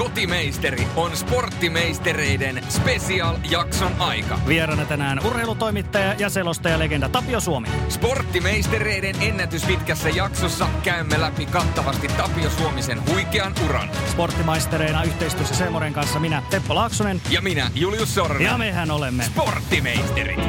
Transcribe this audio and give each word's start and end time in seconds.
kotimeisteri, 0.00 0.86
on 0.96 1.16
sporttimeistereiden 1.16 2.64
special-jakson 2.68 3.92
aika. 3.98 4.38
Vieraana 4.48 4.84
tänään 4.84 5.26
urheilutoimittaja 5.26 6.14
ja 6.18 6.30
selostaja 6.30 6.78
legenda 6.78 7.08
Tapio 7.08 7.40
Suomi. 7.40 7.68
Sporttimeistereiden 7.88 9.14
ennätys 9.20 9.64
pitkässä 9.64 10.08
jaksossa 10.08 10.68
käymme 10.82 11.20
läpi 11.20 11.46
kattavasti 11.46 12.08
Tapio 12.08 12.50
Suomisen 12.50 13.06
huikean 13.10 13.54
uran. 13.64 13.90
Sporttimaistereina 14.10 15.02
yhteistyössä 15.02 15.54
Seemoren 15.54 15.92
kanssa 15.92 16.20
minä 16.20 16.42
Teppo 16.50 16.74
Laaksonen. 16.74 17.22
Ja 17.30 17.40
minä, 17.40 17.70
Julius 17.74 18.14
Sormi. 18.14 18.44
Ja 18.44 18.58
mehän 18.58 18.90
olemme. 18.90 19.24
Sporttimeisterit 19.24 20.40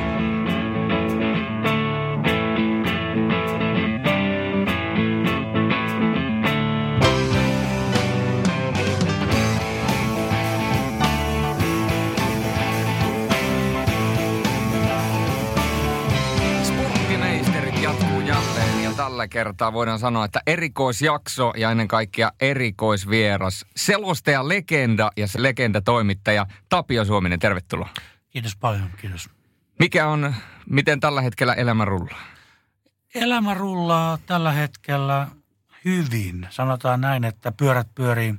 tällä 19.02 19.28
kertaa 19.28 19.74
voidaan 19.74 20.00
sanoa, 20.00 20.26
että 20.26 20.42
erikoisjakso 20.48 21.54
ja 21.58 21.72
ennen 21.72 21.88
kaikkea 21.88 22.32
erikoisvieras. 22.42 23.66
Selostaja 23.76 24.48
legenda 24.48 25.12
ja 25.18 25.28
se 25.28 25.44
legenda 25.44 25.82
toimittaja 25.82 26.46
Tapio 26.70 27.06
Suominen, 27.06 27.40
tervetuloa. 27.40 27.90
Kiitos 28.30 28.56
paljon, 28.56 28.90
kiitos. 29.02 29.30
Mikä 29.80 30.08
on, 30.08 30.36
miten 30.70 31.00
tällä 31.00 31.22
hetkellä 31.22 31.54
elämä 31.54 31.86
rullaa? 31.86 32.22
Elämä 33.16 33.54
rullaa 33.54 34.18
tällä 34.26 34.52
hetkellä 34.52 35.28
hyvin. 35.86 36.48
Sanotaan 36.50 37.02
näin, 37.02 37.24
että 37.24 37.52
pyörät 37.52 37.88
pyörii 37.96 38.36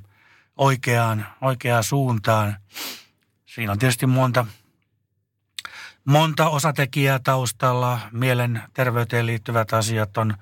oikeaan, 0.57 1.25
oikeaan 1.41 1.83
suuntaan. 1.83 2.57
Siinä 3.45 3.71
on 3.71 3.79
tietysti 3.79 4.05
monta, 4.05 4.45
monta 6.05 6.49
osatekijää 6.49 7.19
taustalla. 7.19 7.99
Mielenterveyteen 8.11 9.25
liittyvät 9.25 9.73
asiat 9.73 10.17
on, 10.17 10.33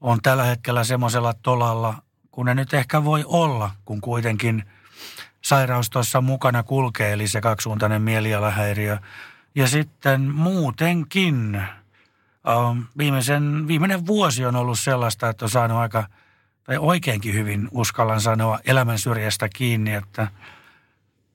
on 0.00 0.18
tällä 0.22 0.44
hetkellä 0.44 0.84
semmoisella 0.84 1.34
tolalla, 1.34 1.94
kun 2.30 2.46
ne 2.46 2.54
nyt 2.54 2.74
ehkä 2.74 3.04
voi 3.04 3.24
olla, 3.26 3.70
kun 3.84 4.00
kuitenkin 4.00 4.64
sairaus 5.42 5.90
tuossa 5.90 6.20
mukana 6.20 6.62
kulkee, 6.62 7.12
eli 7.12 7.28
se 7.28 7.40
kaksisuuntainen 7.40 8.02
mielialahäiriö. 8.02 8.98
Ja 9.54 9.68
sitten 9.68 10.20
muutenkin 10.20 11.54
ähm, 11.54 12.80
viimeisen, 12.98 13.68
viimeinen 13.68 14.06
vuosi 14.06 14.46
on 14.46 14.56
ollut 14.56 14.78
sellaista, 14.78 15.28
että 15.28 15.44
on 15.44 15.50
saanut 15.50 15.78
aika, 15.78 16.08
tai 16.64 16.78
oikeinkin 16.78 17.34
hyvin 17.34 17.68
uskallan 17.70 18.20
sanoa, 18.20 18.58
elämän 18.64 18.98
syrjästä 18.98 19.48
kiinni, 19.48 19.94
että 19.94 20.28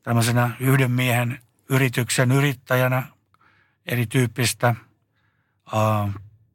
tämmöisenä 0.03 0.51
yhden 0.59 0.91
miehen 0.91 1.39
yrityksen 1.69 2.31
yrittäjänä 2.31 3.03
erityyppistä 3.85 4.67
äh, 4.67 6.13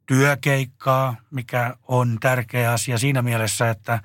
työkeikkaa, 0.09 1.15
mikä 1.31 1.75
on 1.87 2.17
tärkeä 2.19 2.71
asia 2.71 2.97
siinä 2.97 3.21
mielessä, 3.21 3.69
että 3.69 3.99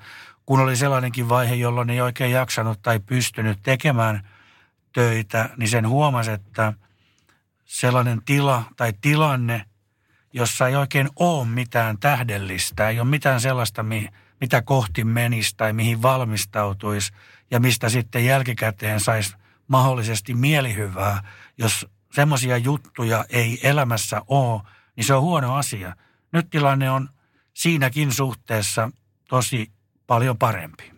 kun 0.45 0.59
oli 0.59 0.75
sellainenkin 0.75 1.29
vaihe, 1.29 1.55
jolloin 1.55 1.89
ei 1.89 2.01
oikein 2.01 2.31
jaksanut 2.31 2.81
tai 2.81 2.99
pystynyt 2.99 3.59
tekemään 3.63 4.27
töitä, 4.93 5.49
niin 5.57 5.69
sen 5.69 5.89
huomasi, 5.89 6.31
että 6.31 6.73
sellainen 7.65 8.21
tila 8.25 8.63
tai 8.77 8.93
tilanne, 9.01 9.65
jossa 10.33 10.67
ei 10.67 10.75
oikein 10.75 11.09
ole 11.15 11.47
mitään 11.47 11.97
tähdellistä, 11.99 12.89
ei 12.89 12.99
ole 12.99 13.09
mitään 13.09 13.41
sellaista, 13.41 13.85
mitä 14.41 14.61
kohti 14.61 15.03
menisi 15.03 15.53
tai 15.57 15.73
mihin 15.73 16.01
valmistautuisi 16.01 17.13
ja 17.51 17.59
mistä 17.59 17.89
sitten 17.89 18.25
jälkikäteen 18.25 18.99
saisi 18.99 19.35
mahdollisesti 19.67 20.33
mielihyvää, 20.33 21.23
jos 21.57 21.87
semmoisia 22.11 22.57
juttuja 22.57 23.25
ei 23.29 23.59
elämässä 23.63 24.21
ole, 24.27 24.61
niin 24.95 25.05
se 25.05 25.13
on 25.13 25.21
huono 25.21 25.55
asia. 25.55 25.95
Nyt 26.31 26.49
tilanne 26.49 26.91
on 26.91 27.09
siinäkin 27.53 28.11
suhteessa 28.11 28.91
tosi 29.29 29.71
paljon 30.07 30.37
parempi. 30.37 30.91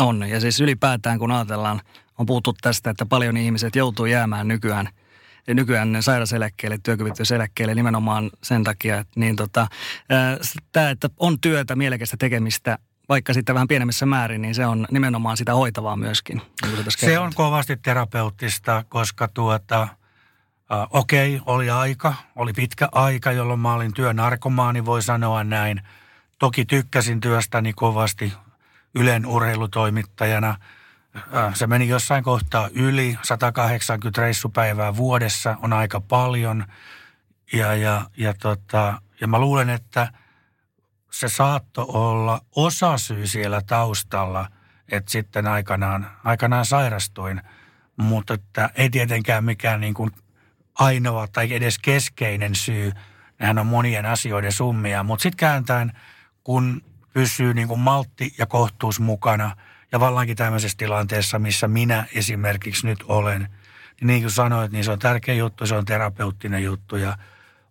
On, 0.00 0.28
ja 0.28 0.40
siis 0.40 0.60
ylipäätään 0.60 1.18
kun 1.18 1.32
ajatellaan, 1.32 1.80
on 2.18 2.26
puhuttu 2.26 2.52
tästä, 2.52 2.90
että 2.90 3.06
paljon 3.06 3.36
ihmiset 3.36 3.76
joutuu 3.76 4.06
jäämään 4.06 4.48
nykyään 4.48 4.88
nykyään 5.46 5.96
sairaseläkkeelle, 6.00 6.78
työkyvyttömyyseläkkeelle 6.82 7.74
nimenomaan 7.74 8.30
sen 8.42 8.64
takia, 8.64 8.98
että 8.98 9.20
niin 9.20 9.36
tota, 9.36 9.66
tämä, 10.72 10.90
että 10.90 11.08
on 11.16 11.40
työtä, 11.40 11.76
mielekästä 11.76 12.16
tekemistä, 12.16 12.78
vaikka 13.08 13.34
sitten 13.34 13.54
vähän 13.54 13.68
pienemmissä 13.68 14.06
määrin, 14.06 14.42
niin 14.42 14.54
se 14.54 14.66
on 14.66 14.86
nimenomaan 14.90 15.36
sitä 15.36 15.54
hoitavaa 15.54 15.96
myöskin. 15.96 16.42
Niin 16.62 16.84
se 16.96 17.18
on 17.18 17.32
kovasti 17.34 17.76
terapeuttista, 17.76 18.84
koska 18.88 19.28
tuota, 19.28 19.88
Uh, 20.70 20.98
Okei, 20.98 21.36
okay, 21.36 21.54
oli 21.54 21.70
aika, 21.70 22.14
oli 22.36 22.52
pitkä 22.52 22.88
aika, 22.92 23.32
jolloin 23.32 23.60
mä 23.60 23.74
olin 23.74 23.94
työnarkomaani, 23.94 24.84
voi 24.84 25.02
sanoa 25.02 25.44
näin. 25.44 25.80
Toki 26.38 26.64
tykkäsin 26.64 27.20
työstäni 27.20 27.72
kovasti 27.72 28.32
Ylen 28.94 29.26
urheilutoimittajana. 29.26 30.56
Uh, 31.16 31.54
se 31.54 31.66
meni 31.66 31.88
jossain 31.88 32.24
kohtaa 32.24 32.68
yli 32.72 33.18
180 33.22 34.22
reissupäivää 34.22 34.96
vuodessa, 34.96 35.56
on 35.62 35.72
aika 35.72 36.00
paljon. 36.00 36.64
Ja, 37.52 37.74
ja, 37.74 38.06
ja, 38.16 38.34
tota, 38.34 39.02
ja 39.20 39.28
mä 39.28 39.38
luulen, 39.38 39.70
että 39.70 40.08
se 41.10 41.28
saatto 41.28 41.86
olla 41.88 42.40
osasyy 42.56 43.26
siellä 43.26 43.62
taustalla, 43.66 44.48
että 44.88 45.10
sitten 45.10 45.46
aikanaan, 45.46 46.10
aikanaan 46.24 46.66
sairastuin. 46.66 47.40
Mutta 47.96 48.34
että 48.34 48.70
ei 48.74 48.90
tietenkään 48.90 49.44
mikään 49.44 49.80
niin 49.80 49.94
kuin 49.94 50.10
ainoa 50.74 51.26
tai 51.26 51.52
edes 51.52 51.78
keskeinen 51.78 52.54
syy. 52.54 52.92
Nehän 53.38 53.58
on 53.58 53.66
monien 53.66 54.06
asioiden 54.06 54.52
summia, 54.52 55.02
mutta 55.02 55.22
sitten 55.22 55.36
kääntäen, 55.36 55.92
kun 56.44 56.82
pysyy 57.12 57.54
niin 57.54 57.68
kuin 57.68 57.80
maltti 57.80 58.34
ja 58.38 58.46
kohtuus 58.46 59.00
mukana 59.00 59.56
ja 59.92 60.00
vallankin 60.00 60.36
tämmöisessä 60.36 60.78
tilanteessa, 60.78 61.38
missä 61.38 61.68
minä 61.68 62.06
esimerkiksi 62.14 62.86
nyt 62.86 63.04
olen, 63.08 63.40
niin 63.40 64.06
niin 64.06 64.22
kuin 64.22 64.30
sanoit, 64.30 64.72
niin 64.72 64.84
se 64.84 64.90
on 64.90 64.98
tärkeä 64.98 65.34
juttu, 65.34 65.66
se 65.66 65.74
on 65.74 65.84
terapeuttinen 65.84 66.62
juttu 66.62 66.96
ja 66.96 67.18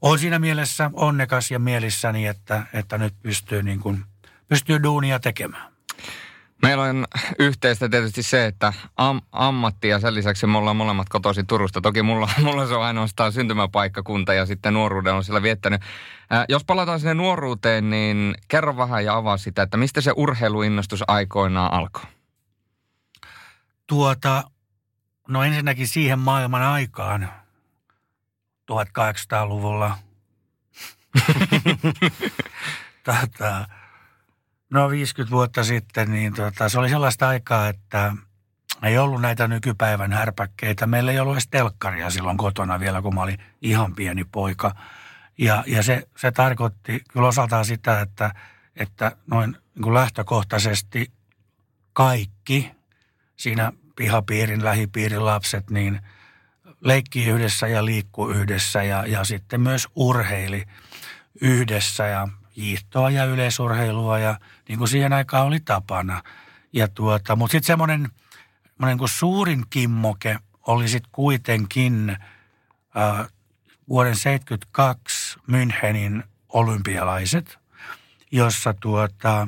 on 0.02 0.20
siinä 0.20 0.40
mielessä 0.40 0.92
onnekas 0.94 1.52
ja 1.52 1.60
mielissäni, 1.60 2.28
että, 2.28 2.66
että 2.74 2.98
nyt 2.98 3.14
pystyy, 3.22 3.64
niin 3.64 3.80
kuin, 3.80 4.04
pystyy 4.48 4.84
duunia 4.84 5.20
tekemään. 5.20 5.73
Meillä 6.64 6.84
on 6.84 7.06
yhteistä 7.40 7.90
tietysti 7.90 8.24
se, 8.24 8.46
että 8.46 8.74
am, 8.98 9.22
ammatti 9.32 9.88
ja 9.88 10.00
sen 10.00 10.16
lisäksi 10.16 10.48
me 10.48 10.58
ollaan 10.58 10.76
molemmat 10.76 11.10
kotoisin 11.10 11.48
Turusta. 11.48 11.82
Toki 11.82 12.02
mulla, 12.02 12.30
mulla 12.44 12.68
se 12.68 12.74
on 12.74 12.84
ainoastaan 12.84 13.32
syntymäpaikkakunta 13.32 14.34
ja 14.34 14.46
sitten 14.46 14.74
nuoruuden 14.74 15.14
on 15.14 15.24
siellä 15.24 15.42
viettänyt. 15.42 15.82
Ää, 16.30 16.46
jos 16.50 16.64
palataan 16.64 17.00
sinne 17.00 17.14
nuoruuteen, 17.14 17.90
niin 17.90 18.36
kerro 18.48 18.78
vähän 18.78 19.06
ja 19.06 19.16
avaa 19.16 19.38
sitä, 19.38 19.62
että 19.62 19.78
mistä 19.78 20.02
se 20.02 20.12
urheiluinnostus 20.16 21.04
aikoinaan 21.08 21.74
alkoi? 21.74 22.04
Tuota, 23.88 24.44
no 25.28 25.44
ensinnäkin 25.44 25.88
siihen 25.88 26.20
maailman 26.20 26.62
aikaan, 26.62 27.30
1800-luvulla. 28.72 29.98
Tätä, 33.04 33.68
No 34.74 34.90
50 34.90 35.32
vuotta 35.32 35.64
sitten, 35.64 36.12
niin 36.12 36.34
tota, 36.34 36.70
se 36.70 36.80
oli 36.80 36.90
sellaista 36.90 37.28
aikaa, 37.28 37.68
että 37.68 38.14
ei 38.84 38.98
ollut 38.98 39.22
näitä 39.22 39.48
nykypäivän 39.48 40.12
härpäkkeitä. 40.12 40.88
Meillä 40.88 41.12
ei 41.12 41.20
ollut 41.20 41.36
edes 41.36 41.48
telkkaria 41.48 42.10
silloin 42.10 42.38
kotona 42.38 42.80
vielä, 42.80 43.02
kun 43.02 43.16
mä 43.16 43.22
olin 43.22 43.38
ihan 43.62 43.96
pieni 43.96 44.24
poika. 44.24 44.76
Ja, 45.38 45.64
ja 45.68 45.84
se, 45.84 46.08
se 46.18 46.32
tarkoitti 46.32 47.04
kyllä 47.14 47.28
osaltaan 47.28 47.66
sitä, 47.66 48.02
että, 48.02 48.32
että 48.76 49.12
noin 49.32 49.52
niin 49.52 49.84
kuin 49.84 49.94
lähtökohtaisesti 49.94 51.12
kaikki 51.94 52.72
siinä 53.36 53.72
pihapiirin, 53.96 54.66
lähipiirin 54.66 55.26
lapset, 55.26 55.70
niin 55.70 56.02
leikki 56.82 57.26
yhdessä 57.26 57.68
ja 57.68 57.86
liikkuu 57.86 58.30
yhdessä 58.30 58.84
ja, 58.84 59.06
ja 59.06 59.24
sitten 59.24 59.62
myös 59.62 59.88
urheili 59.96 60.64
yhdessä 61.42 62.08
ja 62.08 62.28
hiihtoa 62.58 63.10
ja 63.10 63.26
yleisurheilua 63.26 64.20
ja 64.20 64.40
niin 64.68 64.78
kuin 64.78 64.88
siihen 64.88 65.14
aikaan 65.14 65.48
oli 65.48 65.60
tapana. 65.60 66.24
Ja 66.74 66.88
tuota, 66.88 67.36
mutta 67.36 67.52
sitten 67.52 67.68
semmoinen 67.68 68.10
kuin 68.98 69.10
suurin 69.10 69.64
kimmoke 69.70 70.38
oli 70.68 70.88
sitten 70.88 71.12
kuitenkin 71.12 72.18
äh, 72.98 73.28
vuoden 73.90 74.16
72 74.16 75.40
Münchenin 75.52 76.24
olympialaiset, 76.50 77.60
jossa 78.32 78.74
tuota, 78.74 79.48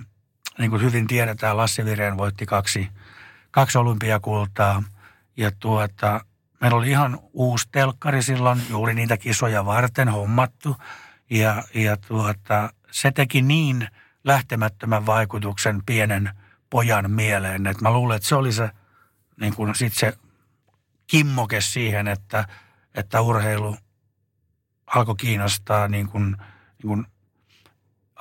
niin 0.58 0.70
kuin 0.72 0.82
hyvin 0.82 1.08
tiedetään, 1.08 1.58
Lassi 1.58 1.86
Vireen 1.86 2.18
voitti 2.18 2.46
kaksi, 2.46 2.90
kaksi 3.52 3.78
olympiakultaa. 3.78 4.84
Ja 5.38 5.52
tuota, 5.60 6.26
meillä 6.62 6.78
oli 6.78 6.90
ihan 6.90 7.20
uusi 7.34 7.68
telkkari 7.72 8.22
silloin, 8.22 8.62
juuri 8.70 8.94
niitä 8.94 9.18
kisoja 9.18 9.66
varten 9.66 10.10
hommattu. 10.10 10.76
Ja, 11.30 11.64
ja 11.74 11.98
tuota, 11.98 12.70
se 12.92 13.12
teki 13.12 13.42
niin 13.42 13.88
lähtemättömän 14.26 15.06
vaikutuksen 15.06 15.82
pienen 15.86 16.30
pojan 16.70 17.12
mieleen, 17.12 17.68
että 17.68 17.84
mä 17.84 17.94
luulen, 17.94 18.16
että 18.16 18.28
se 18.28 18.36
oli 18.36 18.52
se, 18.52 18.70
niin 19.40 19.56
kuin 19.56 19.76
sit 19.76 19.94
se 19.94 20.18
kimmoke 21.08 21.62
siihen, 21.62 22.08
että, 22.08 22.48
että 22.96 23.22
urheilu 23.22 23.78
alkoi 24.88 25.16
kiinnostaa 25.16 25.88
niin 25.88 26.08
kuin, 26.08 26.26
niin 26.84 26.88
kuin, 26.88 27.06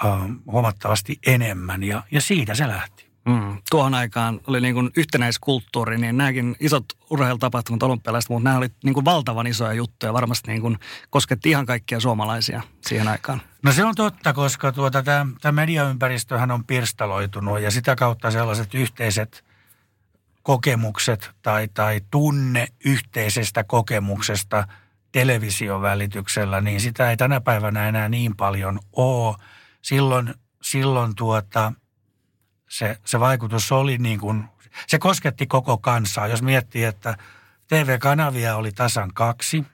uh, 0.04 0.52
huomattavasti 0.52 1.18
enemmän 1.26 1.82
ja, 1.82 2.02
ja 2.10 2.20
siitä 2.20 2.54
se 2.54 2.68
lähti. 2.68 3.14
Mm. 3.28 3.62
Tuohon 3.70 3.94
aikaan 3.94 4.40
oli 4.46 4.60
niin 4.60 4.74
kuin 4.74 4.90
yhtenäiskulttuuri, 4.96 5.98
niin 5.98 6.16
nämäkin 6.16 6.56
isot 6.60 6.84
urheilutapahtumat 7.10 7.82
olympialaiset, 7.82 8.30
mutta 8.30 8.44
nämä 8.44 8.58
oli 8.58 8.68
niin 8.84 8.94
kuin 8.94 9.04
valtavan 9.04 9.46
isoja 9.46 9.72
juttuja. 9.72 10.12
Varmasti 10.12 10.50
niin 10.50 10.62
kuin 10.62 10.78
kosketti 11.10 11.50
ihan 11.50 11.66
kaikkia 11.66 12.00
suomalaisia 12.00 12.62
siihen 12.86 13.08
aikaan. 13.08 13.40
No 13.64 13.72
se 13.72 13.84
on 13.84 13.94
totta, 13.94 14.32
koska 14.32 14.72
tuota, 14.72 15.02
tämä, 15.02 15.52
mediaympäristöhän 15.52 16.50
on 16.50 16.64
pirstaloitunut 16.64 17.60
ja 17.60 17.70
sitä 17.70 17.96
kautta 17.96 18.30
sellaiset 18.30 18.74
yhteiset 18.74 19.44
kokemukset 20.42 21.30
tai, 21.42 21.68
tai 21.74 22.00
tunne 22.10 22.66
yhteisestä 22.84 23.64
kokemuksesta 23.64 24.68
television 25.12 25.82
välityksellä, 25.82 26.60
niin 26.60 26.80
sitä 26.80 27.10
ei 27.10 27.16
tänä 27.16 27.40
päivänä 27.40 27.88
enää 27.88 28.08
niin 28.08 28.36
paljon 28.36 28.80
ole. 28.92 29.36
Silloin, 29.82 30.34
silloin 30.62 31.14
tuota– 31.14 31.72
se, 32.68 32.98
se 33.04 33.20
vaikutus 33.20 33.72
oli 33.72 33.98
niin 33.98 34.20
kuin, 34.20 34.44
se 34.86 34.98
kosketti 34.98 35.46
koko 35.46 35.78
kansaa. 35.78 36.26
Jos 36.26 36.42
miettii, 36.42 36.84
että 36.84 37.16
TV-kanavia 37.68 38.56
oli 38.56 38.72
tasan 38.72 39.10
kaksi, 39.14 39.64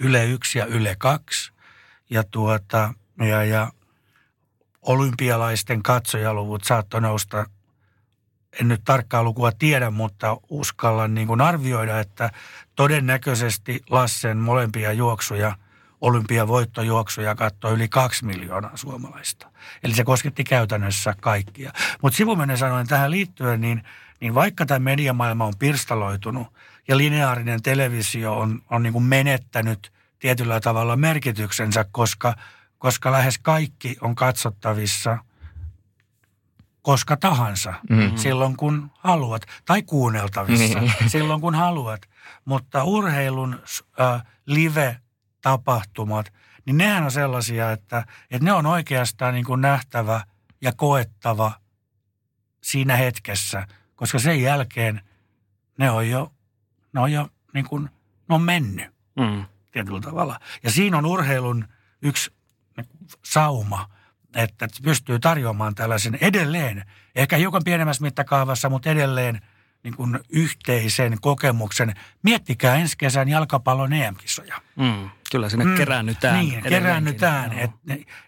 Yle 0.00 0.26
1 0.26 0.58
ja 0.58 0.66
Yle 0.66 0.96
2, 0.98 1.52
ja, 2.10 2.24
tuota, 2.24 2.94
ja, 3.28 3.44
ja 3.44 3.72
olympialaisten 4.82 5.82
katsojaluvut 5.82 6.64
saattoi 6.64 7.00
nousta, 7.00 7.46
en 8.60 8.68
nyt 8.68 8.80
tarkkaa 8.84 9.22
lukua 9.22 9.52
tiedä, 9.52 9.90
mutta 9.90 10.36
uskallan 10.48 11.14
niin 11.14 11.26
kuin 11.26 11.40
arvioida, 11.40 12.00
että 12.00 12.30
todennäköisesti 12.76 13.82
Lassen 13.90 14.38
molempia 14.38 14.92
juoksuja– 14.92 15.56
olympiavoittojuoksuja 16.00 17.34
katsoi 17.34 17.72
yli 17.72 17.88
kaksi 17.88 18.24
miljoonaa 18.24 18.76
suomalaista. 18.76 19.50
Eli 19.82 19.94
se 19.94 20.04
kosketti 20.04 20.44
käytännössä 20.44 21.14
kaikkia. 21.20 21.72
Mutta 22.02 22.16
sivumennen 22.16 22.58
sanoen 22.58 22.86
tähän 22.86 23.10
liittyen, 23.10 23.60
niin, 23.60 23.82
niin 24.20 24.34
vaikka 24.34 24.66
tämä 24.66 24.78
mediamaailma 24.78 25.44
on 25.44 25.58
pirstaloitunut 25.58 26.46
ja 26.88 26.96
lineaarinen 26.96 27.62
televisio 27.62 28.38
on, 28.38 28.62
on 28.70 28.82
niin 28.82 28.92
kuin 28.92 29.04
menettänyt 29.04 29.92
tietyllä 30.18 30.60
tavalla 30.60 30.96
merkityksensä, 30.96 31.84
koska, 31.92 32.34
koska 32.78 33.12
lähes 33.12 33.38
kaikki 33.38 33.96
on 34.00 34.14
katsottavissa 34.14 35.18
koska 36.82 37.16
tahansa, 37.16 37.74
mm-hmm. 37.90 38.16
silloin 38.16 38.56
kun 38.56 38.90
haluat, 38.98 39.42
tai 39.64 39.82
kuunneltavissa 39.82 40.80
mm-hmm. 40.80 41.08
silloin 41.14 41.40
kun 41.40 41.54
haluat. 41.54 42.00
Mutta 42.44 42.84
urheilun 42.84 43.62
äh, 44.00 44.22
live 44.46 44.96
tapahtumat, 45.40 46.32
niin 46.64 46.76
nehän 46.76 47.04
on 47.04 47.10
sellaisia, 47.10 47.72
että, 47.72 48.04
että 48.30 48.44
ne 48.44 48.52
on 48.52 48.66
oikeastaan 48.66 49.34
niin 49.34 49.44
kuin 49.44 49.60
nähtävä 49.60 50.20
ja 50.60 50.72
koettava 50.72 51.52
siinä 52.62 52.96
hetkessä, 52.96 53.66
koska 53.96 54.18
sen 54.18 54.42
jälkeen 54.42 55.00
ne 55.78 55.90
on 55.90 56.08
jo, 56.08 56.32
ne 56.92 57.00
on 57.00 57.12
jo 57.12 57.28
niin 57.54 57.64
kuin, 57.64 57.82
ne 58.28 58.34
on 58.34 58.42
mennyt 58.42 58.86
mm. 59.16 59.44
Tietyllä 59.70 60.00
tavalla. 60.00 60.40
Ja 60.62 60.70
siinä 60.70 60.98
on 60.98 61.06
urheilun 61.06 61.68
yksi 62.02 62.32
sauma, 63.24 63.88
että 64.36 64.68
pystyy 64.82 65.18
tarjoamaan 65.18 65.74
tällaisen 65.74 66.18
edelleen, 66.20 66.84
ehkä 67.14 67.36
hiukan 67.36 67.64
pienemmässä 67.64 68.02
mittakaavassa, 68.02 68.68
mutta 68.68 68.90
edelleen– 68.90 69.40
niin 69.82 69.96
kuin 69.96 70.20
yhteisen 70.28 71.16
kokemuksen. 71.20 71.94
Miettikää 72.22 72.76
ensi 72.76 72.98
kesän 72.98 73.28
jalkapallon 73.28 73.92
EM-kisoja. 73.92 74.60
Mm, 74.76 75.10
kyllä 75.30 75.48
sinne 75.48 75.64
mm, 75.64 75.74
keräännytään. 75.74 76.40
Niin, 76.40 76.62
keräännytään. 76.62 77.52
Et, 77.52 77.70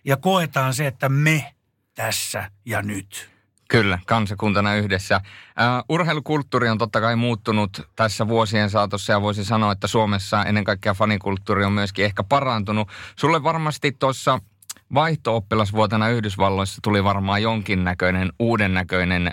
ja 0.04 0.16
koetaan 0.16 0.74
se, 0.74 0.86
että 0.86 1.08
me 1.08 1.54
tässä 1.94 2.50
ja 2.64 2.82
nyt. 2.82 3.30
Kyllä, 3.70 3.98
kansakuntana 4.06 4.74
yhdessä. 4.74 5.16
Uh, 5.16 5.94
urheilukulttuuri 5.94 6.68
on 6.68 6.78
totta 6.78 7.00
kai 7.00 7.16
muuttunut 7.16 7.88
tässä 7.96 8.28
vuosien 8.28 8.70
saatossa 8.70 9.12
ja 9.12 9.20
voisi 9.20 9.44
sanoa, 9.44 9.72
että 9.72 9.86
Suomessa 9.86 10.44
ennen 10.44 10.64
kaikkea 10.64 10.94
fanikulttuuri 10.94 11.64
on 11.64 11.72
myöskin 11.72 12.04
ehkä 12.04 12.22
parantunut. 12.22 12.88
Sulle 13.16 13.42
varmasti 13.42 13.92
tuossa 13.92 14.38
vaihto-oppilasvuotena 14.94 16.08
Yhdysvalloissa 16.08 16.80
tuli 16.82 17.04
varmaan 17.04 17.42
jonkinnäköinen, 17.42 18.32
uuden 18.38 18.74
näköinen 18.74 19.30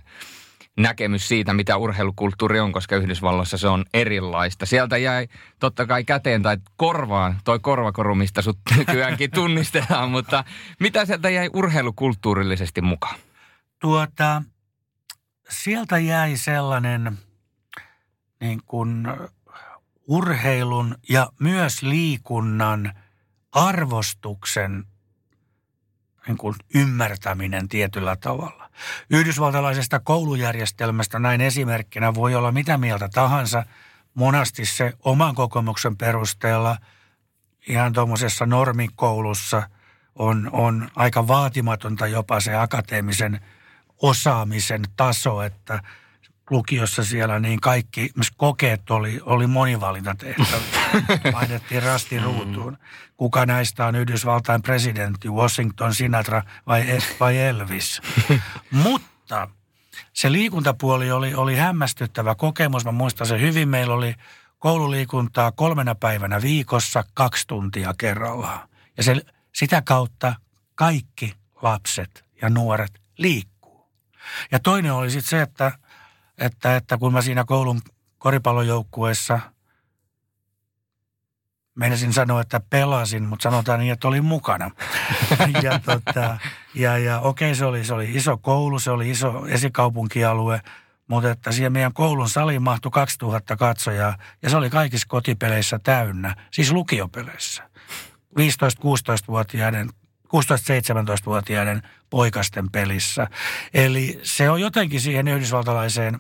näkemys 0.78 1.28
siitä, 1.28 1.54
mitä 1.54 1.78
urheilukulttuuri 1.78 2.60
on, 2.60 2.72
koska 2.72 2.96
Yhdysvalloissa 2.96 3.58
se 3.58 3.68
on 3.68 3.86
erilaista. 3.94 4.66
Sieltä 4.66 4.98
jäi 4.98 5.28
totta 5.60 5.86
kai 5.86 6.04
käteen 6.04 6.42
tai 6.42 6.58
korvaan, 6.76 7.38
toi 7.44 7.60
korvakoru, 7.60 8.16
mistä 8.16 8.42
sut 8.42 8.60
nykyäänkin 8.78 9.32
tunnistetaan, 9.32 10.10
mutta 10.10 10.44
mitä 10.80 11.06
sieltä 11.06 11.30
jäi 11.30 11.50
urheilukulttuurillisesti 11.54 12.82
mukaan? 12.82 13.16
Tuota, 13.80 14.44
sieltä 15.50 15.98
jäi 15.98 16.38
sellainen 16.38 17.18
niin 18.40 18.62
kuin 18.66 19.08
urheilun 20.08 20.96
ja 21.10 21.30
myös 21.40 21.82
liikunnan 21.82 22.94
arvostuksen 23.52 24.86
niin 26.28 26.38
kuin 26.38 26.56
ymmärtäminen 26.76 27.70
tietyllä 27.70 28.16
tavalla. 28.16 28.70
Yhdysvaltalaisesta 29.10 30.00
koulujärjestelmästä 30.00 31.20
näin 31.20 31.42
esimerkkinä 31.42 32.14
voi 32.14 32.36
olla 32.36 32.52
mitä 32.52 32.78
mieltä 32.78 33.10
tahansa. 33.10 33.64
Monasti 34.14 34.66
se 34.66 34.94
oman 35.04 35.36
kokemuksen 35.36 35.98
perusteella 35.98 36.78
ihan 37.68 37.94
tuommoisessa 37.94 38.46
normikoulussa 38.46 39.70
on, 40.16 40.50
on 40.52 40.90
aika 40.96 41.28
vaatimatonta 41.28 42.08
jopa 42.08 42.40
se 42.40 42.56
akateemisen 42.56 43.42
osaamisen 44.02 44.82
taso, 44.96 45.42
että– 45.42 45.80
lukiossa 46.50 47.04
siellä, 47.04 47.40
niin 47.40 47.62
kaikki 47.62 48.10
myös 48.16 48.32
kokeet 48.38 48.92
oli, 48.92 49.22
oli 49.24 49.48
monivalintatehtäviä. 49.48 51.32
Painettiin 51.32 51.84
rasti 51.94 52.20
ruutuun. 52.20 52.78
Kuka 53.18 53.46
näistä 53.46 53.86
on 53.86 53.96
Yhdysvaltain 53.96 54.62
presidentti, 54.62 55.30
Washington, 55.30 55.94
Sinatra 55.96 56.44
vai, 56.68 57.00
vai 57.20 57.38
Elvis? 57.38 58.02
Mutta 58.72 59.48
se 60.14 60.32
liikuntapuoli 60.32 61.12
oli, 61.12 61.36
oli 61.36 61.56
hämmästyttävä 61.56 62.36
kokemus. 62.36 62.86
Mä 62.86 62.92
muistan 62.92 63.28
se 63.28 63.42
hyvin. 63.42 63.70
Meillä 63.70 63.94
oli 63.94 64.16
koululiikuntaa 64.60 65.52
kolmena 65.52 65.96
päivänä 65.96 66.42
viikossa 66.42 67.04
kaksi 67.14 67.48
tuntia 67.48 67.94
kerrallaan. 67.98 68.70
Ja 68.98 69.04
se, 69.04 69.22
sitä 69.56 69.82
kautta 69.82 70.36
kaikki 70.76 71.34
lapset 71.62 72.26
ja 72.42 72.50
nuoret 72.50 73.02
liikkuu. 73.18 73.57
Ja 74.52 74.60
toinen 74.60 74.94
oli 74.94 75.12
sitten 75.12 75.30
se, 75.30 75.42
että– 75.42 75.72
että, 76.38 76.76
että 76.76 76.98
kun 76.98 77.14
mä 77.14 77.22
siinä 77.22 77.44
koulun 77.44 77.82
koripallojoukkueessa 78.18 79.40
menisin 81.76 82.14
sanoa, 82.14 82.42
että 82.42 82.62
pelasin, 82.70 83.24
mutta 83.24 83.44
sanotaan 83.44 83.80
niin, 83.80 83.94
että 83.94 84.08
olin 84.08 84.26
mukana. 84.26 84.72
ja, 85.64 85.80
tota, 85.80 86.38
ja, 86.74 86.98
ja 86.98 87.20
okei, 87.20 87.56
se 87.56 87.66
oli, 87.66 87.86
se 87.86 87.94
oli 87.94 88.16
iso 88.16 88.38
koulu, 88.38 88.80
se 88.80 88.92
oli 88.92 89.10
iso 89.10 89.46
esikaupunkialue, 89.48 90.62
mutta 91.08 91.32
että 91.32 91.52
siihen 91.52 91.74
meidän 91.74 91.94
koulun 91.94 92.30
saliin 92.30 92.62
mahtui 92.62 92.92
2000 92.92 93.56
katsojaa 93.56 94.18
ja 94.42 94.50
se 94.50 94.58
oli 94.58 94.70
kaikissa 94.70 95.08
kotipeleissä 95.10 95.80
täynnä, 95.80 96.36
siis 96.52 96.72
lukiopeleissä. 96.72 97.70
15-16-vuotiaiden 98.40 99.90
16-17-vuotiaiden 100.28 101.82
poikasten 102.10 102.72
pelissä. 102.72 103.28
Eli 103.74 104.20
se 104.24 104.50
on 104.50 104.62
jotenkin 104.62 105.02
siihen 105.02 105.28
yhdysvaltalaiseen 105.28 106.20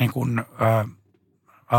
niin 0.00 0.12
kuin, 0.12 0.38
äh, 0.38 0.86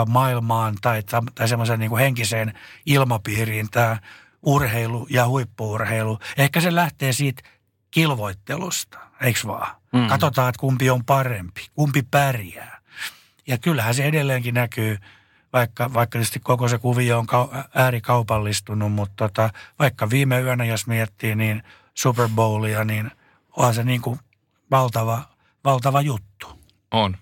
maailmaan 0.07 0.75
tai, 0.81 1.03
tai 1.35 1.47
semmoiseen 1.47 1.79
niin 1.79 1.97
henkiseen 1.97 2.53
ilmapiiriin 2.85 3.69
tämä 3.71 3.97
urheilu 4.41 5.07
ja 5.09 5.27
huippuurheilu. 5.27 6.19
Ehkä 6.37 6.61
se 6.61 6.75
lähtee 6.75 7.13
siitä 7.13 7.43
kilvoittelusta, 7.91 8.99
eikö 9.21 9.39
vaan? 9.47 9.75
Mm. 9.93 10.07
Katsotaan, 10.07 10.49
että 10.49 10.59
kumpi 10.59 10.89
on 10.89 11.05
parempi, 11.05 11.65
kumpi 11.73 12.01
pärjää. 12.11 12.81
Ja 13.47 13.57
kyllähän 13.57 13.95
se 13.95 14.05
edelleenkin 14.05 14.53
näkyy, 14.53 14.97
vaikka, 15.55 15.93
vaikka 15.93 16.17
tietysti 16.17 16.39
koko 16.39 16.67
se 16.67 16.77
kuvio 16.77 17.19
on 17.19 17.27
äärikaupallistunut, 17.75 18.91
mutta 18.91 19.27
tota, 19.27 19.49
vaikka 19.79 20.09
viime 20.09 20.41
yönä, 20.41 20.65
jos 20.65 20.87
miettii, 20.87 21.35
niin 21.35 21.63
Super 21.93 22.29
Bowlia, 22.35 22.85
niin 22.85 23.11
onhan 23.57 23.73
se 23.73 23.83
niin 23.83 24.01
kuin 24.01 24.19
valtava, 24.71 25.21
valtava 25.63 26.01
juttu. 26.01 26.47
On. 26.91 27.17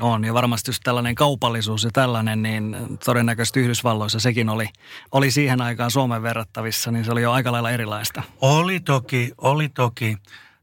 On, 0.00 0.24
ja 0.24 0.34
varmasti 0.34 0.68
just 0.68 0.80
tällainen 0.84 1.14
kaupallisuus 1.14 1.84
ja 1.84 1.90
tällainen, 1.92 2.42
niin 2.42 2.76
todennäköisesti 3.04 3.60
Yhdysvalloissa 3.60 4.20
sekin 4.20 4.48
oli, 4.48 4.68
oli 5.12 5.30
siihen 5.30 5.60
aikaan 5.62 5.90
Suomen 5.90 6.22
verrattavissa, 6.22 6.90
niin 6.90 7.04
se 7.04 7.12
oli 7.12 7.22
jo 7.22 7.32
aika 7.32 7.52
lailla 7.52 7.70
erilaista. 7.70 8.22
Oli 8.40 8.80
toki, 8.80 9.32
oli 9.38 9.68
toki. 9.68 10.16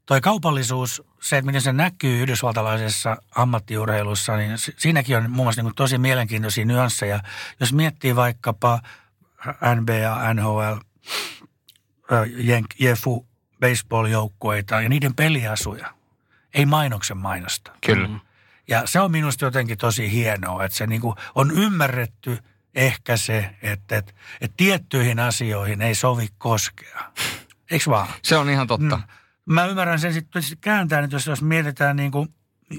Toi 0.05 0.21
kaupallisuus, 0.21 1.03
se, 1.21 1.37
että 1.37 1.45
miten 1.45 1.61
se 1.61 1.73
näkyy 1.73 2.21
yhdysvaltalaisessa 2.21 3.17
ammattiurheilussa, 3.35 4.37
niin 4.37 4.51
siinäkin 4.77 5.17
on 5.17 5.31
muun 5.31 5.45
muassa 5.45 5.63
niin 5.63 5.75
tosi 5.75 5.97
mielenkiintoisia 5.97 6.65
nyansseja. 6.65 7.19
Jos 7.59 7.73
miettii 7.73 8.15
vaikkapa 8.15 8.81
NBA, 9.75 10.33
NHL, 10.33 10.79
Jefu, 12.79 13.27
baseball-joukkueita 13.59 14.81
ja 14.81 14.89
niiden 14.89 15.15
peliasuja, 15.15 15.93
ei 16.53 16.65
mainoksen 16.65 17.17
mainosta. 17.17 17.71
Kyllä. 17.85 18.07
Mm. 18.07 18.19
Ja 18.67 18.81
se 18.85 18.99
on 18.99 19.11
minusta 19.11 19.45
jotenkin 19.45 19.77
tosi 19.77 20.11
hienoa, 20.11 20.65
että 20.65 20.77
se 20.77 20.87
niin 20.87 21.01
kuin 21.01 21.15
on 21.35 21.51
ymmärretty 21.51 22.37
ehkä 22.75 23.17
se, 23.17 23.55
että, 23.61 23.97
että, 23.97 24.13
että 24.41 24.53
tiettyihin 24.57 25.19
asioihin 25.19 25.81
ei 25.81 25.95
sovi 25.95 26.27
koskea. 26.37 27.11
Eikö 27.71 27.85
vaan? 27.89 28.07
Se 28.21 28.37
on 28.37 28.49
ihan 28.49 28.67
totta. 28.67 28.97
Mm. 28.97 29.03
Mä 29.47 29.65
ymmärrän 29.65 29.99
sen 29.99 30.13
sitten 30.13 30.41
kääntää, 30.61 30.99
että 30.99 31.15
jos, 31.15 31.27
jos 31.27 31.41
mietitään 31.41 31.95
niin 31.95 32.11
kuin, 32.11 32.33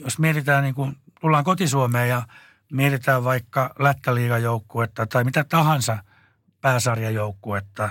jos 0.05 0.19
mietitään 0.19 0.65
niin 0.65 0.75
kuin, 0.75 0.97
tullaan 1.21 1.45
kotisuomeen 1.45 2.09
ja 2.09 2.23
mietitään 2.73 3.25
vaikka 3.25 3.75
lätkäliigajoukkuetta 3.79 5.07
tai 5.07 5.25
mitä 5.25 5.45
tahansa 5.45 5.99
pääsarjajoukkuetta, 6.61 7.91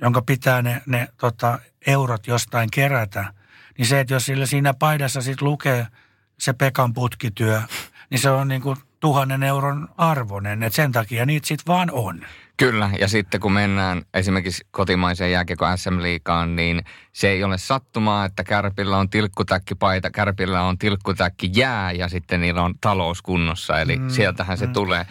jonka 0.00 0.22
pitää 0.22 0.62
ne, 0.62 0.82
ne 0.86 1.08
tota, 1.20 1.58
eurot 1.86 2.26
jostain 2.26 2.68
kerätä, 2.72 3.32
niin 3.78 3.86
se, 3.86 4.00
että 4.00 4.14
jos 4.14 4.26
sillä 4.26 4.46
siinä 4.46 4.74
paidassa 4.74 5.20
sitten 5.20 5.48
lukee– 5.48 5.86
se 6.38 6.52
Pekan 6.52 6.94
putkityö, 6.94 7.62
niin 8.10 8.18
se 8.18 8.30
on 8.30 8.48
niin 8.48 8.62
kuin 8.62 8.76
tuhannen 9.00 9.42
euron 9.42 9.88
arvoinen. 9.96 10.62
Että 10.62 10.76
sen 10.76 10.92
takia 10.92 11.26
niitä 11.26 11.46
sitten 11.46 11.66
vaan 11.66 11.90
on. 11.92 12.20
Kyllä, 12.56 12.90
ja 13.00 13.08
sitten 13.08 13.40
kun 13.40 13.52
mennään 13.52 14.02
esimerkiksi 14.14 14.66
kotimaiseen 14.70 15.32
jääkiekko 15.32 15.66
SM-liikaan, 15.76 16.56
niin 16.56 16.82
se 17.12 17.28
ei 17.28 17.44
ole 17.44 17.58
sattumaa, 17.58 18.24
että 18.24 18.44
Kärpillä 18.44 18.96
on 18.96 19.10
tilkkutäkkipaita, 19.10 20.10
Kärpillä 20.10 20.62
on 20.62 20.78
tilkkutäkki 20.78 21.50
jää 21.54 21.92
ja 21.92 22.08
sitten 22.08 22.40
niillä 22.40 22.62
on 22.62 22.74
talous 22.80 23.22
kunnossa, 23.22 23.80
eli 23.80 23.96
mm, 23.96 24.08
sieltähän 24.08 24.58
se 24.58 24.66
mm. 24.66 24.72
tulee. 24.72 25.06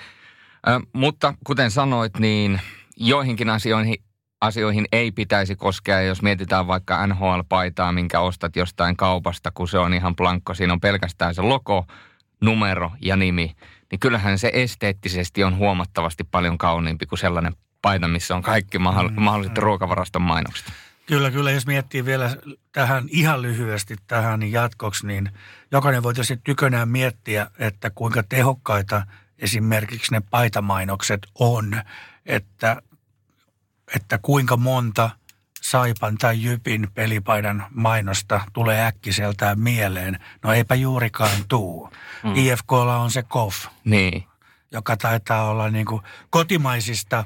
Ö, 0.67 0.79
mutta 0.93 1.33
kuten 1.43 1.71
sanoit, 1.71 2.19
niin 2.19 2.61
joihinkin 2.97 3.49
asioihin 3.49 3.95
asioihin 4.41 4.85
ei 4.91 5.11
pitäisi 5.11 5.55
koskea, 5.55 6.01
jos 6.01 6.21
mietitään 6.21 6.67
vaikka 6.67 7.07
NHL-paitaa, 7.07 7.91
minkä 7.91 8.19
ostat 8.19 8.55
jostain 8.55 8.97
kaupasta, 8.97 9.51
kun 9.53 9.67
se 9.67 9.77
on 9.77 9.93
ihan 9.93 10.15
blankko, 10.15 10.53
siinä 10.53 10.73
on 10.73 10.81
pelkästään 10.81 11.35
se 11.35 11.41
logo, 11.41 11.85
numero 12.41 12.91
ja 13.01 13.15
nimi, 13.15 13.55
niin 13.91 13.99
kyllähän 13.99 14.39
se 14.39 14.51
esteettisesti 14.53 15.43
on 15.43 15.57
huomattavasti 15.57 16.23
paljon 16.23 16.57
kauniimpi 16.57 17.05
kuin 17.05 17.19
sellainen 17.19 17.53
paita, 17.81 18.07
missä 18.07 18.35
on 18.35 18.41
kaikki 18.41 18.79
mm, 18.79 18.83
mahdolliset 19.15 19.57
mm. 19.57 19.63
ruokavaraston 19.63 20.21
mainokset. 20.21 20.65
Kyllä, 21.05 21.31
kyllä. 21.31 21.51
Jos 21.51 21.67
miettii 21.67 22.05
vielä 22.05 22.37
tähän 22.71 23.03
ihan 23.09 23.41
lyhyesti 23.41 23.95
tähän 24.07 24.39
niin 24.39 24.51
jatkoksi, 24.51 25.07
niin 25.07 25.31
jokainen 25.71 26.03
voi 26.03 26.13
tietysti 26.13 26.39
tykönään 26.43 26.89
miettiä, 26.89 27.47
että 27.59 27.89
kuinka 27.89 28.23
tehokkaita 28.23 29.07
esimerkiksi 29.39 30.11
ne 30.11 30.21
paitamainokset 30.31 31.27
on. 31.39 31.81
Että 32.25 32.81
että 33.95 34.19
kuinka 34.21 34.57
monta 34.57 35.09
Saipan 35.69 36.17
tai 36.17 36.43
Jypin 36.43 36.87
pelipaidan 36.93 37.65
mainosta 37.69 38.41
tulee 38.53 38.85
äkkiseltään 38.85 39.59
mieleen. 39.59 40.19
No 40.43 40.53
eipä 40.53 40.75
juurikaan 40.75 41.37
tuu. 41.47 41.89
Mm. 42.23 42.35
IFKlla 42.35 42.97
on 42.97 43.11
se 43.11 43.23
KOF, 43.23 43.65
niin. 43.85 44.23
joka 44.71 44.97
taitaa 44.97 45.49
olla 45.49 45.69
niin 45.69 45.85
kuin 45.85 46.01
kotimaisista 46.29 47.17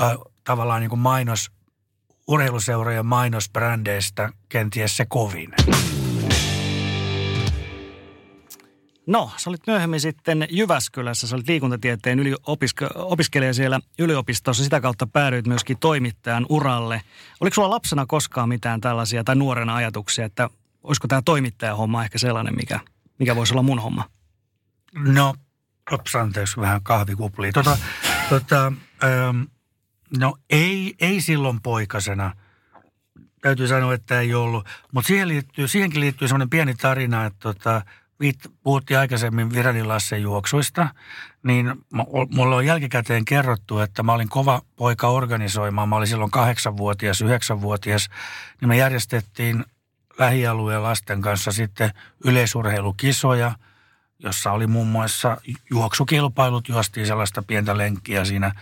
äh, 0.00 0.12
tavallaan 0.44 0.80
niin 0.80 0.90
kuin 0.90 1.00
mainos, 1.00 1.50
urheiluseurojen 2.28 3.06
mainosbrändeistä 3.06 4.32
kenties 4.48 4.96
se 4.96 5.06
kovin. 5.08 5.54
No, 9.06 9.30
sä 9.36 9.50
olit 9.50 9.66
myöhemmin 9.66 10.00
sitten 10.00 10.46
Jyväskylässä, 10.50 11.26
sä 11.26 11.36
olit 11.36 11.48
liikuntatieteen 11.48 12.18
yliopiske- 12.18 12.92
opiskelija 12.94 13.54
siellä 13.54 13.80
yliopistossa, 13.98 14.64
sitä 14.64 14.80
kautta 14.80 15.06
päädyit 15.06 15.46
myöskin 15.46 15.78
toimittajan 15.78 16.46
uralle. 16.48 17.02
Oliko 17.40 17.54
sulla 17.54 17.70
lapsena 17.70 18.06
koskaan 18.06 18.48
mitään 18.48 18.80
tällaisia 18.80 19.24
tai 19.24 19.36
nuorena 19.36 19.74
ajatuksia, 19.74 20.24
että 20.24 20.50
olisiko 20.82 21.08
tämä 21.08 21.22
toimittajahomma 21.24 22.04
ehkä 22.04 22.18
sellainen, 22.18 22.56
mikä, 22.56 22.80
mikä 23.18 23.36
voisi 23.36 23.54
olla 23.54 23.62
mun 23.62 23.78
homma? 23.78 24.08
No, 24.94 25.34
ops, 25.90 26.16
anteeksi, 26.16 26.60
vähän 26.60 26.82
kahvikuplia. 26.82 27.52
Tota, 27.52 27.78
tota, 28.28 28.72
ähm, 29.04 29.42
no 30.18 30.36
ei, 30.50 30.94
ei 31.00 31.20
silloin 31.20 31.60
poikasena. 31.62 32.32
Täytyy 33.40 33.68
sanoa, 33.68 33.94
että 33.94 34.20
ei 34.20 34.34
ollut. 34.34 34.68
Mutta 34.92 35.08
siihen 35.08 35.28
liittyy, 35.28 35.68
siihenkin 35.68 36.00
liittyy 36.00 36.28
semmoinen 36.28 36.50
pieni 36.50 36.74
tarina, 36.74 37.24
että 37.24 37.38
tota, 37.40 37.82
puhuttiin 38.62 38.98
aikaisemmin 38.98 39.52
Viranin 39.52 39.88
Lassen 39.88 40.22
juoksuista, 40.22 40.88
niin 41.42 41.72
mulla 42.30 42.56
on 42.56 42.66
jälkikäteen 42.66 43.24
kerrottu, 43.24 43.78
että 43.78 44.02
mä 44.02 44.12
olin 44.12 44.28
kova 44.28 44.62
poika 44.76 45.08
organisoimaan. 45.08 45.88
Mä 45.88 45.96
olin 45.96 46.08
silloin 46.08 46.30
kahdeksanvuotias, 46.30 47.20
yhdeksänvuotias, 47.20 48.08
niin 48.60 48.68
me 48.68 48.76
järjestettiin 48.76 49.64
lähialueen 50.18 50.82
lasten 50.82 51.22
kanssa 51.22 51.52
sitten 51.52 51.90
yleisurheilukisoja– 52.24 53.52
jossa 54.22 54.52
oli 54.52 54.66
muun 54.66 54.86
muassa 54.86 55.36
juoksukilpailut, 55.70 56.68
juostiin 56.68 57.06
sellaista 57.06 57.42
pientä 57.42 57.78
lenkkiä 57.78 58.24
siinä 58.24 58.52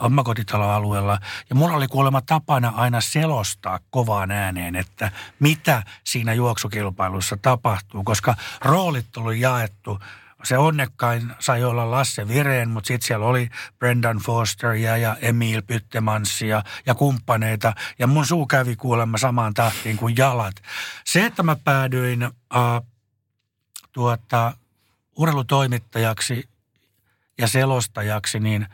omakotitaloalueella. 0.00 1.18
Ja 1.50 1.56
mulla 1.56 1.76
oli 1.76 1.88
kuulemma 1.88 2.20
tapana 2.20 2.72
aina 2.76 3.00
selostaa 3.00 3.78
kovaan 3.90 4.30
ääneen, 4.30 4.76
että 4.76 5.12
mitä 5.38 5.82
siinä 6.04 6.34
juoksukilpailussa 6.34 7.38
tapahtuu, 7.42 8.04
koska 8.04 8.34
roolit 8.64 9.16
oli 9.16 9.40
jaettu 9.40 9.98
se 10.42 10.58
onnekkain 10.58 11.32
sai 11.38 11.64
olla 11.64 11.90
Lasse 11.90 12.28
Vireen, 12.28 12.70
mutta 12.70 12.88
sitten 12.88 13.06
siellä 13.06 13.26
oli 13.26 13.48
Brendan 13.78 14.18
Foster 14.18 14.72
ja, 14.72 15.16
Emil 15.16 15.62
Pyttemans 15.62 16.42
ja, 16.42 16.64
ja 16.86 16.94
kumppaneita. 16.94 17.72
Ja 17.98 18.06
mun 18.06 18.26
suu 18.26 18.46
kävi 18.46 18.76
kuulemma 18.76 19.18
samaan 19.18 19.54
tahtiin 19.54 19.96
kuin 19.96 20.14
jalat. 20.16 20.54
Se, 21.04 21.26
että 21.26 21.42
mä 21.42 21.56
päädyin 21.56 22.22
äh, 22.22 22.30
tuota, 23.92 24.52
urheilutoimittajaksi 25.16 26.48
ja 27.38 27.48
selostajaksi, 27.48 28.40
niin 28.40 28.66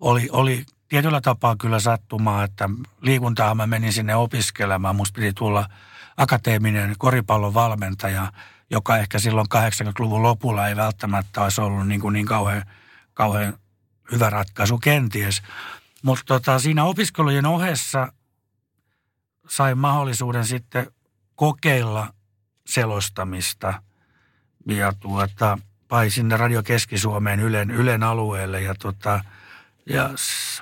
oli, 0.00 0.28
oli 0.32 0.64
tietyllä 0.88 1.20
tapaa 1.20 1.56
kyllä 1.56 1.80
sattumaa, 1.80 2.44
että 2.44 2.68
liikuntaa 3.00 3.54
mä 3.54 3.66
menin 3.66 3.92
sinne 3.92 4.14
opiskelemaan. 4.14 4.96
Musta 4.96 5.14
piti 5.14 5.32
tulla 5.32 5.68
akateeminen 6.16 6.94
koripallon 6.98 7.54
valmentaja, 7.54 8.32
joka 8.70 8.96
ehkä 8.96 9.18
silloin 9.18 9.46
80-luvun 9.54 10.22
lopulla 10.22 10.68
ei 10.68 10.76
välttämättä 10.76 11.42
olisi 11.42 11.60
ollut 11.60 11.88
niin, 11.88 12.00
kuin 12.00 12.12
niin 12.12 12.26
kauhean, 12.26 12.62
kauhean 13.14 13.58
hyvä 14.12 14.30
ratkaisu 14.30 14.78
kenties. 14.78 15.42
Mutta 16.02 16.24
tota, 16.26 16.58
siinä 16.58 16.84
opiskelujen 16.84 17.46
ohessa 17.46 18.12
sain 19.48 19.78
mahdollisuuden 19.78 20.46
sitten 20.46 20.86
kokeilla 21.34 22.14
selostamista– 22.66 23.74
ja 24.66 24.92
tuota, 25.00 25.58
pai 25.88 26.10
sinne 26.10 26.36
Radio 26.36 26.62
Keski-Suomeen 26.62 27.40
Ylen, 27.40 27.70
Ylen 27.70 28.02
alueelle 28.02 28.60
ja, 28.60 28.74
tota, 28.74 29.24
ja 29.86 30.10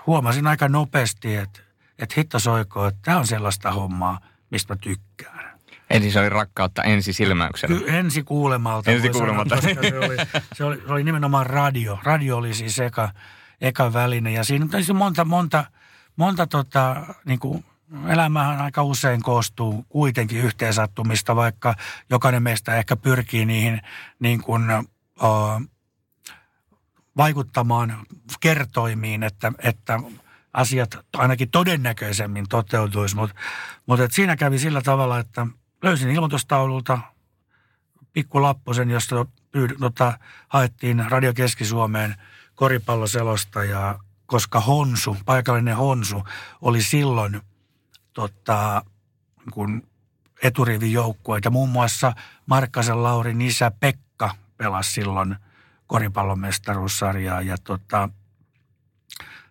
huomasin 0.06 0.46
aika 0.46 0.68
nopeasti, 0.68 1.36
että, 1.36 1.60
että 1.98 2.14
hitto 2.18 2.38
soiko, 2.38 2.86
että 2.86 3.00
tämä 3.04 3.18
on 3.18 3.26
sellaista 3.26 3.72
hommaa, 3.72 4.20
mistä 4.50 4.74
mä 4.74 4.78
tykkään. 4.80 5.50
Eli 5.90 6.10
se 6.10 6.20
oli 6.20 6.28
rakkautta 6.28 6.82
ensisilmäyksellä. 6.82 7.78
Ky- 7.78 7.90
ensi 7.90 8.22
kuulemalta. 8.22 8.90
Ensi 8.90 9.08
kuulemalta. 9.08 9.60
Sanoa, 9.60 9.82
se, 9.82 9.98
oli, 9.98 10.16
se, 10.52 10.64
oli, 10.64 10.76
se 10.76 10.92
oli 10.92 11.04
nimenomaan 11.04 11.46
radio. 11.46 11.98
Radio 12.02 12.36
oli 12.36 12.54
siis 12.54 12.78
eka, 12.78 13.08
eka 13.60 13.92
väline 13.92 14.32
ja 14.32 14.44
siinä 14.44 14.66
on 14.90 14.96
monta, 14.96 15.24
monta, 15.24 15.64
monta 16.16 16.46
tota, 16.46 17.06
niin 17.24 17.38
kuin 17.38 17.64
elämähän 18.08 18.60
aika 18.60 18.82
usein 18.82 19.22
koostuu 19.22 19.86
kuitenkin 19.88 20.38
yhteensattumista, 20.38 21.36
vaikka 21.36 21.74
jokainen 22.10 22.42
meistä 22.42 22.76
ehkä 22.76 22.96
pyrkii 22.96 23.44
niihin 23.44 23.80
niin 24.18 24.42
kuin, 24.42 24.62
uh, 25.22 25.62
vaikuttamaan 27.16 28.06
kertoimiin, 28.40 29.22
että, 29.22 29.52
että 29.58 30.00
asiat 30.52 30.98
ainakin 31.16 31.50
todennäköisemmin 31.50 32.48
toteutuisi. 32.48 33.16
Mutta 33.16 33.36
mut 33.86 34.00
siinä 34.10 34.36
kävi 34.36 34.58
sillä 34.58 34.82
tavalla, 34.82 35.18
että 35.18 35.46
löysin 35.82 36.10
ilmoitustaululta 36.10 36.98
pikkulappusen, 38.12 38.90
josta 38.90 39.26
pyyd, 39.50 39.70
tota, 39.80 40.18
haettiin 40.48 41.10
Radio 41.10 41.34
Keski-Suomeen 41.34 42.14
koripalloselostajaa, 42.54 44.00
koska 44.26 44.60
Honsu, 44.60 45.16
paikallinen 45.24 45.76
Honsu, 45.76 46.24
oli 46.60 46.82
silloin– 46.82 47.40
tota, 48.12 48.82
kun 49.52 49.82
eturivin 50.42 50.92
joukkueita. 50.92 51.50
Muun 51.50 51.68
muassa 51.68 52.12
Markkasen 52.46 53.02
Laurin 53.02 53.40
isä 53.40 53.70
Pekka 53.80 54.34
pelasi 54.56 54.92
silloin 54.92 55.36
koripallomestaruussarjaa 55.86 57.42
ja 57.42 57.56
tota, 57.58 58.08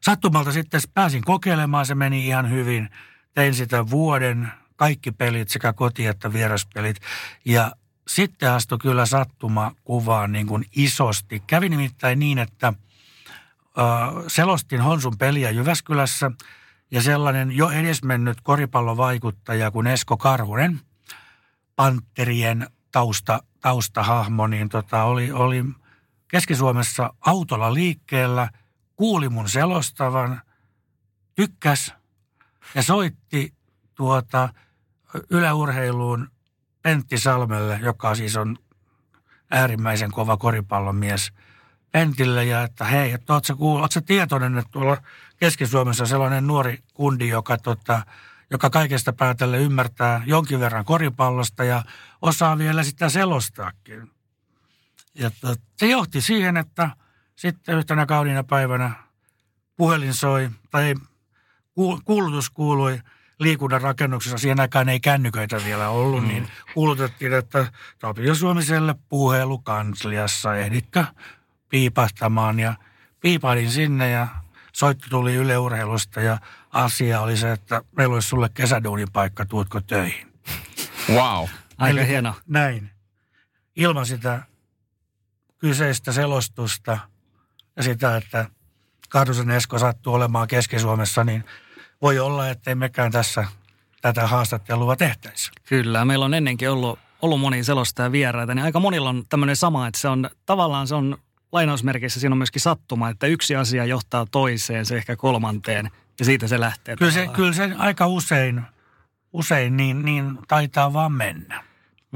sattumalta 0.01 0.51
sitten 0.51 0.81
pääsin 0.93 1.23
kokeilemaan, 1.23 1.85
se 1.85 1.95
meni 1.95 2.27
ihan 2.27 2.49
hyvin. 2.49 2.89
Tein 3.33 3.53
sitä 3.53 3.89
vuoden, 3.89 4.51
kaikki 4.75 5.11
pelit, 5.11 5.49
sekä 5.49 5.73
koti- 5.73 6.05
että 6.05 6.33
vieraspelit. 6.33 6.97
Ja 7.45 7.71
sitten 8.07 8.51
astui 8.51 8.77
kyllä 8.77 9.05
sattuma 9.05 9.75
kuvaan 9.83 10.31
niin 10.31 10.47
kuin 10.47 10.65
isosti. 10.75 11.43
Kävi 11.47 11.69
nimittäin 11.69 12.19
niin, 12.19 12.37
että 12.37 12.67
äh, 12.67 12.73
selostin 14.27 14.81
Honsun 14.81 15.17
peliä 15.17 15.49
Jyväskylässä 15.49 16.31
ja 16.91 17.01
sellainen 17.01 17.51
jo 17.51 17.69
edesmennyt 17.69 18.41
koripallovaikuttaja 18.41 19.71
kuin 19.71 19.87
Esko 19.87 20.17
Karhunen, 20.17 20.79
Panterien 21.75 22.67
tausta, 22.91 23.43
taustahahmo, 23.61 24.47
niin 24.47 24.69
tota, 24.69 25.03
oli, 25.03 25.31
oli 25.31 25.65
Keski-Suomessa 26.27 27.13
autolla 27.21 27.73
liikkeellä, 27.73 28.49
kuuli 28.95 29.29
mun 29.29 29.49
selostavan, 29.49 30.41
tykkäs 31.35 31.93
ja 32.75 32.83
soitti 32.83 33.53
tuota 33.95 34.49
yläurheiluun 35.29 36.31
Pentti 36.81 37.17
Salmelle, 37.17 37.79
joka 37.83 38.15
siis 38.15 38.37
on 38.37 38.57
äärimmäisen 39.51 40.11
kova 40.11 40.37
koripallomies 40.37 41.31
Pentille 41.91 42.45
ja 42.45 42.63
että 42.63 42.85
hei, 42.85 43.11
että 43.11 43.33
ootko 43.33 43.55
kuul, 43.55 43.81
ootko 43.81 44.01
tietoinen, 44.01 44.57
että 44.57 44.71
tuolla 44.71 44.97
Keski-Suomessa 45.39 46.05
sellainen 46.05 46.47
nuori 46.47 46.79
kundi, 46.93 47.27
joka, 47.27 47.57
tota, 47.57 48.01
joka 48.51 48.69
kaikesta 48.69 49.13
päätelle 49.13 49.57
ymmärtää 49.57 50.23
jonkin 50.25 50.59
verran 50.59 50.85
koripallosta 50.85 51.63
ja 51.63 51.83
osaa 52.21 52.57
vielä 52.57 52.83
sitä 52.83 53.09
selostaakin. 53.09 54.11
Ja 55.15 55.31
to, 55.41 55.55
se 55.77 55.87
johti 55.87 56.21
siihen, 56.21 56.57
että 56.57 56.89
sitten 57.35 57.77
yhtenä 57.77 58.05
kauniina 58.05 58.43
päivänä 58.43 58.91
puhelin 59.77 60.13
soi, 60.13 60.49
tai 60.71 60.95
kuulutus 62.05 62.49
kuului– 62.49 62.99
liikunnan 63.39 63.81
rakennuksessa, 63.81 64.37
siihen 64.37 64.59
aikaan 64.59 64.89
ei 64.89 64.99
kännyköitä 64.99 65.61
vielä 65.65 65.89
ollut, 65.89 66.23
niin 66.23 66.43
mm. 66.43 66.47
niin 66.47 66.73
kuulutettiin, 66.73 67.33
että 67.33 67.71
Tapio 67.99 68.35
Suomiselle 68.35 68.95
puhelu 69.09 69.57
kansliassa, 69.57 70.55
ehditkö 70.55 71.05
piipahtamaan 71.69 72.59
ja 72.59 72.73
piipailin 73.19 73.71
sinne 73.71 74.09
ja 74.09 74.27
soitto 74.73 75.07
tuli 75.09 75.35
yleurheilusta 75.35 76.21
ja 76.21 76.37
asia 76.71 77.21
oli 77.21 77.37
se, 77.37 77.51
että 77.51 77.81
meillä 77.97 78.13
olisi 78.13 78.27
sulle 78.27 78.49
kesäduunipaikka, 78.53 79.45
tuutko 79.45 79.81
töihin. 79.81 80.33
Wow. 81.09 81.47
Aika 81.77 81.99
Eli, 81.99 82.07
hieno. 82.07 82.35
Näin. 82.47 82.89
Ilman 83.75 84.05
sitä 84.05 84.43
kyseistä 85.57 86.11
selostusta 86.11 86.99
ja 87.75 87.83
sitä, 87.83 88.17
että 88.17 88.45
Kahdusen 89.09 89.51
Esko 89.51 89.79
sattuu 89.79 90.13
olemaan 90.13 90.47
Keski-Suomessa, 90.47 91.23
niin– 91.23 91.43
voi 92.01 92.19
olla, 92.19 92.49
ettei 92.49 92.75
mekään 92.75 93.11
tässä 93.11 93.47
tätä 94.01 94.27
haastattelua 94.27 94.95
tehtäisi. 94.95 95.51
Kyllä, 95.65 96.05
meillä 96.05 96.25
on 96.25 96.33
ennenkin 96.33 96.69
ollut, 96.69 96.99
ollut 97.21 97.39
moni 97.39 97.63
selostaja 97.63 98.11
vieraita, 98.11 98.55
niin 98.55 98.65
aika 98.65 98.79
monilla 98.79 99.09
on 99.09 99.23
tämmöinen 99.29 99.55
sama, 99.55 99.87
että 99.87 99.99
se 99.99 100.07
on 100.07 100.29
tavallaan 100.45 100.87
se 100.87 100.95
on 100.95 101.17
lainausmerkeissä 101.51 102.19
siinä 102.19 102.33
on 102.33 102.37
myöskin 102.37 102.61
sattuma, 102.61 103.09
että 103.09 103.27
yksi 103.27 103.55
asia 103.55 103.85
johtaa 103.85 104.25
toiseen, 104.31 104.85
se 104.85 104.97
ehkä 104.97 105.15
kolmanteen 105.15 105.91
ja 106.19 106.25
siitä 106.25 106.47
se 106.47 106.59
lähtee. 106.59 106.95
Kyllä 106.95 107.11
se, 107.11 107.27
kyllä 107.27 107.53
se 107.53 107.71
aika 107.77 108.07
usein, 108.07 108.61
usein 109.33 109.77
niin, 109.77 110.05
niin 110.05 110.39
taitaa 110.47 110.93
vaan 110.93 111.11
mennä. 111.11 111.63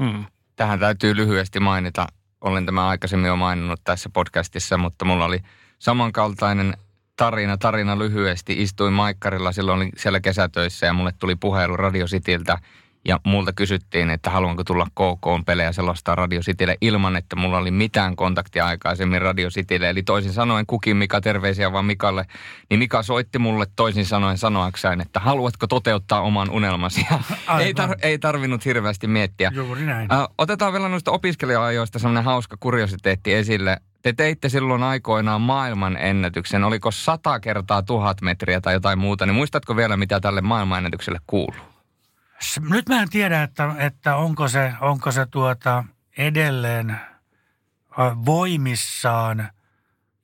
Hmm. 0.02 0.24
Tähän 0.56 0.78
täytyy 0.78 1.16
lyhyesti 1.16 1.60
mainita, 1.60 2.06
olen 2.40 2.66
tämä 2.66 2.88
aikaisemmin 2.88 3.28
jo 3.28 3.36
maininnut 3.36 3.80
tässä 3.84 4.08
podcastissa, 4.08 4.78
mutta 4.78 5.04
mulla 5.04 5.24
oli 5.24 5.40
samankaltainen 5.78 6.76
tarina, 7.16 7.56
tarina 7.58 7.98
lyhyesti. 7.98 8.62
Istuin 8.62 8.92
Maikkarilla, 8.92 9.52
silloin 9.52 9.76
olin 9.76 9.92
siellä 9.96 10.20
kesätöissä 10.20 10.86
ja 10.86 10.92
mulle 10.92 11.12
tuli 11.18 11.36
puhelu 11.36 11.76
Radio 11.76 12.06
Cityltä 12.06 12.58
ja 13.04 13.20
multa 13.24 13.52
kysyttiin, 13.52 14.10
että 14.10 14.30
haluanko 14.30 14.64
tulla 14.64 14.86
KK-pelejä 14.86 15.72
selostaa 15.72 16.14
Radio 16.14 16.40
Citylle 16.40 16.76
ilman, 16.80 17.16
että 17.16 17.36
mulla 17.36 17.58
oli 17.58 17.70
mitään 17.70 18.16
kontaktia 18.16 18.66
aikaisemmin 18.66 19.22
Radio 19.22 19.50
Citylle. 19.50 19.90
Eli 19.90 20.02
toisin 20.02 20.32
sanoen 20.32 20.66
kukin 20.66 20.96
Mika, 20.96 21.20
terveisiä 21.20 21.72
vaan 21.72 21.84
Mikalle. 21.84 22.26
Niin 22.70 22.78
Mika 22.78 23.02
soitti 23.02 23.38
mulle 23.38 23.66
toisin 23.76 24.06
sanoen 24.06 24.38
sanoakseen, 24.38 25.00
että 25.00 25.20
haluatko 25.20 25.66
toteuttaa 25.66 26.20
oman 26.20 26.50
unelmasi. 26.50 27.06
ei, 27.60 27.72
tar- 27.72 27.98
ei 28.02 28.18
tarvinnut 28.18 28.64
hirveästi 28.64 29.06
miettiä. 29.06 29.52
Juuri 29.54 29.86
näin. 29.86 30.12
Äh, 30.12 30.28
otetaan 30.38 30.72
vielä 30.72 30.88
noista 30.88 31.10
opiskelija-ajoista 31.10 31.98
sellainen 31.98 32.24
hauska 32.24 32.56
kuriositeetti 32.60 33.34
esille. 33.34 33.76
Te 34.02 34.12
teitte 34.12 34.48
silloin 34.48 34.82
aikoinaan 34.82 35.40
maailman 35.40 35.96
ennätyksen. 35.96 36.64
Oliko 36.64 36.90
sata 36.90 37.40
kertaa 37.40 37.82
tuhat 37.82 38.20
metriä 38.22 38.60
tai 38.60 38.74
jotain 38.74 38.98
muuta? 38.98 39.26
Niin 39.26 39.34
muistatko 39.34 39.76
vielä, 39.76 39.96
mitä 39.96 40.20
tälle 40.20 40.40
maailmanennätykselle 40.40 41.18
kuuluu? 41.26 41.73
Nyt 42.70 42.88
mä 42.88 43.02
en 43.02 43.10
tiedä, 43.10 43.42
että, 43.42 43.74
että 43.78 44.16
onko 44.16 44.48
se, 44.48 44.72
onko 44.80 45.10
se 45.12 45.26
tuota 45.26 45.84
edelleen 46.18 47.00
voimissaan. 48.24 49.48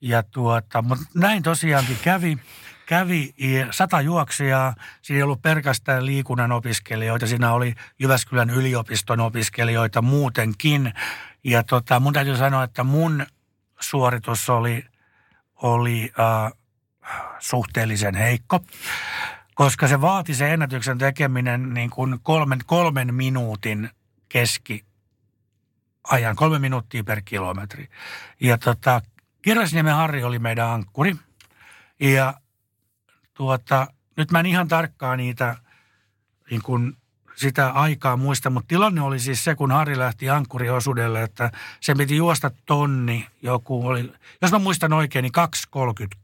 Ja 0.01 0.23
tuota, 0.23 0.81
mutta 0.81 1.05
näin 1.15 1.43
tosiaankin 1.43 1.97
kävi. 2.03 2.37
Kävi 2.85 3.33
sata 3.71 4.01
juoksijaa. 4.01 4.75
Siinä 5.01 5.17
ei 5.17 5.23
ollut 5.23 5.41
pelkästään 5.41 6.05
liikunnan 6.05 6.51
opiskelijoita. 6.51 7.27
Siinä 7.27 7.53
oli 7.53 7.75
Jyväskylän 7.99 8.49
yliopiston 8.49 9.19
opiskelijoita 9.19 10.01
muutenkin. 10.01 10.93
Ja 11.43 11.63
tota, 11.63 11.99
mun 11.99 12.13
täytyy 12.13 12.37
sanoa, 12.37 12.63
että 12.63 12.83
mun 12.83 13.25
suoritus 13.79 14.49
oli, 14.49 14.85
oli 15.55 16.11
äh, 16.19 16.51
suhteellisen 17.39 18.15
heikko, 18.15 18.59
koska 19.55 19.87
se 19.87 20.01
vaati 20.01 20.33
se 20.33 20.53
ennätyksen 20.53 20.97
tekeminen 20.97 21.73
niin 21.73 21.89
kuin 21.89 22.19
kolmen, 22.23 22.59
kolmen 22.65 23.13
minuutin 23.13 23.89
keski 24.29 24.85
ajan, 26.03 26.35
kolme 26.35 26.59
minuuttia 26.59 27.03
per 27.03 27.21
kilometri. 27.25 27.89
Ja 28.39 28.57
tota, 28.57 29.01
Kirvesniemen 29.41 29.95
Harri 29.95 30.23
oli 30.23 30.39
meidän 30.39 30.67
ankkuri. 30.67 31.15
Ja 31.99 32.33
tuota, 33.33 33.87
nyt 34.17 34.31
mä 34.31 34.39
en 34.39 34.45
ihan 34.45 34.67
tarkkaan 34.67 35.17
niitä 35.17 35.55
niin 36.49 36.61
kuin 36.61 36.97
sitä 37.35 37.69
aikaa 37.69 38.17
muista, 38.17 38.49
mutta 38.49 38.67
tilanne 38.67 39.01
oli 39.01 39.19
siis 39.19 39.43
se, 39.43 39.55
kun 39.55 39.71
Harri 39.71 39.97
lähti 39.97 40.29
ankkuriosuudelle, 40.29 41.23
että 41.23 41.51
se 41.79 41.95
piti 41.95 42.15
juosta 42.15 42.51
tonni, 42.65 43.27
joku 43.41 43.87
oli, 43.87 44.13
jos 44.41 44.51
mä 44.51 44.59
muistan 44.59 44.93
oikein, 44.93 45.23
niin 45.23 45.33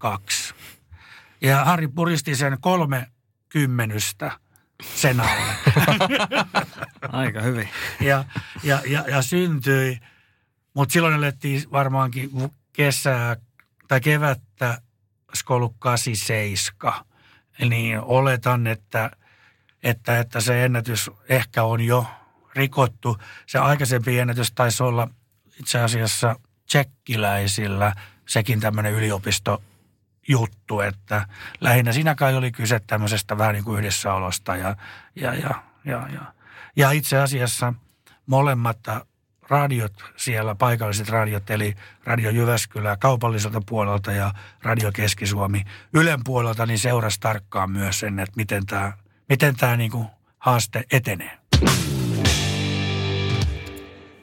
2,32. 0.09 0.53
Ja 1.41 1.65
Harri 1.65 1.87
puristi 1.87 2.35
sen 2.35 2.57
kolme 2.61 3.07
kymmenystä 3.49 4.31
sen 4.95 5.19
alle. 5.19 5.53
Aika 7.11 7.41
hyvin. 7.41 7.69
ja, 8.01 8.25
ja, 8.63 8.81
ja, 8.87 9.03
ja 9.07 9.21
syntyi, 9.21 9.99
mutta 10.73 10.93
silloin 10.93 11.13
elettiin 11.13 11.71
varmaankin 11.71 12.29
kesää 12.73 13.35
tai 13.87 14.01
kevättä, 14.01 14.81
skolu 15.33 15.75
87. 15.79 16.93
Niin 17.59 17.99
oletan, 17.99 18.67
että– 18.67 19.11
että, 19.83 20.19
että 20.19 20.41
se 20.41 20.65
ennätys 20.65 21.11
ehkä 21.29 21.63
on 21.63 21.81
jo 21.81 22.05
rikottu. 22.55 23.17
Se 23.45 23.59
aikaisempi 23.59 24.19
ennätys 24.19 24.51
taisi 24.51 24.83
olla 24.83 25.09
itse 25.59 25.79
asiassa 25.79 26.35
tsekkiläisillä 26.65 27.95
sekin 28.27 28.59
tämmöinen 28.59 28.93
yliopisto 28.93 29.63
juttu, 30.27 30.81
että 30.81 31.27
lähinnä 31.61 31.91
siinä 31.91 32.15
kai 32.15 32.35
oli 32.35 32.51
kyse 32.51 32.79
tämmöisestä 32.87 33.37
vähän 33.37 33.53
niin 33.53 33.63
kuin 33.63 33.79
yhdessäolosta 33.79 34.55
ja, 34.55 34.75
ja, 35.15 35.33
ja, 35.33 35.63
ja, 35.85 36.07
ja. 36.13 36.21
ja 36.75 36.91
itse 36.91 37.17
asiassa 37.17 37.73
molemmat 38.25 38.79
radiot 39.49 39.93
siellä, 40.15 40.55
paikalliset 40.55 41.09
radiot, 41.09 41.49
eli 41.49 41.75
Radio 42.03 42.29
Jyväskylä 42.29 42.97
kaupalliselta 42.97 43.61
puolelta 43.65 44.11
ja 44.11 44.33
Radio 44.63 44.91
Keski-Suomi 44.91 45.63
Ylen 45.93 46.19
puolelta, 46.23 46.65
niin 46.65 46.79
seurasi 46.79 47.19
tarkkaan 47.19 47.71
myös 47.71 47.99
sen, 47.99 48.19
että 48.19 48.33
miten 48.35 48.65
tämä 48.65 48.93
miten 49.29 49.55
tämä 49.55 49.77
niinku 49.77 50.05
haaste 50.39 50.83
etenee. 50.91 51.37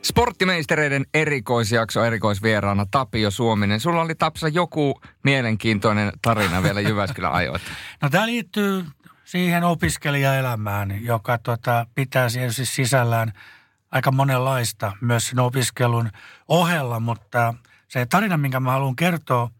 Sporttimeistereiden 0.04 1.06
erikoisjakso 1.14 2.04
erikoisvieraana 2.04 2.86
Tapio 2.90 3.30
Suominen. 3.30 3.80
Sulla 3.80 4.02
oli 4.02 4.14
Tapsa 4.14 4.48
joku 4.48 5.00
mielenkiintoinen 5.22 6.12
tarina 6.22 6.62
vielä 6.62 6.80
Jyväskylän 6.80 7.32
ajoilta. 7.42 7.64
No 8.02 8.10
tämä 8.10 8.26
liittyy 8.26 8.84
siihen 9.24 9.64
opiskelijaelämään, 9.64 11.04
joka 11.04 11.38
tota, 11.38 11.86
pitää 11.94 12.28
siis 12.28 12.76
sisällään 12.76 13.32
aika 13.90 14.12
monenlaista 14.12 14.92
myös 15.00 15.28
sen 15.28 15.38
opiskelun 15.38 16.10
ohella, 16.48 17.00
mutta 17.00 17.54
se 17.88 18.06
tarina, 18.06 18.36
minkä 18.36 18.60
mä 18.60 18.72
haluan 18.72 18.96
kertoa, 18.96 19.50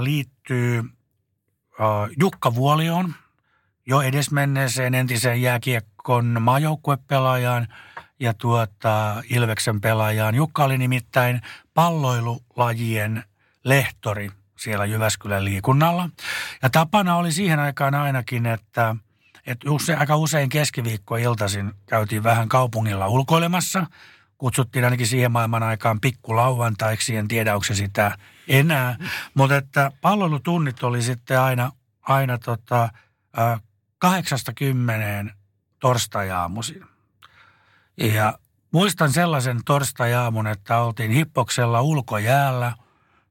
liittyy 0.00 0.82
Jukka 2.20 2.54
Vuolioon, 2.54 3.14
jo 3.86 4.00
edesmenneeseen 4.00 4.94
entiseen 4.94 5.42
jääkiekko 5.42 5.94
Kiekon 6.04 6.42
maajoukkuepelaajaan 6.42 7.68
ja 8.20 8.34
tuota, 8.34 9.22
Ilveksen 9.30 9.80
pelaajaan. 9.80 10.34
Jukka 10.34 10.64
oli 10.64 10.78
nimittäin 10.78 11.40
palloilulajien 11.74 13.24
lehtori 13.64 14.30
siellä 14.58 14.84
Jyväskylän 14.84 15.44
liikunnalla. 15.44 16.08
Ja 16.62 16.70
tapana 16.70 17.16
oli 17.16 17.32
siihen 17.32 17.58
aikaan 17.58 17.94
ainakin, 17.94 18.46
että, 18.46 18.96
että 19.46 19.70
use, 19.70 19.94
aika 19.94 20.16
usein 20.16 20.48
keskiviikkoiltaisin 20.48 21.72
käytiin 21.86 22.22
vähän 22.22 22.48
kaupungilla 22.48 23.08
ulkoilemassa. 23.08 23.86
Kutsuttiin 24.38 24.84
ainakin 24.84 25.06
siihen 25.06 25.32
maailman 25.32 25.62
aikaan 25.62 26.00
pikkulauantaiksi, 26.00 27.16
en 27.16 27.28
tiedä 27.28 27.54
onko 27.54 27.64
se 27.64 27.74
sitä 27.74 28.18
enää. 28.48 28.96
Mutta 29.34 29.56
että 29.56 29.92
palvelutunnit 30.00 30.82
oli 30.82 31.02
sitten 31.02 31.40
aina, 31.40 31.72
aina 32.02 32.38
tota, 32.38 32.88
kahdeksasta 33.98 34.52
kymmeneen 34.52 35.32
torstai-aamuisin. 35.78 36.93
Ja 37.96 38.38
muistan 38.70 39.12
sellaisen 39.12 39.60
torstai-aamun, 39.64 40.46
että 40.46 40.78
oltiin 40.78 41.10
hippoksella 41.10 41.82
ulkojäällä. 41.82 42.72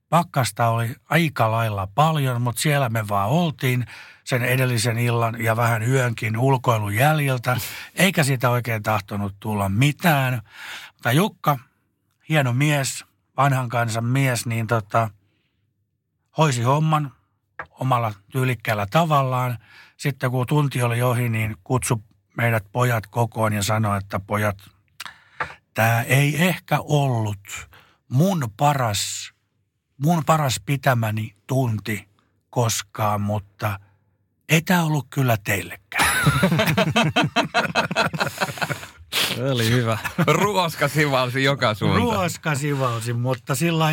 Pakkasta 0.09 0.67
oli 0.67 0.95
aika 1.09 1.51
lailla 1.51 1.87
paljon, 1.95 2.41
mutta 2.41 2.61
siellä 2.61 2.89
me 2.89 3.07
vaan 3.07 3.29
oltiin 3.29 3.85
sen 4.23 4.43
edellisen 4.43 4.97
illan 4.97 5.43
ja 5.43 5.55
vähän 5.55 5.83
yönkin 5.83 6.37
ulkoilun 6.37 6.95
jäljiltä. 6.95 7.57
Eikä 7.95 8.23
siitä 8.23 8.49
oikein 8.49 8.83
tahtonut 8.83 9.35
tulla 9.39 9.69
mitään. 9.69 10.41
Mutta 10.93 11.11
Jukka, 11.11 11.59
hieno 12.29 12.53
mies, 12.53 13.05
vanhan 13.37 13.69
kansan 13.69 14.05
mies, 14.05 14.45
niin 14.45 14.67
tota, 14.67 15.09
hoisi 16.37 16.63
homman 16.63 17.11
omalla 17.79 18.13
tyylikkäällä 18.31 18.85
tavallaan. 18.91 19.57
Sitten 19.97 20.31
kun 20.31 20.47
tunti 20.47 20.81
oli 20.83 21.01
ohi, 21.01 21.29
niin 21.29 21.57
kutsu 21.63 22.03
meidät 22.37 22.65
pojat 22.71 23.07
kokoon 23.07 23.53
ja 23.53 23.63
sanoi, 23.63 23.97
että 23.97 24.19
pojat, 24.19 24.57
tämä 25.73 26.01
ei 26.01 26.43
ehkä 26.43 26.79
ollut 26.79 27.69
mun 28.09 28.51
paras, 28.57 29.33
mun 29.97 30.25
paras 30.25 30.61
pitämäni 30.65 31.35
tunti 31.47 32.07
koskaan, 32.49 33.21
mutta 33.21 33.79
ei 34.49 34.61
tämä 34.61 34.83
ollut 34.83 35.07
kyllä 35.09 35.37
teillekään. 35.43 36.17
oli 39.51 39.69
hyvä. 39.69 39.97
Ruoska 40.27 40.87
sivalsi 40.87 41.43
joka 41.43 41.73
suuntaan. 41.73 42.03
Ruoska 42.03 42.55
sivalsi, 42.55 43.13
mutta 43.13 43.55
sillä 43.55 43.85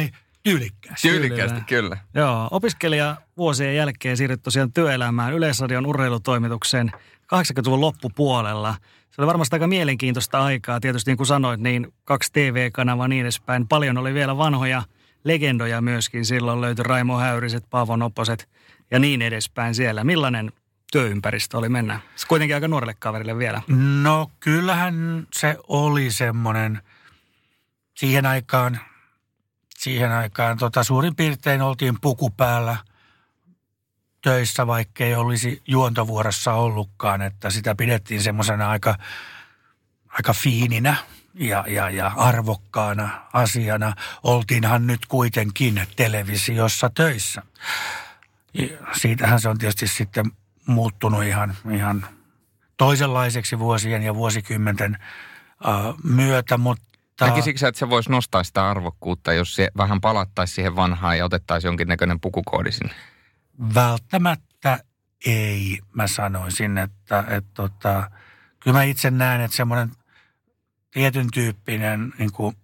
tyylikkäästi. 0.42 1.08
Tyylikkäästi, 1.08 1.60
kyllä. 1.60 1.96
Joo, 2.14 2.48
opiskelija 2.50 3.16
vuosien 3.36 3.76
jälkeen 3.76 4.16
siirryt 4.16 4.42
tosiaan 4.42 4.72
työelämään 4.72 5.34
Yleisradion 5.34 5.86
urheilutoimitukseen 5.86 6.92
80-luvun 7.34 7.80
loppupuolella. 7.80 8.74
Se 9.10 9.20
oli 9.20 9.26
varmasti 9.26 9.56
aika 9.56 9.66
mielenkiintoista 9.66 10.44
aikaa. 10.44 10.80
Tietysti 10.80 11.10
niin 11.10 11.16
kuin 11.16 11.26
sanoit, 11.26 11.60
niin 11.60 11.92
kaksi 12.04 12.32
TV-kanavaa 12.32 13.08
niin 13.08 13.20
edespäin. 13.20 13.68
Paljon 13.68 13.98
oli 13.98 14.14
vielä 14.14 14.36
vanhoja 14.36 14.82
legendoja 15.24 15.80
myöskin. 15.80 16.26
Silloin 16.26 16.60
löytyi 16.60 16.82
Raimo 16.82 17.18
Häyriset, 17.18 17.64
Paavo 17.70 17.96
Nopposet 17.96 18.48
ja 18.90 18.98
niin 18.98 19.22
edespäin 19.22 19.74
siellä. 19.74 20.04
Millainen 20.04 20.52
työympäristö 20.92 21.58
oli 21.58 21.68
mennä? 21.68 22.00
Se 22.16 22.26
kuitenkin 22.26 22.54
aika 22.54 22.68
nuorelle 22.68 22.94
kaverille 22.98 23.38
vielä. 23.38 23.62
No 24.02 24.30
kyllähän 24.40 25.26
se 25.32 25.56
oli 25.68 26.10
semmoinen 26.10 26.82
siihen 27.96 28.26
aikaan, 28.26 28.80
siihen 29.78 30.12
aikaan 30.12 30.58
tota, 30.58 30.84
suurin 30.84 31.16
piirtein 31.16 31.62
oltiin 31.62 32.00
puku 32.00 32.30
päällä 32.30 32.76
töissä, 34.22 34.66
vaikka 34.66 35.04
ei 35.04 35.14
olisi 35.14 35.62
juontovuorossa 35.66 36.52
ollutkaan, 36.52 37.22
että 37.22 37.50
sitä 37.50 37.74
pidettiin 37.74 38.22
semmoisena 38.22 38.70
aika, 38.70 38.94
aika 40.08 40.32
fiininä 40.32 40.96
ja, 41.34 41.64
ja, 41.68 41.90
ja 41.90 42.12
arvokkaana 42.16 43.26
asiana. 43.32 43.94
Oltiinhan 44.22 44.86
nyt 44.86 45.06
kuitenkin 45.06 45.82
televisiossa 45.96 46.90
töissä. 46.94 47.42
Ja 48.54 48.68
siitähän 48.92 49.40
se 49.40 49.48
on 49.48 49.58
tietysti 49.58 49.86
sitten 49.86 50.32
muuttunut 50.66 51.24
ihan, 51.24 51.56
ihan 51.74 52.06
toisenlaiseksi 52.76 53.58
vuosien 53.58 54.02
ja 54.02 54.14
vuosikymmenten 54.14 54.98
uh, 55.66 55.94
myötä, 56.04 56.58
mutta 56.58 56.90
Näkisikö 57.20 57.68
että 57.68 57.78
se 57.78 57.90
voisi 57.90 58.10
nostaa 58.10 58.44
sitä 58.44 58.70
arvokkuutta, 58.70 59.32
jos 59.32 59.54
se 59.54 59.68
vähän 59.76 60.00
palattaisi 60.00 60.54
siihen 60.54 60.76
vanhaan 60.76 61.18
ja 61.18 61.24
otettaisiin 61.24 61.68
jonkinnäköinen 61.68 62.20
pukukoodi 62.20 62.72
sinne? 62.72 62.94
Välttämättä 63.74 64.78
ei, 65.26 65.78
mä 65.94 66.06
sanoisin, 66.06 66.78
että, 66.78 67.24
että 67.28 67.50
tota, 67.54 68.10
kyllä 68.60 68.78
mä 68.78 68.82
itse 68.82 69.10
näen, 69.10 69.40
että 69.40 69.56
semmoinen 69.56 69.90
tietyn 70.90 71.28
tyyppinen 71.32 72.12
niin 72.18 72.32
kuin 72.32 72.56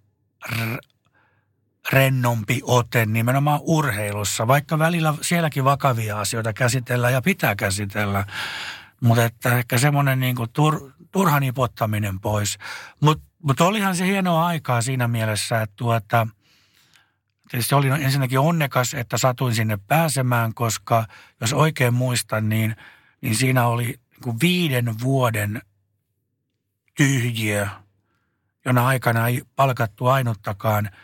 rennompi 1.91 2.61
ote 2.63 3.05
nimenomaan 3.05 3.59
urheilussa, 3.63 4.47
vaikka 4.47 4.79
välillä 4.79 5.13
sielläkin 5.21 5.63
vakavia 5.63 6.19
asioita 6.19 6.53
käsitellään 6.53 7.13
ja 7.13 7.21
pitää 7.21 7.55
käsitellä, 7.55 8.25
mutta 9.01 9.25
että 9.25 9.57
ehkä 9.57 9.77
semmoinen 9.77 10.19
niin 10.19 10.35
kuin 10.35 10.49
tur, 10.53 10.91
turhan 11.11 11.43
ipottaminen 11.43 12.19
pois. 12.19 12.57
Mutta 13.01 13.23
mut 13.43 13.61
olihan 13.61 13.95
se 13.95 14.05
hienoa 14.05 14.45
aikaa 14.45 14.81
siinä 14.81 15.07
mielessä, 15.07 15.61
että 15.61 15.75
tuota, 15.75 16.27
tietysti 17.49 17.75
olin 17.75 17.93
ensinnäkin 17.93 18.39
onnekas, 18.39 18.93
että 18.93 19.17
satuin 19.17 19.55
sinne 19.55 19.77
pääsemään, 19.87 20.53
koska 20.53 21.05
jos 21.41 21.53
oikein 21.53 21.93
muistan, 21.93 22.49
niin, 22.49 22.75
niin 23.21 23.35
siinä 23.35 23.67
oli 23.67 23.85
niin 23.85 24.21
kuin 24.23 24.37
viiden 24.41 24.99
vuoden 24.99 25.61
tyhjiö, 26.97 27.67
jona 28.65 28.87
aikana 28.87 29.27
ei 29.27 29.41
palkattu 29.55 30.07
ainuttakaan– 30.07 30.89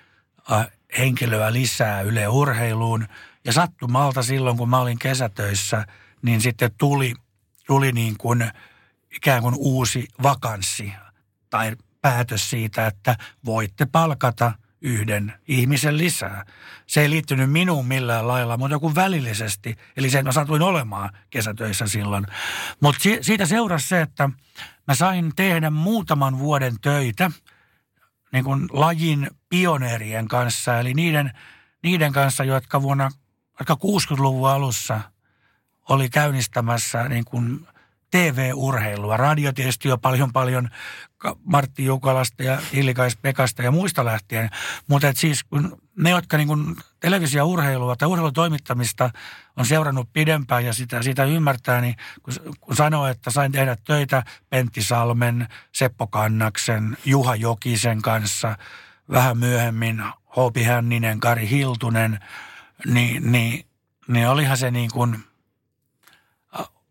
henkilöä 0.98 1.54
lisää 1.54 2.02
Yle 2.02 2.28
Urheiluun. 2.28 3.08
Ja 3.46 3.54
sattumalta 3.54 4.24
silloin, 4.24 4.58
kun 4.58 4.70
mä 4.70 4.80
olin 4.80 5.00
kesätöissä, 5.00 5.86
niin 6.22 6.42
sitten 6.42 6.72
tuli, 6.78 7.14
tuli 7.68 7.92
niin 7.92 8.18
kuin 8.18 8.52
ikään 9.16 9.42
kuin 9.42 9.56
uusi 9.58 10.08
vakanssi 10.24 10.94
tai 11.50 11.76
päätös 12.02 12.50
siitä, 12.50 12.88
että 12.88 13.16
voitte 13.46 13.86
palkata 13.86 14.52
yhden 14.84 15.34
ihmisen 15.48 15.98
lisää. 15.98 16.46
Se 16.88 17.02
ei 17.02 17.10
liittynyt 17.10 17.52
minuun 17.52 17.88
millään 17.88 18.28
lailla, 18.28 18.58
mutta 18.58 18.76
joku 18.76 18.96
välillisesti. 18.96 19.78
Eli 19.98 20.10
sen 20.10 20.26
mä 20.26 20.32
satuin 20.32 20.62
olemaan 20.62 21.10
kesätöissä 21.30 21.88
silloin. 21.88 22.26
Mutta 22.80 23.02
siitä 23.22 23.46
seurasi 23.46 23.88
se, 23.88 24.02
että 24.02 24.30
mä 24.88 24.96
sain 24.96 25.32
tehdä 25.36 25.69
muutaman 25.69 26.39
vuoden 26.39 26.76
töitä– 26.82 27.32
niin 28.34 28.43
kuin 28.43 28.67
lajin 28.72 29.32
pioneerien 29.50 30.28
kanssa, 30.28 30.80
eli 30.80 30.93
niiden, 30.93 31.32
niiden 31.84 32.13
kanssa, 32.13 32.43
jotka 32.43 32.82
vuonna 32.82 33.12
aika 33.60 33.74
60-luvun 33.74 34.50
alussa 34.50 35.02
oli 35.89 36.10
käynnistämässä 36.10 37.10
niin 37.10 37.26
kuin 37.26 37.67
TV-urheilua. 38.13 39.17
Radio 39.17 39.54
tietysti 39.54 39.88
jo 39.88 39.97
paljon 39.97 40.34
paljon 40.34 40.69
Martti 41.45 41.86
Jukalasta 41.86 42.43
ja 42.43 42.58
Hillikais 42.73 43.17
Pekasta 43.17 43.63
ja 43.63 43.71
muista 43.71 44.06
lähtien. 44.06 44.49
Mutta 44.88 45.08
et 45.08 45.17
siis 45.17 45.43
kun 45.43 45.82
ne, 45.97 46.10
jotka 46.10 46.38
niin 46.38 46.47
kuin 46.47 46.76
televisiourheilua 46.99 47.95
tai 47.95 48.08
urheilutoimittamista 48.08 49.10
on 49.58 49.65
seurannut 49.65 50.13
pidempään 50.13 50.65
ja 50.65 50.73
sitä, 50.73 51.02
sitä 51.02 51.23
ymmärtää, 51.26 51.82
niin 51.82 51.95
kun, 52.23 52.34
kun 52.62 52.76
sanoo, 52.76 53.08
että 53.08 53.32
sain 53.32 53.52
tehdä 53.52 53.78
töitä 53.84 54.23
Pentti 54.49 54.84
Salmen, 54.84 55.47
Seppo 55.71 56.08
Kannaksen, 56.08 56.97
Juha 57.06 57.36
Jokisen 57.36 58.02
kanssa, 58.02 58.58
vähän 59.12 59.38
myöhemmin 59.38 60.04
Hoopi 60.36 60.63
Hänninen, 60.63 61.19
Kari 61.19 61.49
Hiltunen, 61.49 62.19
niin, 62.86 63.32
niin, 63.32 63.65
niin 64.08 64.30
olihan 64.30 64.58
se 64.58 64.71
niin 64.71 64.91
kuin, 64.91 65.23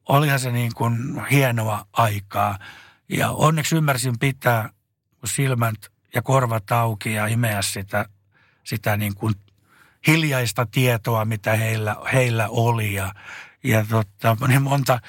olihan 0.09 0.41
se 0.41 0.53
niin 0.53 0.73
kuin 0.75 1.27
hienoa 1.31 1.87
aikaa. 1.93 2.59
Ja 3.09 3.31
onneksi 3.31 3.77
ymmärsin 3.77 4.19
pitää 4.19 4.71
silmät 5.25 5.75
ja 6.15 6.23
korvat 6.23 6.73
auki 6.73 7.13
ja 7.13 7.27
imeä 7.27 7.63
sitä, 7.63 8.07
sitä 8.65 8.97
niin 8.97 9.15
kuin 9.15 9.35
hiljaista 10.07 10.67
tietoa, 10.67 11.25
mitä 11.25 11.57
heillä, 11.57 11.97
heillä 12.13 12.49
oli. 12.49 12.95
Ja, 12.95 13.15
ja 13.65 13.85
totta, 13.89 14.37
niin 14.49 14.63
monta, 14.63 15.01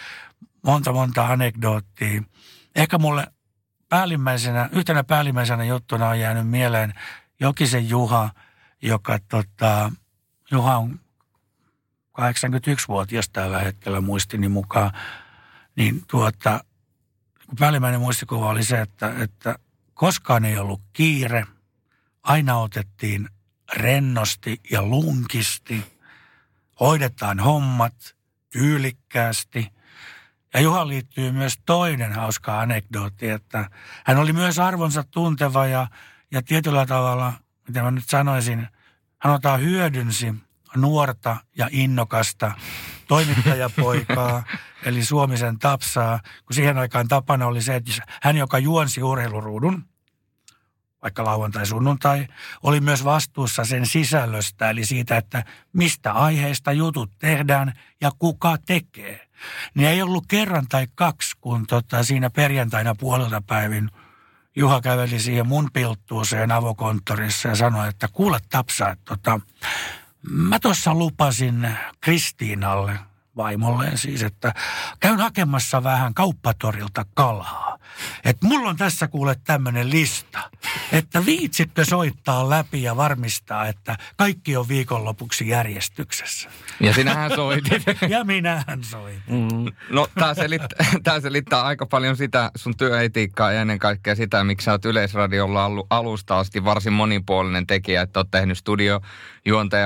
monta, 0.64 0.92
monta 0.94 1.26
anekdoottia. 1.26 2.24
Ehkä 2.76 2.98
mulle 2.98 3.28
päällimmäisenä, 3.90 4.70
yhtenä 4.72 5.04
päällimmäisenä 5.04 5.64
juttuna 5.64 6.10
on 6.10 6.20
jäänyt 6.20 6.48
mieleen 6.48 6.94
Jokisen 7.40 7.90
Juha, 7.90 8.30
joka 8.82 9.20
tota, 9.30 9.92
Juha 10.52 10.78
on 10.78 11.00
81-vuotias 12.21 13.30
tällä 13.30 13.60
hetkellä 13.60 14.02
muistini 14.02 14.47
mukaan, 14.47 14.91
niin 15.76 16.04
tuota, 16.08 16.63
päällimmäinen 17.60 17.99
muistikuva 17.99 18.49
oli 18.49 18.63
se, 18.63 18.82
että, 18.82 19.13
että 19.19 19.60
koskaan 19.93 20.45
ei 20.45 20.58
ollut 20.58 20.82
kiire, 20.93 21.45
aina 22.23 22.58
otettiin 22.58 23.30
rennosti 23.76 24.62
ja 24.71 24.82
lunkisti, 24.82 25.99
hoidetaan 26.80 27.39
hommat 27.39 28.15
tyylikkäästi, 28.52 29.71
Ja 30.54 30.60
Juha 30.60 30.88
liittyy 30.88 31.32
myös 31.32 31.60
toinen 31.65 32.13
hauska 32.13 32.60
anekdootti, 32.60 33.30
että 33.30 33.69
hän 34.06 34.17
oli 34.17 34.34
myös 34.34 34.60
arvonsa 34.60 35.04
tunteva 35.04 35.67
ja, 35.67 35.88
ja 36.32 36.41
tietyllä 36.41 36.86
tavalla, 36.86 37.34
mitä 37.67 37.84
mä 37.84 37.91
nyt 37.91 38.10
sanoisin, 38.10 38.67
hän 39.19 39.34
ottaa 39.34 39.58
hyödynsi 39.58 40.34
nuorta 40.76 41.38
ja 41.58 41.68
innokasta 41.72 42.52
toimittajapoikaa, 43.08 44.44
eli 44.86 45.06
Suomisen 45.06 45.60
tapsaa, 45.60 46.20
kun 46.46 46.54
siihen 46.56 46.78
aikaan 46.78 47.08
tapana 47.08 47.48
oli 47.48 47.62
se, 47.62 47.76
että 47.76 47.92
hän, 48.22 48.38
joka 48.38 48.60
juonsi 48.60 49.04
urheiluruudun, 49.04 49.86
vaikka 51.04 51.24
lauantai, 51.24 51.66
sunnuntai, 51.66 52.28
oli 52.64 52.80
myös 52.82 53.04
vastuussa 53.04 53.66
sen 53.66 53.86
sisällöstä, 53.86 54.70
eli 54.70 54.86
siitä, 54.86 55.18
että 55.18 55.44
mistä 55.74 56.12
aiheista 56.12 56.72
jutut 56.72 57.12
tehdään 57.20 57.74
ja 58.02 58.12
kuka 58.20 58.58
tekee. 58.66 59.28
Niin 59.76 59.90
ei 59.90 60.02
ollut 60.02 60.28
kerran 60.28 60.68
tai 60.68 60.88
kaksi, 60.96 61.38
kun 61.42 61.68
tota, 61.68 62.04
siinä 62.04 62.30
perjantaina 62.30 62.96
puolelta 62.96 63.42
päivin 63.48 63.90
Juha 64.56 64.82
käveli 64.82 65.20
siihen 65.20 65.48
mun 65.48 65.70
pilttuuseen 65.74 66.52
avokonttorissa 66.52 67.48
ja 67.48 67.56
sanoi, 67.56 67.88
että 67.88 68.08
kuule 68.08 68.40
Tapsa, 68.50 68.90
että 68.90 69.04
tota, 69.06 69.40
mä 70.30 70.60
tuossa 70.60 70.94
lupasin 70.94 71.70
Kristiinalle, 72.02 73.00
vaimolleen 73.38 73.98
siis, 73.98 74.24
että 74.24 74.54
käyn 75.00 75.20
hakemassa 75.20 75.84
vähän 75.84 76.14
kauppatorilta 76.14 77.06
kalaa. 77.14 77.80
Että 78.26 78.48
mulla 78.48 78.70
on 78.70 78.78
tässä 78.78 79.08
kuule 79.08 79.36
tämmöinen 79.44 79.90
lista, 79.90 80.40
että 80.92 81.26
viitsitkö 81.26 81.86
soittaa 81.86 82.50
läpi 82.50 82.84
ja 82.84 82.96
varmistaa, 82.96 83.68
että 83.68 83.98
kaikki 84.18 84.58
on 84.58 84.68
viikonlopuksi 84.68 85.48
järjestyksessä. 85.48 86.50
Ja 86.80 86.94
sinähän 86.94 87.32
soitit. 87.36 87.84
ja 88.10 88.24
minähän 88.24 88.84
soitin. 88.84 89.24
Mm. 89.28 89.74
No 89.90 90.08
tämä 90.16 90.34
selittää, 90.34 90.86
tämä 91.04 91.20
selittää 91.20 91.64
aika 91.64 91.86
paljon 91.86 92.18
sitä 92.18 92.52
sun 92.56 92.78
työetiikkaa 92.78 93.52
ja 93.52 93.62
ennen 93.62 93.80
kaikkea 93.80 94.16
sitä, 94.16 94.44
miksi 94.44 94.66
sä 94.66 94.72
oot 94.72 94.86
Yleisradiolla 94.86 95.66
ollut 95.66 95.88
alusta 95.90 96.40
asti 96.40 96.66
varsin 96.66 96.94
monipuolinen 96.94 97.68
tekijä, 97.68 98.02
että 98.02 98.20
oot 98.20 98.32
tehnyt 98.32 98.58
studiojuontajan 98.58 99.33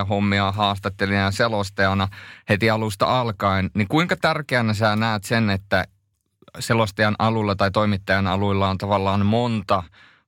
hommia 0.10 0.52
haastattelijana 0.52 1.26
ja 1.26 1.32
selostajana 1.32 2.08
heti 2.50 2.70
alusta 2.70 3.20
alkaen. 3.20 3.70
Niin 3.74 3.88
kuinka 3.88 4.16
tärkeänä 4.16 4.74
sä 4.74 4.96
näet 4.96 5.24
sen, 5.24 5.50
että 5.50 5.86
selostajan 6.60 7.16
alulla 7.20 7.56
tai 7.56 7.72
toimittajan 7.72 8.28
aluilla 8.28 8.70
on 8.70 8.78
tavallaan 8.78 9.26
monta 9.26 9.84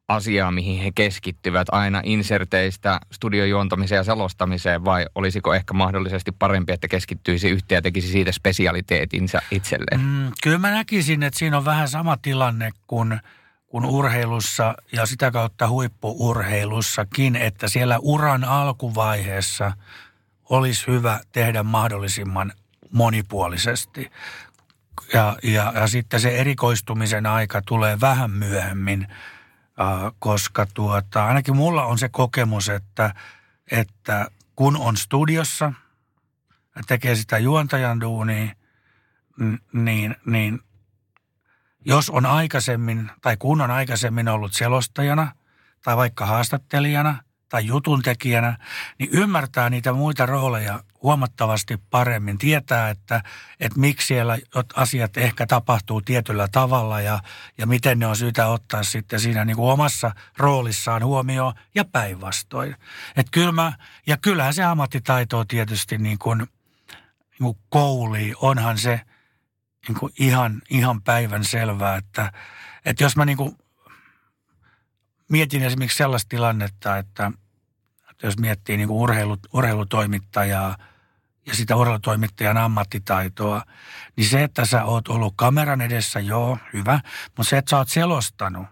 asiaa, 0.08 0.52
mihin 0.52 0.82
he 0.82 0.92
keskittyvät 0.96 1.68
aina 1.72 2.02
inserteistä 2.04 3.00
studiojuontamiseen 3.12 4.00
ja 4.00 4.04
selostamiseen, 4.04 4.86
vai 4.86 5.06
olisiko 5.16 5.54
ehkä 5.54 5.74
mahdollisesti 5.74 6.32
parempi, 6.32 6.74
että 6.74 6.88
keskittyisi 6.88 7.50
yhteen 7.50 7.78
ja 7.78 7.82
tekisi 7.82 8.08
siitä 8.08 8.32
spesialiteetinsa 8.32 9.42
itselleen? 9.52 10.02
Mm, 10.02 10.32
kyllä 10.44 10.58
mä 10.58 10.72
näkisin, 10.72 11.24
että 11.24 11.40
siinä 11.40 11.58
on 11.58 11.66
vähän 11.66 11.88
sama 11.88 12.18
tilanne 12.18 12.72
kuin, 12.88 13.20
kuin 13.70 13.86
urheilussa 13.86 14.76
ja 14.92 15.06
sitä 15.06 15.32
kautta 15.32 15.68
huippuurheilussakin, 15.68 17.36
että 17.36 17.68
siellä 17.68 18.00
uran 18.02 18.44
alkuvaiheessa 18.44 19.72
olisi 20.50 20.88
hyvä 20.88 21.20
tehdä 21.32 21.64
mahdollisimman 21.64 22.54
monipuolisesti. 22.92 24.12
Ja, 25.14 25.38
ja, 25.44 25.72
ja 25.76 25.88
sitten 25.88 26.20
se 26.20 26.38
erikoistumisen 26.38 27.26
aika 27.26 27.62
tulee 27.62 28.00
vähän 28.02 28.32
myöhemmin, 28.32 29.08
äh, 29.12 30.12
koska 30.20 30.68
tuota, 30.74 31.26
ainakin 31.26 31.56
mulla 31.56 31.86
on 31.86 31.98
se 31.98 32.10
kokemus, 32.10 32.70
että, 32.70 33.14
että 33.72 34.28
kun 34.56 34.78
on 34.78 34.98
studiossa 34.98 35.74
tekee 36.88 37.16
sitä 37.16 37.38
juontajan 37.38 38.02
duunia, 38.02 38.56
niin, 39.74 40.16
niin 40.26 40.60
jos 41.86 42.10
on 42.10 42.26
aikaisemmin 42.26 43.12
tai 43.22 43.38
kun 43.38 43.62
on 43.62 43.72
aikaisemmin 43.72 44.28
ollut 44.28 44.54
selostajana 44.54 45.32
tai 45.84 45.98
vaikka 45.98 46.26
haastattelijana– 46.26 47.16
tai 47.50 47.66
jutuntekijänä, 47.66 48.58
niin 49.00 49.10
ymmärtää 49.14 49.70
niitä 49.70 49.94
muita 49.94 50.26
rooleja 50.26 50.84
huomattavasti 51.04 51.78
paremmin. 51.90 52.38
Tietää, 52.38 52.90
että, 52.90 53.24
että 53.60 53.80
miksi 53.80 54.08
siellä 54.08 54.38
asiat 54.76 55.18
ehkä 55.18 55.48
tapahtuu 55.48 56.02
tietyllä 56.02 56.48
tavalla 56.52 57.02
ja, 57.02 57.20
ja 57.58 57.68
miten 57.68 58.00
ne 58.00 58.08
on 58.08 58.16
syytä 58.16 58.48
ottaa 58.48 58.84
sitten 58.84 59.20
siinä 59.20 59.46
niin 59.46 59.56
kuin 59.56 59.72
omassa 59.72 60.12
roolissaan 60.38 61.06
huomioon 61.06 61.54
ja 61.76 61.86
päinvastoin. 61.86 62.76
Että 63.16 63.32
kyllä 63.32 63.52
mä, 63.52 63.74
ja 64.08 64.18
kyllähän 64.18 64.54
se 64.54 64.64
ammattitaito 64.64 65.46
tietysti 65.46 65.98
niin 65.98 66.20
kuin, 66.20 66.38
niin 66.38 66.48
kuin 67.40 67.58
kouli. 67.70 68.34
Onhan 68.42 68.78
se 68.78 69.02
niin 69.88 70.00
kuin 70.00 70.14
ihan, 70.20 70.62
ihan 70.70 71.02
päivän 71.02 71.44
selvää, 71.44 71.96
että, 71.96 72.32
että 72.86 73.04
jos 73.04 73.16
mä 73.16 73.26
niin 73.26 73.38
kuin 73.38 73.58
mietin 75.30 75.64
esimerkiksi 75.64 75.98
sellaista 75.98 76.30
tilannetta, 76.30 76.98
että, 76.98 77.32
että 78.12 78.28
jos 78.28 78.38
miettii 78.38 78.78
niin 78.78 78.88
kuin 78.88 78.98
urheilu, 78.98 79.38
urheilutoimittajaa 79.54 80.76
ja 81.46 81.56
sitä 81.56 81.76
urheilutoimittajan 81.76 82.58
ammattitaitoa, 82.58 83.64
niin 84.16 84.28
se, 84.28 84.44
että 84.44 84.66
sä 84.66 84.84
oot 84.84 85.08
ollut 85.08 85.34
kameran 85.36 85.82
edessä, 85.82 86.20
joo, 86.20 86.58
hyvä, 86.74 87.00
mutta 87.38 87.50
se, 87.50 87.58
että 87.58 87.70
sä 87.70 87.78
oot 87.78 87.90
selostanut, 87.90 88.68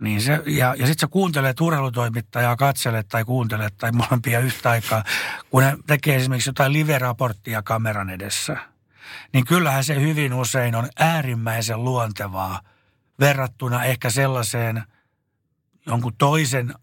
niin 0.00 0.22
se, 0.22 0.42
ja, 0.46 0.74
ja 0.78 0.86
sitten 0.86 1.00
sä 1.00 1.06
kuuntelet 1.06 1.60
urheilutoimittajaa, 1.60 2.56
katselet 2.56 3.08
tai 3.08 3.24
kuuntelet 3.24 3.74
tai 3.78 3.92
molempia 3.92 4.40
yhtä 4.40 4.70
aikaa, 4.70 5.04
kun 5.50 5.62
hän 5.62 5.78
tekee 5.86 6.16
esimerkiksi 6.16 6.48
jotain 6.50 6.72
live-raporttia 6.72 7.62
kameran 7.62 8.10
edessä, 8.10 8.56
niin 9.32 9.44
kyllähän 9.44 9.84
se 9.84 10.00
hyvin 10.00 10.34
usein 10.34 10.74
on 10.74 10.88
äärimmäisen 10.98 11.84
luontevaa 11.84 12.60
verrattuna 13.20 13.84
ehkä 13.84 14.10
sellaiseen– 14.10 14.82
jonkun 15.86 16.16
toisen 16.18 16.74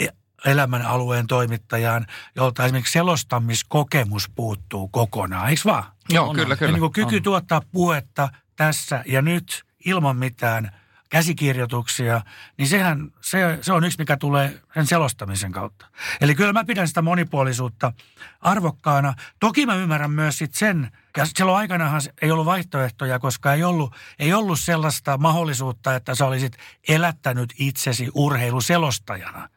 e- 0.00 0.06
elämän 0.46 0.82
alueen 0.82 1.26
toimittajaan, 1.26 2.06
jolta 2.36 2.64
esimerkiksi 2.64 2.92
selostamiskokemus 2.92 4.30
puuttuu 4.34 4.88
kokonaan, 4.88 5.50
eikö 5.50 5.62
vaan? 5.64 5.84
Joo, 6.08 6.28
on, 6.28 6.36
kyllä, 6.36 6.56
kyllä. 6.56 6.72
Ja 6.72 6.78
niin 6.78 6.92
kyky 6.92 7.16
on. 7.16 7.22
tuottaa 7.22 7.62
puhetta 7.72 8.28
tässä 8.56 9.04
ja 9.06 9.22
nyt 9.22 9.64
ilman 9.84 10.16
mitään 10.16 10.70
käsikirjoituksia, 11.10 12.20
niin 12.58 12.68
sehän, 12.68 13.10
se, 13.20 13.58
se 13.62 13.72
on 13.72 13.84
yksi, 13.84 13.98
mikä 13.98 14.16
tulee 14.16 14.60
sen 14.74 14.86
selostamisen 14.86 15.52
kautta. 15.52 15.86
Eli 16.20 16.34
kyllä 16.34 16.52
mä 16.52 16.64
pidän 16.64 16.88
sitä 16.88 17.02
monipuolisuutta 17.02 17.92
arvokkaana. 18.40 19.14
Toki 19.40 19.66
mä 19.66 19.74
ymmärrän 19.74 20.10
myös 20.10 20.38
sit 20.38 20.54
sen, 20.54 20.90
ja 21.16 21.26
silloin 21.26 21.58
aikanahan 21.58 22.00
ei 22.22 22.30
ollut 22.30 22.46
vaihtoehtoja, 22.46 23.18
koska 23.18 23.54
ei 23.54 23.64
ollut, 23.64 23.94
ei 24.18 24.32
ollut 24.32 24.60
sellaista 24.60 25.18
mahdollisuutta, 25.18 25.94
että 25.94 26.14
sä 26.14 26.26
olisit 26.26 26.56
elättänyt 26.88 27.54
itsesi 27.58 28.08
urheiluselostajana. 28.14 29.48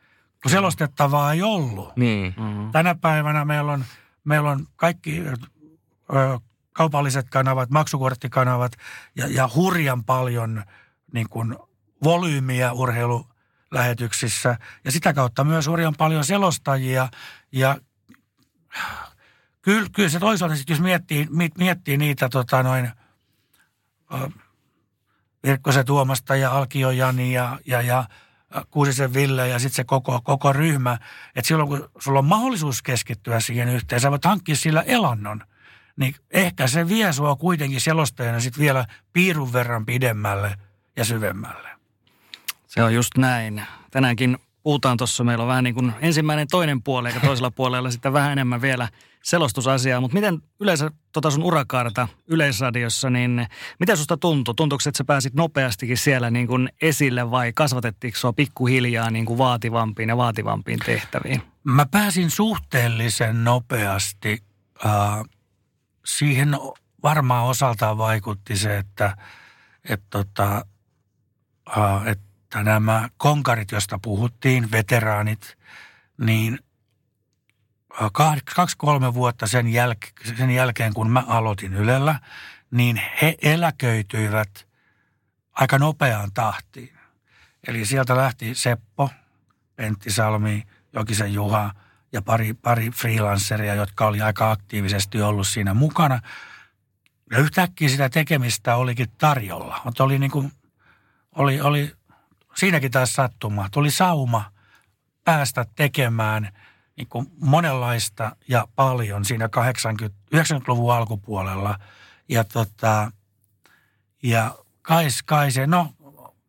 Kun 0.44 0.52
selostettavaa 0.52 1.34
ei 1.34 1.42
ollut. 1.42 1.96
Niin. 1.96 2.34
Mm-hmm. 2.38 2.72
Tänä 2.72 2.96
päivänä 2.96 3.46
meillä 3.46 3.72
on, 3.72 3.86
meillä 4.24 4.52
on 4.52 4.68
kaikki 4.76 5.24
ö, 6.16 6.39
kaupalliset 6.74 7.30
kanavat, 7.30 7.70
maksukorttikanavat 7.70 8.72
ja, 9.16 9.28
ja 9.28 9.50
hurjan 9.56 10.04
paljon 10.04 10.63
niin 11.13 11.30
kuin 11.30 11.56
volyymiä 12.04 12.72
urheilulähetyksissä. 12.72 14.58
Ja 14.86 14.92
sitä 14.92 15.13
kautta 15.13 15.44
myös 15.44 15.68
hurjan 15.68 15.96
paljon 15.98 16.26
selostajia 16.26 17.10
ja 17.52 17.78
kyllä, 19.63 19.89
kyllä 19.95 20.10
se 20.10 20.19
toisaalta 20.19 20.56
sitten, 20.56 20.73
jos 20.73 20.82
miettii, 20.82 21.28
miettii 21.58 21.97
niitä 21.97 22.30
tota 22.30 22.63
noin, 22.63 22.91
Virkkosen 25.43 25.86
Tuomasta 25.86 26.36
ja 26.36 26.52
Alkio 26.52 26.91
Jani 26.91 27.34
ja, 27.34 27.60
ja, 27.65 27.82
ja 27.82 28.06
Kuusisen 28.71 29.13
Ville 29.13 29.47
ja 29.47 29.60
sitten 29.60 29.76
se 29.76 29.84
koko, 29.84 30.21
koko 30.23 30.54
ryhmä, 30.54 30.97
että 31.36 31.47
silloin 31.47 31.69
kun 31.69 31.89
sulla 31.99 32.19
on 32.19 32.26
mahdollisuus 32.26 32.82
keskittyä 32.82 33.39
siihen 33.39 33.69
yhteen, 33.69 34.02
sä 34.02 34.12
voit 34.12 34.26
hankkia 34.26 34.56
sillä 34.56 34.82
elannon, 34.82 35.43
niin 35.95 36.15
ehkä 36.32 36.67
se 36.67 36.88
vie 36.88 37.13
sua 37.13 37.36
kuitenkin 37.36 37.82
selostajana 37.82 38.39
sitten 38.39 38.62
vielä 38.62 38.86
piirun 39.13 39.54
verran 39.54 39.86
pidemmälle 39.86 40.58
ja 40.95 41.06
syvemmälle. 41.06 41.69
Se 42.67 42.84
on 42.84 42.93
just 42.93 43.17
näin. 43.17 43.63
Tänäänkin 43.91 44.38
puhutaan 44.63 44.97
tuossa, 44.97 45.23
meillä 45.23 45.41
on 45.41 45.47
vähän 45.47 45.63
niin 45.63 45.76
kuin 45.76 45.93
ensimmäinen 46.02 46.47
toinen 46.52 46.84
puoli, 46.84 47.08
eikä 47.08 47.19
toisella 47.19 47.52
puolella 47.62 47.91
sitten 47.91 48.13
vähän 48.13 48.32
enemmän 48.32 48.62
vielä 48.62 48.89
selostusasiaa. 49.23 50.02
Mutta 50.02 50.15
miten 50.15 50.41
yleensä 50.60 50.91
tota 51.12 51.32
sun 51.32 51.43
urakaarta 51.43 52.08
Yleisradiossa, 52.28 53.10
niin 53.10 53.47
miten 53.80 53.97
susta 53.97 54.17
tuntui? 54.17 54.56
Tuntuuko, 54.56 54.82
että 54.88 54.97
sä 54.97 55.04
pääsit 55.04 55.34
nopeastikin 55.34 55.97
siellä 55.97 56.32
niin 56.32 56.47
kuin 56.47 56.69
esille 56.82 57.32
vai 57.32 57.54
kasvatettiinko 57.54 58.19
sua 58.19 58.34
pikkuhiljaa 58.34 59.10
niin 59.10 59.26
kuin 59.26 59.38
vaativampiin 59.38 60.10
ja 60.10 60.17
vaativampiin 60.17 60.80
tehtäviin? 60.86 61.41
Mä 61.63 61.86
pääsin 61.86 62.30
suhteellisen 62.30 63.43
nopeasti. 63.43 64.43
Äh, 64.86 64.91
siihen 66.06 66.58
varmaan 67.04 67.45
osaltaan 67.45 67.97
vaikutti 67.97 68.58
se, 68.58 68.78
että, 68.78 69.17
että, 69.89 70.08
tota, 70.10 70.65
äh, 71.78 72.08
että 72.08 72.33
että 72.54 72.72
nämä 72.72 73.10
konkarit, 73.18 73.72
joista 73.72 74.00
puhuttiin, 74.02 74.72
veteraanit, 74.72 75.58
niin 76.18 76.60
kaksi-kolme 78.56 79.13
vuotta 79.13 79.48
sen, 79.48 79.66
jäl- 79.66 80.34
sen 80.38 80.50
jälkeen, 80.50 80.94
kun 80.94 81.12
mä 81.12 81.24
aloitin 81.28 81.74
Ylellä, 81.74 82.20
niin 82.72 83.02
he 83.22 83.36
eläköityivät 83.42 84.68
aika 85.52 85.78
nopeaan 85.78 86.32
tahtiin. 86.34 86.98
Eli 87.68 87.86
sieltä 87.86 88.16
lähti 88.18 88.56
Seppo, 88.56 89.10
Pentti 89.76 90.12
Salmi, 90.12 90.63
Jokisen 90.94 91.34
Juha 91.34 91.74
ja 92.12 92.22
pari, 92.22 92.54
pari 92.54 92.89
freelanceria, 92.89 93.76
jotka 93.76 94.08
oli 94.08 94.22
aika 94.22 94.52
aktiivisesti 94.52 95.22
ollut 95.22 95.48
siinä 95.48 95.74
mukana. 95.74 96.20
Ja 97.32 97.38
yhtäkkiä 97.38 97.89
sitä 97.89 98.10
tekemistä 98.10 98.76
olikin 98.76 99.12
tarjolla. 99.18 99.82
Mutta 99.86 100.04
oli 100.04 100.20
niin 100.20 100.32
kuin, 100.32 100.52
oli, 101.36 101.62
oli 101.62 101.94
siinäkin 102.56 102.92
taas 102.92 103.13
sattuma. 103.13 103.70
Tuli 103.72 103.92
sauma 103.92 104.52
päästä 105.24 105.66
tekemään 105.76 106.50
niin 106.98 107.08
kuin 107.08 107.28
monenlaista 107.39 108.36
ja 108.48 108.68
paljon 108.76 109.26
siinä 109.26 109.50
80, 109.50 110.20
90-luvun 110.36 110.94
alkupuolella. 110.94 111.80
Ja, 112.30 112.44
tota, 112.44 113.12
ja 114.24 114.56
kai, 114.82 115.08
kai 115.26 115.52
se, 115.52 115.68
no 115.68 115.94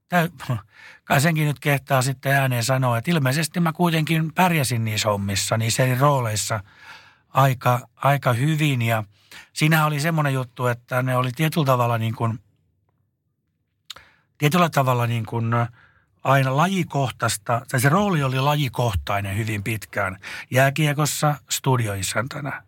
täy, 0.08 0.28
kai 1.04 1.20
senkin 1.20 1.46
nyt 1.46 1.60
kehtaa 1.60 2.02
sitten 2.02 2.32
ääneen 2.32 2.64
sanoa, 2.64 2.98
että 2.98 3.10
ilmeisesti 3.10 3.60
mä 3.60 3.72
kuitenkin 3.72 4.32
pärjäsin 4.34 4.84
niissä 4.84 5.08
hommissa, 5.08 5.56
niissä 5.56 5.82
eri 5.82 5.98
rooleissa 5.98 6.60
aika, 7.28 7.88
aika 7.96 8.32
hyvin. 8.32 8.82
Ja 8.82 9.04
siinä 9.52 9.86
oli 9.86 10.00
semmoinen 10.00 10.34
juttu, 10.34 10.66
että 10.66 11.02
ne 11.02 11.16
oli 11.16 11.30
tietyllä 11.32 11.66
tavalla 11.66 11.98
niin 11.98 12.14
kuin, 12.14 12.38
tietyllä 14.38 14.68
tavalla 14.68 15.06
niin 15.06 15.26
kuin 15.26 15.50
aina 16.24 16.56
lajikohtaista, 16.56 17.62
tai 17.70 17.80
se 17.80 17.88
rooli 17.88 18.22
oli 18.22 18.40
lajikohtainen 18.40 19.36
hyvin 19.36 19.62
pitkään. 19.62 20.18
Jääkiekossa 20.50 21.34
studioisäntänä, 21.50 22.62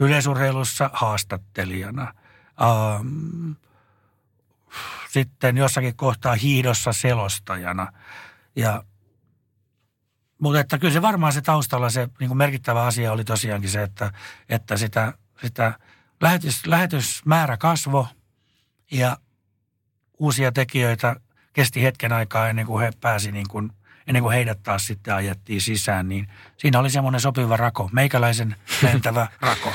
yleisurheilussa 0.00 0.90
haastattelijana, 0.92 2.14
ähm, 2.62 3.52
sitten 5.10 5.56
jossakin 5.56 5.96
kohtaa 5.96 6.34
hiidossa 6.34 6.92
selostajana. 6.92 7.92
Ja, 8.56 8.84
mutta 10.38 10.60
että 10.60 10.78
kyllä 10.78 10.92
se 10.92 11.02
varmaan 11.02 11.32
se 11.32 11.40
taustalla 11.40 11.90
se 11.90 12.08
niin 12.20 12.28
kuin 12.28 12.38
merkittävä 12.38 12.82
asia 12.82 13.12
oli 13.12 13.24
tosiaankin 13.24 13.70
se, 13.70 13.82
että, 13.82 14.12
että 14.48 14.76
sitä, 14.76 15.12
sitä 15.42 15.78
lähetys, 16.20 16.66
lähetysmäärä 16.66 17.56
kasvo 17.56 18.08
ja 18.90 19.16
uusia 20.18 20.52
tekijöitä 20.52 21.16
kesti 21.56 21.82
hetken 21.82 22.12
aikaa 22.12 22.48
ennen 22.48 22.66
kuin 22.66 22.84
he 22.84 22.90
pääsi 23.00 23.32
niin 23.32 23.48
kuin, 23.50 23.72
ennen 24.06 24.22
kuin 24.22 24.32
heidät 24.32 24.62
taas 24.62 24.86
sitten 24.86 25.14
ajettiin 25.14 25.60
sisään, 25.60 26.08
niin 26.08 26.28
siinä 26.56 26.78
oli 26.78 26.90
semmoinen 26.90 27.20
sopiva 27.20 27.56
rako, 27.56 27.90
meikäläisen 27.92 28.56
lentävä 28.82 29.26
rako. 29.40 29.72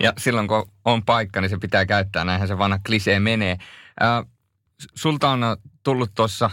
ja 0.00 0.12
silloin 0.18 0.48
kun 0.48 0.70
on 0.84 1.04
paikka, 1.04 1.40
niin 1.40 1.50
se 1.50 1.58
pitää 1.58 1.86
käyttää, 1.86 2.24
näinhän 2.24 2.48
se 2.48 2.58
vanha 2.58 2.78
klisee 2.86 3.20
menee. 3.20 3.56
Äh, 4.02 4.24
sulta 4.94 5.28
on 5.28 5.40
tullut 5.82 6.10
tuossa 6.14 6.50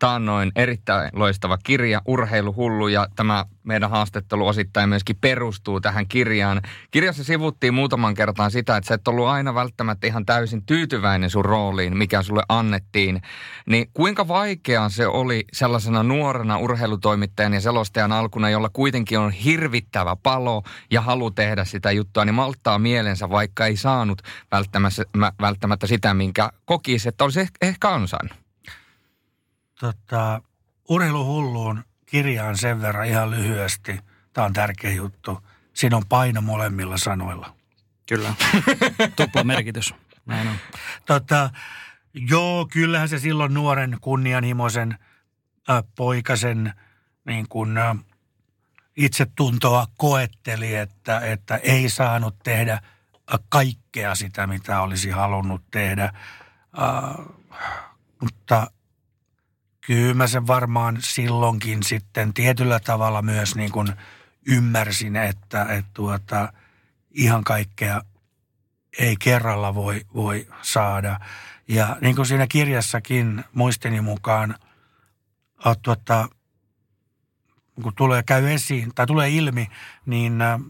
taannoin 0.00 0.52
erittäin 0.56 1.10
loistava 1.12 1.58
kirja, 1.58 2.02
Urheiluhullu, 2.06 2.88
ja 2.88 3.06
tämä 3.16 3.44
meidän 3.62 3.90
haastattelu 3.90 4.46
osittain 4.46 4.88
myöskin 4.88 5.16
perustuu 5.20 5.80
tähän 5.80 6.08
kirjaan. 6.08 6.62
Kirjassa 6.90 7.24
sivuttiin 7.24 7.74
muutaman 7.74 8.14
kertaan 8.14 8.50
sitä, 8.50 8.76
että 8.76 8.88
sä 8.88 8.94
et 8.94 9.08
ollut 9.08 9.26
aina 9.26 9.54
välttämättä 9.54 10.06
ihan 10.06 10.26
täysin 10.26 10.66
tyytyväinen 10.66 11.30
sun 11.30 11.44
rooliin, 11.44 11.96
mikä 11.96 12.22
sulle 12.22 12.42
annettiin. 12.48 13.22
Niin 13.66 13.90
kuinka 13.94 14.28
vaikeaa 14.28 14.88
se 14.88 15.06
oli 15.06 15.44
sellaisena 15.52 16.02
nuorena 16.02 16.58
urheilutoimittajan 16.58 17.54
ja 17.54 17.60
selostajan 17.60 18.12
alkuna, 18.12 18.50
jolla 18.50 18.68
kuitenkin 18.72 19.18
on 19.18 19.30
hirvittävä 19.30 20.16
palo 20.16 20.62
ja 20.90 21.00
halu 21.00 21.30
tehdä 21.30 21.64
sitä 21.64 21.90
juttua, 21.90 22.24
niin 22.24 22.34
malttaa 22.34 22.78
mielensä, 22.78 23.30
vaikka 23.30 23.66
ei 23.66 23.76
saanut 23.76 24.22
välttämättä, 24.52 25.04
välttämättä 25.40 25.86
sitä, 25.86 26.14
minkä 26.14 26.50
kokisi, 26.64 27.08
että 27.08 27.24
olisi 27.24 27.48
ehkä 27.62 27.90
ansainnut 27.90 28.49
tota, 29.80 30.42
urheiluhulluun 30.88 31.84
kirjaan 32.06 32.58
sen 32.58 32.82
verran 32.82 33.06
ihan 33.06 33.30
lyhyesti. 33.30 34.00
Tämä 34.32 34.44
on 34.44 34.52
tärkeä 34.52 34.92
juttu. 34.92 35.38
Siinä 35.74 35.96
on 35.96 36.02
paino 36.08 36.40
molemmilla 36.40 36.96
sanoilla. 36.96 37.54
Kyllä. 38.08 38.34
Tupla 39.16 39.44
merkitys. 39.44 39.94
Näin 40.26 40.48
on. 40.48 40.56
Tota, 41.06 41.50
joo, 42.14 42.66
kyllähän 42.72 43.08
se 43.08 43.18
silloin 43.18 43.54
nuoren 43.54 43.98
kunnianhimoisen 44.00 44.98
äh, 45.70 45.82
poikasen 45.96 46.72
niin 47.24 47.48
kuin, 47.48 47.78
äh, 47.78 47.96
itsetuntoa 48.96 49.86
koetteli, 49.98 50.74
että, 50.74 51.20
että 51.20 51.56
ei 51.56 51.88
saanut 51.88 52.36
tehdä 52.42 52.72
äh, 52.72 52.80
kaikkea 53.48 54.14
sitä, 54.14 54.46
mitä 54.46 54.80
olisi 54.80 55.10
halunnut 55.10 55.62
tehdä. 55.70 56.04
Äh, 56.04 57.26
mutta 58.20 58.70
kyllä 59.90 60.14
mä 60.14 60.26
sen 60.26 60.46
varmaan 60.46 60.96
silloinkin 61.00 61.82
sitten 61.82 62.34
tietyllä 62.34 62.80
tavalla 62.80 63.22
myös 63.22 63.56
niin 63.56 63.72
kuin 63.72 63.88
ymmärsin, 64.46 65.16
että, 65.16 65.62
että 65.62 65.90
tuota, 65.94 66.52
ihan 67.10 67.44
kaikkea 67.44 68.02
ei 68.98 69.16
kerralla 69.16 69.74
voi, 69.74 70.00
voi 70.14 70.48
saada. 70.62 71.20
Ja 71.68 71.96
niin 72.00 72.16
kuin 72.16 72.26
siinä 72.26 72.46
kirjassakin 72.46 73.44
muistini 73.52 74.00
mukaan, 74.00 74.54
tuota, 75.82 76.28
kun 77.82 77.94
tulee, 77.94 78.22
käy 78.22 78.50
esiin 78.50 78.94
tai 78.94 79.06
tulee 79.06 79.30
ilmi, 79.30 79.66
niin 80.06 80.42
äh, 80.42 80.60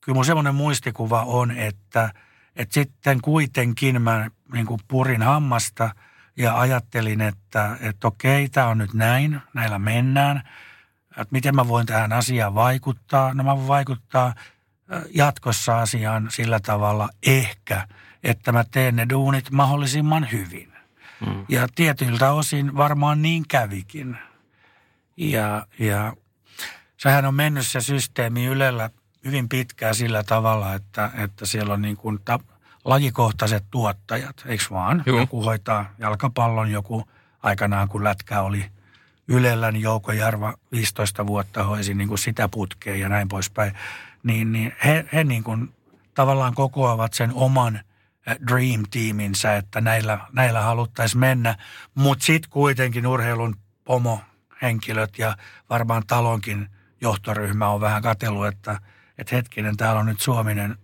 kyllä 0.00 0.16
mun 0.16 0.24
semmoinen 0.24 0.54
muistikuva 0.54 1.22
on, 1.22 1.50
että, 1.50 2.12
että 2.56 2.74
sitten 2.74 3.20
kuitenkin 3.20 4.02
mä 4.02 4.30
niin 4.52 4.66
kuin 4.66 4.80
purin 4.88 5.22
hammasta– 5.22 5.90
ja 6.36 6.60
ajattelin, 6.60 7.20
että, 7.20 7.76
että 7.80 8.08
okei, 8.08 8.48
tämä 8.48 8.66
on 8.66 8.78
nyt 8.78 8.94
näin, 8.94 9.40
näillä 9.54 9.78
mennään. 9.78 10.42
Että 11.10 11.28
miten 11.30 11.54
mä 11.54 11.68
voin 11.68 11.86
tähän 11.86 12.12
asiaan 12.12 12.54
vaikuttaa? 12.54 13.34
No 13.34 13.44
mä 13.44 13.56
voin 13.56 13.68
vaikuttaa 13.68 14.34
jatkossa 15.14 15.80
asiaan 15.80 16.28
sillä 16.30 16.60
tavalla 16.60 17.08
ehkä, 17.26 17.88
että 18.22 18.52
mä 18.52 18.64
teen 18.70 18.96
ne 18.96 19.06
duunit 19.10 19.50
mahdollisimman 19.50 20.28
hyvin. 20.32 20.72
Mm. 21.26 21.44
Ja 21.48 21.68
tietyiltä 21.74 22.32
osin 22.32 22.76
varmaan 22.76 23.22
niin 23.22 23.48
kävikin. 23.48 24.18
Ja, 25.16 25.66
ja 25.78 26.12
sehän 26.96 27.24
on 27.24 27.34
mennyt 27.34 27.66
se 27.66 27.80
systeemi 27.80 28.46
Ylellä 28.46 28.90
hyvin 29.24 29.48
pitkään 29.48 29.94
sillä 29.94 30.22
tavalla, 30.24 30.74
että, 30.74 31.10
että 31.14 31.46
siellä 31.46 31.74
on 31.74 31.82
niin 31.82 31.96
kuin 31.96 32.18
ta, 32.24 32.38
lajikohtaiset 32.84 33.64
tuottajat, 33.70 34.36
eikö 34.46 34.64
vaan? 34.70 35.02
Joo. 35.06 35.18
Joku 35.18 35.42
hoitaa 35.42 35.90
jalkapallon, 35.98 36.70
joku 36.70 37.08
aikanaan 37.42 37.88
kun 37.88 38.04
lätkä 38.04 38.42
oli 38.42 38.64
Ylellä, 39.28 39.72
niin 39.72 39.82
Jouko 39.82 40.12
Jarva 40.12 40.54
15 40.72 41.26
vuotta 41.26 41.64
hoisi 41.64 41.94
niin 41.94 42.08
kuin 42.08 42.18
sitä 42.18 42.48
putkea 42.48 42.96
ja 42.96 43.08
näin 43.08 43.28
poispäin. 43.28 43.72
Niin, 44.22 44.52
niin 44.52 44.72
he, 44.84 45.04
he 45.12 45.24
niin 45.24 45.44
kuin 45.44 45.74
tavallaan 46.14 46.54
kokoavat 46.54 47.12
sen 47.12 47.30
oman 47.34 47.80
eh, 48.26 48.36
dream 48.48 48.82
teaminsä, 48.90 49.56
että 49.56 49.80
näillä, 49.80 50.18
näillä 50.32 50.60
haluttaisiin 50.60 51.20
mennä. 51.20 51.56
Mutta 51.94 52.24
sitten 52.24 52.50
kuitenkin 52.50 53.06
urheilun 53.06 53.56
pomo 53.84 54.20
henkilöt 54.62 55.18
ja 55.18 55.36
varmaan 55.70 56.02
talonkin 56.06 56.68
johtoryhmä 57.00 57.68
on 57.68 57.80
vähän 57.80 58.02
katsellut, 58.02 58.46
että, 58.46 58.80
että 59.18 59.36
hetkinen, 59.36 59.76
täällä 59.76 60.00
on 60.00 60.06
nyt 60.06 60.20
Suominen 60.20 60.78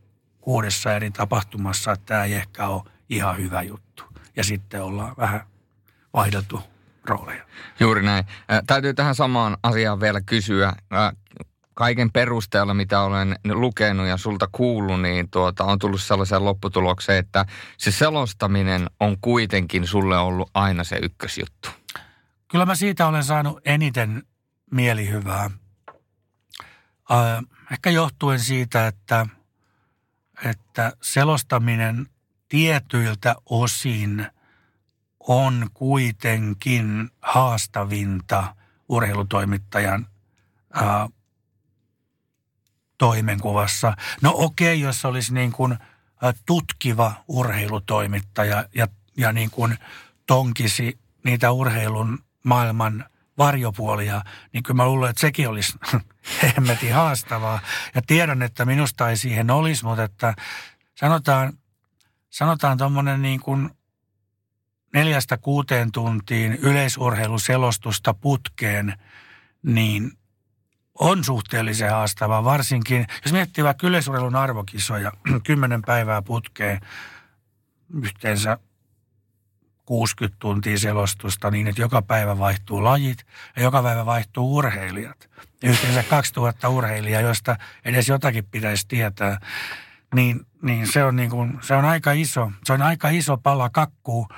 kuudessa 0.48 0.94
eri 0.94 1.10
tapahtumassa, 1.10 1.92
että 1.92 2.06
tämä 2.06 2.24
ei 2.24 2.34
ehkä 2.34 2.66
ole 2.66 2.82
ihan 3.08 3.36
hyvä 3.36 3.62
juttu. 3.62 4.04
Ja 4.36 4.44
sitten 4.44 4.82
ollaan 4.82 5.14
vähän 5.18 5.40
vaihdeltu 6.14 6.60
rooleja. 7.04 7.44
Juuri 7.80 8.02
näin. 8.02 8.24
Äh, 8.52 8.60
täytyy 8.66 8.94
tähän 8.94 9.14
samaan 9.14 9.56
asiaan 9.62 10.00
vielä 10.00 10.20
kysyä. 10.20 10.68
Äh, 10.68 11.12
kaiken 11.74 12.12
perusteella, 12.12 12.74
mitä 12.74 13.00
olen 13.00 13.36
lukenut 13.52 14.06
ja 14.06 14.16
sulta 14.16 14.48
kuullut, 14.52 15.02
niin 15.02 15.30
tuota, 15.30 15.64
on 15.64 15.78
tullut 15.78 16.02
sellaiseen 16.02 16.44
lopputulokseen, 16.44 17.18
että 17.18 17.46
se 17.78 17.90
selostaminen 17.90 18.86
on 19.00 19.16
kuitenkin 19.20 19.86
sulle 19.86 20.18
ollut 20.18 20.50
aina 20.54 20.84
se 20.84 20.98
ykkösjuttu. 21.02 21.68
Kyllä 22.50 22.66
mä 22.66 22.74
siitä 22.74 23.06
olen 23.06 23.24
saanut 23.24 23.60
eniten 23.64 24.22
mielihyvää. 24.70 25.50
Äh, 27.10 27.42
ehkä 27.72 27.90
johtuen 27.90 28.40
siitä, 28.40 28.86
että– 28.86 29.26
että 30.44 30.92
selostaminen 31.02 32.06
tietyiltä 32.48 33.34
osin 33.46 34.26
on 35.20 35.70
kuitenkin 35.74 37.10
haastavinta 37.22 38.56
urheilutoimittajan 38.88 40.06
ää, 40.72 41.08
toimenkuvassa. 42.98 43.96
No 44.22 44.32
okei, 44.34 44.74
okay, 44.74 44.88
jos 44.88 45.04
olisi 45.04 45.34
niin 45.34 45.52
kuin 45.52 45.78
tutkiva 46.46 47.12
urheilutoimittaja 47.28 48.64
ja, 48.74 48.88
ja 49.16 49.32
niin 49.32 49.50
kuin 49.50 49.78
tonkisi 50.26 50.98
niitä 51.24 51.52
urheilun 51.52 52.18
maailman– 52.44 53.04
varjopuolia, 53.38 54.22
niin 54.52 54.62
kyllä 54.62 54.76
mä 54.76 54.86
luulen, 54.86 55.10
että 55.10 55.20
sekin 55.20 55.48
olisi 55.48 55.78
hemmetin 56.56 56.94
haastavaa. 56.94 57.60
Ja 57.94 58.02
tiedän, 58.06 58.42
että 58.42 58.64
minusta 58.64 59.10
ei 59.10 59.16
siihen 59.16 59.50
olisi, 59.50 59.84
mutta 59.84 60.04
että 60.04 60.34
sanotaan, 60.94 61.52
sanotaan 62.30 62.78
tuommoinen 62.78 63.22
niin 63.22 63.40
kuin 63.40 63.70
neljästä 64.94 65.36
kuuteen 65.36 65.92
tuntiin 65.92 66.52
yleisurheiluselostusta 66.52 68.14
putkeen, 68.14 68.94
niin 69.62 70.12
on 70.94 71.24
suhteellisen 71.24 71.90
haastavaa. 71.90 72.44
Varsinkin, 72.44 73.06
jos 73.24 73.32
miettii 73.32 73.64
vaikka 73.64 73.86
yleisurheilun 73.86 74.36
arvokisoja, 74.36 75.12
kymmenen 75.46 75.82
päivää 75.82 76.22
putkeen, 76.22 76.80
yhteensä 78.02 78.58
60 79.88 80.36
tuntia 80.38 80.78
selostusta 80.78 81.50
niin, 81.50 81.66
että 81.66 81.80
joka 81.80 82.02
päivä 82.02 82.38
vaihtuu 82.38 82.84
lajit 82.84 83.18
ja 83.56 83.62
joka 83.62 83.82
päivä 83.82 84.06
vaihtuu 84.06 84.56
urheilijat. 84.56 85.30
Yhteensä 85.62 86.02
2000 86.02 86.68
urheilijaa, 86.68 87.20
joista 87.20 87.56
edes 87.84 88.08
jotakin 88.08 88.44
pitäisi 88.50 88.88
tietää. 88.88 89.40
Niin, 90.14 90.40
niin 90.62 90.92
se, 90.92 91.04
on 91.04 91.16
niin 91.16 91.30
kuin, 91.30 91.58
se 91.60 91.74
on 91.74 91.84
aika 91.84 92.12
iso, 92.12 92.52
se 92.64 92.72
on 92.72 92.82
aika 92.82 93.08
iso 93.08 93.36
pala 93.36 93.70
kakkuu, 93.70 94.28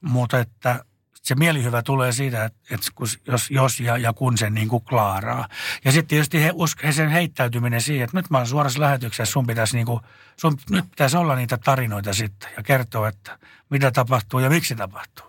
mutta 0.00 0.38
että 0.38 0.84
se 1.22 1.34
mielihyvä 1.34 1.82
tulee 1.82 2.12
siitä, 2.12 2.44
että, 2.44 2.86
jos, 3.26 3.50
jos 3.50 3.80
ja, 3.80 3.96
ja 3.96 4.12
kun 4.12 4.38
sen 4.38 4.54
niin 4.54 4.68
kuin 4.68 4.84
klaaraa. 4.84 5.48
Ja 5.84 5.92
sitten 5.92 6.08
tietysti 6.08 6.42
he, 6.42 6.52
he 6.84 6.92
sen 6.92 7.10
heittäytyminen 7.10 7.82
siihen, 7.82 8.04
että 8.04 8.16
nyt 8.16 8.30
mä 8.30 8.38
oon 8.38 8.46
suorassa 8.46 8.80
lähetyksessä, 8.80 9.32
sun 9.32 9.46
pitäisi, 9.46 9.76
niin 9.76 9.86
kuin, 9.86 10.00
sun, 10.36 10.58
nyt 10.70 10.90
pitäisi 10.90 11.16
olla 11.16 11.36
niitä 11.36 11.58
tarinoita 11.58 12.14
sitten 12.14 12.50
ja 12.56 12.62
kertoa, 12.62 13.08
että 13.08 13.38
mitä 13.70 13.90
tapahtuu 13.90 14.40
ja 14.40 14.50
miksi 14.50 14.74
tapahtuu. 14.74 15.26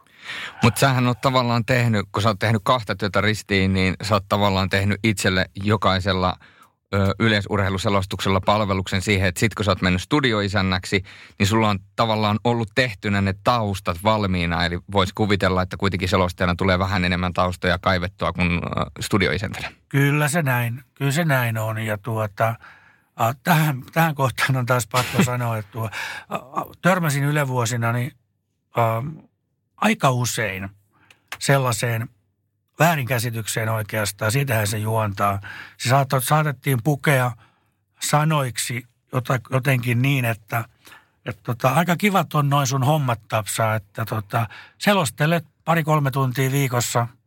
Mutta 0.63 0.79
sähän 0.79 1.07
on 1.07 1.15
tavallaan 1.21 1.65
tehnyt, 1.65 2.05
kun 2.11 2.21
sä 2.21 2.29
oot 2.29 2.39
tehnyt 2.39 2.61
kahta 2.65 2.95
työtä 2.95 3.21
ristiin, 3.21 3.73
niin 3.73 3.95
sä 4.03 4.15
oot 4.15 4.25
tavallaan 4.29 4.69
tehnyt 4.69 4.99
itselle 5.03 5.49
jokaisella– 5.55 6.37
yleisurheiluselostuksella 7.19 8.41
palveluksen 8.41 9.01
siihen, 9.01 9.27
että 9.27 9.39
sit 9.39 9.55
kun 9.55 9.65
sä 9.65 9.71
oot 9.71 9.81
mennyt 9.81 10.01
studioisännäksi, 10.01 11.03
niin 11.39 11.47
sulla 11.47 11.69
on 11.69 11.79
tavallaan 11.95 12.39
ollut 12.43 12.69
tehtynä 12.75 13.21
ne 13.21 13.33
taustat 13.43 13.97
valmiina. 14.03 14.65
Eli 14.65 14.79
voisi 14.91 15.13
kuvitella, 15.15 15.61
että 15.61 15.77
kuitenkin 15.77 16.09
selostajana 16.09 16.55
tulee 16.55 16.79
vähän 16.79 17.05
enemmän 17.05 17.33
taustoja 17.33 17.79
kaivettua 17.79 18.33
kuin 18.33 18.61
studioisäntäjä. 18.99 19.71
Kyllä 19.89 20.27
se 20.27 20.41
näin, 20.41 20.83
kyllä 20.93 21.11
se 21.11 21.25
näin 21.25 21.57
on. 21.57 21.77
Ja 21.77 21.97
tuota, 21.97 22.55
tähän, 23.43 23.83
tähän 23.93 24.15
kohtaan 24.15 24.55
on 24.55 24.65
taas 24.65 24.87
pakko 24.87 25.23
sanoa, 25.31 25.57
että 25.57 25.71
tuo, 25.71 25.89
törmäsin 26.81 27.23
ylevuosina 27.23 27.91
niin, 27.91 28.11
ä, 28.77 28.81
aika 29.77 30.11
usein 30.11 30.69
sellaiseen– 31.39 32.09
väärinkäsitykseen 32.81 33.69
oikeastaan. 33.69 34.31
Siitähän 34.31 34.67
se 34.67 34.77
juontaa. 34.77 35.39
Se 35.77 35.89
saatettiin 36.19 36.79
pukea 36.83 37.31
sanoiksi 37.99 38.85
jotenkin 39.51 40.01
niin, 40.01 40.25
että, 40.25 40.65
että 41.25 41.41
tota, 41.43 41.69
aika 41.69 41.95
kivat 41.95 42.33
on 42.33 42.49
noin 42.49 42.67
sun 42.67 42.83
hommat 42.83 43.19
tapsaa, 43.27 43.75
että 43.75 44.05
tota, 44.05 44.47
selostelet 44.77 45.45
pari-kolme 45.65 46.11
tuntia 46.11 46.51
viikossa– 46.51 47.07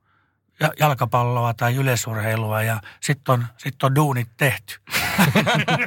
jalkapalloa 0.80 1.54
tai 1.54 1.74
yleisurheilua 1.74 2.62
ja 2.62 2.80
sitten 3.00 3.32
on, 3.32 3.46
sit 3.56 3.82
on 3.82 3.94
duunit 3.94 4.28
tehty. 4.36 4.80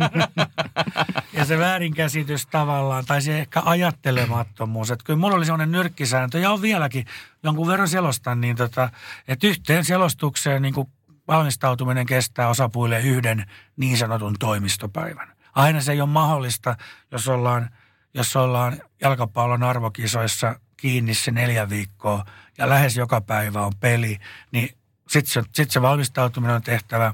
ja 1.38 1.46
se 1.46 1.58
väärinkäsitys 1.60 2.48
tavallaan, 2.48 3.06
tai 3.06 3.22
se 3.22 3.40
ehkä 3.40 3.62
ajattelemattomuus, 3.66 4.92
että 4.92 5.06
kyllä 5.06 5.20
mulla 5.20 5.36
oli 5.36 5.46
sellainen 5.46 5.72
nyrkkisääntö, 5.72 6.40
ja 6.40 6.52
on 6.52 6.62
vieläkin 6.62 7.06
jonkun 7.44 7.68
verran 7.68 7.90
selostan, 7.90 8.42
niin 8.42 8.56
tota, 8.56 8.90
että 9.28 9.48
yhteen 9.48 9.86
selostukseen 9.86 10.62
niin 10.62 10.74
kuin 10.74 10.88
valmistautuminen 11.28 12.06
kestää 12.06 12.50
osapuille 12.50 13.00
yhden 13.00 13.46
niin 13.78 13.98
sanotun 13.98 14.36
toimistopäivän. 14.40 15.34
Aina 15.56 15.82
se 15.82 15.92
ei 15.92 16.02
ole 16.02 16.10
mahdollista, 16.10 16.76
jos 17.12 17.28
ollaan, 17.28 17.70
jos 18.14 18.36
ollaan 18.36 18.82
jalkapallon 19.02 19.64
arvokisoissa 19.64 20.60
kiinni 20.78 21.14
se 21.14 21.32
neljä 21.32 21.70
viikkoa 21.70 22.26
ja 22.58 22.70
lähes 22.70 22.98
joka 22.98 23.22
päivä 23.22 23.66
on 23.66 23.74
peli, 23.80 24.18
niin 24.52 24.78
sitten 25.10 25.34
se, 25.34 25.50
sit 25.54 25.72
se 25.72 25.82
valmistautuminen 25.82 26.56
on 26.56 26.62
tehtävä 26.62 27.14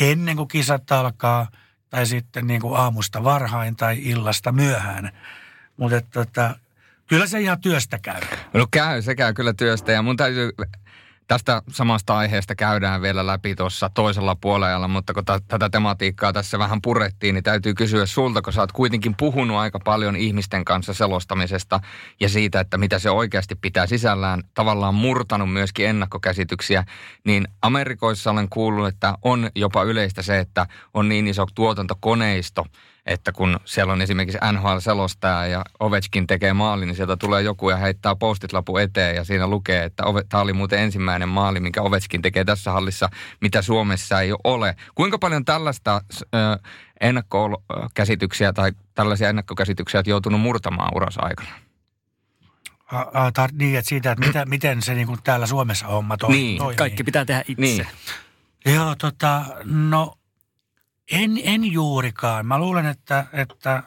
ennen 0.00 0.36
kuin 0.36 0.48
kisat 0.48 0.92
alkaa 0.92 1.48
tai 1.90 2.06
sitten 2.06 2.46
niin 2.46 2.60
kuin 2.60 2.76
aamusta 2.76 3.24
varhain 3.24 3.76
tai 3.76 3.98
illasta 4.02 4.52
myöhään. 4.52 5.12
Mutta 5.76 6.00
tota, 6.00 6.58
kyllä 7.06 7.26
se 7.26 7.40
ihan 7.40 7.60
työstä 7.60 7.98
käy. 7.98 8.20
No 8.52 8.66
käy, 8.70 9.02
se 9.02 9.14
käy 9.14 9.32
kyllä 9.34 9.52
työstä 9.52 9.92
ja 9.92 10.02
mun 10.02 10.16
täytyy 10.16 10.52
Tästä 11.26 11.62
samasta 11.68 12.16
aiheesta 12.16 12.54
käydään 12.54 13.02
vielä 13.02 13.26
läpi 13.26 13.54
tuossa 13.54 13.90
toisella 13.94 14.36
puolella, 14.36 14.88
mutta 14.88 15.14
kun 15.14 15.24
t- 15.24 15.48
tätä 15.48 15.70
tematiikkaa 15.70 16.32
tässä 16.32 16.58
vähän 16.58 16.82
purettiin, 16.82 17.34
niin 17.34 17.42
täytyy 17.42 17.74
kysyä 17.74 18.06
sulta, 18.06 18.42
kun 18.42 18.52
sä 18.52 18.60
oot 18.60 18.72
kuitenkin 18.72 19.14
puhunut 19.18 19.56
aika 19.56 19.78
paljon 19.78 20.16
ihmisten 20.16 20.64
kanssa 20.64 20.94
selostamisesta 20.94 21.80
ja 22.20 22.28
siitä, 22.28 22.60
että 22.60 22.78
mitä 22.78 22.98
se 22.98 23.10
oikeasti 23.10 23.54
pitää 23.54 23.86
sisällään, 23.86 24.42
tavallaan 24.54 24.94
murtanut 24.94 25.52
myöskin 25.52 25.86
ennakkokäsityksiä, 25.86 26.84
niin 27.24 27.48
Amerikoissa 27.62 28.30
olen 28.30 28.48
kuullut, 28.48 28.88
että 28.88 29.14
on 29.22 29.50
jopa 29.54 29.82
yleistä 29.82 30.22
se, 30.22 30.38
että 30.38 30.66
on 30.94 31.08
niin 31.08 31.28
iso 31.28 31.46
tuotantokoneisto, 31.54 32.66
että 33.06 33.32
kun 33.32 33.60
siellä 33.64 33.92
on 33.92 34.02
esimerkiksi 34.02 34.38
NHL-selostaja 34.52 35.46
ja 35.46 35.64
Ovechkin 35.80 36.26
tekee 36.26 36.52
maali, 36.52 36.86
niin 36.86 36.96
sieltä 36.96 37.16
tulee 37.16 37.42
joku 37.42 37.70
ja 37.70 37.76
heittää 37.76 38.16
postit-lapu 38.16 38.76
eteen 38.76 39.16
ja 39.16 39.24
siinä 39.24 39.46
lukee, 39.46 39.84
että 39.84 40.04
tämä 40.28 40.42
oli 40.42 40.52
muuten 40.52 40.78
ensimmäinen 40.78 41.28
maali, 41.28 41.60
minkä 41.60 41.82
Ovechkin 41.82 42.22
tekee 42.22 42.44
tässä 42.44 42.72
hallissa, 42.72 43.08
mitä 43.40 43.62
Suomessa 43.62 44.20
ei 44.20 44.30
ole. 44.44 44.76
Kuinka 44.94 45.18
paljon 45.18 45.44
tällaista 45.44 46.00
äh, 46.34 46.72
ennakkokäsityksiä 47.00 48.52
tai 48.52 48.72
tällaisia 48.94 49.28
ennakkokäsityksiä 49.28 49.98
olet 49.98 50.06
joutunut 50.06 50.40
murtamaan 50.40 50.96
uransa 50.96 51.20
aikana? 51.22 51.48
tar- 53.38 53.56
niin, 53.58 53.78
että 53.78 53.88
siitä, 53.88 54.12
että 54.12 54.26
mitä, 54.26 54.46
miten 54.46 54.82
se 54.82 54.94
niin 54.94 55.06
kuin 55.06 55.22
täällä 55.24 55.46
Suomessa 55.46 55.86
homma 55.86 56.16
to- 56.16 56.28
niin, 56.28 56.58
toimii. 56.58 56.76
Kaikki 56.76 57.04
pitää 57.04 57.24
tehdä 57.24 57.42
itse. 57.48 57.62
Niin. 57.62 57.86
Joo, 58.66 58.94
tota, 58.98 59.42
no 59.64 60.14
en, 61.12 61.40
en 61.42 61.72
juurikaan. 61.72 62.46
Mä 62.46 62.58
luulen, 62.58 62.86
että, 62.86 63.26
että 63.32 63.82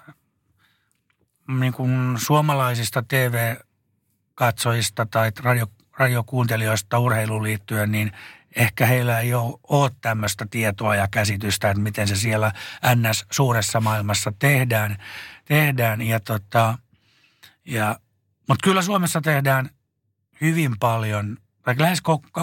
niin 1.60 1.74
kuin 1.74 2.16
suomalaisista 2.18 3.04
TV-katsojista 3.08 5.06
tai 5.06 5.32
radio, 5.44 5.68
radiokuuntelijoista 5.98 7.00
urheiluun 7.00 7.44
liittyen, 7.44 7.92
niin 7.92 8.12
ehkä 8.56 8.86
heillä 8.86 9.20
ei 9.20 9.34
ole, 9.34 9.60
ole 9.64 9.92
tämmöistä 10.02 10.46
tietoa 10.50 10.96
ja 10.96 11.08
käsitystä, 11.12 11.70
että 11.70 11.82
miten 11.82 12.08
se 12.08 12.16
siellä 12.16 12.52
NS 12.96 13.26
suuressa 13.32 13.82
maailmassa 13.82 14.34
tehdään. 14.40 14.98
tehdään. 15.46 16.02
Ja 16.02 16.20
tota, 16.20 16.78
ja, 17.66 18.00
mutta 18.48 18.64
kyllä 18.64 18.82
Suomessa 18.82 19.22
tehdään 19.22 19.70
hyvin 20.42 20.76
paljon, 20.80 21.38
tai 21.62 21.76
lähes, 21.78 22.02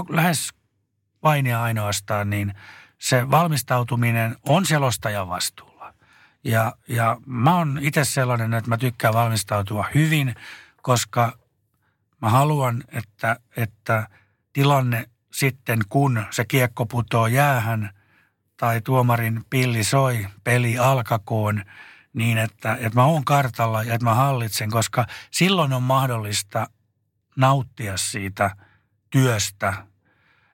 lähes 0.08 0.48
vain 1.22 1.46
ja 1.46 1.62
ainoastaan, 1.62 2.30
niin– 2.30 2.54
se 3.04 3.30
valmistautuminen 3.30 4.36
on 4.48 4.66
selostajan 4.66 5.28
vastuulla. 5.28 5.94
Ja, 6.44 6.72
ja 6.88 7.16
mä 7.26 7.56
oon 7.56 7.78
itse 7.82 8.04
sellainen, 8.04 8.54
että 8.54 8.70
mä 8.70 8.76
tykkään 8.76 9.14
valmistautua 9.14 9.84
hyvin, 9.94 10.34
koska 10.82 11.38
mä 12.22 12.28
haluan, 12.28 12.84
että, 12.88 13.36
että 13.56 14.08
tilanne 14.52 15.08
sitten, 15.32 15.80
kun 15.88 16.24
se 16.30 16.44
kiekko 16.44 16.86
putoo 16.86 17.26
jäähän 17.26 17.90
tai 18.56 18.80
tuomarin 18.80 19.44
pilli 19.50 19.84
soi, 19.84 20.26
peli 20.44 20.78
alkakoon, 20.78 21.64
niin 22.12 22.38
että, 22.38 22.74
että 22.74 23.00
mä 23.00 23.04
oon 23.04 23.24
kartalla 23.24 23.82
ja 23.82 23.94
että 23.94 24.04
mä 24.04 24.14
hallitsen, 24.14 24.70
koska 24.70 25.06
silloin 25.30 25.72
on 25.72 25.82
mahdollista 25.82 26.66
nauttia 27.36 27.96
siitä 27.96 28.56
työstä, 29.10 29.86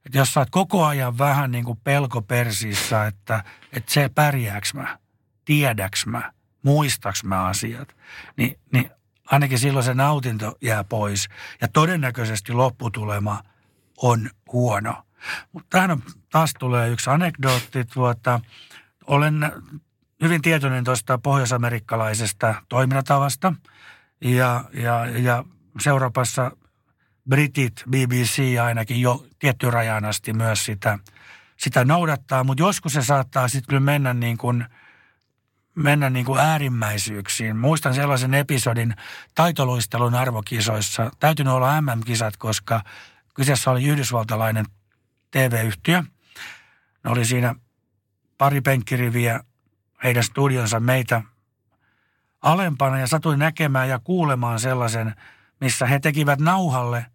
että 0.07 0.19
jos 0.19 0.35
sä 0.35 0.41
oot 0.41 0.51
koko 0.51 0.85
ajan 0.85 1.19
vähän 1.19 1.51
niin 1.51 1.65
kuin 1.65 1.81
pelko 1.85 2.23
persissä, 2.23 3.07
että, 3.07 3.45
että 3.73 3.93
se 3.93 4.11
pärjääks 4.15 4.75
mä, 4.75 4.99
tiedäks 5.45 6.07
mä, 6.07 6.33
muistaks 6.63 7.25
mä 7.25 7.45
asiat, 7.45 7.97
niin, 8.37 8.59
niin 8.73 8.91
ainakin 9.31 9.59
silloin 9.59 9.85
se 9.85 9.95
nautinto 9.95 10.57
jää 10.61 10.85
pois. 10.85 11.29
Ja 11.61 11.69
todennäköisesti 11.69 12.53
lopputulema 12.53 13.43
on 13.97 14.31
huono. 14.53 15.03
Mutta 15.53 15.67
tähän 15.71 15.91
on, 15.91 16.03
taas 16.31 16.55
tulee 16.59 16.89
yksi 16.89 17.11
anekdootti. 17.11 17.85
Tuota, 17.85 18.41
olen 19.07 19.53
hyvin 20.23 20.43
tietoinen 20.43 20.85
tuosta 20.85 21.19
pohjoisamerikkalaisesta 21.19 22.55
toiminnatavasta. 22.69 23.55
Ja, 24.21 24.65
ja, 24.73 25.07
ja 25.07 25.45
Seuraopassa 25.81 26.51
britit, 27.29 27.85
BBC 27.91 28.61
ainakin 28.63 29.01
jo 29.01 29.27
tiettyyn 29.39 29.73
rajaan 29.73 30.05
asti 30.05 30.33
myös 30.33 30.65
sitä, 30.65 30.99
sitä 31.57 31.85
noudattaa, 31.85 32.45
mutta 32.45 32.63
joskus 32.63 32.93
se 32.93 33.03
saattaa 33.03 33.49
sitten 33.49 33.69
kyllä 33.69 33.81
mennä 33.81 34.15
niin 34.15 34.39
kuin, 34.39 34.65
mennä 35.75 36.11
niin 36.11 36.27
kuin 36.27 36.41
äärimmäisyyksiin. 36.41 37.57
Muistan 37.57 37.95
sellaisen 37.95 38.35
episodin 38.35 38.95
taitoluistelun 39.35 40.15
arvokisoissa. 40.15 41.11
Täytynyt 41.19 41.53
olla 41.53 41.81
MM-kisat, 41.81 42.37
koska 42.37 42.83
kyseessä 43.35 43.71
oli 43.71 43.85
yhdysvaltalainen 43.85 44.67
TV-yhtiö. 45.31 46.03
Ne 47.05 47.11
oli 47.11 47.25
siinä 47.25 47.55
pari 48.39 48.61
penkkiriviä 48.61 49.41
heidän 50.05 50.25
studionsa 50.25 50.81
meitä 50.81 51.23
alempana 52.43 52.99
ja 52.99 53.07
satuin 53.07 53.39
näkemään 53.39 53.89
ja 53.89 53.99
kuulemaan 53.99 54.61
sellaisen, 54.61 55.15
missä 55.61 55.87
he 55.87 56.01
tekivät 56.01 56.41
nauhalle 56.41 57.07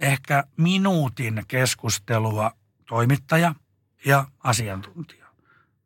ehkä 0.00 0.44
minuutin 0.56 1.42
keskustelua 1.48 2.52
toimittaja 2.88 3.54
ja 4.04 4.26
asiantuntija. 4.44 5.26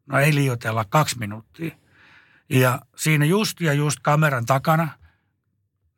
No 0.06 0.18
ei 0.18 0.34
liioitella 0.34 0.84
kaksi 0.84 1.18
minuuttia. 1.18 1.76
Ja 2.48 2.80
siinä 2.96 3.24
just 3.24 3.60
ja 3.60 3.72
just 3.72 3.98
kameran 4.02 4.46
takana 4.46 4.88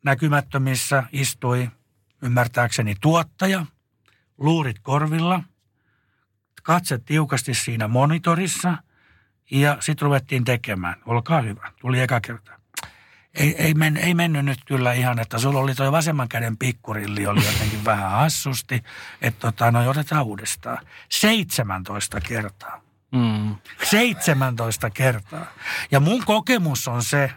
näkymättömissä 0.05 1.03
istui 1.11 1.69
ymmärtääkseni 2.21 2.95
tuottaja, 3.01 3.65
luurit 4.37 4.79
korvilla, 4.79 5.43
katse 6.63 6.97
tiukasti 6.97 7.53
siinä 7.53 7.87
monitorissa 7.87 8.77
ja 9.51 9.77
sitten 9.79 10.05
ruvettiin 10.05 10.43
tekemään. 10.43 10.95
Olkaa 11.05 11.41
hyvä, 11.41 11.71
tuli 11.81 12.01
eka 12.01 12.21
kerta. 12.21 12.59
Ei, 13.35 13.55
ei, 13.57 13.73
men, 13.73 13.97
ei 13.97 14.13
mennyt 14.13 14.45
nyt 14.45 14.59
kyllä 14.65 14.93
ihan, 14.93 15.19
että 15.19 15.37
sulla 15.39 15.59
oli 15.59 15.75
toi 15.75 15.91
vasemman 15.91 16.29
käden 16.29 16.57
pikkurilli 16.57 17.27
oli 17.27 17.45
jotenkin 17.45 17.85
vähän 17.91 18.11
hassusti, 18.11 18.83
että 19.21 19.39
tota, 19.39 19.71
no 19.71 19.89
otetaan 19.89 20.25
uudestaan. 20.25 20.77
17 21.09 22.21
kertaa. 22.21 22.81
Mm. 23.11 23.55
17 23.83 24.89
kertaa. 24.89 25.45
Ja 25.91 25.99
mun 25.99 26.25
kokemus 26.25 26.87
on 26.87 27.03
se, 27.03 27.31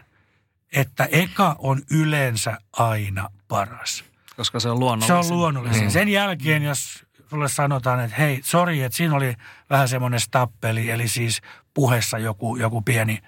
että 0.71 1.07
eka 1.11 1.55
on 1.59 1.81
yleensä 1.91 2.57
aina 2.73 3.29
paras. 3.47 4.03
Koska 4.35 4.59
se 4.59 4.69
on 4.69 4.77
Se 4.77 4.79
luonnollista. 4.79 5.19
on 5.19 5.37
luonnollista. 5.39 5.79
Niin. 5.79 5.91
Sen 5.91 6.09
jälkeen, 6.09 6.63
jos 6.63 7.05
sulle 7.29 7.49
sanotaan, 7.49 7.99
että 7.99 8.17
hei, 8.17 8.39
sori, 8.43 8.81
että 8.81 8.97
siinä 8.97 9.15
oli 9.15 9.35
vähän 9.69 9.87
semmoinen 9.87 10.19
stappeli, 10.19 10.89
eli 10.89 11.07
siis 11.07 11.41
puheessa 11.73 12.17
joku, 12.17 12.55
joku 12.55 12.81
pieni 12.81 13.19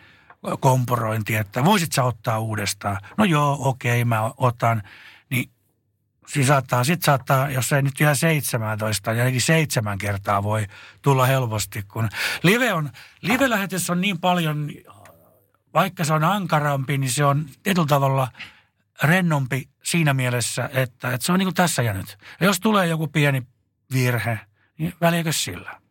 komporointi, 0.60 1.36
että 1.36 1.66
voisit 1.66 1.92
sä 1.92 2.04
ottaa 2.04 2.40
uudestaan. 2.40 2.98
No 3.18 3.26
joo, 3.26 3.58
okei, 3.60 4.06
mä 4.06 4.32
otan. 4.38 4.84
Niin 5.30 5.52
siis 6.28 6.48
saattaa, 6.48 6.84
sit 6.84 7.04
saattaa, 7.04 7.50
jos 7.50 7.74
ei 7.74 7.82
nyt 7.82 8.02
ihan 8.02 8.16
17, 8.16 9.12
niin 9.12 9.20
ainakin 9.20 9.42
seitsemän 9.42 9.98
kertaa 9.98 10.44
voi 10.44 10.68
tulla 11.02 11.26
helposti, 11.26 11.84
kun 11.84 12.10
live 12.44 12.74
on, 12.74 12.90
live-lähetys 13.22 13.90
on 13.90 14.02
niin 14.02 14.20
paljon, 14.20 14.72
vaikka 15.74 16.06
se 16.06 16.14
on 16.14 16.24
ankarampi, 16.24 16.98
niin 16.98 17.12
se 17.12 17.26
on 17.26 17.46
tietyllä 17.64 17.88
tavalla 17.88 18.28
rennompi 19.04 19.70
siinä 19.84 20.14
mielessä, 20.14 20.70
että, 20.74 21.12
että 21.12 21.26
se 21.26 21.32
on 21.32 21.40
niin 21.40 21.46
kuin 21.46 21.56
tässä 21.56 21.82
ja 21.82 21.94
nyt. 21.94 22.18
Ja 22.40 22.46
jos 22.46 22.60
tulee 22.60 22.88
joku 22.88 23.08
pieni 23.08 23.44
virhe, 23.94 24.40
niin 24.78 24.94
väliäkö 25.02 25.32
sillä? 25.32 25.82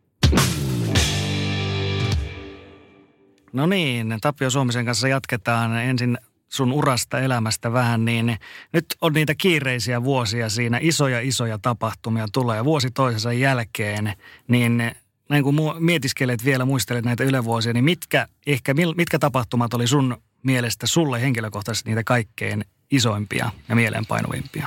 No 3.53 3.67
niin, 3.67 4.19
Tapio 4.21 4.51
Suomisen 4.51 4.85
kanssa 4.85 5.09
jatketaan 5.09 5.77
ensin 5.77 6.19
sun 6.49 6.73
urasta 6.73 7.19
elämästä 7.19 7.73
vähän, 7.73 8.05
niin 8.05 8.39
nyt 8.73 8.85
on 9.01 9.13
niitä 9.13 9.35
kiireisiä 9.35 10.05
vuosia 10.05 10.49
siinä, 10.49 10.79
isoja 10.81 11.21
isoja 11.21 11.59
tapahtumia 11.59 12.27
tulee 12.33 12.65
vuosi 12.65 12.91
toisensa 12.91 13.33
jälkeen, 13.33 14.13
niin 14.49 14.93
näin 15.29 15.45
kun 15.45 15.57
mietiskelet 15.79 16.45
vielä, 16.45 16.65
muistelet 16.65 17.05
näitä 17.05 17.25
ylevuosia, 17.25 17.73
niin 17.73 17.85
mitkä, 17.85 18.29
ehkä 18.47 18.75
mitkä 18.97 19.19
tapahtumat 19.19 19.75
oli 19.75 19.87
sun 19.87 20.23
mielestä 20.43 20.87
sulle 20.87 21.23
henkilökohtaisesti 21.23 21.91
niitä 21.91 22.05
kaikkein 22.05 22.65
isoimpia 22.91 23.51
ja 23.69 23.77
mieleenpainuvimpia? 23.77 24.67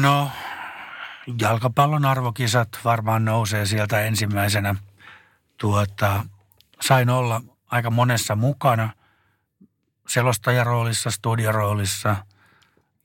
No, 0.00 0.30
jalkapallon 1.40 2.04
arvokisat 2.04 2.68
varmaan 2.84 3.24
nousee 3.24 3.66
sieltä 3.66 4.00
ensimmäisenä. 4.00 4.74
Tuota, 5.56 6.24
sain 6.80 7.10
olla 7.10 7.42
aika 7.70 7.90
monessa 7.90 8.36
mukana. 8.36 8.90
Selostajaroolissa, 10.08 11.10
studioroolissa. 11.10 12.16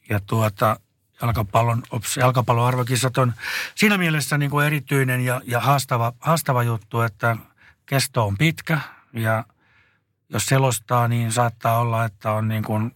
Ja 0.09 0.19
tuota, 0.19 0.79
jalkapallon, 1.21 1.83
ops, 1.91 2.17
jalkapallon 2.17 2.67
arvokisat 2.67 3.17
on 3.17 3.33
siinä 3.75 3.97
mielessä 3.97 4.37
niin 4.37 4.51
kuin 4.51 4.65
erityinen 4.65 5.21
ja, 5.21 5.41
ja 5.45 5.59
haastava, 5.59 6.13
haastava 6.19 6.63
juttu, 6.63 7.01
että 7.01 7.37
kesto 7.85 8.25
on 8.25 8.37
pitkä. 8.37 8.79
Ja 9.13 9.43
jos 10.29 10.45
selostaa, 10.45 11.07
niin 11.07 11.31
saattaa 11.31 11.79
olla, 11.79 12.05
että 12.05 12.31
on 12.31 12.47
niin 12.47 12.63
kuin 12.63 12.95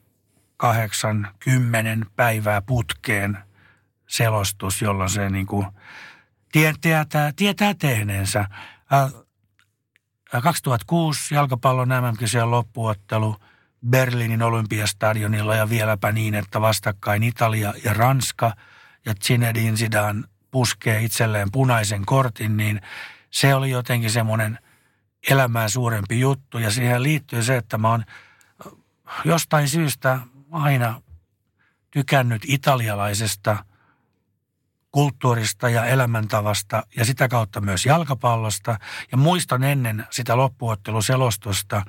kahdeksan, 0.58 1.28
kymmenen 1.40 2.06
päivää 2.16 2.62
putkeen 2.62 3.38
selostus, 4.08 4.82
jolloin 4.82 5.10
se 5.10 5.30
niin 5.30 5.48
kuin 5.48 5.68
tie- 6.52 6.74
tietää, 6.82 7.32
tietää 7.36 7.74
tehneensä. 7.74 8.48
Ää, 8.92 9.10
2006 10.32 11.36
jalkapallon 11.36 11.90
MM-kisojen 11.90 12.52
loppuottelu 12.52 13.36
Berliinin 13.90 14.42
olympiastadionilla 14.42 15.56
ja 15.56 15.70
vieläpä 15.70 16.12
niin, 16.12 16.36
että 16.36 16.62
vastakkain 16.62 17.24
Italia 17.24 17.74
ja 17.84 17.94
Ranska 17.94 18.54
ja 19.06 19.14
Zinedine 19.24 19.78
Zidane 19.78 20.24
puskee 20.52 21.04
itselleen 21.04 21.52
punaisen 21.52 22.06
kortin, 22.06 22.58
niin 22.58 22.82
se 23.32 23.56
oli 23.56 23.70
jotenkin 23.70 24.12
semmoinen 24.12 24.60
elämää 25.30 25.70
suurempi 25.70 26.20
juttu. 26.20 26.58
Ja 26.58 26.72
siihen 26.72 27.04
liittyy 27.04 27.44
se, 27.44 27.58
että 27.58 27.78
mä 27.78 27.90
oon 27.90 28.06
jostain 29.26 29.70
syystä 29.70 30.20
aina 30.52 31.02
tykännyt 31.92 32.42
italialaisesta 32.46 33.66
kulttuurista 34.92 35.70
ja 35.70 35.86
elämäntavasta 35.86 36.84
ja 36.96 37.06
sitä 37.06 37.28
kautta 37.28 37.62
myös 37.62 37.86
jalkapallosta. 37.86 38.80
Ja 39.12 39.18
muistan 39.18 39.64
ennen 39.64 40.08
sitä 40.10 40.38
loppuotteluselostusta 40.38 41.86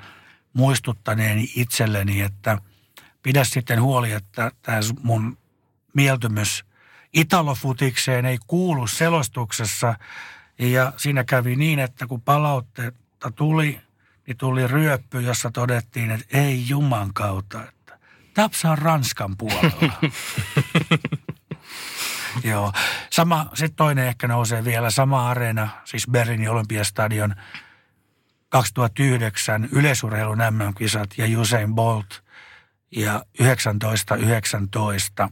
muistuttaneeni 0.52 1.52
itselleni, 1.56 2.20
että 2.20 2.58
pidä 3.22 3.44
sitten 3.44 3.82
huoli, 3.82 4.12
että 4.12 4.52
tämä 4.62 4.80
mun 5.02 5.38
mieltymys 5.94 6.64
italofutikseen 7.12 8.26
ei 8.26 8.38
kuulu 8.46 8.86
selostuksessa. 8.86 9.94
Ja 10.58 10.92
siinä 10.96 11.24
kävi 11.24 11.56
niin, 11.56 11.78
että 11.78 12.06
kun 12.06 12.22
palautteetta 12.22 13.30
tuli, 13.30 13.80
niin 14.26 14.36
tuli 14.36 14.66
ryöppy, 14.66 15.20
jossa 15.20 15.50
todettiin, 15.50 16.10
että 16.10 16.38
ei 16.38 16.68
juman 16.68 17.14
kautta, 17.14 17.68
että 17.68 17.98
Tapsa 18.34 18.70
on 18.70 18.78
Ranskan 18.78 19.36
puolella. 19.36 19.92
Joo. 22.50 22.72
Sama, 23.10 23.46
sitten 23.54 23.76
toinen 23.76 24.06
ehkä 24.06 24.28
nousee 24.28 24.64
vielä, 24.64 24.90
sama 24.90 25.30
areena, 25.30 25.68
siis 25.84 26.06
Berliinin 26.10 26.50
olympiastadion 26.50 27.34
2009 28.48 29.68
yleisurheilun 29.72 30.38
MM-kisat 30.38 31.10
ja 31.18 31.40
Usain 31.40 31.74
Bolt 31.74 32.22
ja 32.96 33.24
1919 33.36 35.28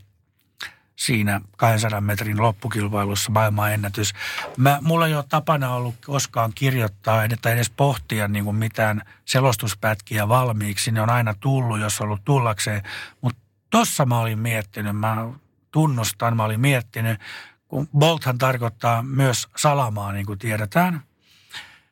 siinä 0.99 1.41
200 1.57 2.01
metrin 2.01 2.43
loppukilpailussa 2.43 3.33
maailmanennätys. 3.33 4.13
Mä, 4.57 4.79
mulla 4.83 5.07
ei 5.07 5.15
ole 5.15 5.25
tapana 5.29 5.75
ollut 5.75 5.95
koskaan 6.07 6.53
kirjoittaa 6.55 7.23
tai 7.43 7.53
edes 7.53 7.71
pohtia 7.71 8.29
niin 8.29 8.45
kuin 8.45 8.57
mitään 8.57 9.03
selostuspätkiä 9.25 10.29
valmiiksi. 10.29 10.91
Ne 10.91 11.01
on 11.01 11.11
aina 11.11 11.35
tullut, 11.41 11.81
jos 11.81 12.01
on 12.01 12.05
ollut 12.05 12.25
tullakseen. 12.25 12.83
Mutta 13.21 13.41
tossa 13.71 14.07
mä 14.07 14.19
olin 14.19 14.39
miettinyt, 14.39 14.97
mä 14.97 15.27
tunnustan, 15.71 16.37
mä 16.37 16.45
olin 16.45 16.61
miettinyt, 16.61 17.21
kun 17.69 17.89
Bolthan 17.99 18.39
tarkoittaa 18.39 19.03
myös 19.03 19.49
salamaa, 19.57 20.13
niin 20.13 20.27
kuin 20.27 20.39
tiedetään. 20.39 21.03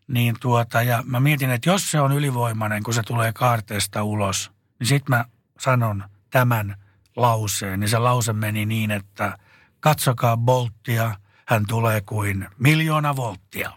Niin 0.08 0.36
tuota, 0.40 0.82
ja 0.82 1.02
mä 1.06 1.20
mietin, 1.20 1.50
että 1.50 1.70
jos 1.70 1.90
se 1.90 2.00
on 2.00 2.12
ylivoimainen, 2.12 2.82
kun 2.82 2.94
se 2.94 3.02
tulee 3.02 3.32
kaarteesta 3.32 4.02
ulos, 4.02 4.52
niin 4.78 4.86
sitten 4.86 5.16
mä 5.16 5.24
sanon 5.58 6.04
tämän 6.30 6.76
lauseen. 7.16 7.80
Niin 7.80 7.88
se 7.88 7.98
lause 7.98 8.32
meni 8.32 8.66
niin, 8.66 8.90
että 8.90 9.38
katsokaa 9.80 10.36
Bolttia, 10.36 11.14
hän 11.46 11.64
tulee 11.68 12.00
kuin 12.00 12.48
miljoona 12.58 13.16
volttia. 13.16 13.72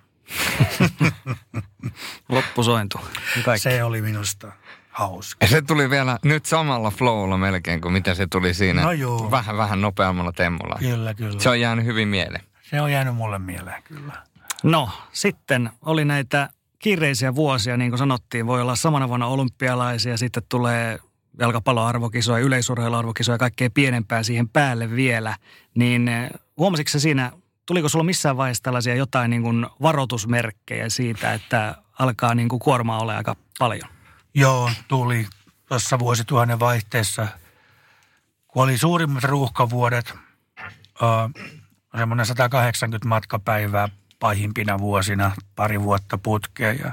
Loppusointu. 2.29 2.99
Kaikki. 3.45 3.63
Se 3.63 3.83
oli 3.83 4.01
minusta 4.01 4.51
hauska. 4.99 5.45
Ja 5.45 5.47
se 5.47 5.61
tuli 5.61 5.89
vielä 5.89 6.19
nyt 6.23 6.45
samalla 6.45 6.91
flowlla 6.91 7.37
melkein 7.37 7.81
kuin 7.81 7.93
mitä 7.93 8.13
se 8.13 8.27
tuli 8.27 8.53
siinä. 8.53 8.81
No 8.81 8.91
joo. 8.91 9.31
Vähän, 9.31 9.57
vähän 9.57 9.81
nopeammalla 9.81 10.31
temmulla. 10.31 10.75
Kyllä, 10.79 11.13
kyllä. 11.13 11.39
Se 11.39 11.49
on 11.49 11.59
jäänyt 11.59 11.85
hyvin 11.85 12.07
mieleen. 12.07 12.43
se 12.61 12.81
on 12.81 12.91
jäänyt 12.91 13.15
mulle 13.15 13.39
mieleen, 13.39 13.83
kyllä. 13.83 14.13
No, 14.63 14.89
sitten 15.11 15.69
oli 15.85 16.05
näitä 16.05 16.49
kiireisiä 16.79 17.35
vuosia, 17.35 17.77
niin 17.77 17.91
kuin 17.91 17.97
sanottiin. 17.99 18.47
Voi 18.47 18.61
olla 18.61 18.75
samana 18.75 19.07
vuonna 19.07 19.27
olympialaisia, 19.27 20.17
sitten 20.17 20.43
tulee 20.49 20.99
jalkapalloarvokisoja, 21.39 22.45
yleisurheiluarvokisoja 22.45 23.33
ja 23.33 23.39
kaikkea 23.39 23.69
pienempää 23.73 24.23
siihen 24.23 24.49
päälle 24.49 24.91
vielä. 24.91 25.35
Niin 25.75 26.07
eh, 26.07 26.29
huomasitko 26.57 26.89
sä 26.89 26.99
siinä, 26.99 27.31
tuliko 27.65 27.89
sulla 27.89 28.03
missään 28.03 28.37
vaiheessa 28.37 28.63
tällaisia 28.63 28.95
jotain 28.95 29.29
niin 29.29 29.41
kuin 29.43 29.65
varoitusmerkkejä 29.81 30.89
siitä, 30.89 31.33
että 31.33 31.75
alkaa 31.99 32.35
niin 32.35 32.49
kuin 32.49 32.59
kuormaa 32.59 32.99
olla 32.99 33.17
aika 33.17 33.35
paljon? 33.59 33.98
Joo, 34.33 34.71
tuli 34.87 35.27
tuossa 35.65 35.99
vuosituhannen 35.99 36.59
vaihteessa, 36.59 37.27
kun 38.47 38.63
oli 38.63 38.77
suurimmat 38.77 39.23
ruuhkavuodet, 39.23 40.13
äh, 41.03 41.45
semmoinen 41.97 42.25
180 42.25 43.07
matkapäivää 43.07 43.89
pahimpina 44.19 44.79
vuosina, 44.79 45.31
pari 45.55 45.81
vuotta 45.81 46.17
putkeen 46.17 46.79
ja 46.79 46.91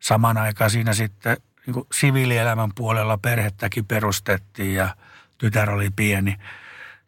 saman 0.00 0.36
aikaan 0.36 0.70
siinä 0.70 0.92
sitten 0.92 1.36
niin 1.66 1.74
kuin 1.74 1.86
siviilielämän 1.92 2.70
puolella 2.74 3.18
perhettäkin 3.18 3.84
perustettiin 3.84 4.74
ja 4.74 4.96
tytär 5.38 5.70
oli 5.70 5.90
pieni, 5.96 6.36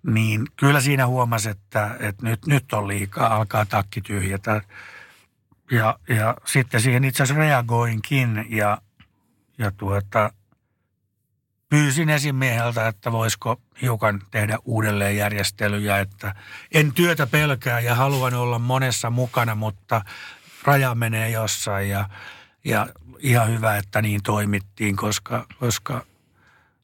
niin 0.06 0.46
kyllä 0.56 0.80
siinä 0.80 1.06
huomasi, 1.06 1.48
että, 1.48 1.96
että 2.00 2.26
nyt, 2.26 2.46
nyt 2.46 2.72
on 2.72 2.88
liikaa, 2.88 3.34
alkaa 3.36 3.66
takki 3.66 4.00
tyhjätä. 4.00 4.60
Ja, 5.70 5.98
ja 6.08 6.34
sitten 6.44 6.80
siihen 6.80 7.04
itse 7.04 7.22
asiassa 7.22 7.40
reagoinkin 7.40 8.46
ja, 8.48 8.78
ja 9.58 9.70
tuota, 9.70 10.30
pyysin 11.68 12.10
esimieheltä, 12.10 12.88
että 12.88 13.12
voisiko 13.12 13.60
hiukan 13.82 14.22
tehdä 14.30 14.58
uudelleenjärjestelyjä, 14.64 15.98
että 15.98 16.34
en 16.72 16.92
työtä 16.92 17.26
pelkää 17.26 17.80
ja 17.80 17.94
haluan 17.94 18.34
olla 18.34 18.58
monessa 18.58 19.10
mukana, 19.10 19.54
mutta 19.54 20.02
raja 20.64 20.94
menee 20.94 21.30
jossain 21.30 21.88
ja, 21.88 22.08
ja 22.64 22.86
ihan 23.18 23.48
hyvä, 23.48 23.76
että 23.76 24.02
niin 24.02 24.22
toimittiin, 24.22 24.96
koska, 24.96 25.46
koska 25.60 26.06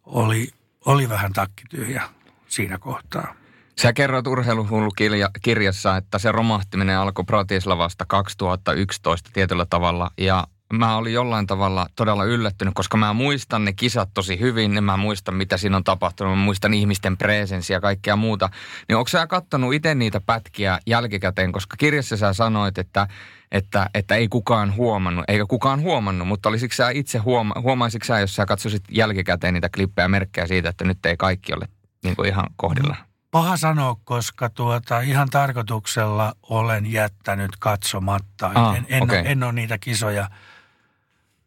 oli, 0.05 0.49
oli 0.85 1.09
vähän 1.09 1.33
takkityhjä 1.33 2.03
siinä 2.49 2.79
kohtaa. 2.79 3.35
Sä 3.83 3.93
kerroit 3.93 4.27
urheiluhullu-kirjassa, 4.27 5.97
että 5.97 6.19
se 6.19 6.33
romahtiminen 6.33 6.99
alkoi 6.99 7.25
Bratislavasta 7.25 8.05
2011 8.07 9.31
tietyllä 9.33 9.67
tavalla 9.71 10.11
ja 10.19 10.47
mä 10.73 10.97
olin 10.97 11.13
jollain 11.13 11.47
tavalla 11.47 11.87
todella 11.97 12.25
yllättynyt, 12.25 12.75
koska 12.75 12.97
mä 12.97 13.13
muistan 13.13 13.65
ne 13.65 13.73
kisat 13.73 14.11
tosi 14.15 14.41
hyvin, 14.41 14.75
niin 14.75 14.85
mä 14.85 14.97
muistan 14.97 15.35
mitä 15.35 15.57
siinä 15.57 15.77
on 15.77 15.85
tapahtunut, 15.85 16.39
mä 16.39 16.45
muistan 16.45 16.75
ihmisten 16.75 17.17
presenssiä 17.17 17.77
ja 17.77 17.81
kaikkea 17.81 18.17
muuta. 18.17 18.51
Niin 18.89 18.97
onko 18.97 19.09
sä 19.09 19.27
kattonut 19.27 19.75
itse 19.75 19.95
niitä 19.95 20.21
pätkiä 20.21 20.79
jälkikäteen, 20.87 21.53
koska 21.53 21.77
kirjassa 21.77 22.17
sä 22.17 22.33
sanoit, 22.33 22.79
että, 22.79 23.07
että, 23.53 23.91
että 23.95 24.15
ei 24.15 24.29
kukaan 24.29 24.77
huomannut, 24.77 25.25
eikä 25.29 25.47
kukaan 25.47 25.81
huomannut, 25.81 26.29
mutta 26.29 26.49
olisiko 26.49 26.75
sä 26.75 26.91
itse 26.91 27.19
huoma, 27.19 27.55
huomaisitko 27.61 28.07
sä, 28.07 28.21
jos 28.21 28.37
sä 28.37 28.47
katsoisit 28.47 28.85
jälkikäteen 28.91 29.55
niitä 29.55 29.69
klippejä 29.75 30.09
merkkejä 30.09 30.47
siitä, 30.47 30.69
että 30.69 30.85
nyt 30.85 31.07
ei 31.07 31.17
kaikki 31.17 31.55
ole 31.55 31.69
niin 32.05 32.17
kuin 32.17 32.29
ihan 32.29 32.47
kohdilla? 32.57 32.97
Paha 33.31 33.57
sanoa, 33.57 33.97
koska 34.05 34.49
tuota, 34.49 35.01
ihan 35.01 35.31
tarkoituksella 35.31 36.33
olen 36.43 36.93
jättänyt 36.93 37.51
katsomatta. 37.59 38.51
Ah, 38.55 38.77
en, 38.77 38.87
en, 38.89 39.03
ole, 39.03 39.23
en 39.27 39.43
ole 39.43 39.53
niitä 39.53 39.79
kisoja, 39.79 40.31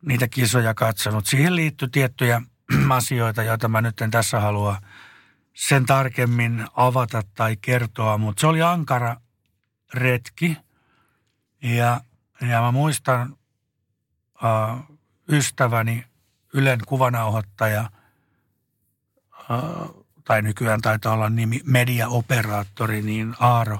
niitä 0.06 0.28
kisoja 0.28 0.74
katsonut. 0.74 1.26
Siihen 1.26 1.56
liittyy 1.56 1.88
tiettyjä 1.88 2.41
asioita, 2.89 3.43
joita 3.43 3.68
mä 3.68 3.82
nyt 3.82 4.01
en 4.01 4.12
tässä 4.12 4.39
halua 4.39 4.82
sen 5.54 5.86
tarkemmin 5.86 6.68
avata 6.74 7.22
tai 7.36 7.58
kertoa, 7.62 8.18
mutta 8.18 8.41
se 8.41 8.47
oli 8.47 8.62
ankara 8.62 9.16
retki. 9.93 10.58
Ja, 11.64 12.01
ja 12.41 12.62
mä 12.62 12.72
muistan 12.72 13.38
äh, 14.43 14.84
ystäväni, 15.30 16.06
Ylen 16.54 16.80
kuvanauhoittaja, 16.88 17.82
äh, 17.82 17.89
tai 20.24 20.41
nykyään 20.41 20.82
taitaa 20.82 21.14
olla 21.14 21.30
nimi 21.30 21.62
mediaoperaattori, 21.66 23.01
niin 23.01 23.36
Aaro. 23.39 23.80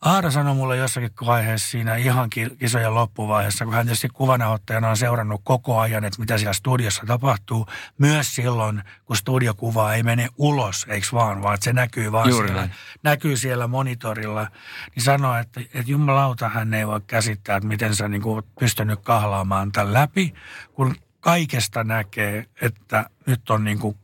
Aaro 0.00 0.30
sanoi 0.30 0.54
mulle 0.54 0.76
jossakin 0.76 1.10
vaiheessa 1.26 1.70
siinä 1.70 1.96
ihan 1.96 2.30
ki- 2.30 2.56
kisojen 2.58 2.94
loppuvaiheessa, 2.94 3.64
kun 3.64 3.74
hän 3.74 3.86
tietysti 3.86 4.08
kuvanauhoittajana 4.08 4.88
on 4.88 4.96
seurannut 4.96 5.40
koko 5.44 5.78
ajan, 5.78 6.04
että 6.04 6.20
mitä 6.20 6.38
siellä 6.38 6.52
studiossa 6.52 7.02
tapahtuu. 7.06 7.66
Myös 7.98 8.34
silloin, 8.34 8.82
kun 9.04 9.16
studiokuva 9.16 9.94
ei 9.94 10.02
mene 10.02 10.28
ulos, 10.38 10.86
eikö 10.88 11.06
vaan, 11.12 11.42
vaan 11.42 11.54
että 11.54 11.64
se 11.64 11.72
näkyy 11.72 12.12
vaan 12.12 12.28
Juuri 12.28 12.48
siellä, 12.48 12.60
näin. 12.62 12.74
näkyy 13.02 13.36
siellä 13.36 13.66
monitorilla. 13.66 14.46
Niin 14.94 15.02
sanoi, 15.04 15.40
että, 15.40 15.60
että 15.60 15.92
jumalauta 15.92 16.48
hän 16.48 16.74
ei 16.74 16.86
voi 16.86 17.00
käsittää, 17.06 17.56
että 17.56 17.68
miten 17.68 17.94
sä 17.94 18.08
niin 18.08 18.22
kuin 18.22 18.42
pystynyt 18.60 19.00
kahlaamaan 19.02 19.72
tämän 19.72 19.92
läpi, 19.92 20.34
kun 20.72 20.94
kaikesta 21.20 21.84
näkee, 21.84 22.46
että 22.60 23.10
nyt 23.26 23.50
on 23.50 23.64
niin 23.64 23.78
kuin 23.78 23.96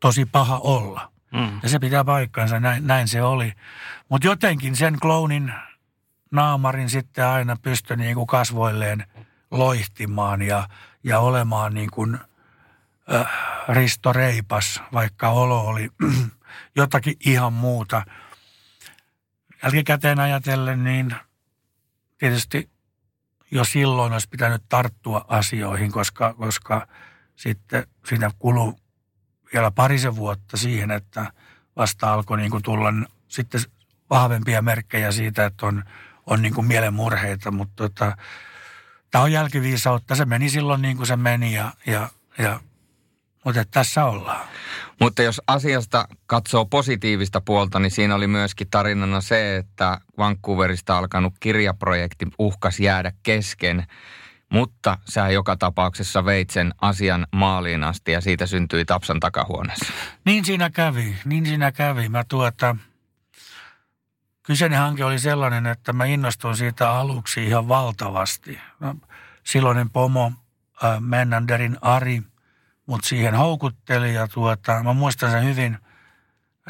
tosi 0.00 0.24
paha 0.26 0.58
olla. 0.58 1.13
Mm. 1.34 1.60
Ja 1.62 1.68
se 1.68 1.78
pitää 1.78 2.04
paikkansa, 2.04 2.60
näin, 2.60 2.86
näin 2.86 3.08
se 3.08 3.22
oli. 3.22 3.52
Mutta 4.08 4.26
jotenkin 4.26 4.76
sen 4.76 5.00
clownin 5.00 5.52
naamarin 6.30 6.90
sitten 6.90 7.26
aina 7.26 7.56
pystyi 7.62 7.96
niin 7.96 8.14
kuin 8.14 8.26
kasvoilleen 8.26 9.06
loihtimaan 9.50 10.42
ja, 10.42 10.68
ja 11.04 11.18
olemaan 11.18 11.74
niin 11.74 11.90
kuin 11.90 12.18
äh, 13.14 13.26
Risto 13.68 14.12
Reipas, 14.12 14.82
vaikka 14.92 15.28
olo 15.28 15.60
oli 15.60 15.90
jotakin 16.76 17.16
ihan 17.26 17.52
muuta. 17.52 18.02
Jälkikäteen 19.62 20.20
ajatellen, 20.20 20.84
niin 20.84 21.14
tietysti 22.18 22.70
jo 23.50 23.64
silloin 23.64 24.12
olisi 24.12 24.28
pitänyt 24.28 24.62
tarttua 24.68 25.24
asioihin, 25.28 25.92
koska, 25.92 26.34
koska 26.34 26.88
sitten 27.36 27.86
siinä 28.06 28.30
kuluu 28.38 28.83
vielä 29.54 29.70
parisen 29.70 30.16
vuotta 30.16 30.56
siihen, 30.56 30.90
että 30.90 31.32
vasta 31.76 32.12
alkoi 32.12 32.36
niin 32.36 32.50
kuin 32.50 32.62
tulla 32.62 32.88
sitten 33.28 33.60
vahvempia 34.10 34.62
merkkejä 34.62 35.12
siitä, 35.12 35.46
että 35.46 35.66
on, 35.66 35.84
on 36.26 36.42
niin 36.42 36.54
kuin 36.54 36.66
mielenmurheita, 36.66 37.50
mutta 37.50 37.74
tota, 37.76 38.16
tämä 39.10 39.24
on 39.24 39.32
jälkiviisautta. 39.32 40.14
Se 40.14 40.24
meni 40.24 40.50
silloin 40.50 40.82
niin 40.82 40.96
kuin 40.96 41.06
se 41.06 41.16
meni, 41.16 41.54
ja, 41.54 41.72
ja, 41.86 42.08
ja, 42.38 42.60
mutta 43.44 43.64
tässä 43.64 44.04
ollaan. 44.04 44.46
Mutta 45.00 45.22
jos 45.22 45.40
asiasta 45.46 46.08
katsoo 46.26 46.64
positiivista 46.64 47.40
puolta, 47.40 47.78
niin 47.78 47.90
siinä 47.90 48.14
oli 48.14 48.26
myöskin 48.26 48.70
tarinana 48.70 49.20
se, 49.20 49.56
että 49.56 50.00
Vancouverista 50.18 50.98
alkanut 50.98 51.34
kirjaprojekti 51.40 52.26
uhkas 52.38 52.80
jäädä 52.80 53.12
kesken. 53.22 53.86
Mutta 54.54 54.98
sä 55.08 55.28
joka 55.28 55.56
tapauksessa 55.56 56.24
veit 56.24 56.50
sen 56.50 56.74
asian 56.80 57.26
maaliin 57.32 57.84
asti 57.84 58.12
ja 58.12 58.20
siitä 58.20 58.46
syntyi 58.46 58.84
Tapsan 58.84 59.20
takahuoneessa. 59.20 59.92
Niin 60.24 60.44
siinä 60.44 60.70
kävi, 60.70 61.16
niin 61.24 61.46
siinä 61.46 61.72
kävi. 61.72 62.08
Mä 62.08 62.24
tuota, 62.28 62.76
kyseinen 64.42 64.78
hanke 64.78 65.04
oli 65.04 65.18
sellainen, 65.18 65.66
että 65.66 65.92
mä 65.92 66.04
innostuin 66.04 66.56
siitä 66.56 66.90
aluksi 66.90 67.46
ihan 67.46 67.68
valtavasti. 67.68 68.58
No, 68.80 68.94
silloinen 69.44 69.90
pomo, 69.90 70.32
äh, 70.84 71.00
Mennanderin 71.00 71.76
Ari, 71.80 72.22
mut 72.86 73.04
siihen 73.04 73.34
houkutteli 73.34 74.14
ja 74.14 74.28
tuota, 74.28 74.82
mä 74.82 74.92
muistan 74.92 75.30
sen 75.30 75.44
hyvin, 75.44 75.78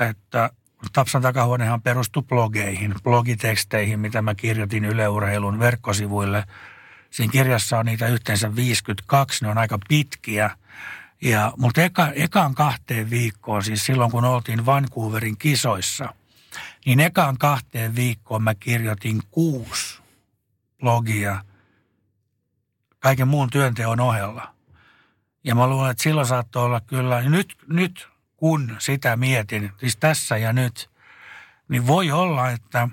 että 0.01 0.51
Tapsan 0.93 1.23
takahuonehan 1.23 1.83
perustui 1.83 2.23
blogeihin, 2.23 2.95
blogiteksteihin, 3.03 4.01
mitä 4.01 4.23
mä 4.23 4.35
kirjoitin 4.35 4.85
Yle 4.85 5.09
Urheilun 5.09 5.59
verkkosivuille. 5.59 6.45
Siinä 7.15 7.33
kirjassa 7.33 7.79
on 7.79 7.87
niitä 7.87 8.09
yhteensä 8.09 8.57
52, 8.57 9.45
ne 9.45 9.51
on 9.51 9.59
aika 9.59 9.79
pitkiä. 9.89 10.51
Ja, 11.23 11.53
mutta 11.57 11.83
eka, 11.83 12.09
ekaan 12.09 12.55
kahteen 12.55 13.11
viikkoon, 13.11 13.65
siis 13.65 13.87
silloin 13.87 14.11
kun 14.11 14.25
oltiin 14.25 14.67
Vancouverin 14.67 15.39
kisoissa, 15.39 16.15
niin 16.87 17.01
ekaan 17.01 17.39
kahteen 17.39 17.97
viikkoon 17.97 18.43
mä 18.43 18.55
kirjoitin 18.55 19.23
kuusi 19.31 20.03
blogia 20.81 21.45
kaiken 22.99 23.29
muun 23.29 23.51
työnteon 23.51 24.01
ohella. 24.01 24.55
Ja 25.45 25.55
mä 25.55 25.67
luulen, 25.67 25.91
että 25.91 26.03
silloin 26.03 26.27
saattoi 26.27 26.65
olla 26.65 26.81
kyllä, 26.81 27.23
nyt, 27.23 27.57
nyt 27.67 28.09
kun 28.37 28.77
sitä 28.79 29.17
mietin, 29.17 29.73
siis 29.81 29.97
tässä 29.97 30.37
ja 30.37 30.53
nyt, 30.53 30.91
niin 31.69 31.87
voi 31.87 32.11
olla, 32.11 32.51
että, 32.51 32.89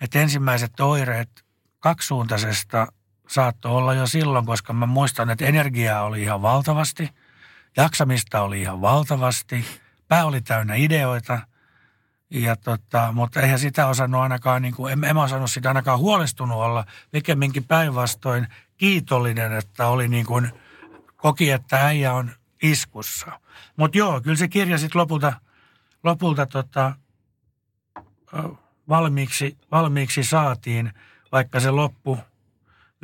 että 0.00 0.20
ensimmäiset 0.20 0.80
oireet 0.80 1.44
kaksisuuntaisesta 1.80 2.86
saattoi 3.28 3.72
olla 3.72 3.94
jo 3.94 4.06
silloin, 4.06 4.46
koska 4.46 4.72
mä 4.72 4.86
muistan, 4.86 5.30
että 5.30 5.44
energiaa 5.44 6.02
oli 6.02 6.22
ihan 6.22 6.42
valtavasti, 6.42 7.10
jaksamista 7.76 8.42
oli 8.42 8.60
ihan 8.60 8.80
valtavasti, 8.80 9.64
pää 10.08 10.24
oli 10.24 10.40
täynnä 10.40 10.74
ideoita, 10.74 11.40
ja 12.30 12.56
tota, 12.56 13.12
mutta 13.12 13.40
eihän 13.40 13.58
sitä 13.58 13.86
osannut 13.86 14.20
ainakaan, 14.20 14.62
niin 14.62 14.74
kuin, 14.74 14.92
en, 14.92 15.04
en 15.04 15.16
mä 15.16 15.22
osannut 15.22 15.50
sitä 15.50 15.68
ainakaan 15.68 15.98
huolestunut 15.98 16.58
olla, 16.58 16.84
pikemminkin 17.10 17.64
päinvastoin 17.64 18.46
kiitollinen, 18.76 19.52
että 19.52 19.88
oli 19.88 20.08
niin 20.08 20.26
kuin, 20.26 20.50
koki, 21.16 21.50
että 21.50 21.86
äijä 21.86 22.12
on 22.12 22.30
iskussa. 22.62 23.40
Mutta 23.76 23.98
joo, 23.98 24.20
kyllä 24.20 24.36
se 24.36 24.48
kirja 24.48 24.78
sitten 24.78 25.00
lopulta, 25.00 25.32
lopulta 26.02 26.46
tota, 26.46 26.92
valmiiksi, 28.88 29.56
valmiiksi 29.70 30.24
saatiin, 30.24 30.92
vaikka 31.32 31.60
se 31.60 31.70
loppu 31.70 32.18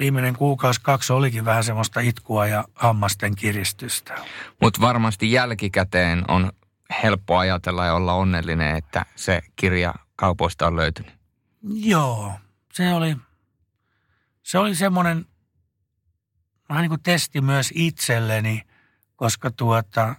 viimeinen 0.00 0.36
kuukausi 0.36 0.80
kaksi 0.80 1.12
olikin 1.12 1.44
vähän 1.44 1.64
semmoista 1.64 2.00
itkua 2.00 2.46
ja 2.46 2.64
hammasten 2.74 3.36
kiristystä. 3.36 4.14
Mutta 4.60 4.80
varmasti 4.80 5.32
jälkikäteen 5.32 6.24
on 6.28 6.52
helppo 7.02 7.38
ajatella 7.38 7.86
ja 7.86 7.94
olla 7.94 8.12
onnellinen, 8.12 8.76
että 8.76 9.06
se 9.16 9.40
kirja 9.56 9.94
kaupoista 10.16 10.66
on 10.66 10.76
löytynyt. 10.76 11.12
Joo, 11.62 12.32
se 12.72 12.94
oli, 12.94 13.16
se 14.42 14.58
oli 14.58 14.74
semmoinen 14.74 15.26
vähän 16.68 16.82
niin 16.82 16.90
kuin 16.90 17.02
testi 17.02 17.40
myös 17.40 17.70
itselleni, 17.74 18.62
koska 19.16 19.50
tuota, 19.50 20.14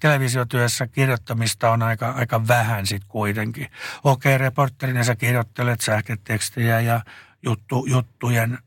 televisiotyössä 0.00 0.86
kirjoittamista 0.86 1.70
on 1.70 1.82
aika, 1.82 2.10
aika 2.10 2.48
vähän 2.48 2.86
sitten 2.86 3.08
kuitenkin. 3.08 3.70
Okei, 4.04 4.38
reporterina 4.38 5.04
sä 5.04 5.16
kirjoittelet 5.16 5.80
sähkötekstejä 5.80 6.80
ja 6.80 7.00
juttu, 7.42 7.86
juttujen 7.86 8.58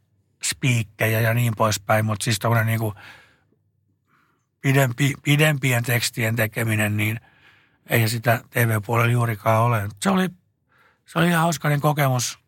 spiikkejä 0.63 1.19
ja 1.19 1.33
niin 1.33 1.53
poispäin, 1.57 2.05
mutta 2.05 2.23
siis 2.23 2.39
tämmöinen 2.39 2.67
niin 2.67 2.79
kuin 2.79 2.95
pidempi, 4.61 5.13
pidempien 5.23 5.83
tekstien 5.83 6.35
tekeminen, 6.35 6.97
niin 6.97 7.19
ei 7.89 8.09
sitä 8.09 8.41
TV-puolella 8.49 9.11
juurikaan 9.11 9.63
ole. 9.63 9.89
Se 10.01 10.09
oli, 10.09 10.29
se 11.05 11.19
oli 11.19 11.27
ihan 11.27 11.41
hauskainen 11.41 11.81
kokemus 11.81 12.39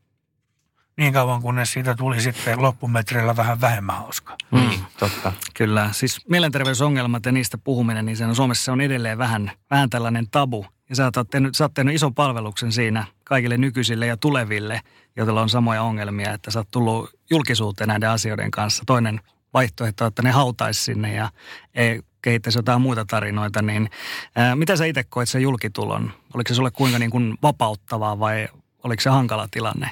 niin 0.97 1.13
kauan, 1.13 1.41
kunnes 1.41 1.73
siitä 1.73 1.95
tuli 1.95 2.21
sitten 2.21 2.61
loppumetreillä 2.61 3.35
vähän 3.35 3.61
vähemmän 3.61 3.97
hauska. 3.97 4.35
Mm. 4.51 4.59
Niin, 4.59 4.79
totta. 4.99 5.33
Kyllä, 5.53 5.89
siis 5.91 6.29
mielenterveysongelmat 6.29 7.25
ja 7.25 7.31
niistä 7.31 7.57
puhuminen, 7.57 8.05
niin 8.05 8.17
se 8.17 8.25
on 8.25 8.35
Suomessa 8.35 8.71
on 8.71 8.81
edelleen 8.81 9.17
vähän, 9.17 9.51
vähän 9.71 9.89
tällainen 9.89 10.27
tabu. 10.31 10.65
Ja 10.89 10.95
sä 10.95 11.11
oot, 11.17 11.29
tehnyt, 11.29 11.55
sä 11.55 11.63
oot 11.63 11.73
tehnyt 11.73 11.95
ison 11.95 12.15
palveluksen 12.15 12.71
siinä 12.71 13.05
kaikille 13.23 13.57
nykyisille 13.57 14.05
ja 14.05 14.17
tuleville, 14.17 14.81
joilla 15.15 15.41
on 15.41 15.49
samoja 15.49 15.81
ongelmia, 15.83 16.33
että 16.33 16.51
sä 16.51 16.59
oot 16.59 16.71
tullut 16.71 17.09
julkisuuteen 17.29 17.87
näiden 17.87 18.09
asioiden 18.09 18.51
kanssa. 18.51 18.83
Toinen 18.85 19.21
vaihtoehto, 19.53 20.05
että 20.05 20.21
ne 20.21 20.31
hautaisi 20.31 20.83
sinne 20.83 21.13
ja 21.13 21.29
ei 21.73 22.01
kehittäisi 22.21 22.59
jotain 22.59 22.81
muita 22.81 23.05
tarinoita, 23.05 23.61
niin 23.61 23.89
ää, 24.35 24.55
mitä 24.55 24.75
sä 24.75 24.85
itse 24.85 25.03
koet 25.03 25.29
sen 25.29 25.41
julkitulon? 25.41 26.13
Oliko 26.33 26.47
se 26.47 26.55
sulle 26.55 26.71
kuinka 26.71 26.99
niin 26.99 27.11
kuin 27.11 27.37
vapauttavaa 27.41 28.19
vai 28.19 28.47
oliko 28.83 29.01
se 29.01 29.09
hankala 29.09 29.47
tilanne? 29.51 29.89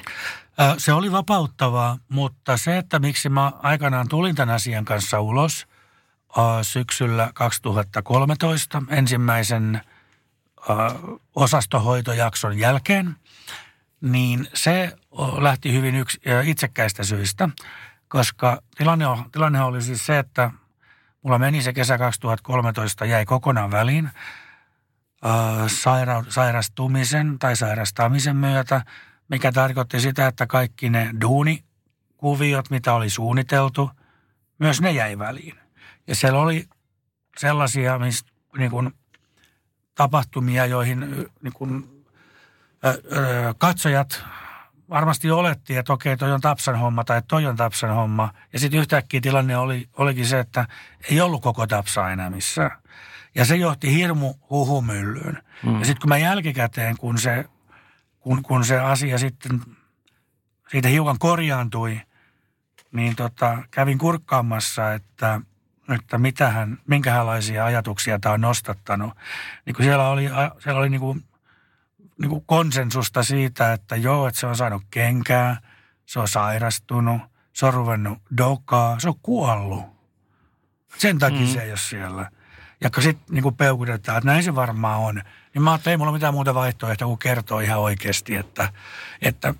Se 0.78 0.92
oli 0.92 1.12
vapauttavaa, 1.12 1.98
mutta 2.08 2.56
se, 2.56 2.78
että 2.78 2.98
miksi 2.98 3.28
mä 3.28 3.52
aikanaan 3.62 4.08
tulin 4.08 4.34
tämän 4.34 4.54
asian 4.54 4.84
kanssa 4.84 5.20
ulos 5.20 5.66
syksyllä 6.62 7.30
2013 7.34 8.82
ensimmäisen 8.88 9.80
osastohoitojakson 11.34 12.58
jälkeen, 12.58 13.16
niin 14.00 14.48
se 14.54 14.92
lähti 15.38 15.72
hyvin 15.72 15.94
yks, 15.94 16.18
itsekkäistä 16.44 17.04
syistä, 17.04 17.48
koska 18.08 18.62
tilanne, 18.76 19.04
tilanne 19.32 19.62
oli 19.62 19.82
siis 19.82 20.06
se, 20.06 20.18
että 20.18 20.50
mulla 21.22 21.38
meni 21.38 21.62
se 21.62 21.72
kesä 21.72 21.98
2013, 21.98 23.04
jäi 23.04 23.24
kokonaan 23.24 23.70
väliin 23.70 24.10
saira, 25.66 26.24
sairastumisen 26.28 27.38
tai 27.38 27.56
sairastamisen 27.56 28.36
myötä– 28.36 28.82
mikä 29.28 29.52
tarkoitti 29.52 30.00
sitä, 30.00 30.26
että 30.26 30.46
kaikki 30.46 30.90
ne 30.90 31.10
duunikuviot, 31.20 32.70
mitä 32.70 32.94
oli 32.94 33.10
suunniteltu, 33.10 33.90
myös 34.58 34.80
ne 34.80 34.92
jäi 34.92 35.18
väliin. 35.18 35.54
Ja 36.06 36.14
siellä 36.14 36.38
oli 36.38 36.68
sellaisia 37.38 37.98
mistä, 37.98 38.30
niin 38.58 38.70
kuin, 38.70 38.92
tapahtumia, 39.94 40.66
joihin 40.66 41.28
niin 41.42 41.52
kuin, 41.52 42.04
ö, 42.84 42.88
ö, 42.88 43.54
katsojat 43.58 44.24
varmasti 44.90 45.30
olettiin, 45.30 45.78
että 45.78 45.92
okei, 45.92 46.16
toi 46.16 46.32
on 46.32 46.40
Tapsan 46.40 46.78
homma 46.78 47.04
tai 47.04 47.22
toi 47.28 47.46
on 47.46 47.56
Tapsan 47.56 47.94
homma. 47.94 48.32
Ja 48.52 48.58
sitten 48.58 48.80
yhtäkkiä 48.80 49.20
tilanne 49.20 49.56
oli, 49.56 49.88
olikin 49.96 50.26
se, 50.26 50.38
että 50.38 50.66
ei 51.10 51.20
ollut 51.20 51.42
koko 51.42 51.66
Tapsa 51.66 52.10
enää 52.10 52.30
missään. 52.30 52.70
Ja 53.34 53.44
se 53.44 53.56
johti 53.56 53.94
hirmu 53.94 54.34
huhumyllyyn. 54.50 55.42
Mm. 55.62 55.78
Ja 55.78 55.84
sitten 55.84 56.00
kun 56.00 56.08
mä 56.08 56.18
jälkikäteen, 56.18 56.96
kun 56.96 57.18
se 57.18 57.44
kun, 58.24 58.42
kun 58.42 58.64
se 58.64 58.80
asia 58.80 59.18
sitten 59.18 59.60
siitä 60.68 60.88
hiukan 60.88 61.18
korjaantui, 61.18 62.00
niin 62.92 63.16
tota, 63.16 63.58
kävin 63.70 63.98
kurkkaamassa, 63.98 64.92
että, 64.92 65.40
että 65.88 66.18
mitähän, 66.18 66.78
minkälaisia 66.86 67.64
ajatuksia 67.64 68.18
tämä 68.18 68.32
on 68.32 68.40
nostattanut. 68.40 69.12
Niin 69.66 69.74
kuin 69.74 69.86
siellä 69.86 70.08
oli, 70.08 70.30
siellä 70.62 70.80
oli 70.80 70.90
niin 70.90 71.00
kuin, 71.00 71.24
niin 72.18 72.30
kuin 72.30 72.44
konsensusta 72.46 73.22
siitä, 73.22 73.72
että 73.72 73.96
joo, 73.96 74.28
että 74.28 74.40
se 74.40 74.46
on 74.46 74.56
saanut 74.56 74.82
kenkää, 74.90 75.56
se 76.06 76.20
on 76.20 76.28
sairastunut, 76.28 77.20
se 77.52 77.66
on 77.66 77.74
ruvennut 77.74 78.18
dokaa, 78.36 79.00
se 79.00 79.08
on 79.08 79.18
kuollut. 79.22 79.84
Sen 80.98 81.18
takia 81.18 81.40
mm. 81.40 81.46
se 81.46 81.62
ei 81.62 81.70
ole 81.70 81.78
siellä. 81.78 82.30
Ja 82.80 82.90
sitten 83.00 83.34
niin 83.34 83.54
peukutetaan, 83.54 84.18
että 84.18 84.30
näin 84.30 84.42
se 84.42 84.54
varmaan 84.54 85.00
on– 85.00 85.22
niin 85.54 85.62
mä 85.62 85.72
ajattelin, 85.72 85.92
ei 85.92 85.96
mulla 85.96 86.12
mitään 86.12 86.34
muuta 86.34 86.54
vaihtoehtoa 86.54 87.08
kuin 87.08 87.18
kertoa 87.18 87.60
ihan 87.60 87.80
oikeasti, 87.80 88.34
että, 88.34 88.72
että 89.22 89.54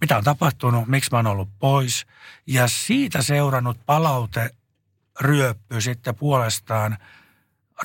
mitä 0.00 0.16
on 0.16 0.24
tapahtunut, 0.24 0.86
miksi 0.88 1.10
mä 1.12 1.18
oon 1.18 1.26
ollut 1.26 1.48
pois. 1.58 2.06
Ja 2.46 2.68
siitä 2.68 3.22
seurannut 3.22 3.78
palaute 3.86 4.50
ryöppy 5.20 5.80
sitten 5.80 6.14
puolestaan 6.14 6.96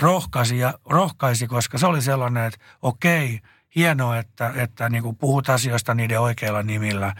rohkaisi, 0.01 0.57
ja, 0.57 0.73
rohkaisi, 0.85 1.47
koska 1.47 1.77
se 1.77 1.87
oli 1.87 2.01
sellainen, 2.01 2.45
että 2.45 2.59
okei, 2.81 3.39
hienoa, 3.75 4.17
että, 4.17 4.53
että 4.55 4.89
niin 4.89 5.03
kuin 5.03 5.15
puhut 5.15 5.49
asioista 5.49 5.93
niiden 5.93 6.19
oikeilla 6.19 6.63
nimillä 6.63 7.15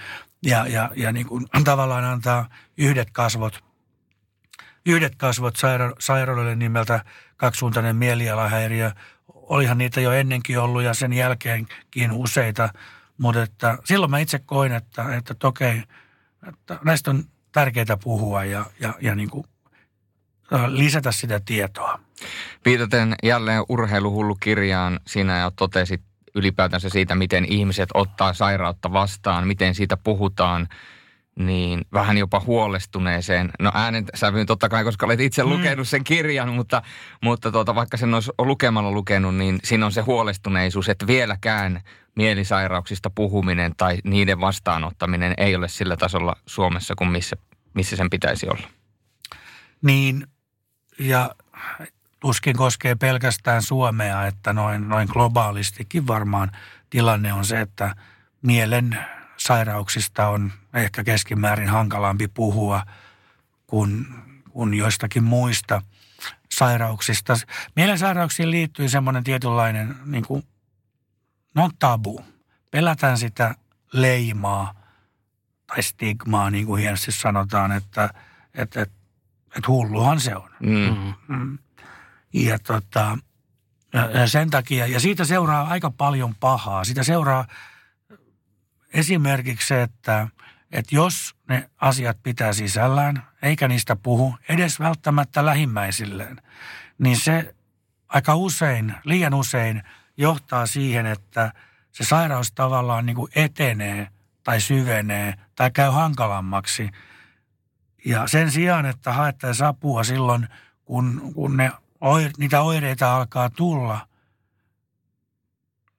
ja, 0.46 0.68
ja, 0.68 0.92
ja 0.96 1.12
niin 1.12 1.28
kuin 1.28 1.46
tavallaan 1.64 2.06
antaa 2.06 2.50
yhdet 2.78 3.12
kasvot, 3.12 3.64
yhdet 4.86 5.16
kasvot 5.16 5.56
saira- 5.58 5.96
sairaudelle 6.00 6.56
nimeltä 6.56 7.06
kaksisuuntainen 7.38 7.96
mielialahäiriö. 7.96 8.92
Olihan 9.28 9.78
niitä 9.78 10.02
jo 10.02 10.12
ennenkin 10.12 10.60
ollut 10.60 10.84
ja 10.84 10.94
sen 10.94 11.14
jälkeenkin 11.14 12.12
useita, 12.12 12.70
mutta 13.18 13.44
että 13.44 13.78
silloin 13.86 14.12
mä 14.12 14.20
itse 14.20 14.40
koin, 14.40 14.72
että, 14.72 15.16
että 15.16 15.48
okei, 15.48 15.84
että 16.48 16.80
näistä 16.86 17.12
on 17.12 17.24
tärkeää 17.52 17.98
puhua 18.04 18.44
ja, 18.44 18.66
ja, 18.80 18.94
ja 19.02 19.16
niin 19.16 19.30
kuin 19.30 19.46
lisätä 20.68 21.12
sitä 21.12 21.40
tietoa. 21.46 22.00
Viitaten 22.66 23.16
jälleen 23.24 23.64
urheiluhullukirjaan, 23.70 25.00
sinä 25.08 25.40
jo 25.40 25.52
totesit 25.52 26.02
ylipäätänsä 26.36 26.90
siitä, 26.90 27.16
miten 27.16 27.46
ihmiset 27.46 27.90
ottaa 27.94 28.34
sairautta 28.34 28.94
vastaan, 28.94 29.48
miten 29.48 29.76
siitä 29.76 29.98
puhutaan– 29.98 30.68
niin 31.38 31.86
vähän 31.94 32.18
jopa 32.18 32.40
huolestuneeseen. 32.40 33.50
No 33.60 33.72
äänen 33.74 34.06
sävyyn 34.16 34.46
totta 34.46 34.70
kai, 34.70 34.84
koska 34.84 35.06
olet 35.06 35.20
itse 35.20 35.44
mm. 35.44 35.50
lukenut 35.50 35.88
sen 35.88 36.04
kirjan, 36.04 36.50
mutta, 36.50 36.82
mutta 37.24 37.52
tuota, 37.52 37.76
vaikka 37.76 37.98
sen 37.98 38.14
olisi 38.14 38.32
lukemalla 38.40 38.92
lukenut, 38.92 39.36
niin 39.36 39.60
siinä 39.64 39.86
on 39.86 39.92
se 39.92 40.02
huolestuneisuus, 40.02 40.90
että 40.90 41.08
vieläkään 41.08 41.82
mielisairauksista 42.16 43.10
puhuminen 43.10 43.74
tai 43.78 43.98
niiden 44.04 44.40
vastaanottaminen 44.40 45.34
ei 45.38 45.56
ole 45.56 45.68
sillä 45.68 45.98
tasolla 45.98 46.36
Suomessa 46.46 46.96
kuin 46.96 47.10
missä, 47.10 47.36
missä 47.74 47.96
sen 47.96 48.10
pitäisi 48.10 48.50
olla. 48.50 48.68
Niin, 49.82 50.28
ja 51.00 51.36
tuskin 52.20 52.58
koskee 52.58 52.96
pelkästään 52.96 53.62
Suomea, 53.62 54.28
että 54.28 54.54
noin, 54.54 54.90
noin 54.90 55.08
globaalistikin 55.12 56.08
varmaan 56.08 56.52
tilanne 56.90 57.34
on 57.34 57.46
se, 57.46 57.62
että 57.62 57.96
mielen 58.42 59.00
sairauksista 59.38 60.28
on 60.28 60.52
ehkä 60.74 61.04
keskimäärin 61.04 61.70
hankalampi 61.70 62.28
puhua 62.28 62.86
kuin, 63.68 64.08
kuin 64.50 64.74
joistakin 64.74 65.24
muista 65.24 65.82
sairauksista. 66.52 67.34
Mielensairauksiin 67.76 68.52
liittyy 68.52 68.90
semmoinen 68.90 69.24
tietynlainen 69.24 69.96
niin 70.06 70.26
kuin, 70.26 70.44
no 71.56 71.70
tabu. 71.80 72.26
Pelätään 72.72 73.18
sitä 73.18 73.56
leimaa 73.94 74.74
tai 75.68 75.84
stigmaa, 75.84 76.50
niin 76.50 76.66
kuin 76.66 76.82
hienosti 76.82 77.12
sanotaan, 77.12 77.72
että, 77.72 78.10
että, 78.54 78.82
että, 78.82 78.97
että 79.58 79.68
hulluhan 79.72 80.20
se 80.20 80.36
on. 80.36 80.50
Mm. 80.60 81.14
Mm. 81.28 81.58
Ja, 82.34 82.60
tota, 82.60 83.18
ja 84.14 84.28
sen 84.28 84.50
takia, 84.50 84.88
ja 84.88 85.00
siitä 85.00 85.26
seuraa 85.26 85.68
aika 85.68 85.92
paljon 85.92 86.36
pahaa. 86.36 86.84
Siitä 86.84 87.04
seuraa 87.04 87.46
Esimerkiksi 88.94 89.68
se, 89.68 89.82
että, 89.82 90.28
että 90.72 90.96
jos 90.96 91.36
ne 91.50 91.70
asiat 91.78 92.18
pitää 92.24 92.54
sisällään, 92.54 93.24
eikä 93.42 93.68
niistä 93.68 93.96
puhu 93.96 94.36
edes 94.50 94.80
välttämättä 94.80 95.46
lähimmäisilleen, 95.46 96.42
niin 96.98 97.20
se 97.20 97.56
aika 98.08 98.36
usein, 98.36 98.96
liian 99.04 99.34
usein 99.34 99.84
johtaa 100.18 100.66
siihen, 100.66 101.06
että 101.06 101.52
se 101.92 102.04
sairaus 102.04 102.52
tavallaan 102.52 103.06
niin 103.06 103.16
kuin 103.16 103.32
etenee 103.36 104.08
tai 104.44 104.62
syvenee 104.62 105.34
tai 105.56 105.72
käy 105.72 105.90
hankalammaksi. 105.90 106.90
Ja 108.06 108.28
sen 108.28 108.52
sijaan, 108.52 108.86
että 108.86 109.14
haettaisiin 109.14 109.68
apua 109.68 110.04
silloin, 110.04 110.48
kun, 110.86 111.32
kun 111.34 111.58
ne, 111.58 111.72
niitä 112.38 112.62
oireita 112.62 113.16
alkaa 113.16 113.50
tulla, 113.50 114.08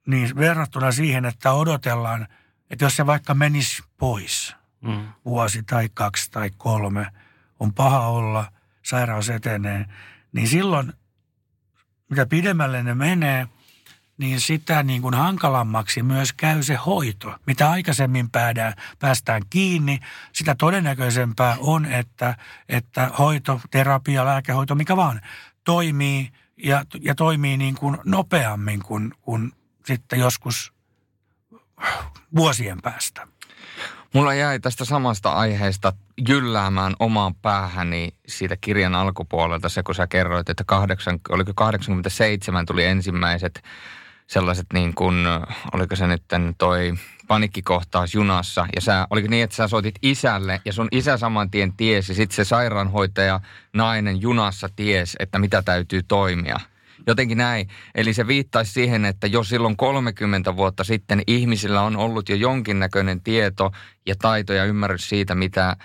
niin 0.07 0.35
verrattuna 0.35 0.91
siihen, 0.91 1.25
että 1.25 1.53
odotellaan– 1.53 2.27
että 2.69 2.85
jos 2.85 2.95
se 2.95 3.05
vaikka 3.05 3.33
menisi 3.33 3.83
pois 3.97 4.55
mm. 4.81 5.07
vuosi 5.25 5.63
tai 5.63 5.89
kaksi 5.93 6.31
tai 6.31 6.49
kolme, 6.57 7.07
on 7.59 7.73
paha 7.73 8.07
olla, 8.07 8.51
sairaus 8.85 9.29
etenee, 9.29 9.85
niin 10.31 10.47
silloin 10.47 10.93
mitä 12.09 12.25
pidemmälle 12.25 12.83
ne 12.83 12.95
menee, 12.95 13.47
niin 14.19 14.41
sitä 14.41 14.83
niin 14.83 15.01
kuin 15.01 15.13
hankalammaksi 15.13 16.03
myös 16.03 16.33
käy 16.33 16.63
se 16.63 16.75
hoito. 16.75 17.35
Mitä 17.45 17.71
aikaisemmin 17.71 18.29
päädään, 18.29 18.73
päästään 18.99 19.41
kiinni, 19.49 19.99
sitä 20.33 20.55
todennäköisempää 20.55 21.57
on, 21.59 21.85
että, 21.85 22.35
että 22.69 23.11
hoito, 23.19 23.61
terapia, 23.71 24.25
lääkehoito, 24.25 24.75
mikä 24.75 24.95
vaan, 24.95 25.21
toimii 25.63 26.29
ja, 26.57 26.85
ja 27.01 27.15
toimii 27.15 27.57
niin 27.57 27.75
kuin 27.75 27.97
nopeammin 28.05 28.83
kuin, 28.83 29.13
kuin 29.21 29.51
sitten 29.85 30.19
joskus 30.19 30.73
vuosien 32.35 32.81
päästä. 32.81 33.27
Mulla 34.13 34.33
jäi 34.33 34.59
tästä 34.59 34.85
samasta 34.85 35.31
aiheesta 35.31 35.93
jylläämään 36.27 36.93
omaan 36.99 37.35
päähäni 37.35 38.13
siitä 38.27 38.57
kirjan 38.61 38.95
alkupuolelta 38.95 39.69
se, 39.69 39.83
kun 39.83 39.95
sä 39.95 40.07
kerroit, 40.07 40.49
että 40.49 40.63
kahdeksan, 40.67 41.19
oliko 41.29 41.53
87 41.55 42.65
tuli 42.65 42.85
ensimmäiset 42.85 43.63
sellaiset 44.29 44.65
niin 44.73 44.93
kuin, 44.95 45.15
oliko 45.73 45.95
se 45.95 46.07
nyt 46.07 46.23
toi 46.57 46.93
panikkikohtaus 47.27 48.15
junassa. 48.15 48.65
Ja 48.75 48.81
sä, 48.81 49.07
oliko 49.09 49.27
niin, 49.27 49.43
että 49.43 49.55
sä 49.55 49.67
soitit 49.67 49.95
isälle 50.01 50.61
ja 50.65 50.73
sun 50.73 50.87
isä 50.91 51.17
saman 51.17 51.51
tien 51.51 51.73
tiesi. 51.73 52.13
Sitten 52.13 52.35
se 52.35 52.43
sairaanhoitaja 52.43 53.39
nainen 53.73 54.21
junassa 54.21 54.69
ties, 54.75 55.15
että 55.19 55.39
mitä 55.39 55.61
täytyy 55.61 56.03
toimia. 56.03 56.59
Jotenkin 57.07 57.37
näin. 57.37 57.67
Eli 57.95 58.13
se 58.13 58.27
viittaisi 58.27 58.73
siihen, 58.73 59.05
että 59.05 59.27
jo 59.27 59.43
silloin 59.43 59.77
30 59.77 60.55
vuotta 60.55 60.83
sitten 60.83 61.21
ihmisillä 61.27 61.81
on 61.81 61.97
ollut 61.97 62.29
jo 62.29 62.35
jonkinnäköinen 62.35 63.21
tieto 63.21 63.71
ja 64.05 64.15
taito 64.15 64.53
ja 64.53 64.65
ymmärrys 64.65 65.09
siitä, 65.09 65.35
mitä 65.35 65.75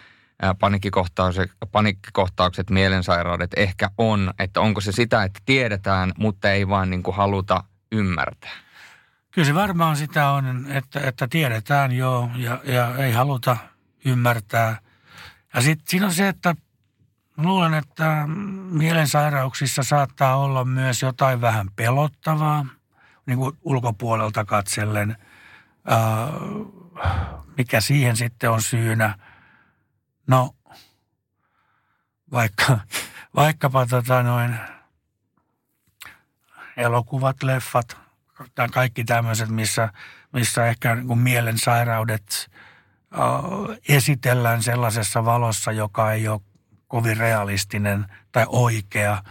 panikkikohtaukset, 0.61 1.51
panikkikohtaukset, 1.73 2.71
mielensairaudet 2.71 3.51
ehkä 3.57 3.91
on. 3.99 4.31
Että 4.39 4.61
onko 4.61 4.81
se 4.81 4.93
sitä, 4.93 5.23
että 5.23 5.41
tiedetään, 5.45 6.13
mutta 6.19 6.53
ei 6.53 6.69
vaan 6.69 6.91
niin 6.91 7.03
kuin 7.03 7.17
haluta 7.17 7.65
ymmärtää? 7.95 8.51
Kyllä 9.31 9.47
se 9.47 9.55
varmaan 9.55 9.97
sitä 9.97 10.31
on, 10.31 10.67
että, 10.69 11.01
että 11.01 11.29
tiedetään 11.29 11.93
jo 11.93 12.31
ja, 12.37 12.61
ja 12.65 12.97
ei 12.97 13.13
haluta 13.13 13.57
ymmärtää. 14.05 14.79
Ja 15.55 15.61
sitten 15.61 15.85
siinä 15.89 16.07
on 16.07 16.15
se, 16.15 16.29
että 16.29 16.55
luulen, 17.37 17.75
että 17.75 18.25
mielensairauksissa 18.71 19.83
saattaa 19.83 20.37
olla 20.37 20.65
myös 20.65 21.03
jotain 21.03 21.41
vähän 21.41 21.71
pelottavaa, 21.77 22.67
niin 23.27 23.39
kuin 23.39 23.59
ulkopuolelta 23.63 24.45
katsellen. 24.45 25.17
mikä 27.59 27.81
siihen 27.81 28.17
sitten 28.17 28.51
on 28.51 28.63
syynä? 28.63 29.19
No, 30.27 30.55
vaikka, 32.33 32.79
vaikkapa 33.37 33.87
tota 33.87 34.23
noin 34.23 34.57
elokuvat, 36.77 37.43
leffat, 37.43 37.97
kaikki 38.72 39.05
tämmöiset, 39.05 39.49
missä, 39.49 39.89
missä 40.33 40.66
ehkä 40.66 40.95
niin 40.95 41.07
kuin 41.07 41.18
mielensairaudet 41.18 42.51
äh, 43.14 43.79
esitellään 43.89 44.62
sellaisessa 44.62 45.25
valossa, 45.25 45.72
joka 45.72 46.12
ei 46.12 46.29
ole 46.29 46.41
kovin 46.89 47.16
realistinen 47.16 48.07
tai 48.33 48.47
oikea. 48.49 49.22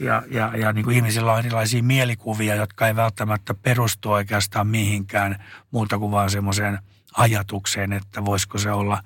Ja, 0.00 0.22
ja, 0.30 0.56
ja 0.56 0.72
niin 0.72 0.84
kuin 0.84 0.96
ihmisillä 0.96 1.32
on 1.32 1.38
erilaisia 1.38 1.82
mielikuvia, 1.82 2.54
jotka 2.54 2.86
ei 2.86 2.96
välttämättä 2.96 3.54
perustu 3.54 4.12
oikeastaan 4.12 4.66
mihinkään 4.66 5.44
muuta 5.70 5.98
kuin 5.98 6.12
vaan 6.12 6.30
semmoiseen 6.30 6.78
ajatukseen, 7.16 7.92
että 7.92 8.24
voisiko 8.24 8.58
se 8.58 8.72
olla, 8.72 9.02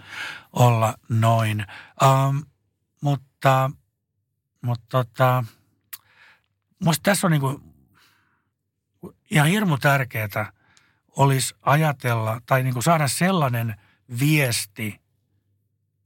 olla 0.53 0.95
noin. 1.09 1.66
Ähm, 2.03 2.37
mutta 3.01 3.70
mutta 4.62 4.87
tota, 4.89 5.45
musta 6.85 7.03
tässä 7.03 7.26
on 7.26 7.31
niin 7.31 7.41
kuin 7.41 7.70
ihan 9.31 9.49
hirmu 9.49 9.78
tärkeää 9.78 10.53
olisi 11.16 11.55
ajatella 11.62 12.41
tai 12.47 12.62
niin 12.62 12.72
kuin 12.72 12.83
saada 12.83 13.09
sellainen 13.09 13.76
viesti 14.20 15.01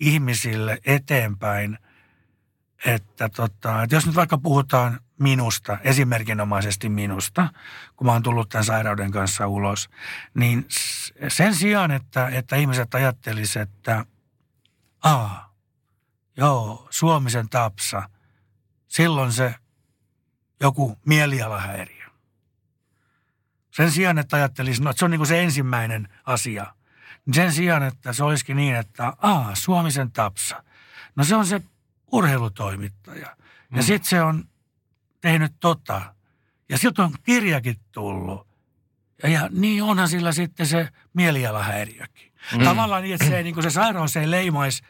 ihmisille 0.01 0.79
eteenpäin, 0.87 1.79
että, 2.87 3.29
tota, 3.29 3.83
että 3.83 3.97
jos 3.97 4.07
nyt 4.07 4.14
vaikka 4.16 4.39
puhutaan 4.39 5.01
minusta, 5.18 5.79
esimerkinomaisesti 5.85 6.89
minusta, 6.89 7.49
kun 7.97 8.07
mä 8.07 8.12
oon 8.12 8.22
tullut 8.22 8.49
tämän 8.49 8.64
sairauden 8.64 9.11
kanssa 9.11 9.47
ulos, 9.47 9.89
niin 10.35 10.66
sen 11.29 11.55
sijaan, 11.55 11.91
että, 11.91 12.29
että 12.29 12.57
ihmiset 12.57 12.95
ajattelisivat, 12.95 13.68
että 13.68 14.05
aa, 15.05 15.55
joo, 16.37 16.89
Suomisen 16.91 17.49
tapsa, 17.49 18.09
silloin 18.89 19.33
se 19.33 19.55
joku 20.61 20.99
mielialahäiriö. 21.07 22.05
Sen 23.77 23.91
sijaan, 23.91 24.18
että 24.18 24.37
ajattelisi, 24.37 24.83
no, 24.83 24.91
että 24.91 24.99
se 24.99 25.05
on 25.05 25.11
niin 25.11 25.18
kuin 25.18 25.29
se 25.29 25.43
ensimmäinen 25.43 26.09
asia. 26.25 26.66
Sen 27.33 27.53
sijaan, 27.53 27.83
että 27.83 28.12
se 28.12 28.25
olisikin 28.25 28.57
niin, 28.57 28.75
että 28.75 29.12
aa, 29.22 29.55
Suomisen 29.55 30.12
tapsa. 30.12 30.64
No 31.16 31.25
se 31.25 31.37
on 31.37 31.47
se 31.47 31.61
urheilutoimittaja. 32.12 33.27
Ja 33.70 33.77
mm. 33.77 33.83
sitten 33.83 34.11
se 34.11 34.22
on 34.22 34.49
tehnyt 35.20 35.53
tota. 35.61 36.14
Ja 36.68 36.79
siltä 36.79 37.05
on 37.05 37.12
kirjakin 37.22 37.77
tullut. 37.93 38.47
Ja, 39.22 39.29
ja 39.29 39.49
niin 39.53 39.83
onhan 39.83 40.09
sillä 40.09 40.33
sitten 40.33 40.66
se 40.66 40.89
mielialahäiriökin. 41.14 42.33
Mm. 42.57 42.64
Tavallaan 42.64 43.03
niin, 43.03 43.14
että 43.14 43.27
se, 43.27 43.43
niin 43.43 43.55
kuin 43.55 43.64
se 43.64 43.70
sairaus 43.70 44.16
ei 44.16 44.31
leimaisi 44.31 44.83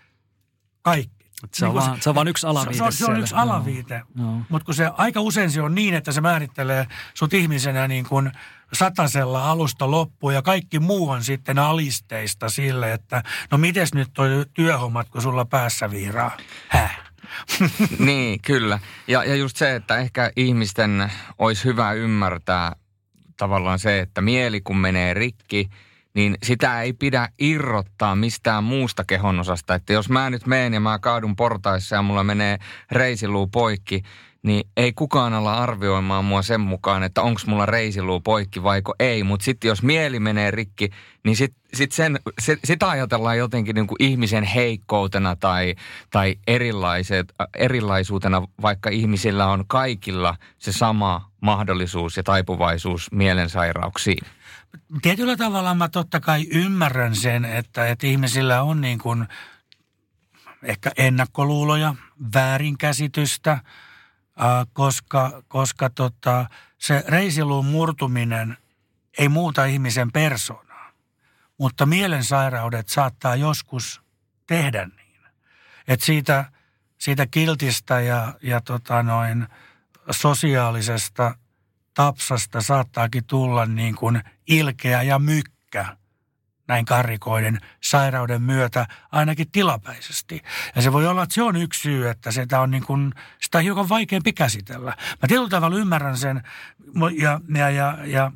kaikki. 0.82 1.23
Se 1.52 1.66
on, 1.66 1.74
niin 1.74 1.82
vaan, 1.82 1.96
se, 1.96 2.02
se 2.02 2.08
on 2.08 2.14
vaan 2.14 2.28
yksi 2.28 2.46
alaviite. 2.46 2.78
Se 2.78 2.84
on, 2.84 2.92
se 2.92 3.06
on 3.06 3.20
yksi 3.20 3.34
alaviite. 3.34 4.02
No. 4.14 4.40
Mutta 4.48 4.66
kun 4.66 4.74
se 4.74 4.90
aika 4.96 5.20
usein 5.20 5.50
se 5.50 5.62
on 5.62 5.74
niin, 5.74 5.94
että 5.94 6.12
se 6.12 6.20
määrittelee 6.20 6.86
sut 7.14 7.34
ihmisenä 7.34 7.88
niin 7.88 8.04
kuin 8.04 8.32
satasella 8.72 9.50
alusta 9.50 9.90
loppuun 9.90 10.34
ja 10.34 10.42
kaikki 10.42 10.78
muu 10.78 11.10
on 11.10 11.24
sitten 11.24 11.58
alisteista 11.58 12.48
sille, 12.48 12.92
että 12.92 13.22
no 13.50 13.58
mites 13.58 13.94
nyt 13.94 14.08
toi 14.12 14.46
työhommat, 14.54 15.08
kun 15.08 15.22
sulla 15.22 15.44
päässä 15.44 15.90
viiraa? 15.90 16.36
Häh? 16.68 17.00
niin, 17.98 18.40
kyllä. 18.42 18.78
Ja, 19.08 19.24
ja 19.24 19.34
just 19.36 19.56
se, 19.56 19.74
että 19.74 19.96
ehkä 19.96 20.30
ihmisten 20.36 21.12
olisi 21.38 21.64
hyvä 21.64 21.92
ymmärtää 21.92 22.76
tavallaan 23.36 23.78
se, 23.78 24.00
että 24.00 24.20
mieli 24.20 24.60
kun 24.60 24.76
menee 24.76 25.14
rikki, 25.14 25.70
niin 26.14 26.36
sitä 26.42 26.82
ei 26.82 26.92
pidä 26.92 27.28
irrottaa 27.38 28.16
mistään 28.16 28.64
muusta 28.64 29.04
kehonosasta. 29.04 29.74
Että 29.74 29.92
jos 29.92 30.08
mä 30.08 30.30
nyt 30.30 30.46
menen 30.46 30.74
ja 30.74 30.80
mä 30.80 30.98
kaadun 30.98 31.36
portaissa 31.36 31.96
ja 31.96 32.02
mulla 32.02 32.24
menee 32.24 32.58
reisiluu 32.90 33.46
poikki, 33.46 34.02
niin 34.42 34.68
ei 34.76 34.92
kukaan 34.92 35.34
ala 35.34 35.54
arvioimaan 35.54 36.24
mua 36.24 36.42
sen 36.42 36.60
mukaan, 36.60 37.02
että 37.02 37.22
onko 37.22 37.40
mulla 37.46 37.66
reisiluu 37.66 38.20
poikki 38.20 38.62
vaiko 38.62 38.94
ei. 39.00 39.22
Mutta 39.22 39.44
sitten 39.44 39.68
jos 39.68 39.82
mieli 39.82 40.20
menee 40.20 40.50
rikki, 40.50 40.90
niin 41.24 41.36
sit, 41.36 41.54
sit 41.74 41.92
sen, 41.92 42.18
sit, 42.38 42.58
sitä 42.64 42.88
ajatellaan 42.88 43.38
jotenkin 43.38 43.74
niin 43.74 43.86
kuin 43.86 43.96
ihmisen 44.02 44.44
heikkoutena 44.44 45.36
tai, 45.36 45.74
tai 46.10 46.36
erilaiset, 46.46 47.34
erilaisuutena, 47.56 48.42
vaikka 48.62 48.90
ihmisillä 48.90 49.46
on 49.46 49.64
kaikilla 49.66 50.36
se 50.58 50.72
sama 50.72 51.30
mahdollisuus 51.40 52.16
ja 52.16 52.22
taipuvaisuus 52.22 53.12
mielensairauksiin. 53.12 54.26
Tietyllä 55.02 55.36
tavalla 55.36 55.74
mä 55.74 55.88
totta 55.88 56.20
kai 56.20 56.46
ymmärrän 56.50 57.16
sen, 57.16 57.44
että, 57.44 57.86
että 57.86 58.06
ihmisillä 58.06 58.62
on 58.62 58.80
niin 58.80 58.98
kuin 58.98 59.28
ehkä 60.62 60.92
ennakkoluuloja, 60.96 61.94
väärinkäsitystä– 62.34 63.58
koska, 64.72 65.42
koska 65.48 65.90
tota, 65.90 66.46
se 66.78 67.04
reisiluun 67.08 67.66
murtuminen 67.66 68.56
ei 69.18 69.28
muuta 69.28 69.64
ihmisen 69.64 70.12
persoonaa, 70.12 70.92
mutta 71.58 71.86
mielensairaudet 71.86 72.88
saattaa 72.88 73.36
joskus 73.36 74.02
tehdä 74.46 74.86
niin. 74.96 75.20
Että 75.88 76.06
siitä, 76.06 76.44
siitä 76.98 77.26
kiltistä 77.26 78.00
ja, 78.00 78.34
ja 78.42 78.60
tota 78.60 79.02
noin 79.02 79.46
sosiaalisesta 80.10 81.34
tapsasta 81.94 82.60
saattaakin 82.60 83.24
tulla 83.24 83.66
niin 83.66 83.94
kuin 83.94 84.22
ilkeä 84.46 85.02
ja 85.02 85.18
mykkä– 85.18 85.86
näin 86.68 86.84
karrikoiden 86.84 87.60
sairauden 87.82 88.42
myötä 88.42 88.86
ainakin 89.12 89.50
tilapäisesti. 89.50 90.42
Ja 90.74 90.82
se 90.82 90.92
voi 90.92 91.06
olla, 91.06 91.22
että 91.22 91.34
se 91.34 91.42
on 91.42 91.56
yksi 91.56 91.80
syy, 91.80 92.08
että 92.08 92.30
sitä 92.30 92.60
on, 92.60 92.70
niin 92.70 92.86
kuin, 92.86 93.12
sitä 93.40 93.58
on 93.58 93.64
hiukan 93.64 93.88
vaikeampi 93.88 94.32
käsitellä. 94.32 94.90
Mä 95.22 95.28
tietyllä 95.28 95.48
tavalla 95.48 95.76
ymmärrän 95.76 96.16
sen, 96.16 96.42
ja, 97.18 97.40
ja, 97.48 97.70
ja, 97.70 97.98
ja 98.04 98.32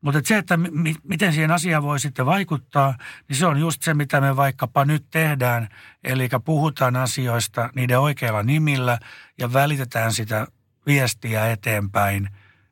mutta 0.00 0.20
se, 0.24 0.38
että 0.38 0.56
mi- 0.56 0.94
miten 1.02 1.32
siihen 1.32 1.50
asiaan 1.50 1.82
voi 1.82 2.00
sitten 2.00 2.26
vaikuttaa, 2.26 2.96
niin 3.28 3.36
se 3.36 3.46
on 3.46 3.60
just 3.60 3.82
se, 3.82 3.94
mitä 3.94 4.20
me 4.20 4.36
vaikkapa 4.36 4.84
nyt 4.84 5.04
tehdään. 5.10 5.68
Eli 6.04 6.28
puhutaan 6.44 6.96
asioista 6.96 7.70
niiden 7.74 7.98
oikeilla 7.98 8.42
nimillä 8.42 8.98
ja 9.38 9.52
välitetään 9.52 10.12
sitä 10.12 10.46
viestiä 10.86 11.50
eteenpäin 11.50 12.28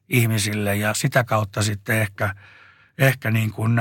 ihmisille 0.09 0.77
ja 0.77 0.95
sitä 0.95 1.25
kautta 1.25 1.63
sitten 1.63 2.01
ehkä– 2.01 2.35
ehkä 3.01 3.31
niin 3.31 3.53
kuin 3.53 3.81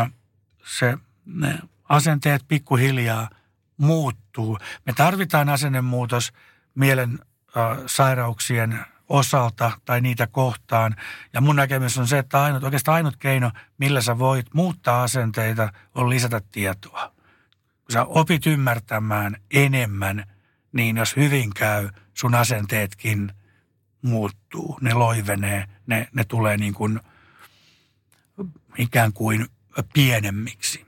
se, 0.65 0.97
ne 1.25 1.59
asenteet 1.89 2.41
pikkuhiljaa 2.47 3.29
muuttuu. 3.77 4.57
Me 4.85 4.93
tarvitaan 4.93 5.49
asennemuutos 5.49 6.33
mielen 6.75 7.19
äh, 7.57 7.77
sairauksien 7.85 8.79
osalta 9.09 9.71
tai 9.85 10.01
niitä 10.01 10.27
kohtaan. 10.27 10.95
Ja 11.33 11.41
mun 11.41 11.55
näkemys 11.55 11.97
on 11.97 12.07
se, 12.07 12.17
että 12.17 12.43
ainut, 12.43 12.63
oikeastaan 12.63 12.95
ainut 12.95 13.15
keino, 13.17 13.51
millä 13.77 14.01
sä 14.01 14.19
voit 14.19 14.53
muuttaa 14.53 15.03
asenteita, 15.03 15.73
on 15.95 16.09
lisätä 16.09 16.41
tietoa. 16.51 17.11
Kun 17.83 17.93
sä 17.93 18.03
opit 18.03 18.45
ymmärtämään 18.45 19.35
enemmän, 19.51 20.23
niin 20.71 20.97
jos 20.97 21.15
hyvin 21.15 21.53
käy, 21.53 21.89
sun 22.13 22.35
asenteetkin 22.35 23.31
muuttuu, 24.01 24.77
ne 24.81 24.93
loivenee, 24.93 25.65
ne, 25.87 26.07
ne 26.13 26.23
tulee 26.23 26.57
niin 26.57 26.73
kuin– 26.73 26.99
ikään 28.77 29.13
kuin 29.13 29.45
pienemmiksi. 29.93 30.85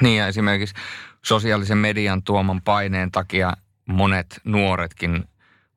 Niin 0.00 0.18
ja 0.18 0.26
esimerkiksi 0.26 0.74
sosiaalisen 1.22 1.78
median 1.78 2.22
tuoman 2.22 2.62
paineen 2.62 3.10
takia 3.10 3.52
monet 3.86 4.40
nuoretkin 4.44 5.24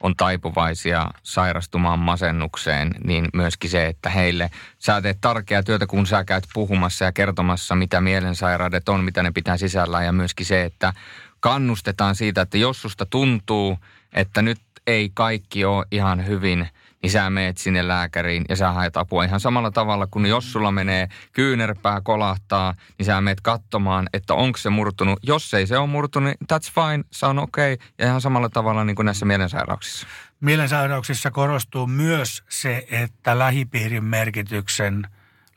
on 0.04 0.16
taipuvaisia 0.16 1.12
sairastumaan 1.24 2.00
masennukseen, 2.00 2.96
niin 3.04 3.28
myöskin 3.34 3.70
se, 3.70 3.86
että 3.86 4.10
heille 4.10 4.50
sä 4.80 5.02
teet 5.02 5.18
tärkeää 5.22 5.64
työtä, 5.64 5.88
kun 5.88 6.06
sä 6.06 6.24
käyt 6.24 6.44
puhumassa 6.54 7.06
ja 7.06 7.12
kertomassa, 7.12 7.76
mitä 7.76 8.02
mielensairaudet 8.02 8.90
on, 8.90 9.04
mitä 9.04 9.24
ne 9.24 9.32
pitää 9.32 9.58
sisällään 9.58 10.06
ja 10.06 10.12
myöskin 10.12 10.46
se, 10.46 10.64
että 10.64 10.94
kannustetaan 11.40 12.16
siitä, 12.16 12.42
että 12.42 12.58
jos 12.58 12.82
susta 12.82 13.06
tuntuu, 13.06 13.78
että 14.14 14.42
nyt 14.42 14.62
ei 14.88 15.10
kaikki 15.14 15.66
ole 15.66 15.86
ihan 15.92 16.28
hyvin– 16.28 16.68
niin 17.02 17.12
sä 17.12 17.30
meet 17.30 17.58
sinne 17.58 17.88
lääkäriin 17.88 18.46
ja 18.50 18.56
sä 18.56 18.72
haet 18.72 18.98
apua 18.98 19.24
ihan 19.24 19.40
samalla 19.40 19.72
tavalla 19.72 20.08
kuin 20.08 20.26
jos 20.26 20.52
sulla 20.52 20.72
menee 20.72 21.08
kyynärpää 21.34 22.02
kolahtaa, 22.02 22.74
niin 22.98 23.06
sä 23.06 23.22
meet 23.22 23.42
katsomaan, 23.42 24.10
että 24.14 24.34
onko 24.34 24.58
se 24.58 24.70
murtunut. 24.70 25.20
Jos 25.24 25.54
ei 25.54 25.68
se 25.68 25.78
ole 25.78 25.88
murtunut, 25.88 26.28
niin 26.28 26.48
that's 26.54 26.72
fine, 26.74 27.04
se 27.12 27.26
on 27.26 27.40
okei. 27.40 27.74
Okay. 27.74 27.88
Ja 28.00 28.06
ihan 28.06 28.22
samalla 28.22 28.50
tavalla 28.50 28.84
niin 28.84 28.96
kuin 28.96 29.06
näissä 29.06 29.26
mielensairauksissa. 29.26 30.08
Mielensairauksissa 30.40 31.32
korostuu 31.32 31.88
myös 31.88 32.44
se, 32.50 32.88
että 32.92 33.40
lähipiirin 33.40 34.04
merkityksen, 34.04 35.08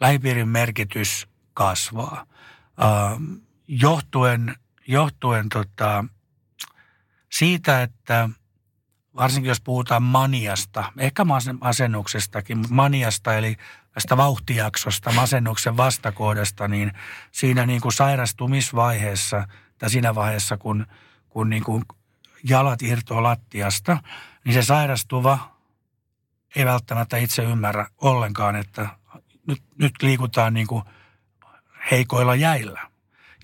lähipiirin 0.01 0.49
merkitys 0.49 1.29
kasvaa. 1.55 2.27
Uh, 2.79 3.41
johtuen 3.69 4.55
johtuen 4.87 5.49
tota, 5.49 6.05
siitä, 7.31 7.83
että– 7.83 8.29
varsinkin 9.17 9.49
jos 9.49 9.61
puhutaan 9.61 10.03
maniasta, 10.03 10.93
ehkä 10.99 11.25
masennuksestakin, 11.61 12.65
maniasta 12.71 13.37
eli 13.37 13.57
tästä 13.93 14.17
vauhtijaksosta, 14.17 15.13
masennuksen 15.13 15.77
vastakohdasta, 15.77 16.69
niin 16.69 16.93
siinä 17.31 17.67
niin 17.67 17.81
kuin 17.81 17.93
sairastumisvaiheessa 17.93 19.49
tai 19.79 19.91
siinä 19.91 20.15
vaiheessa, 20.15 20.57
kun, 20.57 20.87
kun 21.29 21.51
niin 21.51 21.65
kuin 21.65 21.85
jalat 22.45 22.83
irtoaa 22.83 23.23
lattiasta, 23.23 23.99
niin 24.45 24.55
se 24.55 24.63
sairastuva 24.63 25.57
ei 26.57 26.65
välttämättä 26.65 27.17
itse 27.17 27.43
ymmärrä 27.43 27.87
ollenkaan, 27.99 28.57
että 28.57 28.89
nyt, 29.47 29.63
nyt 29.79 29.93
liikutaan 30.03 30.55
niin 30.55 30.67
kuin 30.67 30.83
heikoilla 31.91 32.35
jäillä. 32.35 32.81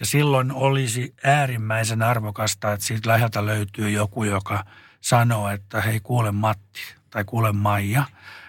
Ja 0.00 0.06
silloin 0.06 0.52
olisi 0.52 1.14
äärimmäisen 1.24 2.02
arvokasta, 2.02 2.72
että 2.72 2.86
siitä 2.86 3.10
läheltä 3.10 3.46
löytyy 3.46 3.90
joku, 3.90 4.24
joka– 4.24 4.64
sanoo, 5.06 5.50
että 5.50 5.80
hei 5.80 6.00
kuule 6.00 6.32
Matti 6.32 6.80
tai 7.10 7.24
kuule 7.24 7.52
Maija, 7.52 8.04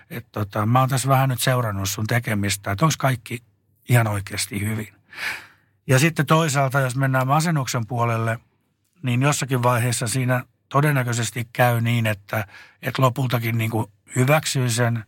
että 0.10 0.30
tota, 0.32 0.66
mä 0.66 0.80
oon 0.80 0.90
tässä 0.90 1.08
vähän 1.08 1.30
nyt 1.30 1.42
seurannut 1.42 1.90
sun 1.90 2.08
tekemistä, 2.08 2.72
että 2.72 2.86
onko 2.86 2.96
kaikki 2.98 3.44
ihan 3.90 4.08
oikeasti 4.08 4.62
hyvin. 4.62 4.94
Ja 5.88 6.00
sitten 6.00 6.26
toisaalta, 6.26 6.80
jos 6.80 6.96
mennään 6.96 7.28
masennuksen 7.28 7.88
puolelle, 7.88 8.40
niin 9.04 9.22
jossakin 9.22 9.64
vaiheessa 9.64 10.08
siinä 10.08 10.44
todennäköisesti 10.70 11.50
käy 11.54 11.82
niin, 11.82 12.08
että, 12.08 12.48
että 12.82 13.02
lopultakin 13.02 13.58
niin 13.58 13.72
kuin 13.72 13.88
hyväksyy 14.16 14.70
sen, 14.70 15.06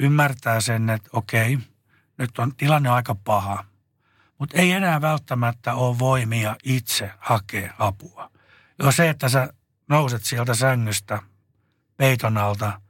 ymmärtää 0.00 0.60
sen, 0.60 0.90
että 0.90 1.10
okei, 1.12 1.58
nyt 2.18 2.38
on 2.38 2.56
tilanne 2.56 2.88
aika 2.88 3.14
paha. 3.14 3.64
Mutta 4.38 4.58
ei 4.58 4.72
enää 4.72 5.00
välttämättä 5.00 5.74
ole 5.74 5.98
voimia 5.98 6.56
itse 6.64 7.10
hakea 7.18 7.74
apua. 7.78 8.30
Jo 8.78 8.92
se, 8.92 9.08
että 9.08 9.28
sä 9.28 9.48
nouset 9.88 10.24
sieltä 10.24 10.54
sängystä 10.54 11.22
peiton 11.96 12.38
alta 12.38 12.80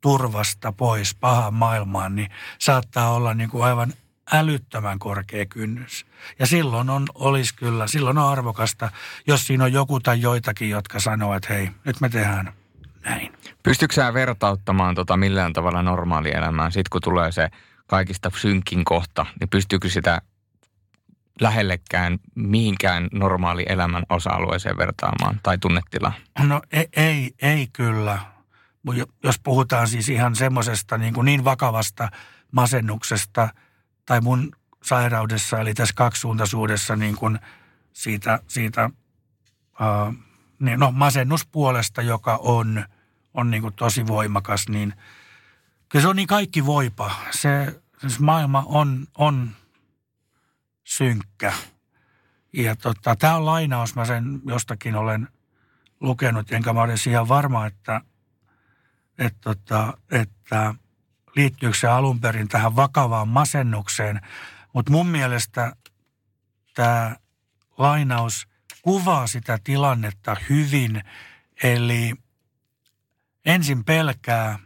turvasta 0.00 0.72
pois 0.72 1.14
pahaan 1.14 1.54
maailmaan, 1.54 2.16
niin 2.16 2.30
saattaa 2.58 3.12
olla 3.12 3.34
niin 3.34 3.50
kuin 3.50 3.64
aivan 3.64 3.92
älyttömän 4.32 4.98
korkea 4.98 5.46
kynnys. 5.46 6.06
Ja 6.38 6.46
silloin 6.46 6.90
on, 6.90 7.06
olisi 7.14 7.54
kyllä, 7.54 7.86
silloin 7.86 8.18
on 8.18 8.28
arvokasta, 8.28 8.90
jos 9.26 9.46
siinä 9.46 9.64
on 9.64 9.72
joku 9.72 10.00
tai 10.00 10.20
joitakin, 10.20 10.70
jotka 10.70 11.00
sanoo, 11.00 11.34
että 11.34 11.54
hei, 11.54 11.70
nyt 11.84 12.00
me 12.00 12.08
tehdään 12.08 12.52
näin. 13.04 13.32
Pystytkö 13.62 13.94
sä 13.94 14.14
vertauttamaan 14.14 14.94
tota 14.94 15.16
millään 15.16 15.52
tavalla 15.52 15.82
normaalielämään? 15.82 16.72
Sitten 16.72 16.90
kun 16.90 17.00
tulee 17.00 17.32
se 17.32 17.48
kaikista 17.86 18.30
synkin 18.36 18.84
kohta, 18.84 19.26
niin 19.40 19.48
pystyykö 19.48 19.88
sitä 19.88 20.22
lähellekään 21.40 22.18
mihinkään 22.34 23.08
normaali 23.12 23.64
elämän 23.68 24.02
osa-alueeseen 24.08 24.76
vertaamaan 24.76 25.40
tai 25.42 25.58
tunnetilaan? 25.58 26.14
No 26.38 26.62
ei, 26.72 26.88
ei, 26.96 27.34
ei 27.42 27.68
kyllä. 27.72 28.18
Jos 29.22 29.38
puhutaan 29.38 29.88
siis 29.88 30.08
ihan 30.08 30.36
semmoisesta 30.36 30.98
niin, 30.98 31.14
niin 31.22 31.44
vakavasta 31.44 32.08
masennuksesta 32.52 33.48
tai 34.06 34.20
mun 34.20 34.52
sairaudessa, 34.82 35.60
eli 35.60 35.74
tässä 35.74 35.94
kaksisuuntaisuudessa 35.96 36.96
niin 36.96 37.16
kuin 37.16 37.38
siitä, 37.92 38.40
siitä 38.48 38.90
uh, 39.80 40.14
niin, 40.58 40.80
no, 40.80 40.92
masennuspuolesta, 40.92 42.02
joka 42.02 42.36
on, 42.42 42.84
on 43.34 43.50
niin 43.50 43.62
kuin 43.62 43.74
tosi 43.74 44.06
voimakas, 44.06 44.68
niin 44.68 44.94
kyllä 45.88 46.02
se 46.02 46.08
on 46.08 46.16
niin 46.16 46.28
kaikki 46.28 46.66
voipa. 46.66 47.10
Se, 47.30 47.80
se 48.06 48.20
maailma 48.20 48.62
on, 48.66 49.06
on 49.18 49.50
synkkä. 50.86 51.52
Ja 52.52 52.76
tota, 52.76 53.16
tämä 53.16 53.36
on 53.36 53.46
lainaus, 53.46 53.94
mä 53.94 54.04
sen 54.04 54.40
jostakin 54.44 54.96
olen 54.96 55.28
lukenut, 56.00 56.52
enkä 56.52 56.72
mä 56.72 56.82
ole 56.82 56.94
ihan 57.06 57.28
varma, 57.28 57.66
että, 57.66 58.00
että, 59.18 59.40
tota, 59.40 59.98
että 60.10 60.74
liittyykö 61.36 61.78
se 61.78 61.88
alun 61.88 62.20
perin 62.20 62.48
tähän 62.48 62.76
vakavaan 62.76 63.28
masennukseen. 63.28 64.20
Mutta 64.72 64.92
mun 64.92 65.06
mielestä 65.06 65.76
tämä 66.74 67.16
lainaus 67.78 68.48
kuvaa 68.82 69.26
sitä 69.26 69.58
tilannetta 69.64 70.36
hyvin. 70.48 71.02
Eli 71.62 72.14
ensin 73.44 73.84
pelkää, 73.84 74.58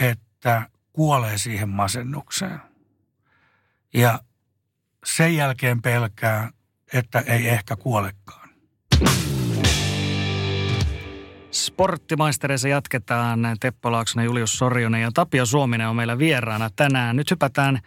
että 0.00 0.68
kuolee 0.92 1.38
siihen 1.38 1.68
masennukseen. 1.68 2.60
Ja 3.94 4.20
sen 5.04 5.36
jälkeen 5.36 5.82
pelkää, 5.82 6.50
että 6.92 7.20
ei 7.20 7.48
ehkä 7.48 7.76
kuolekaan. 7.76 8.48
Sporttimaistereissa 11.50 12.68
jatketaan. 12.68 13.56
Teppo 13.60 13.92
Laaksonen, 13.92 14.26
Julius 14.26 14.58
Sorjonen 14.58 15.02
ja 15.02 15.10
Tapio 15.14 15.46
Suominen 15.46 15.88
on 15.88 15.96
meillä 15.96 16.18
vieraana 16.18 16.70
tänään. 16.76 17.16
Nyt 17.16 17.30
hypätään 17.30 17.80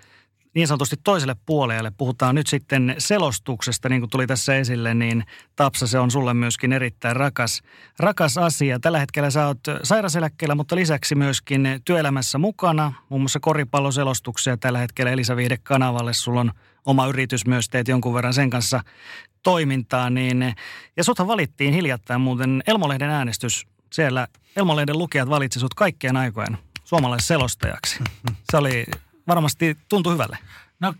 niin 0.56 0.68
sanotusti 0.68 0.96
toiselle 1.04 1.36
puolelle. 1.46 1.92
Puhutaan 1.98 2.36
nyt 2.36 2.48
sitten 2.48 2.96
selostuksesta, 2.98 3.90
niin 3.90 4.02
kuin 4.02 4.10
tuli 4.10 4.28
tässä 4.28 4.56
esille, 4.56 4.94
niin 4.94 5.24
Tapsa 5.56 5.88
se 5.88 6.00
on 6.00 6.12
sulle 6.12 6.34
myöskin 6.34 6.74
erittäin 6.74 7.16
rakas, 7.16 7.62
rakas 8.00 8.38
asia. 8.38 8.80
Tällä 8.80 9.00
hetkellä 9.00 9.30
sä 9.30 9.48
oot 9.48 9.60
sairaseläkkeellä, 9.84 10.56
mutta 10.56 10.76
lisäksi 10.76 11.16
myöskin 11.16 11.68
työelämässä 11.86 12.38
mukana. 12.38 12.94
Muun 13.10 13.22
muassa 13.22 13.40
koripalloselostuksia 13.40 14.58
tällä 14.58 14.80
hetkellä 14.80 15.12
Elisa 15.12 15.36
Viihde-kanavalle. 15.36 16.14
Sulla 16.14 16.40
on 16.40 16.52
oma 16.88 17.08
yritys 17.08 17.46
myös, 17.46 17.70
teet 17.70 17.88
jonkun 17.88 18.14
verran 18.14 18.34
sen 18.34 18.50
kanssa 18.50 18.84
toimintaa. 19.44 20.10
Niin, 20.10 20.56
ja 20.98 21.04
suthan 21.04 21.28
valittiin 21.28 21.74
hiljattain 21.74 22.22
muuten 22.22 22.64
Elmolehden 22.68 23.10
äänestys. 23.10 23.68
Siellä 23.94 24.28
Elmolehden 24.56 24.98
lukijat 24.98 25.30
valitsi 25.30 25.60
sut 25.60 25.74
kaikkien 25.74 26.18
aikojen 26.18 26.58
selostajaksi. 27.20 28.00
Se 28.52 28.58
oli 28.58 28.86
varmasti 29.28 29.78
tuntui 29.90 30.14
hyvälle. 30.14 30.38
No 30.80 30.94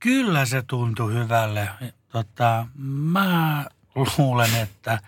kyllä 0.00 0.44
se 0.44 0.62
tuntui 0.62 1.14
hyvälle. 1.14 1.68
Tota, 2.08 2.66
mä 2.76 3.64
luulen, 3.94 4.54
että, 4.54 5.00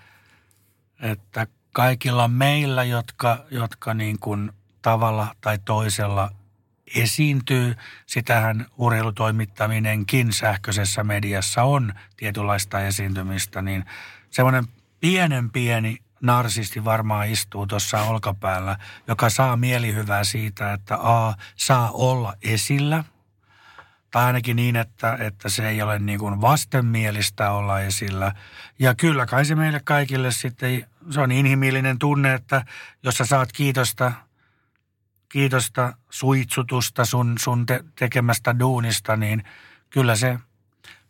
että 1.00 1.46
kaikilla 1.72 2.28
meillä, 2.28 2.84
jotka, 2.84 3.44
jotka 3.50 3.94
niin 3.94 4.18
kuin 4.18 4.52
tavalla 4.82 5.34
tai 5.40 5.58
toisella 5.64 6.30
esiintyy, 6.94 7.74
sitähän 8.06 8.66
urheilutoimittaminenkin 8.76 10.32
sähköisessä 10.32 11.04
mediassa 11.04 11.62
on 11.62 11.94
tietynlaista 12.16 12.80
esiintymistä, 12.80 13.62
niin 13.62 13.84
semmoinen 14.30 14.64
pienen 15.00 15.50
pieni 15.50 15.98
narsisti 16.20 16.84
varmaan 16.84 17.28
istuu 17.28 17.66
tuossa 17.66 18.02
olkapäällä, 18.02 18.76
joka 19.08 19.30
saa 19.30 19.56
mielihyvää 19.56 20.24
siitä, 20.24 20.72
että 20.72 20.98
A, 21.02 21.34
saa 21.56 21.90
olla 21.90 22.34
esillä, 22.42 23.04
tai 24.10 24.24
ainakin 24.24 24.56
niin, 24.56 24.76
että, 24.76 25.18
että 25.20 25.48
se 25.48 25.68
ei 25.68 25.82
ole 25.82 25.98
niin 25.98 26.18
kuin 26.18 26.40
vastenmielistä 26.40 27.50
olla 27.50 27.80
esillä. 27.80 28.34
Ja 28.78 28.94
kyllä 28.94 29.26
kai 29.26 29.44
se 29.44 29.54
meille 29.54 29.80
kaikille 29.84 30.32
sitten, 30.32 30.86
se 31.10 31.20
on 31.20 31.32
inhimillinen 31.32 31.98
tunne, 31.98 32.34
että 32.34 32.64
jos 33.02 33.16
sä 33.16 33.24
saat 33.24 33.52
kiitosta, 33.52 34.12
kiitosta 35.32 35.92
suitsutusta 36.10 37.04
sun, 37.04 37.34
sun 37.38 37.66
te, 37.66 37.84
tekemästä 37.98 38.58
duunista, 38.58 39.16
niin 39.16 39.44
kyllä 39.90 40.16
se 40.16 40.38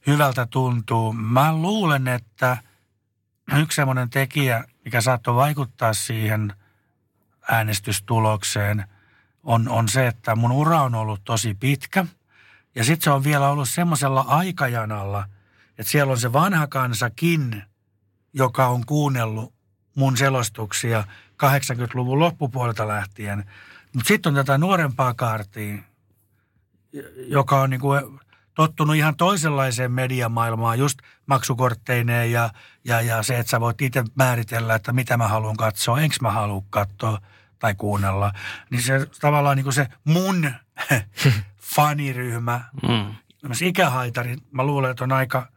hyvältä 0.07 0.47
tuntuu. 0.47 1.13
Mä 1.13 1.57
luulen, 1.57 2.09
että 2.09 2.57
yksi 3.59 3.77
semmoinen 3.77 4.11
tekijä, 4.11 4.65
mikä 4.85 5.01
saattoi 5.01 5.35
vaikuttaa 5.35 5.95
siihen 5.95 6.53
äänestystulokseen, 7.51 8.85
on, 9.43 9.69
on 9.69 9.89
se, 9.89 10.07
että 10.07 10.37
mun 10.37 10.53
ura 10.53 10.83
on 10.83 10.95
ollut 10.95 11.21
tosi 11.25 11.55
pitkä. 11.55 12.07
Ja 12.75 12.85
sitten 12.85 13.05
se 13.05 13.11
on 13.11 13.25
vielä 13.25 13.49
ollut 13.49 13.69
semmoisella 13.69 14.25
aikajanalla, 14.29 15.29
että 15.79 15.93
siellä 15.93 16.11
on 16.11 16.21
se 16.21 16.33
vanha 16.33 16.67
kansakin, 16.67 17.63
joka 18.33 18.67
on 18.67 18.87
kuunnellut 18.87 19.55
mun 19.95 20.17
selostuksia 20.17 21.05
80-luvun 21.43 22.19
loppupuolelta 22.19 22.89
lähtien. 22.89 23.45
Mutta 23.95 24.09
sitten 24.09 24.31
on 24.31 24.35
tätä 24.35 24.59
nuorempaa 24.59 25.15
kaartia, 25.15 25.79
joka 27.27 27.61
on 27.61 27.71
niinku 27.71 27.89
tottunut 28.55 28.97
ihan 28.97 29.17
toisenlaiseen 29.17 29.93
mediamaailmaan, 29.93 30.79
just 30.79 30.99
maksukortteineen 31.27 32.33
ja, 32.33 32.51
ja, 32.85 33.01
ja 33.01 33.23
se, 33.23 33.39
että 33.39 33.51
sä 33.51 33.61
voit 33.61 33.83
itse 33.83 34.05
määritellä, 34.15 34.75
että 34.75 34.93
mitä 34.93 35.17
mä 35.17 35.29
haluan 35.29 35.57
katsoa, 35.57 36.01
enkö 36.01 36.17
mä 36.21 36.31
halua 36.31 36.63
katsoa 36.71 37.19
tai 37.59 37.75
kuunnella. 37.75 38.33
Niin 38.71 38.83
se 38.83 39.07
tavallaan 39.21 39.57
niin 39.57 39.65
kuin 39.65 39.75
se 39.75 39.89
mun 40.05 40.51
faniryhmä, 41.75 42.61
mm. 42.83 43.15
ikähaitari, 43.63 44.37
mä 44.51 44.65
luulen, 44.65 44.91
että 44.91 45.05
on 45.05 45.13
aika, 45.13 45.49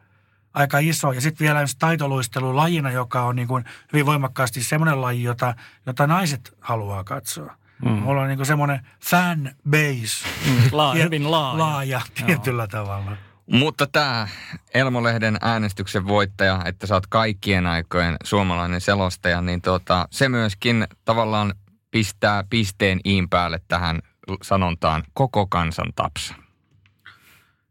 aika 0.54 0.80
iso. 0.80 1.12
Ja 1.12 1.22
sitten 1.22 1.46
vielä 1.46 1.66
taitoluistelu 1.80 2.56
lajina, 2.56 2.92
joka 2.92 3.22
on 3.22 3.36
niin 3.36 3.48
kuin 3.48 3.66
hyvin 3.94 4.06
voimakkaasti 4.06 4.64
semmoinen 4.64 5.02
laji, 5.02 5.24
jota, 5.24 5.56
jota 5.86 6.08
naiset 6.08 6.58
haluaa 6.62 7.04
katsoa. 7.04 7.56
Mm. 7.82 7.92
Mulla 7.92 8.22
on 8.22 8.28
niin 8.28 8.46
semmoinen 8.46 8.80
fan 9.06 9.52
base. 9.70 10.28
Mm, 10.50 10.70
laa, 10.72 10.94
hyvin 10.94 11.32
laaja. 11.32 11.58
Laaja 11.58 12.02
tietyllä 12.26 12.62
Joo. 12.62 12.68
tavalla. 12.68 13.18
Mutta 13.52 13.88
tämä 13.88 14.28
Elmolehden 14.74 15.38
äänestyksen 15.42 16.08
voittaja, 16.08 16.62
että 16.66 16.88
sä 16.88 16.94
oot 16.94 17.08
kaikkien 17.08 17.66
aikojen 17.66 18.16
suomalainen 18.24 18.82
selostaja, 18.82 19.42
niin 19.42 19.62
tota, 19.62 20.08
se 20.12 20.30
myöskin 20.30 20.88
tavallaan 21.06 21.54
pistää 21.92 22.44
pisteen 22.50 23.00
iin 23.06 23.30
päälle 23.30 23.62
tähän 23.68 24.00
sanontaan 24.42 25.04
koko 25.14 25.48
kansan 25.48 25.94
tapsa. 25.96 26.36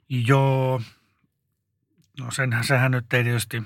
Joo. 0.08 0.80
No 2.20 2.30
senhän, 2.30 2.64
sehän 2.64 2.90
nyt 2.90 3.12
ei 3.12 3.24
tietysti 3.24 3.62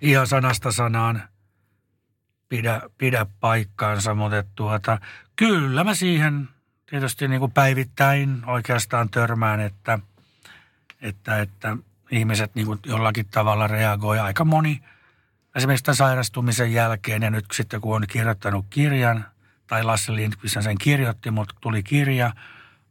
ihan 0.00 0.26
sanasta 0.26 0.72
sanaan 0.72 1.22
pidä, 2.50 2.80
pidä 2.98 3.26
paikkaansa, 3.40 4.14
mutta 4.14 4.44
tuota, 4.54 4.98
kyllä 5.36 5.84
mä 5.84 5.94
siihen 5.94 6.48
tietysti 6.86 7.28
niin 7.28 7.40
kuin 7.40 7.52
päivittäin 7.52 8.42
oikeastaan 8.46 9.08
törmään, 9.08 9.60
että, 9.60 9.98
että, 11.00 11.40
että 11.40 11.76
ihmiset 12.10 12.54
niin 12.54 12.66
kuin 12.66 12.78
jollakin 12.86 13.26
tavalla 13.30 13.66
reagoi. 13.66 14.18
Aika 14.18 14.44
moni 14.44 14.80
esimerkiksi 15.56 15.84
tämän 15.84 15.96
sairastumisen 15.96 16.72
jälkeen 16.72 17.22
ja 17.22 17.30
nyt 17.30 17.44
sitten 17.52 17.80
kun 17.80 17.96
on 17.96 18.04
kirjoittanut 18.08 18.66
kirjan, 18.70 19.24
tai 19.66 19.82
Lasse 19.84 20.14
Lindqvist 20.14 20.56
sen 20.60 20.78
kirjoitti, 20.78 21.30
mutta 21.30 21.54
tuli 21.60 21.82
kirja 21.82 22.32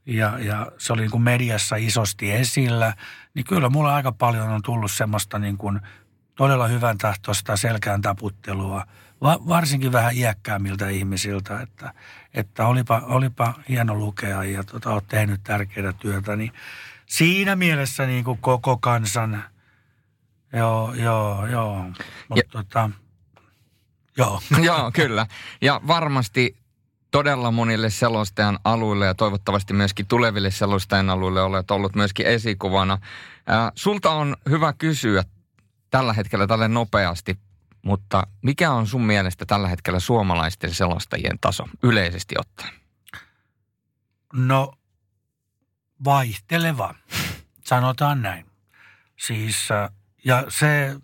ja, 0.05 0.39
ja 0.39 0.71
se 0.77 0.93
oli 0.93 1.01
niin 1.01 1.11
kuin 1.11 1.23
mediassa 1.23 1.75
isosti 1.75 2.31
esillä, 2.31 2.93
niin 3.33 3.45
kyllä 3.45 3.69
mulla 3.69 3.95
aika 3.95 4.11
paljon 4.11 4.49
on 4.49 4.61
tullut 4.61 4.91
semmoista 4.91 5.39
niin 5.39 5.57
kuin 5.57 5.81
todella 6.35 6.67
hyvän 6.67 6.97
tahtoista 6.97 7.57
selkään 7.57 8.01
taputtelua– 8.01 8.85
va, 9.21 9.39
varsinkin 9.47 9.91
vähän 9.91 10.15
iäkkäämmiltä 10.15 10.89
ihmisiltä, 10.89 11.61
että, 11.61 11.93
että 12.33 12.67
olipa, 12.67 13.01
olipa 13.05 13.53
hieno 13.69 13.95
lukea 13.95 14.43
ja 14.43 14.63
tota, 14.63 14.89
olet 14.93 15.07
tehnyt 15.07 15.43
tärkeää 15.43 15.93
työtä, 15.93 16.35
niin 16.35 16.51
siinä 17.05 17.55
mielessä 17.55 18.05
niin 18.05 18.23
kuin 18.23 18.37
koko 18.37 18.77
kansan, 18.77 19.43
joo, 20.53 20.93
joo, 20.93 21.47
joo, 21.47 21.85
mutta 22.29 22.51
tota, 22.51 22.89
joo. 24.17 24.41
joo, 24.67 24.91
kyllä. 24.93 25.27
Ja 25.61 25.81
varmasti 25.87 26.57
todella 27.11 27.51
monille 27.51 27.89
selostajan 27.89 28.59
aluille 28.63 29.05
ja 29.05 29.15
toivottavasti 29.15 29.73
myöskin 29.73 30.07
tuleville 30.07 30.51
selostajan 30.51 31.09
aluille 31.09 31.41
olet 31.41 31.71
ollut 31.71 31.95
myöskin 31.95 32.25
esikuvana. 32.25 32.97
Ää, 33.47 33.71
sulta 33.75 34.11
on 34.11 34.35
hyvä 34.49 34.73
kysyä 34.73 35.23
tällä 35.89 36.13
hetkellä 36.13 36.47
tälle 36.47 36.67
nopeasti 36.67 37.39
mutta 37.81 38.27
mikä 38.41 38.71
on 38.71 38.87
sun 38.87 39.05
mielestä 39.05 39.45
tällä 39.45 39.67
hetkellä 39.67 39.99
suomalaisten 39.99 40.73
selostajien 40.73 41.39
taso 41.41 41.63
yleisesti 41.83 42.35
ottaen? 42.39 42.73
No 44.33 44.73
vaihteleva, 46.05 46.95
sanotaan 47.63 48.21
näin. 48.21 48.45
Siis, 49.17 49.71
äh, 49.71 49.89
ja 50.25 50.43
se, 50.49 50.95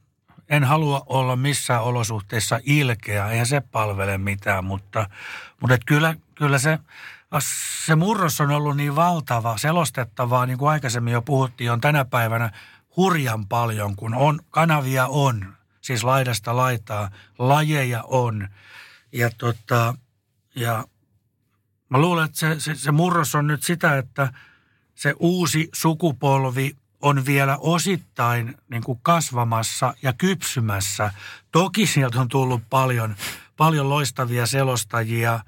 en 0.50 0.64
halua 0.64 1.04
olla 1.06 1.36
missään 1.36 1.84
olosuhteissa 1.84 2.60
ilkeä, 2.64 3.30
eihän 3.30 3.46
se 3.46 3.62
palvele 3.62 4.18
mitään, 4.18 4.66
mutta, 4.66 5.10
mutta 5.62 5.78
kyllä, 5.86 6.16
kyllä 6.36 6.60
se, 6.60 6.80
se 7.86 7.96
murros 7.96 8.42
on 8.42 8.52
ollut 8.52 8.78
niin 8.78 8.96
valtava, 8.96 9.58
selostettavaa, 9.58 10.46
niin 10.46 10.58
kuin 10.58 10.72
aikaisemmin 10.72 11.14
jo 11.14 11.22
puhuttiin, 11.22 11.72
on 11.72 11.82
tänä 11.82 12.06
päivänä 12.06 12.52
hurjan 12.98 13.46
paljon, 13.48 13.96
kun 13.96 14.14
on, 14.14 14.40
kanavia 14.52 15.08
on 15.08 15.55
siis 15.86 16.04
laidasta 16.04 16.56
laitaa, 16.56 17.10
lajeja 17.40 18.04
on. 18.04 18.48
Ja, 19.12 19.30
tota, 19.38 19.94
ja 20.56 20.86
mä 21.90 21.98
luulen, 21.98 22.26
että 22.26 22.40
se, 22.40 22.60
se, 22.60 22.76
se 22.76 22.92
murros 22.92 23.36
on 23.36 23.48
nyt 23.48 23.64
sitä, 23.64 23.98
että 23.98 24.34
se 24.96 25.14
uusi 25.20 25.70
sukupolvi 25.74 26.76
on 27.02 27.26
vielä 27.26 27.58
osittain 27.58 28.58
niin 28.70 28.84
kuin 28.84 29.00
kasvamassa 29.02 29.94
ja 30.02 30.14
kypsymässä. 30.14 31.14
Toki 31.52 31.88
sieltä 31.88 32.22
on 32.22 32.28
tullut 32.28 32.62
paljon, 32.70 33.16
paljon 33.58 33.90
loistavia 33.90 34.46
selostajia 34.46 35.40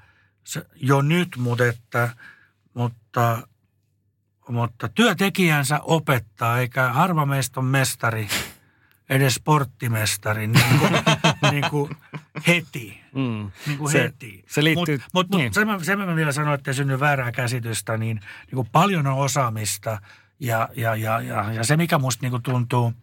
jo 0.76 1.02
nyt, 1.02 1.38
mutta, 1.38 1.66
että, 1.66 2.10
mutta, 2.74 3.48
mutta 4.50 4.90
työtekijänsä 4.90 5.80
opettaa, 5.82 6.60
eikä 6.60 6.94
harva 6.94 7.26
meistä 7.26 7.60
on 7.60 7.66
mestari 7.66 8.28
edes 9.10 9.36
sporttimestari 9.36 10.48
niin 10.48 10.80
kuin, 10.80 10.92
niin 11.52 11.70
kuin 11.70 11.90
heti. 12.48 13.02
Mm. 13.16 13.52
Niin 13.68 13.78
kuin 13.78 13.92
se, 13.92 14.04
heti. 14.04 14.44
Se 14.48 14.64
liittyy... 14.64 14.98
Mutta 14.98 15.10
mut, 15.14 15.42
niin. 15.42 15.54
sen, 15.54 15.68
mä, 15.68 15.84
sen 15.84 16.00
mä 16.00 16.16
vielä 16.16 16.32
sanoin, 16.32 16.56
että 16.56 16.72
ei 16.72 16.76
synny 16.76 17.00
väärää 17.00 17.32
käsitystä, 17.32 17.98
niin, 17.98 18.18
niin 18.18 18.56
kuin 18.56 18.70
paljon 18.72 19.08
on 19.08 19.14
osaamista 19.14 20.02
ja, 20.40 20.70
ja, 20.76 20.96
ja, 20.96 21.22
ja, 21.22 21.54
ja 21.54 21.64
se, 21.64 21.78
mikä 21.78 21.98
musta 21.98 22.22
niin 22.22 22.32
kuin 22.32 22.44
tuntuu 22.44 22.94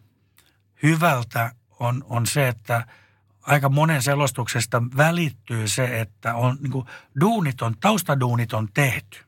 hyvältä, 0.83 1.53
on, 1.81 2.05
on 2.09 2.27
se, 2.27 2.49
että 2.49 2.87
aika 3.43 3.69
monen 3.69 4.03
selostuksesta 4.03 4.83
välittyy 4.97 5.69
se, 5.69 6.01
että 6.01 6.35
on 6.35 6.57
niin 6.61 6.73
kuin 6.73 6.87
duunit 7.21 7.63
on, 7.63 7.75
taustaduunit 7.81 8.53
on 8.53 8.69
tehty. 8.75 9.19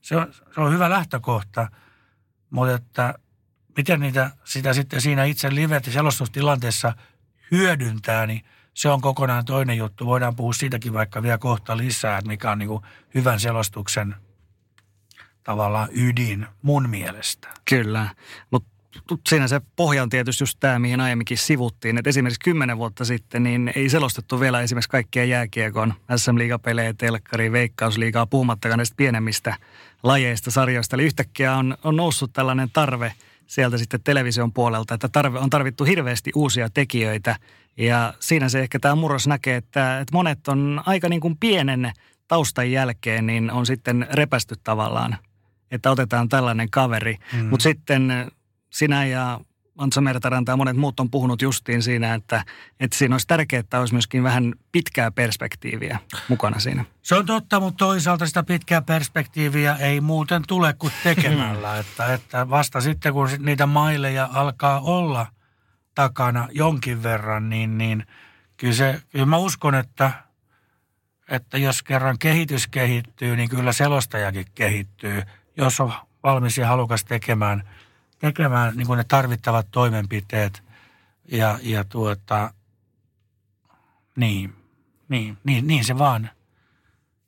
Se 0.00 0.16
on, 0.16 0.32
se 0.54 0.60
on 0.60 0.72
hyvä 0.72 0.90
lähtökohta, 0.90 1.68
mutta 2.50 2.74
että 2.74 3.14
miten 3.76 4.00
niitä, 4.00 4.30
sitä 4.44 4.72
sitten 4.72 5.00
siinä 5.00 5.24
itse 5.24 5.54
live- 5.54 5.80
ja 5.86 5.92
selostustilanteessa 5.92 6.92
hyödyntää, 7.50 8.26
niin 8.26 8.44
se 8.74 8.88
on 8.88 9.00
kokonaan 9.00 9.44
toinen 9.44 9.76
juttu. 9.76 10.06
Voidaan 10.06 10.36
puhua 10.36 10.52
siitäkin 10.52 10.92
vaikka 10.92 11.22
vielä 11.22 11.38
kohta 11.38 11.76
lisää, 11.76 12.18
että 12.18 12.28
mikä 12.28 12.50
on 12.50 12.58
niin 12.58 12.68
kuin 12.68 12.82
hyvän 13.14 13.40
selostuksen 13.40 14.14
tavallaan 15.44 15.88
ydin 15.92 16.46
mun 16.62 16.88
mielestä. 16.88 17.48
Kyllä, 17.64 18.08
mutta 18.50 18.72
siinä 19.28 19.48
se 19.48 19.60
pohja 19.76 20.02
on 20.02 20.08
tietysti 20.08 20.42
just 20.42 20.56
tämä, 20.60 20.78
mihin 20.78 21.00
aiemminkin 21.00 21.38
sivuttiin. 21.38 21.98
Että 21.98 22.10
esimerkiksi 22.10 22.40
kymmenen 22.44 22.78
vuotta 22.78 23.04
sitten 23.04 23.42
niin 23.42 23.72
ei 23.76 23.88
selostettu 23.88 24.40
vielä 24.40 24.60
esimerkiksi 24.60 24.90
kaikkia 24.90 25.24
jääkiekon 25.24 25.94
SM-liigapelejä, 26.16 26.94
telkkari, 26.94 27.52
veikkausliigaa, 27.52 28.26
puhumattakaan 28.26 28.78
näistä 28.78 28.96
pienemmistä 28.96 29.56
lajeista, 30.02 30.50
sarjoista. 30.50 30.96
Eli 30.96 31.04
yhtäkkiä 31.04 31.56
on, 31.56 31.76
on 31.84 31.96
noussut 31.96 32.32
tällainen 32.32 32.70
tarve– 32.70 33.12
sieltä 33.46 33.78
sitten 33.78 34.02
television 34.02 34.52
puolelta, 34.52 34.94
että 34.94 35.08
tarve, 35.08 35.38
on 35.38 35.50
tarvittu 35.50 35.84
hirveästi 35.84 36.30
uusia 36.34 36.70
tekijöitä. 36.70 37.36
Ja 37.76 38.14
siinä 38.20 38.48
se 38.48 38.60
ehkä 38.60 38.78
tämä 38.78 38.94
murros 38.94 39.26
näkee, 39.26 39.56
että, 39.56 40.00
että 40.00 40.12
monet 40.16 40.48
on 40.48 40.82
aika 40.86 41.08
niin 41.08 41.20
kuin 41.20 41.36
pienen 41.36 41.92
taustan 42.28 42.70
jälkeen, 42.70 43.26
niin 43.26 43.50
on 43.50 43.66
sitten 43.66 44.06
repästy 44.12 44.54
tavallaan, 44.64 45.16
että 45.70 45.90
otetaan 45.90 46.28
tällainen 46.28 46.70
kaveri. 46.70 47.16
Mm. 47.32 47.44
Mutta 47.44 47.62
sitten 47.62 48.30
sinä 48.70 49.06
ja 49.06 49.40
Antsa 49.78 50.00
Mertaranta 50.00 50.52
ja 50.52 50.56
monet 50.56 50.76
muut 50.76 51.00
on 51.00 51.10
puhunut 51.10 51.42
justiin 51.42 51.82
siinä, 51.82 52.14
että, 52.14 52.44
että 52.80 52.96
siinä 52.96 53.14
olisi 53.14 53.26
tärkeää, 53.26 53.60
että 53.60 53.80
olisi 53.80 53.94
myöskin 53.94 54.22
vähän 54.22 54.54
pitkää 54.72 55.10
perspektiiviä 55.10 55.98
mukana 56.28 56.58
siinä. 56.58 56.84
Se 57.02 57.14
on 57.14 57.26
totta, 57.26 57.60
mutta 57.60 57.84
toisaalta 57.84 58.26
sitä 58.26 58.42
pitkää 58.42 58.82
perspektiiviä 58.82 59.76
ei 59.76 60.00
muuten 60.00 60.42
tule 60.48 60.72
kuin 60.72 60.92
tekemällä. 61.02 61.78
että, 61.78 62.14
että 62.14 62.50
vasta 62.50 62.80
sitten, 62.80 63.12
kun 63.12 63.28
niitä 63.38 63.66
maileja 63.66 64.28
alkaa 64.32 64.80
olla 64.80 65.26
takana 65.94 66.48
jonkin 66.50 67.02
verran, 67.02 67.50
niin, 67.50 67.78
niin 67.78 68.06
kyllä, 68.56 68.74
se, 68.74 69.02
kyllä 69.10 69.26
mä 69.26 69.36
uskon, 69.36 69.74
että, 69.74 70.12
että 71.28 71.58
jos 71.58 71.82
kerran 71.82 72.18
kehitys 72.18 72.68
kehittyy, 72.68 73.36
niin 73.36 73.48
kyllä 73.48 73.72
selostajakin 73.72 74.46
kehittyy, 74.54 75.22
jos 75.56 75.80
on 75.80 75.92
valmis 76.22 76.58
ja 76.58 76.66
halukas 76.66 77.04
tekemään– 77.04 77.62
tekemään 78.22 78.76
niin 78.76 78.86
kuin 78.86 78.96
ne 78.96 79.04
tarvittavat 79.04 79.66
toimenpiteet 79.70 80.62
ja, 81.28 81.58
ja 81.62 81.84
tuota, 81.84 82.54
niin, 84.16 84.54
niin, 85.08 85.38
niin, 85.44 85.66
niin 85.66 85.84
se 85.84 85.98
vaan 85.98 86.30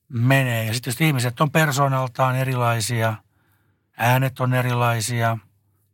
menee. 0.08 0.64
Ja 0.64 0.74
sitten 0.74 0.90
jos 0.90 1.00
ihmiset 1.00 1.40
on 1.40 1.50
persoonaltaan 1.50 2.36
erilaisia, 2.36 3.14
äänet 3.96 4.40
on 4.40 4.54
erilaisia, 4.54 5.38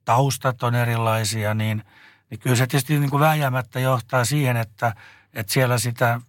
taustat 0.04 0.62
on 0.62 0.74
erilaisia, 0.74 1.54
niin, 1.54 1.84
niin 2.30 2.40
kyllä 2.40 2.56
se 2.56 2.66
tietysti 2.66 2.98
niin 2.98 3.10
kuin 3.10 3.20
vääjäämättä 3.20 3.80
johtaa 3.80 4.24
siihen, 4.24 4.56
että, 4.56 4.94
että 5.32 5.52
siellä 5.52 5.78
sitä, 5.78 6.20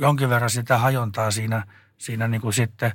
jonkin 0.00 0.28
verran 0.28 0.50
sitä 0.50 0.78
hajontaa 0.78 1.30
siinä, 1.30 1.66
siinä 1.98 2.28
niin 2.28 2.40
kuin 2.40 2.54
sitten 2.54 2.92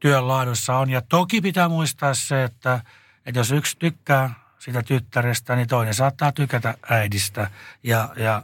työn 0.00 0.28
laadussa 0.28 0.76
on. 0.76 0.90
Ja 0.90 1.02
toki 1.02 1.40
pitää 1.40 1.68
muistaa 1.68 2.14
se, 2.14 2.44
että, 2.44 2.80
että 3.26 3.40
jos 3.40 3.50
yksi 3.50 3.76
tykkää 3.78 4.43
sitä 4.64 4.82
tyttärestä, 4.82 5.56
niin 5.56 5.68
toinen 5.68 5.94
saattaa 5.94 6.32
tykätä 6.32 6.74
äidistä. 6.90 7.50
Ja, 7.82 8.08
ja 8.16 8.42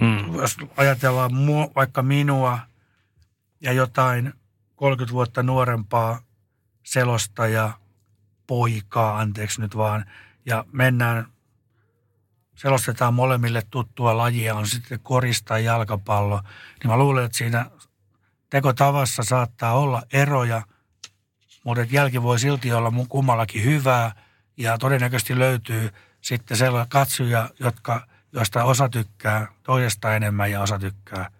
mm. 0.00 0.34
jos 0.34 0.56
ajatellaan 0.76 1.34
mua, 1.34 1.70
vaikka 1.76 2.02
minua 2.02 2.58
ja 3.60 3.72
jotain 3.72 4.32
30 4.76 5.12
vuotta 5.12 5.42
nuorempaa 5.42 6.20
selostaja 6.82 7.70
poikaa, 8.46 9.18
anteeksi 9.18 9.60
nyt 9.60 9.76
vaan, 9.76 10.04
ja 10.46 10.64
mennään, 10.72 11.26
selostetaan 12.54 13.14
molemmille 13.14 13.62
tuttua 13.70 14.16
lajia, 14.16 14.54
on 14.54 14.66
sitten 14.66 15.00
korista 15.00 15.58
jalkapallo, 15.58 16.40
niin 16.82 16.90
mä 16.90 16.96
luulen, 16.96 17.24
että 17.24 17.38
siinä 17.38 17.70
tekotavassa 18.50 19.22
saattaa 19.22 19.72
olla 19.72 20.02
eroja, 20.12 20.62
mutta 21.64 21.86
jälki 21.90 22.22
voi 22.22 22.38
silti 22.38 22.72
olla 22.72 22.92
kummallakin 23.08 23.64
hyvää– 23.64 24.12
ja 24.56 24.78
todennäköisesti 24.78 25.38
löytyy 25.38 25.90
sitten 26.20 26.56
sellaisia 26.56 26.88
katsoja, 26.90 27.50
jotka, 27.60 28.06
joista 28.32 28.64
osa 28.64 28.88
tykkää 28.88 29.46
toisesta 29.62 30.16
enemmän 30.16 30.50
ja 30.50 30.60
osa 30.60 30.78
tykkää 30.78 31.30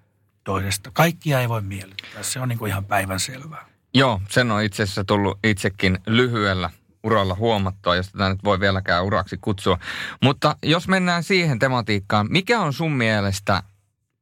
toisesta. 0.45 0.91
Kaikkia 0.93 1.41
ei 1.41 1.49
voi 1.49 1.63
miellyttää, 1.63 2.23
se 2.23 2.41
on 2.41 2.49
niin 2.49 2.59
kuin 2.59 2.71
ihan 2.71 2.85
päivänselvää. 2.85 3.67
Joo, 3.95 4.21
sen 4.29 4.51
on 4.51 4.63
itse 4.63 4.83
asiassa 4.83 5.05
tullut 5.05 5.39
itsekin 5.45 5.99
lyhyellä 6.07 6.71
uralla 7.03 7.35
huomattua, 7.35 7.97
jos 7.97 8.13
tätä 8.13 8.29
nyt 8.29 8.45
voi 8.45 8.61
vieläkään 8.61 9.05
uraksi 9.05 9.39
kutsua. 9.41 9.79
Mutta 10.23 10.57
jos 10.63 10.89
mennään 10.89 11.23
siihen 11.23 11.59
tematiikkaan, 11.59 12.27
mikä 12.31 12.61
on 12.61 12.73
sun 12.73 12.93
mielestä 12.93 13.63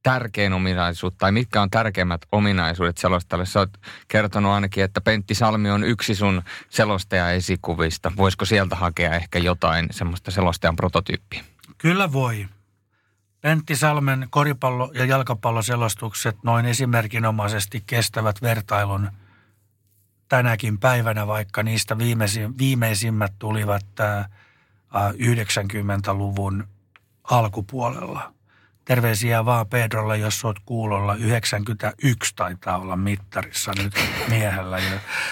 tärkein 0.05 0.53
ominaisuus 0.53 1.15
tai 1.19 1.33
mitkä 1.33 1.63
on 1.63 1.71
tärkeimmät 1.71 2.21
ominaisuudet 2.33 2.99
selostajalle? 2.99 3.47
Sä 3.47 3.59
oot 3.59 3.71
kertonut 4.09 4.53
ainakin, 4.53 4.85
että 4.85 5.01
Pentti 5.01 5.35
Salmi 5.35 5.71
on 5.71 5.85
yksi 5.85 6.15
sun 6.15 6.43
selostaja-esikuvista. 6.69 8.13
Voisiko 8.17 8.45
sieltä 8.45 8.77
hakea 8.77 9.15
ehkä 9.15 9.39
jotain 9.39 9.87
semmoista 9.91 10.31
selostajan 10.31 10.77
prototyyppiä? 10.77 11.45
Kyllä 11.79 12.13
voi. 12.13 12.49
Pentti 13.41 13.77
Salmen 13.77 14.29
koripallo- 14.31 14.91
ja 14.95 15.05
jalkapalloselostukset 15.05 16.37
noin 16.43 16.67
esimerkinomaisesti 16.67 17.83
kestävät 17.87 18.43
vertailun 18.43 19.11
tänäkin 20.29 20.79
päivänä, 20.79 21.27
vaikka 21.27 21.63
niistä 21.63 21.97
viimeisimmät 22.59 23.33
tulivat 23.39 23.87
90-luvun 24.93 26.69
alkupuolella. 27.25 28.34
Terveisiä 28.85 29.45
vaan 29.45 29.67
Pedrolle, 29.67 30.19
jos 30.19 30.45
oot 30.45 30.57
kuulolla. 30.65 31.15
91 31.15 32.35
taitaa 32.37 32.79
olla 32.79 32.97
mittarissa 32.97 33.73
nyt 33.79 33.95
miehellä. 34.29 34.79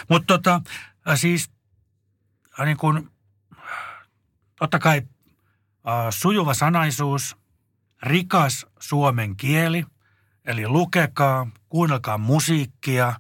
Mutta 0.09 0.27
tota, 0.27 0.61
äh, 1.09 1.19
siis 1.19 1.51
äh, 2.61 2.67
niin 2.67 2.77
kun, 2.77 3.11
totta 4.57 4.79
kai 4.79 5.03
äh, 5.89 5.95
sujuva 6.11 6.55
sanaisuus, 6.55 7.37
rikas 8.03 8.67
suomen 8.81 9.37
kieli, 9.37 9.85
eli 10.45 10.69
lukekaa, 10.69 11.47
kuunnelkaa 11.69 12.19
musiikkia, 12.19 13.15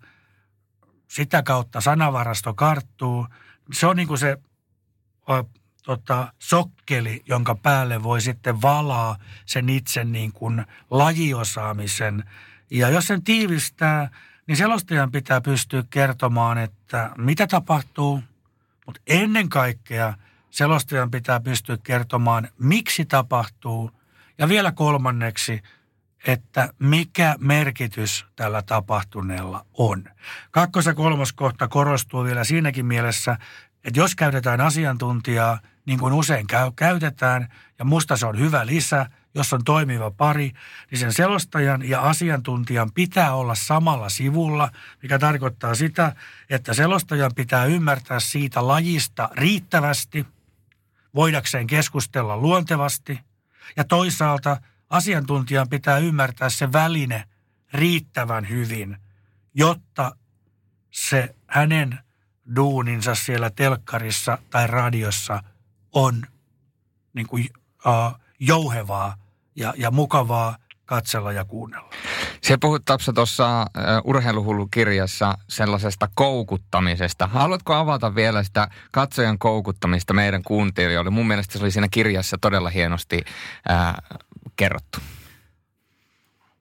sitä 1.08 1.42
kautta 1.42 1.80
sanavarasto 1.80 2.54
karttuu. 2.54 3.26
Se 3.72 3.86
on 3.86 3.96
niin 3.96 4.08
kuin 4.08 4.18
se 4.18 4.38
tota, 5.82 6.32
sokkeli, 6.38 7.22
jonka 7.26 7.54
päälle 7.54 8.02
voi 8.02 8.20
sitten 8.20 8.62
valaa 8.62 9.16
sen 9.46 9.68
itse 9.68 10.04
niin 10.04 10.32
kuin 10.32 10.66
lajiosaamisen. 10.90 12.24
Ja 12.70 12.88
jos 12.88 13.06
sen 13.06 13.24
tiivistää, 13.24 14.10
niin 14.46 14.56
selostajan 14.56 15.12
pitää 15.12 15.40
pystyä 15.40 15.84
kertomaan, 15.90 16.58
että 16.58 17.10
mitä 17.18 17.46
tapahtuu, 17.46 18.22
mutta 18.86 19.00
ennen 19.06 19.48
kaikkea 19.48 20.14
selostajan 20.50 21.10
pitää 21.10 21.40
pystyä 21.40 21.78
kertomaan, 21.82 22.48
miksi 22.58 23.04
tapahtuu. 23.04 23.90
Ja 24.38 24.48
vielä 24.48 24.72
kolmanneksi, 24.72 25.62
että 26.26 26.72
mikä 26.78 27.36
merkitys 27.38 28.26
tällä 28.36 28.62
tapahtuneella 28.62 29.66
on. 29.72 30.04
Kakkos- 30.50 30.86
ja 30.86 30.94
kolmos 30.94 31.32
kohta 31.32 31.68
korostuu 31.68 32.24
vielä 32.24 32.44
siinäkin 32.44 32.86
mielessä, 32.86 33.38
että 33.84 34.00
jos 34.00 34.14
käytetään 34.14 34.60
asiantuntijaa– 34.60 35.58
niin 35.86 35.98
kuin 35.98 36.12
usein 36.12 36.46
käy, 36.46 36.70
käytetään, 36.76 37.48
ja 37.78 37.84
musta 37.84 38.16
se 38.16 38.26
on 38.26 38.38
hyvä 38.38 38.66
lisä, 38.66 39.06
jos 39.34 39.52
on 39.52 39.64
toimiva 39.64 40.10
pari, 40.10 40.52
niin 40.90 40.98
sen 40.98 41.12
selostajan 41.12 41.88
ja 41.88 42.00
asiantuntijan 42.00 42.92
pitää 42.92 43.34
olla 43.34 43.54
samalla 43.54 44.08
sivulla, 44.08 44.70
mikä 45.02 45.18
tarkoittaa 45.18 45.74
sitä, 45.74 46.16
että 46.50 46.74
selostajan 46.74 47.32
pitää 47.34 47.64
ymmärtää 47.64 48.20
siitä 48.20 48.66
lajista 48.66 49.28
riittävästi, 49.32 50.26
voidakseen 51.14 51.66
keskustella 51.66 52.36
luontevasti, 52.36 53.20
ja 53.76 53.84
toisaalta 53.84 54.56
asiantuntijan 54.90 55.68
pitää 55.68 55.98
ymmärtää 55.98 56.50
se 56.50 56.72
väline 56.72 57.24
riittävän 57.72 58.48
hyvin, 58.48 58.96
jotta 59.54 60.16
se 60.90 61.34
hänen 61.46 61.98
duuninsa 62.56 63.14
siellä 63.14 63.50
telkkarissa 63.50 64.38
tai 64.50 64.66
radiossa– 64.66 65.42
on 65.92 66.22
niin 67.14 67.26
kuin, 67.26 67.48
uh, 67.86 68.20
jouhevaa 68.40 69.16
ja, 69.56 69.74
ja 69.76 69.90
mukavaa 69.90 70.56
katsella 70.84 71.32
ja 71.32 71.44
kuunnella. 71.44 71.90
Se 72.42 72.56
puhut 72.56 72.84
Tapsa 72.84 73.12
tuossa 73.12 73.62
uh, 73.62 74.10
urheiluhullukirjassa 74.10 75.38
sellaisesta 75.48 76.08
koukuttamisesta. 76.14 77.26
Haluatko 77.26 77.74
avata 77.74 78.14
vielä 78.14 78.42
sitä 78.42 78.68
katsojan 78.92 79.38
koukuttamista 79.38 80.14
meidän 80.14 80.42
kuuntelijoille? 80.42 81.10
Mun 81.10 81.26
mielestä 81.26 81.52
se 81.52 81.64
oli 81.64 81.70
siinä 81.70 81.88
kirjassa 81.90 82.36
todella 82.40 82.70
hienosti 82.70 83.16
uh, 83.16 84.20
kerrottu. 84.56 84.98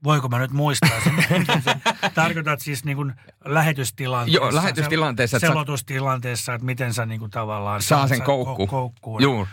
Voiko 0.03 0.29
mä 0.29 0.39
nyt 0.39 0.51
muistaa 0.51 1.01
sen? 1.03 1.45
Tarkoitat 2.13 2.59
siis 2.59 2.85
niin 2.85 2.97
kuin 2.97 3.13
lähetystilanteessa? 3.45 4.45
Joo, 4.45 4.55
lähetystilanteessa. 4.55 5.37
Sel- 5.37 5.39
selotustilanteessa, 5.39 6.53
että 6.53 6.65
miten 6.65 6.93
sä 6.93 7.05
niin 7.05 7.19
kuin 7.19 7.31
tavallaan... 7.31 7.81
Saa 7.81 8.07
sen 8.07 8.21
koukku. 8.21 8.67
koukkuun. 8.67 9.21
Joo. 9.21 9.47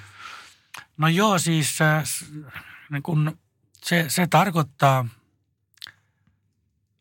No 0.97 1.09
joo, 1.09 1.39
siis 1.39 1.83
äh, 1.83 2.05
niin 2.91 3.03
kuin 3.03 3.39
se, 3.85 4.05
se 4.09 4.27
tarkoittaa 4.27 5.07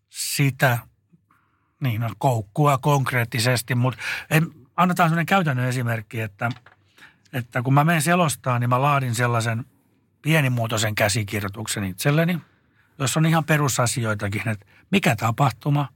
sitä, 0.10 0.80
niin 1.80 2.02
no, 2.02 2.10
koukkua 2.18 2.78
konkreettisesti, 2.78 3.76
mutta 3.76 4.02
en, 4.30 4.48
annetaan 4.76 5.10
sellainen 5.10 5.26
käytännön 5.26 5.68
esimerkki, 5.68 6.22
että, 6.22 6.50
että 7.34 7.62
kun 7.62 7.74
mä 7.74 7.84
menen 7.84 8.02
selostaan, 8.02 8.62
niin 8.62 8.70
mä 8.70 8.82
laadin 8.82 9.16
sellaisen 9.16 9.66
pienimuotoisen 10.22 10.96
käsikirjoituksen 10.96 11.84
itselleni– 11.84 12.40
jos 13.00 13.18
on 13.18 13.26
ihan 13.26 13.46
perusasioitakin, 13.46 14.50
että 14.50 14.66
mikä 14.92 15.16
tapahtuma, 15.16 15.90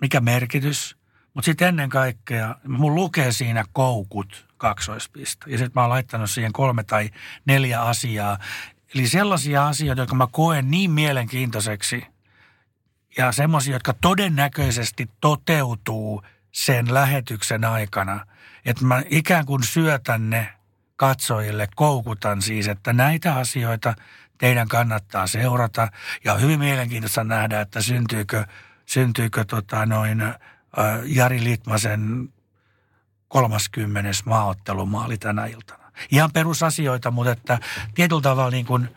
mikä 0.00 0.20
merkitys, 0.20 0.96
mutta 1.34 1.46
sitten 1.46 1.68
ennen 1.68 1.88
kaikkea, 1.88 2.54
mun 2.68 2.94
lukee 2.94 3.32
siinä 3.32 3.64
koukut 3.72 4.48
kaksoispista. 4.56 5.50
Ja 5.50 5.58
sitten 5.58 5.72
mä 5.74 5.80
oon 5.80 5.90
laittanut 5.90 6.30
siihen 6.30 6.52
kolme 6.52 6.84
tai 6.84 7.10
neljä 7.44 7.82
asiaa. 7.82 8.38
Eli 8.94 9.08
sellaisia 9.08 9.68
asioita, 9.68 10.02
jotka 10.02 10.16
mä 10.16 10.26
koen 10.30 10.70
niin 10.70 10.90
mielenkiintoiseksi 10.90 12.06
ja 13.18 13.32
semmoisia, 13.32 13.74
jotka 13.74 13.94
todennäköisesti 14.00 15.10
toteutuu 15.20 16.22
sen 16.52 16.94
lähetyksen 16.94 17.64
aikana. 17.64 18.26
Että 18.64 18.84
mä 18.84 19.02
ikään 19.08 19.46
kuin 19.46 19.62
syötän 19.62 20.30
ne 20.30 20.52
katsojille, 20.96 21.68
koukutan 21.76 22.42
siis, 22.42 22.68
että 22.68 22.92
näitä 22.92 23.34
asioita 23.34 23.94
teidän 24.38 24.68
kannattaa 24.68 25.26
seurata. 25.26 25.88
Ja 26.24 26.34
on 26.34 26.40
hyvin 26.40 26.58
mielenkiintoista 26.58 27.24
nähdä, 27.24 27.60
että 27.60 27.82
syntyykö, 27.82 28.44
syntyykö 28.86 29.44
tota 29.44 29.86
noin, 29.86 30.20
ä, 30.20 30.34
Jari 31.04 31.44
Litmasen 31.44 32.32
30. 33.28 34.10
maaottelumaali 34.24 35.18
tänä 35.18 35.46
iltana. 35.46 35.92
Ihan 36.10 36.32
perusasioita, 36.32 37.10
mutta 37.10 37.32
että 37.32 37.58
tietyllä 37.94 38.22
tavalla 38.22 38.50
niin 38.50 38.66
kuin, 38.66 38.88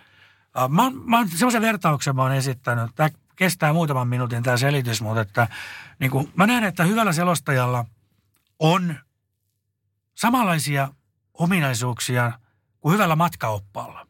ä, 0.58 0.68
mä, 0.68 0.92
mä 1.06 1.18
oon 1.18 1.30
sellaisen 1.30 1.62
vertauksen 1.62 2.16
mä 2.16 2.22
oon 2.22 2.32
esittänyt, 2.32 2.92
tämä 2.96 3.10
kestää 3.36 3.74
muutaman 3.74 4.08
minuutin 4.08 4.44
tämä 4.44 4.58
selitys, 4.58 5.02
mutta 5.02 5.22
että 5.22 5.48
niin 6.00 6.12
kuin, 6.12 6.32
mä 6.36 6.48
näen, 6.48 6.64
että 6.64 6.84
hyvällä 6.84 7.14
selostajalla 7.14 7.86
on 8.60 8.96
samanlaisia 10.16 10.90
ominaisuuksia 11.34 12.32
kuin 12.80 12.94
hyvällä 12.94 13.16
matkaoppaalla. 13.16 14.08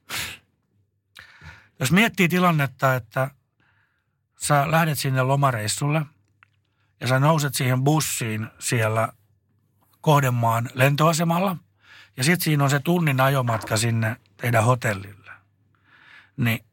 Jos 1.81 1.91
miettii 1.91 2.29
tilannetta, 2.29 2.95
että 2.95 3.31
sä 4.39 4.71
lähdet 4.71 4.99
sinne 4.99 5.21
lomareissulle 5.23 6.01
ja 6.99 7.07
sä 7.07 7.19
nouset 7.19 7.53
siihen 7.53 7.83
bussiin 7.83 8.47
siellä 8.59 9.13
kohdemaan 10.01 10.69
lentoasemalla 10.73 11.57
ja 12.17 12.23
sitten 12.23 12.43
siinä 12.43 12.63
on 12.63 12.69
se 12.69 12.79
tunnin 12.79 13.21
ajomatka 13.21 13.77
sinne 13.77 14.15
teidän 14.37 14.63
hotellille. 14.63 15.31
Niin 16.37 16.65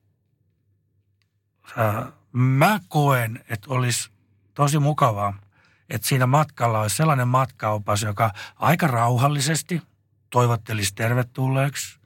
äh, 1.78 2.12
mä 2.32 2.80
koen, 2.88 3.44
että 3.48 3.70
olisi 3.70 4.10
tosi 4.54 4.78
mukavaa, 4.78 5.38
että 5.90 6.08
siinä 6.08 6.26
matkalla 6.26 6.80
olisi 6.80 6.96
sellainen 6.96 7.28
matkaopas, 7.28 8.02
joka 8.02 8.30
aika 8.56 8.86
rauhallisesti 8.86 9.82
toivottelisi 10.30 10.94
tervetulleeksi, 10.94 11.97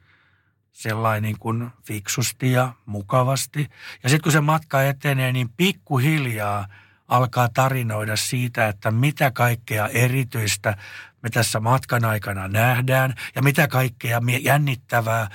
sellainen 0.72 1.22
niin 1.22 1.38
kuin 1.38 1.70
fiksusti 1.84 2.52
ja 2.52 2.72
mukavasti. 2.86 3.70
Ja 4.02 4.08
sitten 4.08 4.22
kun 4.22 4.32
se 4.32 4.40
matka 4.40 4.82
etenee, 4.82 5.32
niin 5.32 5.48
pikkuhiljaa 5.48 6.66
alkaa 7.08 7.48
tarinoida 7.48 8.16
siitä, 8.16 8.68
että 8.68 8.90
mitä 8.90 9.30
kaikkea 9.30 9.88
erityistä 9.88 10.76
me 11.22 11.30
tässä 11.30 11.60
matkan 11.60 12.04
aikana 12.04 12.48
nähdään 12.48 13.14
ja 13.34 13.42
mitä 13.42 13.68
kaikkea 13.68 14.20
jännittävää 14.40 15.28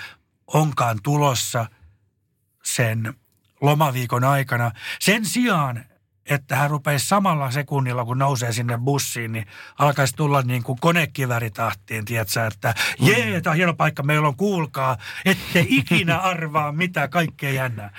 onkaan 0.47 0.99
tulossa 1.03 1.65
sen 2.64 3.14
lomaviikon 3.61 4.23
aikana. 4.23 4.72
Sen 4.99 5.26
sijaan, 5.26 5.85
että 6.30 6.56
hän 6.56 6.70
rupeisi 6.70 7.08
samalla 7.08 7.52
sekunnilla, 7.52 8.06
kun 8.06 8.18
nousee 8.18 8.52
sinne 8.52 8.78
bussiin, 8.78 9.32
niin 9.32 9.48
alkaisi 9.80 10.16
tulla 10.16 10.41
niin 10.41 10.64
kuin 10.64 10.80
konekiväritahtiin, 10.80 12.06
tiedätkö, 12.06 12.45
että 12.45 12.74
jee, 12.99 13.41
tämä 13.41 13.52
on 13.52 13.58
hieno 13.58 13.74
paikka, 13.74 14.04
meillä 14.04 14.28
on, 14.28 14.36
kuulkaa, 14.36 14.98
ette 15.26 15.66
ikinä 15.68 16.18
arvaa, 16.34 16.72
mitä 16.72 17.08
kaikkea 17.08 17.52
jännää. 17.52 17.90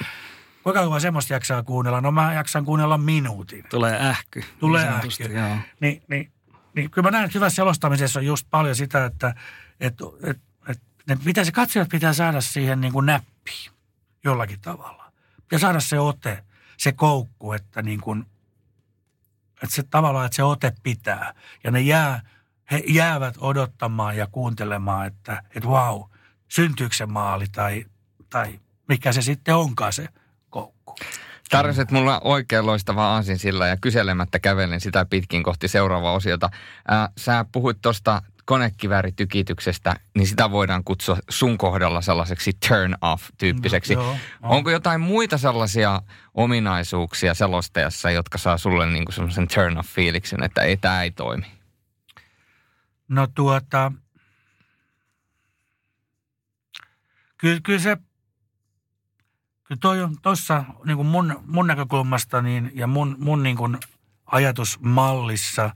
Kuinka 0.63 0.81
kauan 0.81 1.01
semmoista 1.01 1.33
jaksaa 1.33 1.63
kuunnella? 1.63 2.01
No 2.01 2.13
mä 2.13 2.35
jaksan 2.35 2.65
kuunnella 2.65 2.99
minuutin. 2.99 3.65
Tulee 3.71 4.09
ähky. 4.09 4.45
Tulee 4.61 4.89
ähky. 4.89 5.25
Joo. 5.25 5.57
Niin, 5.81 6.03
niin, 6.09 6.33
niin 6.75 6.91
kyllä 6.91 7.07
mä 7.07 7.11
näen, 7.11 7.25
että 7.25 7.39
hyvässä 7.39 7.57
selostamisessa 7.57 8.21
on 8.21 8.27
just 8.27 8.47
paljon 8.51 8.77
sitä, 8.77 9.05
että, 9.05 9.35
että, 9.81 10.05
että, 10.23 10.43
että, 10.69 10.83
että 11.09 11.25
mitä 11.25 11.45
se 11.45 11.53
katsojat 11.53 11.89
pitää 11.89 12.13
saada 12.13 12.41
siihen 12.41 12.81
niin 12.81 12.93
kuin 12.93 13.07
näppiin 13.07 13.71
jollakin 14.25 14.61
tavalla. 14.61 15.13
Ja 15.53 15.59
saada 15.59 15.81
se 15.81 15.99
ote, 16.01 16.45
se 16.79 16.93
koukku, 16.93 17.53
että 17.53 17.83
niin 17.83 18.01
kuin, 18.01 18.27
että 19.63 19.77
se 19.77 19.83
tavallaan, 19.83 20.27
että 20.27 20.37
se 20.37 20.43
ote 20.43 20.73
pitää. 20.83 21.35
Ja 21.65 21.71
ne 21.71 21.81
jää, 21.81 22.21
he 22.71 22.83
jäävät 22.87 23.35
odottamaan 23.39 24.17
ja 24.17 24.27
kuuntelemaan, 24.27 25.07
että, 25.07 25.43
että 25.55 25.69
vau, 25.69 26.05
syntyykö 26.49 26.97
se 26.97 27.07
maali 27.07 27.47
tai, 27.53 27.85
tai 28.31 28.61
mikä 28.89 29.13
se 29.13 29.23
sitten 29.23 29.57
onkaan 29.57 29.93
se 29.93 30.09
koukku. 30.51 30.95
Tarjosit 31.51 31.91
mulla 31.91 32.21
oikein 32.25 32.67
loistava 32.67 33.09
aasin 33.09 33.39
sillä 33.39 33.67
ja 33.67 33.77
kyselemättä 33.77 34.39
kävelen 34.39 34.81
sitä 34.81 35.07
pitkin 35.11 35.43
kohti 35.43 35.69
seuraavaa 35.69 36.13
osiota. 36.13 36.51
Ää, 36.89 37.09
sä 37.17 37.45
puhuit 37.53 37.79
tuosta 37.83 38.23
konekivääritykityksestä, 38.49 39.97
niin 40.15 40.27
sitä 40.27 40.51
voidaan 40.51 40.85
kutsua 40.85 41.19
sun 41.29 41.59
kohdalla 41.59 42.01
sellaiseksi 42.01 42.53
turn 42.69 42.95
off-tyyppiseksi. 43.01 43.95
No, 43.95 44.03
joo, 44.03 44.12
no. 44.12 44.49
Onko 44.49 44.70
jotain 44.70 45.01
muita 45.01 45.39
sellaisia 45.39 46.03
ominaisuuksia 46.35 47.35
selostajassa, 47.35 48.11
jotka 48.11 48.39
saa 48.39 48.59
sulle 48.59 48.87
niin 48.87 49.05
kuin 49.05 49.15
semmoisen 49.15 49.49
turn 49.55 49.79
off-fiiliksen, 49.79 50.45
että 50.45 50.62
ei, 50.62 50.77
tämä 50.77 51.03
ei 51.03 51.11
toimi? 51.11 51.47
No 53.09 53.27
tuota, 53.27 53.93
kyllä, 57.39 57.61
kyllä 57.62 57.79
se 57.79 57.97
kyllä 59.65 59.79
toi 59.81 60.03
on 60.03 60.16
tuossa 60.23 60.65
niin 60.85 61.07
mun, 61.07 61.41
mun 61.47 61.66
näkökulmasta 61.66 62.43
niin, 62.43 62.70
ja 62.75 62.87
mun, 62.87 63.16
mun 63.19 63.43
niin 63.43 63.57
kuin 63.57 63.79
ajatusmallissa, 64.27 65.70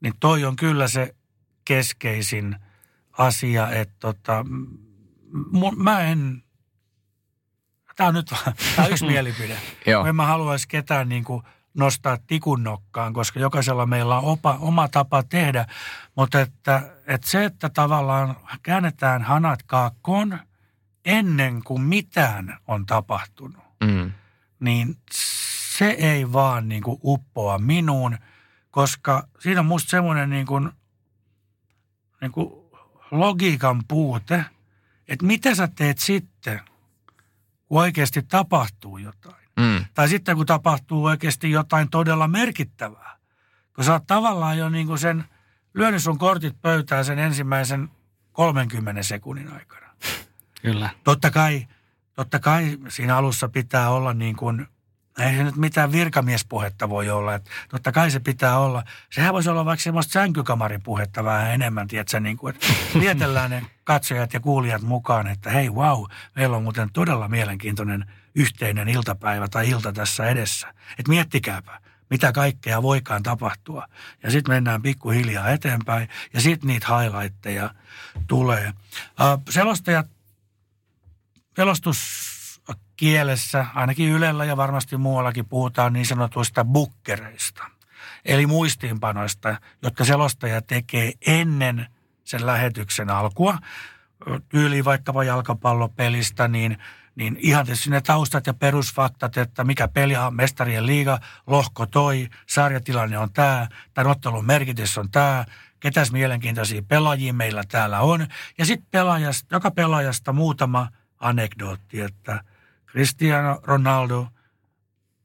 niin 0.00 0.14
toi 0.20 0.44
on 0.44 0.56
kyllä 0.56 0.88
se 0.88 1.14
keskeisin 1.70 2.56
asia, 3.18 3.70
että 3.70 3.94
tota, 4.00 4.44
mun, 5.52 5.82
mä 5.82 6.00
en, 6.00 6.42
tämä 7.96 8.08
on 8.08 8.14
nyt 8.14 8.26
tämä 8.76 8.86
on 8.86 8.90
yksi 8.90 9.06
mielipide. 9.06 9.58
Joo. 9.86 10.06
En 10.06 10.16
mä 10.16 10.26
haluaisi 10.26 10.68
ketään 10.68 11.08
niin 11.08 11.24
kuin 11.24 11.42
nostaa 11.74 12.18
tikun 12.26 12.64
nokkaan, 12.64 13.12
koska 13.12 13.40
jokaisella 13.40 13.86
meillä 13.86 14.18
on 14.18 14.24
opa, 14.24 14.56
oma 14.60 14.88
tapa 14.88 15.22
tehdä, 15.22 15.66
mutta 16.16 16.40
että, 16.40 16.82
että 17.06 17.30
se, 17.30 17.44
että 17.44 17.68
tavallaan 17.68 18.36
käännetään 18.62 19.22
hanat 19.22 19.62
kaakkoon– 19.62 20.38
ennen 21.04 21.64
kuin 21.64 21.82
mitään 21.82 22.58
on 22.68 22.86
tapahtunut, 22.86 23.64
mm. 23.84 24.12
niin 24.60 24.96
se 25.12 25.90
ei 25.90 26.32
vaan 26.32 26.68
niin 26.68 26.82
kuin 26.82 27.00
uppoa 27.04 27.58
minuun, 27.58 28.18
koska 28.70 29.28
siinä 29.38 29.60
on 29.60 29.66
musta 29.66 29.90
semmoinen 29.90 30.30
niin 30.30 30.46
kuin, 30.46 30.70
niin 32.20 32.32
kuin 32.32 32.52
logiikan 33.10 33.82
puute, 33.88 34.44
että 35.08 35.26
mitä 35.26 35.54
sä 35.54 35.68
teet 35.68 35.98
sitten, 35.98 36.60
kun 37.66 37.80
oikeasti 37.80 38.22
tapahtuu 38.22 38.98
jotain. 38.98 39.46
Mm. 39.60 39.84
Tai 39.94 40.08
sitten 40.08 40.36
kun 40.36 40.46
tapahtuu 40.46 41.04
oikeasti 41.04 41.50
jotain 41.50 41.90
todella 41.90 42.28
merkittävää. 42.28 43.16
Kun 43.74 43.84
sä 43.84 43.92
oot 43.92 44.06
tavallaan 44.06 44.58
jo 44.58 44.68
niin 44.68 44.86
kuin 44.86 44.98
sen 44.98 45.24
lyönyt 45.74 46.02
sun 46.02 46.18
kortit 46.18 46.62
pöytään 46.62 47.04
sen 47.04 47.18
ensimmäisen 47.18 47.88
30 48.32 49.02
sekunnin 49.02 49.52
aikana. 49.52 49.86
Kyllä. 50.62 50.90
Totta 51.04 51.30
kai, 51.30 51.66
totta 52.14 52.38
kai 52.38 52.78
siinä 52.88 53.16
alussa 53.16 53.48
pitää 53.48 53.90
olla 53.90 54.14
niin 54.14 54.36
kuin, 54.36 54.66
ei 55.20 55.36
se 55.36 55.44
nyt 55.44 55.56
mitään 55.56 55.92
virkamiespuhetta 55.92 56.88
voi 56.88 57.10
olla. 57.10 57.34
Että 57.34 57.50
totta 57.68 57.92
kai 57.92 58.10
se 58.10 58.20
pitää 58.20 58.58
olla. 58.58 58.84
Sehän 59.10 59.34
voisi 59.34 59.50
olla 59.50 59.64
vaikka 59.64 59.82
semmoista 59.82 60.12
sänkykamaripuhetta 60.12 61.24
vähän 61.24 61.50
enemmän, 61.50 61.88
tiedätkö, 61.88 62.20
niin 62.20 62.36
kuin, 62.36 62.54
että 62.54 62.66
vietellään 63.00 63.50
ne 63.50 63.66
katsojat 63.84 64.32
ja 64.32 64.40
kuulijat 64.40 64.82
mukaan, 64.82 65.26
että 65.26 65.50
hei 65.50 65.70
wow, 65.70 66.04
meillä 66.36 66.56
on 66.56 66.62
muuten 66.62 66.92
todella 66.92 67.28
mielenkiintoinen 67.28 68.12
yhteinen 68.34 68.88
iltapäivä 68.88 69.48
tai 69.48 69.68
ilta 69.68 69.92
tässä 69.92 70.28
edessä. 70.28 70.74
Että 70.98 71.10
miettikääpä, 71.10 71.80
mitä 72.10 72.32
kaikkea 72.32 72.82
voikaan 72.82 73.22
tapahtua. 73.22 73.86
Ja 74.22 74.30
sitten 74.30 74.54
mennään 74.54 74.82
pikkuhiljaa 74.82 75.50
eteenpäin 75.50 76.08
ja 76.32 76.40
sitten 76.40 76.68
niitä 76.68 76.98
highlightteja 76.98 77.74
tulee. 78.26 78.68
Uh, 78.68 79.42
selostajat 79.50 80.06
Pelostuskielessä, 82.74 83.66
ainakin 83.74 84.08
Ylellä 84.08 84.44
ja 84.44 84.56
varmasti 84.56 84.96
muuallakin 84.96 85.46
puhutaan 85.46 85.92
niin 85.92 86.06
sanotuista 86.06 86.64
bukkereista. 86.64 87.64
Eli 88.24 88.46
muistiinpanoista, 88.46 89.56
jotka 89.82 90.04
selostaja 90.04 90.62
tekee 90.62 91.12
ennen 91.26 91.86
sen 92.24 92.46
lähetyksen 92.46 93.10
alkua. 93.10 93.58
Tyyli 94.48 94.84
vaikkapa 94.84 95.24
jalkapallopelistä, 95.24 96.48
niin, 96.48 96.78
niin 97.14 97.36
ihan 97.40 97.66
tietysti 97.66 97.90
ne 97.90 98.00
taustat 98.00 98.46
ja 98.46 98.54
perusfaktat, 98.54 99.36
että 99.36 99.64
mikä 99.64 99.88
peli 99.88 100.16
on 100.16 100.34
mestarien 100.34 100.86
liiga, 100.86 101.18
lohko 101.46 101.86
toi, 101.86 102.28
sarjatilanne 102.46 103.18
on 103.18 103.32
tämä, 103.32 103.68
tämän 103.94 104.10
ottelun 104.10 104.46
merkitys 104.46 104.98
on 104.98 105.10
tämä, 105.10 105.44
ketäs 105.80 106.12
mielenkiintoisia 106.12 106.82
pelaajia 106.82 107.32
meillä 107.32 107.62
täällä 107.68 108.00
on. 108.00 108.26
Ja 108.58 108.66
sitten 108.66 108.88
pelaajasta, 108.90 109.54
joka 109.54 109.70
pelaajasta 109.70 110.32
muutama– 110.32 110.88
anekdootti, 111.20 112.00
että 112.00 112.44
Cristiano 112.92 113.60
Ronaldo 113.62 114.26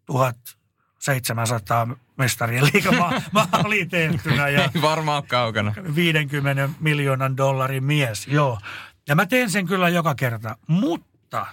1700 0.05 1.87
mestarien 2.17 2.63
liikamaali 2.63 3.85
tehtynä 3.89 4.49
ja 4.49 4.61
Ei 4.61 4.81
varmaan 4.81 5.27
kaukana. 5.27 5.73
50 5.95 6.69
miljoonan 6.79 7.37
dollarin 7.37 7.83
mies, 7.83 8.27
joo. 8.27 8.59
Ja 9.07 9.15
mä 9.15 9.25
teen 9.25 9.49
sen 9.49 9.67
kyllä 9.67 9.89
joka 9.89 10.15
kerta, 10.15 10.57
mutta 10.67 11.47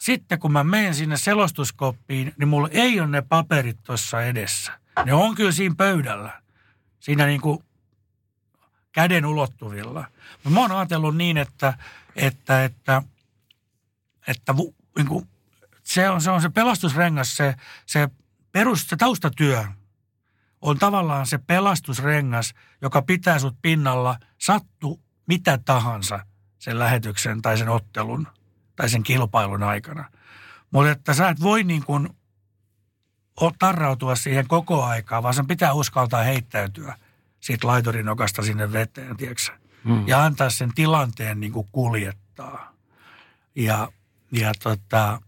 sitten 0.00 0.38
kun 0.38 0.52
mä 0.52 0.64
menen 0.64 0.94
sinne 0.94 1.16
selostuskoppiin, 1.16 2.34
niin 2.38 2.48
mulla 2.48 2.68
ei 2.70 3.00
ole 3.00 3.08
ne 3.08 3.22
paperit 3.22 3.82
tuossa 3.82 4.22
edessä. 4.22 4.72
Ne 5.04 5.12
on 5.12 5.34
kyllä 5.34 5.52
siinä 5.52 5.74
pöydällä, 5.78 6.42
siinä 7.00 7.26
niin 7.26 7.40
kuin 7.40 7.64
käden 8.92 9.26
ulottuvilla. 9.26 10.04
Mä 10.50 10.60
oon 10.60 10.72
ajatellut 10.72 11.16
niin, 11.16 11.36
että, 11.36 11.74
että, 12.16 12.64
että– 12.64 13.02
että 14.26 14.54
niin 14.96 15.08
kuin, 15.08 15.28
se, 15.82 16.10
on, 16.10 16.20
se 16.20 16.30
on 16.30 16.42
se 16.42 16.48
pelastusrengas, 16.48 17.36
se, 17.36 17.54
se, 17.86 18.08
perus, 18.52 18.88
se 18.88 18.96
taustatyö 18.96 19.64
on 20.60 20.78
tavallaan 20.78 21.26
se 21.26 21.38
pelastusrengas, 21.38 22.54
joka 22.82 23.02
pitää 23.02 23.38
sut 23.38 23.56
pinnalla, 23.62 24.18
sattu 24.38 25.00
mitä 25.26 25.58
tahansa 25.58 26.26
sen 26.58 26.78
lähetyksen 26.78 27.42
tai 27.42 27.58
sen 27.58 27.68
ottelun 27.68 28.28
tai 28.76 28.88
sen 28.88 29.02
kilpailun 29.02 29.62
aikana. 29.62 30.10
Mutta 30.70 30.90
että 30.90 31.14
sä 31.14 31.28
et 31.28 31.40
voi 31.40 31.64
niin 31.64 31.84
kuin 31.84 32.08
tarrautua 33.58 34.16
siihen 34.16 34.48
koko 34.48 34.84
aikaa, 34.84 35.22
vaan 35.22 35.34
sen 35.34 35.46
pitää 35.46 35.72
uskaltaa 35.72 36.22
heittäytyä 36.22 36.98
siitä 37.40 37.66
laiturinokasta 37.66 38.42
sinne 38.42 38.72
veteen, 38.72 39.16
tiedätkö? 39.16 39.52
Hmm. 39.84 40.08
Ja 40.08 40.24
antaa 40.24 40.50
sen 40.50 40.74
tilanteen 40.74 41.40
niin 41.40 41.52
kuin 41.52 41.68
kuljettaa. 41.72 42.72
Ja 43.54 43.88
ja, 44.32 44.52
tota, 44.62 45.20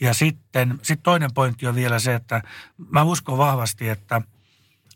ja 0.00 0.14
sitten 0.14 0.78
sit 0.82 1.02
toinen 1.02 1.34
pointti 1.34 1.66
on 1.66 1.74
vielä 1.74 1.98
se, 1.98 2.14
että 2.14 2.42
mä 2.90 3.02
uskon 3.02 3.38
vahvasti, 3.38 3.88
että, 3.88 4.22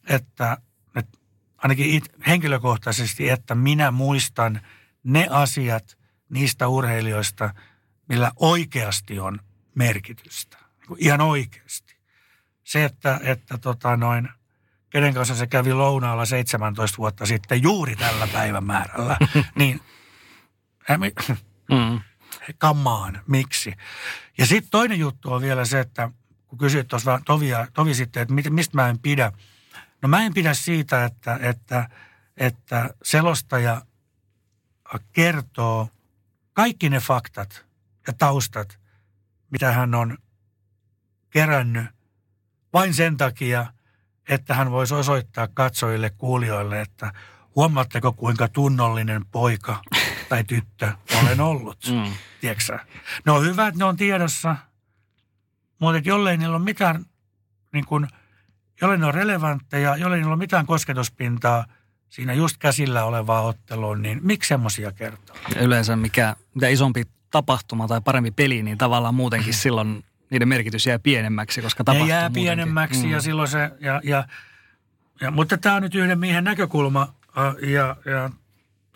että, 0.08 0.56
että 0.96 1.18
ainakin 1.58 1.90
it, 1.90 2.04
henkilökohtaisesti, 2.26 3.28
että 3.30 3.54
minä 3.54 3.90
muistan 3.90 4.60
ne 5.04 5.26
asiat 5.30 5.98
niistä 6.28 6.68
urheilijoista, 6.68 7.54
millä 8.08 8.32
oikeasti 8.36 9.18
on 9.18 9.40
merkitystä. 9.74 10.58
Niin 10.88 10.96
ihan 10.98 11.20
oikeasti. 11.20 11.96
Se, 12.64 12.84
että, 12.84 13.20
että 13.22 13.58
tota 13.58 13.96
noin, 13.96 14.28
kenen 14.90 15.14
kanssa 15.14 15.34
se 15.34 15.46
kävi 15.46 15.72
lounaalla 15.72 16.24
17 16.24 16.98
vuotta 16.98 17.26
sitten 17.26 17.62
juuri 17.62 17.96
tällä 17.96 18.28
päivämäärällä, 18.32 19.16
niin 19.58 19.80
mm. 21.70 22.00
Kammaan, 22.59 23.23
miksi. 23.27 23.73
Ja 24.39 24.47
sitten 24.47 24.70
toinen 24.70 24.98
juttu 24.98 25.32
on 25.32 25.43
vielä 25.43 25.64
se, 25.64 25.81
että 25.81 26.10
kun 26.47 26.59
kysyit 26.59 26.89
tuossa 26.89 27.20
Tovi, 27.24 27.51
Tovi 27.73 27.94
sitten, 27.94 28.23
että 28.23 28.51
mistä 28.51 28.77
mä 28.77 28.89
en 28.89 28.98
pidä. 28.98 29.32
No 30.02 30.09
mä 30.09 30.23
en 30.23 30.35
pidä 30.35 30.55
siitä, 30.55 31.05
että, 31.05 31.39
että, 31.43 31.89
että 32.36 32.90
selostaja 33.02 33.82
kertoo 35.12 35.89
kaikki 36.52 36.90
ne 36.90 37.01
faktat 37.01 37.66
ja 38.06 38.12
taustat, 38.12 38.78
mitä 39.51 39.73
hän 39.73 39.94
on 39.94 40.18
kerännyt 41.31 41.86
vain 42.73 42.94
sen 42.94 43.16
takia, 43.16 43.66
että 44.28 44.55
hän 44.55 44.70
voisi 44.70 44.94
osoittaa 44.94 45.48
katsojille, 45.55 46.10
kuulijoille, 46.10 46.81
että 46.81 47.12
huomaatteko 47.56 48.12
kuinka 48.12 48.48
tunnollinen 48.48 49.24
poika 49.27 49.82
tai 50.28 50.44
tyttö 50.44 50.92
olen 51.22 51.40
ollut. 51.40 51.78
Mm. 51.90 52.12
Tiedätkö 52.40 52.78
Ne 53.26 53.32
on 53.32 53.44
hyvä, 53.44 53.66
että 53.66 53.78
ne 53.78 53.84
on 53.84 53.96
tiedossa, 53.96 54.56
mutta 55.78 56.08
jollei 56.08 56.36
niillä 56.36 56.56
ole 56.56 56.64
mitään, 56.64 57.04
niin 57.72 57.86
kuin, 57.86 58.08
jollei 58.80 58.98
ne 58.98 59.06
on 59.06 59.14
relevantteja, 59.14 59.96
jollei 59.96 60.18
niillä 60.18 60.32
ole 60.32 60.38
mitään 60.38 60.66
kosketuspintaa 60.66 61.64
siinä 62.08 62.32
just 62.34 62.56
käsillä 62.58 63.04
olevaa 63.04 63.40
ottelua, 63.40 63.96
niin 63.96 64.20
miksi 64.22 64.48
semmoisia 64.48 64.92
kertoo? 64.92 65.36
Ja 65.54 65.60
yleensä 65.60 65.96
mikä, 65.96 66.36
mitä 66.54 66.68
isompi 66.68 67.02
tapahtuma 67.30 67.88
tai 67.88 68.00
parempi 68.00 68.30
peli, 68.30 68.62
niin 68.62 68.78
tavallaan 68.78 69.14
muutenkin 69.14 69.54
silloin 69.54 70.04
niiden 70.30 70.48
merkitys 70.48 70.86
jää 70.86 70.98
pienemmäksi, 70.98 71.62
koska 71.62 71.84
tapahtuu 71.84 72.06
Ne 72.06 72.12
jää 72.12 72.20
muutenkin. 72.20 72.42
pienemmäksi 72.42 73.06
mm. 73.06 73.12
ja 73.12 73.20
silloin 73.20 73.48
se, 73.48 73.70
ja, 73.80 74.00
ja, 74.04 74.24
ja, 75.20 75.30
mutta 75.30 75.58
tämä 75.58 75.76
on 75.76 75.82
nyt 75.82 75.94
yhden 75.94 76.18
miehen 76.18 76.44
näkökulma 76.44 77.14
ja, 77.62 77.96
ja 78.04 78.30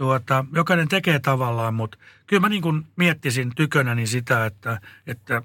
tuota, 0.01 0.45
jokainen 0.53 0.89
tekee 0.89 1.19
tavallaan, 1.19 1.75
mutta 1.75 1.99
kyllä 2.27 2.41
mä 2.41 2.49
niin 2.49 2.63
kuin 2.63 2.87
miettisin 2.97 3.53
tykönäni 3.57 4.07
sitä, 4.07 4.47
että, 4.47 4.81
että 5.07 5.43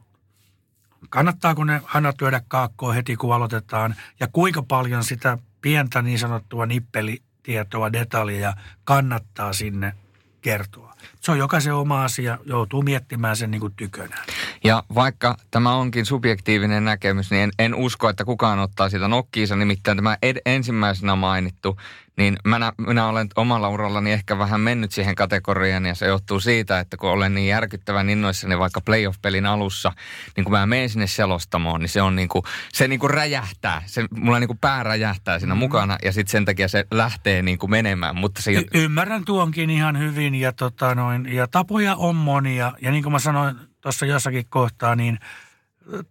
kannattaako 1.09 1.63
ne 1.63 1.81
hanat 1.85 2.21
lyödä 2.21 2.41
kaakkoon 2.47 2.95
heti 2.95 3.15
kun 3.15 3.35
aloitetaan 3.35 3.95
ja 4.19 4.27
kuinka 4.27 4.63
paljon 4.63 5.03
sitä 5.03 5.37
pientä 5.61 6.01
niin 6.01 6.19
sanottua 6.19 6.65
nippelitietoa, 6.65 7.93
detaljia 7.93 8.53
kannattaa 8.83 9.53
sinne 9.53 9.93
kertoa. 10.41 10.95
Se 11.21 11.31
on 11.31 11.37
jokaisen 11.37 11.73
oma 11.73 12.03
asia, 12.03 12.37
joutuu 12.45 12.81
miettimään 12.81 13.35
sen 13.35 13.51
niin 13.51 13.61
kuin 13.61 13.73
tykönään. 13.75 14.25
Ja 14.63 14.83
vaikka 14.95 15.37
tämä 15.51 15.75
onkin 15.75 16.05
subjektiivinen 16.05 16.85
näkemys, 16.85 17.31
niin 17.31 17.43
en, 17.43 17.51
en 17.59 17.75
usko, 17.75 18.09
että 18.09 18.25
kukaan 18.25 18.59
ottaa 18.59 18.89
sitä 18.89 19.07
nokkiinsa. 19.07 19.55
Nimittäin 19.55 19.97
tämä 19.97 20.17
ed- 20.21 20.41
ensimmäisenä 20.45 21.15
mainittu 21.15 21.77
niin 22.17 22.37
minä, 22.43 22.73
minä 22.77 23.07
olen 23.07 23.27
omalla 23.35 23.69
urallani 23.69 24.11
ehkä 24.11 24.37
vähän 24.37 24.61
mennyt 24.61 24.91
siihen 24.91 25.15
kategoriaan 25.15 25.85
ja 25.85 25.95
se 25.95 26.05
johtuu 26.05 26.39
siitä, 26.39 26.79
että 26.79 26.97
kun 26.97 27.09
olen 27.09 27.33
niin 27.33 27.47
järkyttävän 27.47 28.09
innoissani 28.09 28.59
vaikka 28.59 28.81
playoff-pelin 28.81 29.45
alussa, 29.45 29.91
niin 30.35 30.43
kun 30.43 30.51
mä 30.51 30.65
menen 30.65 30.89
sinne 30.89 31.07
selostamoon, 31.07 31.81
niin 31.81 31.89
se 31.89 32.01
on 32.01 32.15
niin 32.15 32.27
kuin, 32.27 32.43
se 32.73 32.87
niin 32.87 32.99
kuin 32.99 33.09
räjähtää. 33.09 33.83
Se, 33.85 34.05
mulla 34.11 34.39
niin 34.39 34.47
kuin 34.47 34.59
pää 34.59 34.83
räjähtää 34.83 35.39
siinä 35.39 35.53
mm-hmm. 35.53 35.59
mukana 35.59 35.97
ja 36.03 36.11
sitten 36.11 36.31
sen 36.31 36.45
takia 36.45 36.67
se 36.67 36.85
lähtee 36.91 37.41
niin 37.41 37.57
kuin 37.57 37.71
menemään. 37.71 38.15
Mutta 38.15 38.41
se... 38.41 38.51
Y- 38.51 38.63
ymmärrän 38.73 39.25
tuonkin 39.25 39.69
ihan 39.69 39.99
hyvin 39.99 40.35
ja, 40.35 40.53
tota 40.53 40.95
noin, 40.95 41.33
ja 41.33 41.47
tapoja 41.47 41.95
on 41.95 42.15
monia 42.15 42.73
ja 42.81 42.91
niin 42.91 43.03
kuin 43.03 43.13
mä 43.13 43.19
sanoin 43.19 43.55
tuossa 43.85 44.05
jossakin 44.05 44.45
kohtaa, 44.49 44.95
niin 44.95 45.19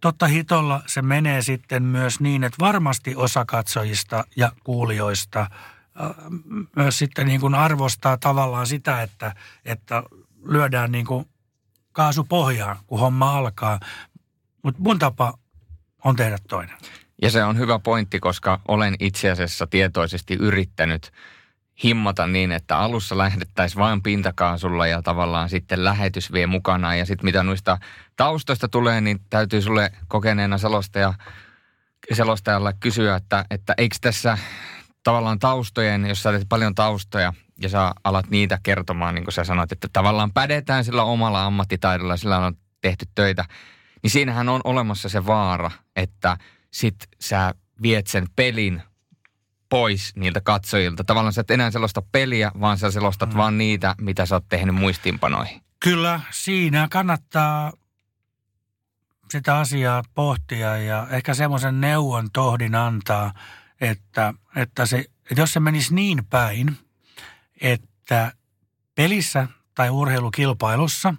totta 0.01 0.27
hitolla 0.27 0.81
se 0.87 1.01
menee 1.01 1.41
sitten 1.41 1.83
myös 1.83 2.19
niin, 2.19 2.43
että 2.43 2.57
varmasti 2.59 3.15
osa 3.15 3.45
katsojista 3.45 4.23
ja 4.35 4.51
kuulijoista– 4.63 5.47
myös 6.75 6.99
sitten 6.99 7.27
niin 7.27 7.41
kuin 7.41 7.55
arvostaa 7.55 8.17
tavallaan 8.17 8.67
sitä, 8.67 9.01
että, 9.01 9.35
että 9.65 10.03
lyödään 10.45 10.91
niin 10.91 11.05
kuin 11.05 11.25
kaasu 11.91 12.23
pohjaan, 12.23 12.77
kun 12.87 12.99
homma 12.99 13.37
alkaa. 13.37 13.79
Mutta 14.63 14.81
mun 14.81 14.99
tapa 14.99 15.33
on 16.03 16.15
tehdä 16.15 16.37
toinen. 16.49 16.77
Ja 17.21 17.31
se 17.31 17.43
on 17.43 17.57
hyvä 17.57 17.79
pointti, 17.79 18.19
koska 18.19 18.61
olen 18.67 18.95
itse 18.99 19.31
asiassa 19.31 19.67
tietoisesti 19.67 20.33
yrittänyt 20.33 21.11
himmata 21.83 22.27
niin, 22.27 22.51
että 22.51 22.77
alussa 22.77 23.17
lähdettäisiin 23.17 23.79
vain 23.79 24.01
pintakaasulla 24.03 24.87
ja 24.87 25.01
tavallaan 25.01 25.49
sitten 25.49 25.83
lähetys 25.83 26.31
vie 26.31 26.47
mukanaan. 26.47 26.99
Ja 26.99 27.05
sitten 27.05 27.25
mitä 27.25 27.43
noista 27.43 27.77
taustoista 28.15 28.67
tulee, 28.67 29.01
niin 29.01 29.19
täytyy 29.29 29.61
sulle 29.61 29.91
kokeneena 30.07 30.57
selostaja, 30.57 31.13
selostajalle 32.13 32.73
kysyä, 32.79 33.15
että, 33.15 33.45
että 33.51 33.73
eikö 33.77 33.95
tässä 34.01 34.37
tavallaan 35.03 35.39
taustojen, 35.39 36.05
jos 36.05 36.23
sä 36.23 36.31
teet 36.31 36.49
paljon 36.49 36.75
taustoja 36.75 37.33
ja 37.61 37.69
sä 37.69 37.91
alat 38.03 38.29
niitä 38.29 38.59
kertomaan, 38.63 39.15
niin 39.15 39.23
kuin 39.23 39.33
sä 39.33 39.43
sanoit, 39.43 39.71
että 39.71 39.87
tavallaan 39.93 40.33
pädetään 40.33 40.85
sillä 40.85 41.03
omalla 41.03 41.45
ammattitaidolla, 41.45 42.17
sillä 42.17 42.37
on 42.37 42.55
tehty 42.81 43.05
töitä, 43.15 43.45
niin 44.03 44.11
siinähän 44.11 44.49
on 44.49 44.61
olemassa 44.63 45.09
se 45.09 45.25
vaara, 45.25 45.71
että 45.95 46.37
sit 46.71 46.95
sä 47.19 47.53
viet 47.81 48.07
sen 48.07 48.27
pelin 48.35 48.81
pois 49.75 50.15
niiltä 50.15 50.41
katsojilta. 50.41 51.03
Tavallaan 51.03 51.33
sä 51.33 51.41
et 51.41 51.51
enää 51.51 51.71
selosta 51.71 52.01
peliä, 52.11 52.51
vaan 52.59 52.77
sä 52.77 52.91
selostat 52.91 53.29
mm. 53.29 53.37
vaan 53.37 53.57
niitä, 53.57 53.95
mitä 54.01 54.25
sä 54.25 54.35
oot 54.35 54.45
tehnyt 54.49 54.75
muistiinpanoihin. 54.75 55.61
Kyllä, 55.79 56.19
siinä 56.31 56.87
kannattaa 56.91 57.73
sitä 59.31 59.57
asiaa 59.57 60.03
pohtia 60.13 60.77
ja 60.77 61.07
ehkä 61.11 61.33
semmoisen 61.33 61.81
neuvon 61.81 62.29
tohdin 62.33 62.75
antaa– 62.75 63.33
että, 63.81 64.33
että, 64.55 64.85
se, 64.85 64.97
että 65.31 65.41
jos 65.41 65.53
se 65.53 65.59
menisi 65.59 65.95
niin 65.95 66.25
päin, 66.25 66.77
että 67.61 68.33
pelissä 68.95 69.47
tai 69.75 69.89
urheilukilpailussa 69.89 71.13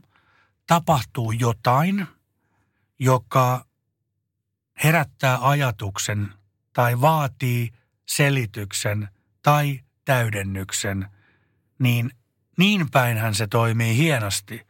tapahtuu 0.67 1.33
jotain, 1.33 2.07
joka 2.99 3.65
herättää 4.85 5.49
ajatuksen 5.49 6.29
tai 6.73 7.01
vaatii 7.01 7.73
selityksen 8.07 9.09
tai 9.43 9.81
täydennyksen, 10.05 11.07
niin 11.79 12.11
niin 12.59 12.91
päinhän 12.91 13.35
se 13.35 13.47
toimii 13.47 13.97
hienosti. 13.97 14.67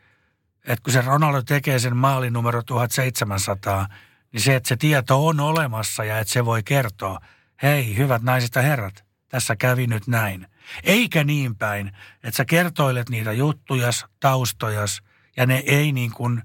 Että 0.65 0.83
kun 0.83 0.93
se 0.93 1.01
Ronaldo 1.01 1.43
tekee 1.43 1.79
sen 1.79 1.97
maalin 1.97 2.33
numero 2.33 2.63
1700, 2.63 3.89
niin 4.33 4.41
se, 4.41 4.57
että 4.57 4.69
se 4.69 4.77
tieto 4.77 5.27
on 5.27 5.41
olemassa 5.41 6.05
ja 6.05 6.19
että 6.19 6.33
se 6.33 6.45
voi 6.45 6.63
kertoa– 6.63 7.19
hei, 7.63 7.97
hyvät 7.97 8.23
naiset 8.23 8.55
ja 8.55 8.63
herrat, 8.63 9.05
tässä 9.29 9.57
kävi 9.57 9.87
nyt 9.87 10.07
näin. 10.07 10.47
Eikä 10.83 11.25
niin 11.25 11.57
päin, 11.57 11.93
että 12.15 12.37
sä 12.37 12.45
kertoilet 12.45 13.09
niitä 13.09 13.33
juttujas, 13.33 14.07
taustojas, 14.21 15.03
ja 15.37 15.47
ne 15.47 15.63
ei 15.67 15.93
niin 15.93 16.13
kuin, 16.13 16.43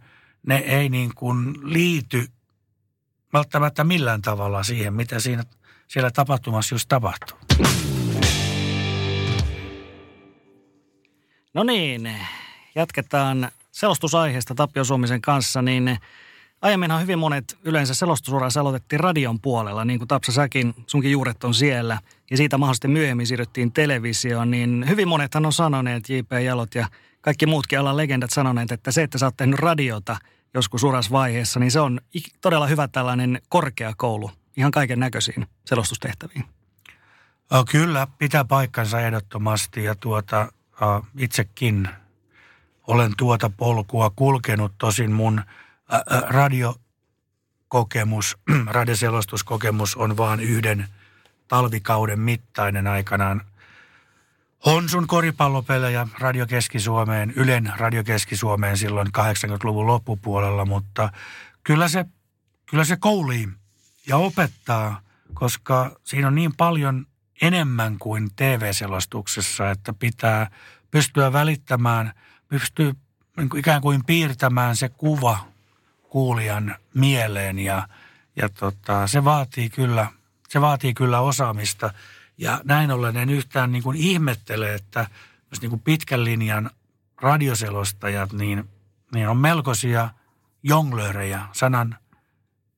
ne 0.47 0.57
ei 0.57 0.89
niin 0.89 1.15
kuin 1.15 1.55
liity 1.73 2.27
välttämättä 3.33 3.83
millään 3.83 4.21
tavalla 4.21 4.63
siihen, 4.63 4.93
mitä 4.93 5.19
siinä, 5.19 5.43
siellä 5.91 6.11
tapahtumassa 6.11 6.75
just 6.75 6.89
tapahtuu. 6.89 7.37
No 11.53 11.63
niin, 11.63 12.11
jatketaan 12.75 13.51
selostusaiheesta 13.71 14.55
Tapio 14.55 14.83
Suomisen 14.83 15.21
kanssa, 15.21 15.61
niin 15.61 15.97
Aiemminhan 16.61 17.01
hyvin 17.01 17.19
monet 17.19 17.57
yleensä 17.63 17.93
selostusuransa 17.93 18.61
aloitettiin 18.61 18.99
radion 18.99 19.39
puolella, 19.39 19.85
niin 19.85 19.99
kuin 19.99 20.07
Tapsa 20.07 20.31
säkin, 20.31 20.73
sunkin 20.87 21.11
juuret 21.11 21.43
on 21.43 21.53
siellä. 21.53 21.99
Ja 22.31 22.37
siitä 22.37 22.57
mahdollisesti 22.57 22.87
myöhemmin 22.87 23.27
siirryttiin 23.27 23.71
televisioon, 23.71 24.51
niin 24.51 24.85
hyvin 24.89 25.07
monethan 25.07 25.45
on 25.45 25.53
sanoneet, 25.53 26.09
J.P. 26.09 26.31
Jalot 26.31 26.75
ja 26.75 26.87
kaikki 27.21 27.45
muutkin 27.45 27.79
alan 27.79 27.97
legendat 27.97 28.31
sanoneet, 28.31 28.71
että 28.71 28.91
se, 28.91 29.03
että 29.03 29.17
sä 29.17 29.25
oot 29.25 29.37
tehnyt 29.37 29.59
radiota 29.59 30.17
joskus 30.53 30.83
urasvaiheessa, 30.83 31.59
niin 31.59 31.71
se 31.71 31.79
on 31.79 32.01
todella 32.41 32.67
hyvä 32.67 32.87
tällainen 32.87 33.41
korkeakoulu 33.49 34.31
ihan 34.57 34.71
kaiken 34.71 34.99
näköisiin 34.99 35.47
selostustehtäviin. 35.65 36.45
Kyllä, 37.71 38.07
pitää 38.17 38.45
paikkansa 38.45 39.01
ehdottomasti 39.01 39.83
ja 39.83 39.95
tuota, 39.95 40.51
itsekin 41.17 41.89
olen 42.87 43.13
tuota 43.17 43.51
polkua 43.57 44.11
kulkenut. 44.15 44.71
Tosin 44.77 45.11
mun– 45.11 45.41
radiokokemus, 46.29 48.37
radioselostuskokemus 48.77 49.95
on 49.95 50.17
vain 50.17 50.39
yhden 50.39 50.87
talvikauden 51.47 52.19
mittainen 52.19 52.87
aikanaan. 52.87 53.41
Honsun 54.65 55.07
koripallopelejä 55.07 56.07
Radio 56.19 56.47
Keski-Suomeen, 56.47 57.33
Ylen 57.35 57.73
Radio 57.77 58.03
Keski-Suomeen 58.03 58.77
silloin 58.77 59.07
80-luvun 59.07 59.87
loppupuolella, 59.87 60.65
mutta 60.65 61.09
kyllä 61.63 61.87
se, 61.87 62.05
kyllä 62.65 62.83
se 62.83 62.97
koulii 62.97 63.47
ja 64.07 64.17
opettaa, 64.17 65.01
koska 65.33 65.99
siinä 66.03 66.27
on 66.27 66.35
niin 66.35 66.55
paljon 66.55 67.05
enemmän 67.41 67.99
kuin 67.99 68.29
TV-selostuksessa, 68.35 69.71
että 69.71 69.93
pitää 69.93 70.51
pystyä 70.91 71.33
välittämään, 71.33 72.13
pystyy 72.47 72.93
niin 73.37 73.57
ikään 73.57 73.81
kuin 73.81 74.05
piirtämään 74.05 74.75
se 74.75 74.89
kuva 74.89 75.47
kuulijan 76.09 76.75
mieleen 76.93 77.59
ja, 77.59 77.87
ja 78.35 78.49
tota, 78.49 79.07
se 79.07 79.23
vaatii 79.23 79.69
kyllä, 79.69 80.07
se 80.49 80.61
vaatii 80.61 80.93
kyllä 80.93 81.19
osaamista. 81.19 81.93
Ja 82.37 82.61
näin 82.63 82.91
ollen 82.91 83.17
en 83.17 83.29
yhtään 83.29 83.71
niin 83.71 83.83
kuin 83.83 83.97
ihmettele, 83.97 84.73
että 84.73 85.07
jos 85.51 85.61
niin 85.61 85.69
kuin 85.69 85.81
pitkän 85.81 86.25
linjan 86.25 86.69
radioselostajat, 87.21 88.33
niin, 88.33 88.69
niin 89.13 89.27
on 89.27 89.37
melkoisia 89.37 90.09
jonglöörejä, 90.63 91.47
sanan, 91.51 91.97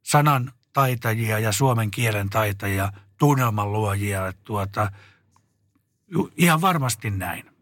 sanan 0.04 0.52
taitajia 0.74 1.40
ja 1.40 1.52
suomen 1.52 1.92
kielen 1.92 2.30
taitajia, 2.30 2.92
tunnelman 3.18 3.72
luojia. 3.74 4.34
Tuota, 4.44 4.92
ihan 6.38 6.62
varmasti 6.62 7.10
näin. 7.10 7.54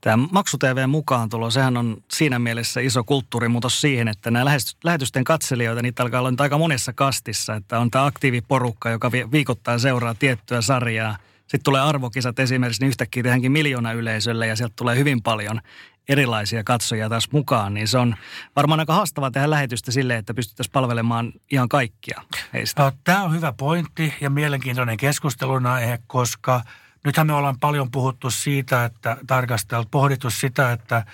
Tämä 0.00 0.28
maksu 0.30 0.58
mukaan 0.86 1.28
tulo, 1.28 1.50
sehän 1.50 1.76
on 1.76 1.96
siinä 2.12 2.38
mielessä 2.38 2.80
iso 2.80 3.04
kulttuurimuutos 3.04 3.80
siihen, 3.80 4.08
että 4.08 4.30
nämä 4.30 4.44
lähetysten 4.84 5.24
katselijoita, 5.24 5.82
niitä 5.82 6.02
alkaa 6.02 6.20
olla 6.20 6.30
nyt 6.30 6.40
aika 6.40 6.58
monessa 6.58 6.92
kastissa, 6.92 7.54
että 7.54 7.78
on 7.78 7.90
tämä 7.90 8.06
aktiiviporukka, 8.06 8.90
joka 8.90 9.12
viikoittain 9.12 9.80
seuraa 9.80 10.14
tiettyä 10.14 10.60
sarjaa. 10.60 11.16
Sitten 11.40 11.62
tulee 11.62 11.80
arvokisat 11.80 12.38
esimerkiksi, 12.38 12.82
niin 12.82 12.88
yhtäkkiä 12.88 13.22
tehdäänkin 13.22 13.52
miljoona 13.52 13.92
yleisölle 13.92 14.46
ja 14.46 14.56
sieltä 14.56 14.72
tulee 14.76 14.96
hyvin 14.96 15.22
paljon 15.22 15.60
erilaisia 16.08 16.64
katsojia 16.64 17.08
taas 17.08 17.32
mukaan, 17.32 17.74
niin 17.74 17.88
se 17.88 17.98
on 17.98 18.16
varmaan 18.56 18.80
aika 18.80 18.94
haastavaa 18.94 19.30
tehdä 19.30 19.50
lähetystä 19.50 19.92
sille, 19.92 20.16
että 20.16 20.34
pystyttäisiin 20.34 20.72
palvelemaan 20.72 21.32
ihan 21.50 21.68
kaikkia 21.68 22.22
heistä. 22.52 22.92
Tämä 23.04 23.24
on 23.24 23.34
hyvä 23.34 23.52
pointti 23.52 24.14
ja 24.20 24.30
mielenkiintoinen 24.30 24.96
keskusteluna, 24.96 25.76
koska 26.06 26.62
nythän 27.04 27.26
me 27.26 27.32
ollaan 27.32 27.58
paljon 27.60 27.90
puhuttu 27.90 28.30
siitä, 28.30 28.84
että 28.84 29.16
tarkasteltu, 29.26 29.88
pohdittu 29.90 30.30
sitä, 30.30 30.72
että 30.72 31.04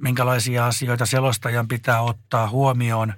minkälaisia 0.00 0.66
asioita 0.66 1.06
selostajan 1.06 1.68
pitää 1.68 2.00
ottaa 2.00 2.48
huomioon 2.48 3.14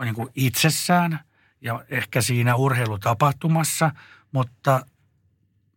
niin 0.00 0.14
kuin 0.14 0.28
itsessään 0.34 1.20
ja 1.60 1.84
ehkä 1.90 2.22
siinä 2.22 2.54
urheilutapahtumassa, 2.54 3.90
mutta 4.32 4.86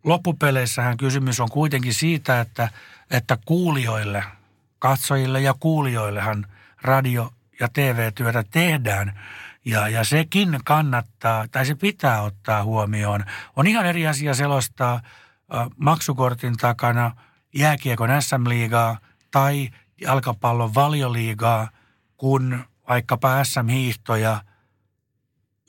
loppupeleissähän 0.03 0.97
kysymys 0.97 1.39
on 1.39 1.49
kuitenkin 1.49 1.93
siitä, 1.93 2.41
että, 2.41 2.69
että 3.11 3.37
kuulijoille– 3.45 4.23
katsojille 4.79 5.41
ja 5.41 5.53
kuulijoillehan 5.59 6.45
radio- 6.81 7.33
ja 7.59 7.67
TV-työtä 7.73 8.43
tehdään. 8.51 9.19
Ja, 9.65 9.87
ja 9.87 10.03
sekin 10.03 10.59
kannattaa, 10.65 11.47
tai 11.51 11.65
se 11.65 11.75
pitää 11.75 12.21
ottaa 12.21 12.63
huomioon. 12.63 13.25
On 13.55 13.67
ihan 13.67 13.85
eri 13.85 14.07
asia 14.07 14.33
selostaa 14.33 14.93
äh, 14.93 15.67
maksukortin 15.77 16.57
takana 16.57 17.11
jääkiekon 17.55 18.09
SM-liigaa 18.21 18.97
tai 19.31 19.69
jalkapallon 20.01 20.75
valioliigaa, 20.75 21.69
kun 22.17 22.65
vaikkapa 22.89 23.43
SM-hiihtoja 23.43 24.41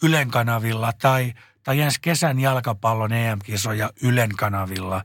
Ylen 0.03 0.31
kanavilla 0.31 0.93
tai, 0.93 1.35
tai 1.63 1.81
ensi 1.81 1.99
kesän 2.03 2.41
jalkapallon 2.41 3.13
EM-kisoja 3.13 3.91
Ylen 4.03 4.37
kanavilla 4.37 5.05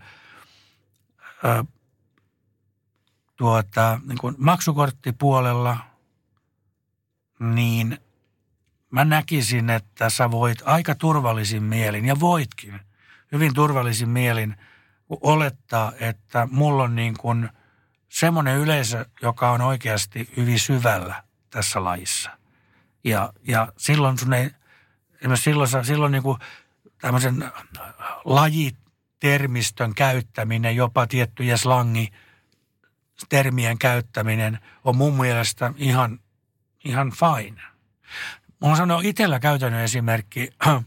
tuota, 3.35 3.99
niin 4.07 4.17
kuin 4.17 4.35
maksukorttipuolella, 4.37 5.77
niin 7.39 7.97
mä 8.91 9.05
näkisin, 9.05 9.69
että 9.69 10.09
sä 10.09 10.31
voit 10.31 10.57
aika 10.65 10.95
turvallisin 10.95 11.63
mielin, 11.63 12.05
ja 12.05 12.19
voitkin 12.19 12.79
hyvin 13.31 13.53
turvallisin 13.53 14.09
mielin 14.09 14.55
olettaa, 15.09 15.91
että 15.99 16.47
mulla 16.51 16.83
on 16.83 16.95
niin 16.95 17.17
kuin 17.17 17.49
semmoinen 18.09 18.57
yleisö, 18.57 19.05
joka 19.21 19.51
on 19.51 19.61
oikeasti 19.61 20.29
hyvin 20.37 20.59
syvällä 20.59 21.23
tässä 21.49 21.83
lajissa. 21.83 22.29
Ja, 23.03 23.33
ja 23.47 23.73
silloin 23.77 24.17
sun 24.17 24.33
ei, 24.33 24.51
silloin, 25.35 25.69
silloin 25.85 26.11
niin 26.11 26.23
kuin 26.23 26.39
tämmöisen 27.01 27.51
lajitermistön 28.25 29.95
käyttäminen, 29.95 30.75
jopa 30.75 31.07
tiettyjä 31.07 31.57
slangi– 31.57 32.11
termien 33.29 33.77
käyttäminen 33.77 34.59
on 34.83 34.95
mun 34.95 35.13
mielestä 35.13 35.73
ihan, 35.77 36.19
ihan 36.85 37.11
fine. 37.11 37.61
Mulla 38.59 38.75
sanoa 38.75 39.01
itsellä 39.03 39.39
käytännön 39.39 39.81
esimerkki. 39.81 40.49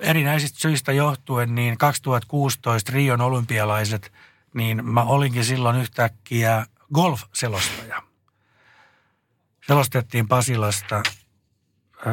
Erinäisistä 0.00 0.58
syistä 0.58 0.92
johtuen, 0.92 1.54
niin 1.54 1.78
2016 1.78 2.92
Rion 2.92 3.20
olympialaiset, 3.20 4.12
niin 4.54 4.86
mä 4.86 5.02
olinkin 5.02 5.44
silloin 5.44 5.76
yhtäkkiä 5.76 6.66
golf-selostaja. 6.94 8.02
Selostettiin 9.66 10.28
Pasilasta 10.28 11.02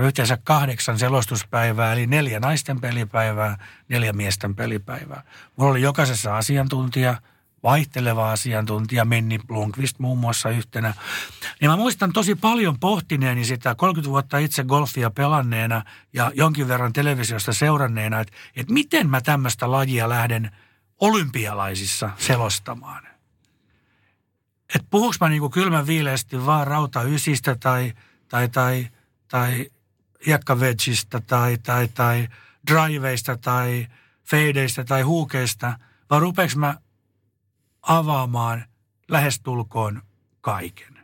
yhteensä 0.02 0.38
kahdeksan 0.44 1.00
selostuspäivää, 1.00 1.94
eli 1.94 2.08
neljä 2.08 2.40
naisten 2.40 2.82
pelipäivää, 2.82 3.58
neljä 3.90 4.14
miesten 4.14 4.56
pelipäivää. 4.56 5.24
Mulla 5.56 5.72
oli 5.72 5.82
jokaisessa 5.82 6.38
asiantuntija– 6.38 7.16
vaihteleva 7.64 8.32
asiantuntija, 8.32 9.06
Menni 9.06 9.40
Blomqvist 9.48 10.00
muun 10.00 10.18
muassa 10.18 10.50
yhtenä. 10.50 10.94
Niin 11.62 11.72
mä 11.72 11.78
muistan 11.78 12.14
tosi 12.14 12.36
paljon 12.36 12.80
pohtineeni 12.80 13.46
sitä 13.46 13.76
30 13.76 14.10
vuotta 14.10 14.38
itse 14.38 14.64
golfia 14.64 15.10
pelanneena 15.10 15.84
ja 16.14 16.32
jonkin 16.36 16.68
verran 16.68 16.94
televisiosta 16.94 17.54
seuranneena, 17.54 18.20
että, 18.20 18.34
että 18.56 18.74
miten 18.74 19.10
mä 19.10 19.22
tämmöistä 19.22 19.72
lajia 19.72 20.10
lähden 20.10 20.52
olympialaisissa 21.02 22.10
selostamaan. 22.18 23.08
Että 24.76 24.88
puhuks 24.90 25.20
mä 25.20 25.30
niinku 25.30 25.50
kylmän 25.50 25.88
viileästi 25.88 26.46
vaan 26.46 26.68
rauta 26.68 27.02
ysistä 27.02 27.56
tai, 27.56 27.94
tai, 28.28 28.50
tai, 28.50 28.88
tai 29.28 29.70
hiekkavedgistä 30.26 31.20
tai, 31.20 31.58
tai, 31.58 31.88
tai 31.88 32.28
driveista 32.68 33.38
tai 33.38 33.88
feideistä 34.24 34.84
tai 34.84 35.02
huukeista, 35.02 35.80
vai 36.10 36.20
rupeeks 36.20 36.56
mä 36.56 36.78
avaamaan 37.82 38.66
lähestulkoon 39.08 40.02
kaiken. 40.42 41.02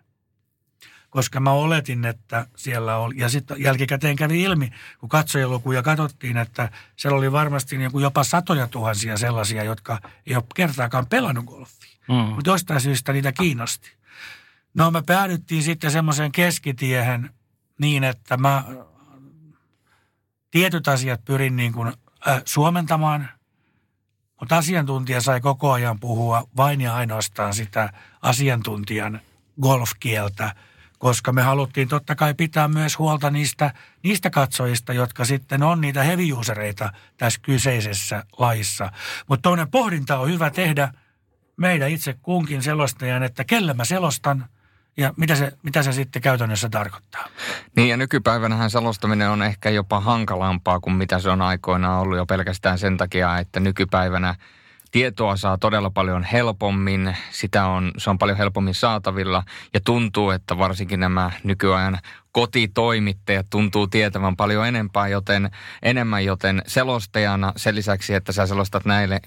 Koska 1.09 1.39
mä 1.39 1.51
oletin, 1.51 2.05
että 2.05 2.47
siellä 2.55 2.97
oli, 2.97 3.15
ja 3.17 3.29
sitten 3.29 3.61
jälkikäteen 3.61 4.15
kävi 4.15 4.41
ilmi, 4.41 4.71
kun 4.99 5.09
katsojalukuja 5.09 5.83
katsottiin, 5.83 6.37
että 6.37 6.71
siellä 6.95 7.17
oli 7.17 7.31
varmasti 7.31 7.77
niin 7.77 7.91
kuin 7.91 8.03
jopa 8.03 8.23
satoja 8.23 8.67
tuhansia 8.67 9.17
sellaisia, 9.17 9.63
jotka 9.63 9.99
ei 10.25 10.35
ole 10.35 10.43
kertaakaan 10.55 11.07
pelannut 11.07 11.45
golfia. 11.45 11.97
Mm. 12.07 12.15
Mutta 12.15 12.49
jostain 12.49 12.81
syystä 12.81 13.13
niitä 13.13 13.31
kiinnosti. 13.31 13.91
No 14.73 14.91
me 14.91 15.01
päädyttiin 15.05 15.63
sitten 15.63 15.91
semmoiseen 15.91 16.31
keskitiehen 16.31 17.29
niin, 17.79 18.03
että 18.03 18.37
mä 18.37 18.63
tietyt 20.51 20.87
asiat 20.87 21.25
pyrin 21.25 21.55
niin 21.55 21.73
kuin, 21.73 21.93
äh, 22.27 22.41
suomentamaan– 22.45 23.29
mutta 24.39 24.57
asiantuntija 24.57 25.21
sai 25.21 25.41
koko 25.41 25.71
ajan 25.71 25.99
puhua 25.99 26.47
vain 26.57 26.81
ja 26.81 26.95
ainoastaan 26.95 27.53
sitä 27.53 27.89
asiantuntijan 28.21 29.21
golfkieltä, 29.61 30.55
koska 30.97 31.31
me 31.31 31.41
haluttiin 31.41 31.87
totta 31.87 32.15
kai 32.15 32.33
pitää 32.33 32.67
myös 32.67 32.99
huolta 32.99 33.29
niistä, 33.29 33.73
niistä 34.03 34.29
katsojista, 34.29 34.93
jotka 34.93 35.25
sitten 35.25 35.63
on 35.63 35.81
niitä 35.81 36.03
heavy 36.03 36.23
tässä 37.17 37.39
kyseisessä 37.41 38.23
laissa. 38.37 38.91
Mutta 39.27 39.49
toinen 39.49 39.71
pohdinta 39.71 40.19
on 40.19 40.29
hyvä 40.29 40.49
tehdä 40.49 40.93
meidän 41.57 41.89
itse 41.89 42.13
kunkin 42.13 42.63
selostajan, 42.63 43.23
että 43.23 43.43
kelle 43.43 43.73
mä 43.73 43.85
selostan– 43.85 44.45
ja 44.97 45.13
mitä 45.17 45.35
se, 45.35 45.51
mitä 45.63 45.83
se 45.83 45.91
sitten 45.91 46.21
käytännössä 46.21 46.69
tarkoittaa? 46.69 47.27
Niin 47.75 47.89
ja 47.89 47.97
nykypäivänähän 47.97 48.69
selostaminen 48.69 49.29
on 49.29 49.41
ehkä 49.41 49.69
jopa 49.69 49.99
hankalampaa 49.99 50.79
kuin 50.79 50.95
mitä 50.95 51.19
se 51.19 51.29
on 51.29 51.41
aikoinaan 51.41 52.01
ollut 52.01 52.17
jo 52.17 52.25
pelkästään 52.25 52.79
sen 52.79 52.97
takia, 52.97 53.37
että 53.37 53.59
nykypäivänä 53.59 54.35
tietoa 54.91 55.35
saa 55.35 55.57
todella 55.57 55.89
paljon 55.89 56.23
helpommin, 56.23 57.17
sitä 57.31 57.65
on, 57.65 57.91
se 57.97 58.09
on 58.09 58.17
paljon 58.17 58.37
helpommin 58.37 58.73
saatavilla 58.73 59.43
ja 59.73 59.79
tuntuu, 59.85 60.29
että 60.29 60.57
varsinkin 60.57 60.99
nämä 60.99 61.31
nykyajan 61.43 61.99
kotitoimittajat 62.31 63.47
tuntuu 63.49 63.87
tietävän 63.87 64.35
paljon 64.35 64.67
enempää, 64.67 65.07
joten, 65.07 65.51
enemmän, 65.83 66.25
joten 66.25 66.61
selostajana 66.67 67.53
sen 67.55 67.75
lisäksi, 67.75 68.13
että 68.13 68.31
sä 68.31 68.45
selostat 68.45 68.85
näille 68.85 69.21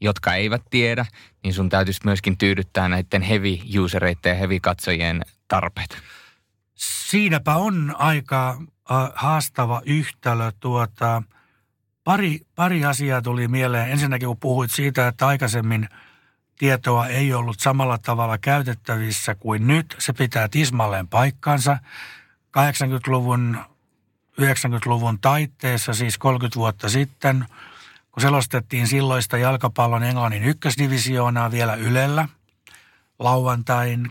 jotka 0.00 0.34
eivät 0.34 0.62
tiedä, 0.70 1.06
niin 1.42 1.54
sun 1.54 1.68
täytyisi 1.68 2.00
myöskin 2.04 2.38
tyydyttää 2.38 2.88
näiden 2.88 3.22
heavy 3.22 3.58
usereiden 3.80 4.30
ja 4.30 4.34
heavy 4.34 4.60
katsojien 4.60 5.22
tarpeet. 5.48 5.98
Siinäpä 6.74 7.54
on 7.54 7.94
aika 7.98 8.50
äh, 8.90 9.12
haastava 9.14 9.82
yhtälö. 9.86 10.52
Tuota, 10.60 11.22
pari, 12.04 12.40
pari 12.54 12.84
asiaa 12.84 13.22
tuli 13.22 13.48
mieleen. 13.48 13.90
Ensinnäkin 13.90 14.28
kun 14.28 14.36
puhuit 14.36 14.70
siitä, 14.70 15.08
että 15.08 15.26
aikaisemmin 15.26 15.88
tietoa 16.58 17.06
ei 17.06 17.34
ollut 17.34 17.60
samalla 17.60 17.98
tavalla 17.98 18.38
käytettävissä 18.38 19.34
kuin 19.34 19.66
nyt. 19.66 19.96
Se 19.98 20.12
pitää 20.12 20.48
tismalleen 20.48 21.08
paikkansa. 21.08 21.78
80-luvun, 22.58 23.58
90-luvun 24.40 25.18
taitteessa, 25.20 25.94
siis 25.94 26.18
30 26.18 26.58
vuotta 26.58 26.88
sitten– 26.88 27.44
kun 28.14 28.20
selostettiin 28.20 28.86
silloista 28.86 29.38
jalkapallon 29.38 30.02
Englannin 30.02 30.44
ykkösdivisioonaa 30.44 31.50
vielä 31.50 31.74
Ylellä 31.74 32.28
lauantain 33.18 34.10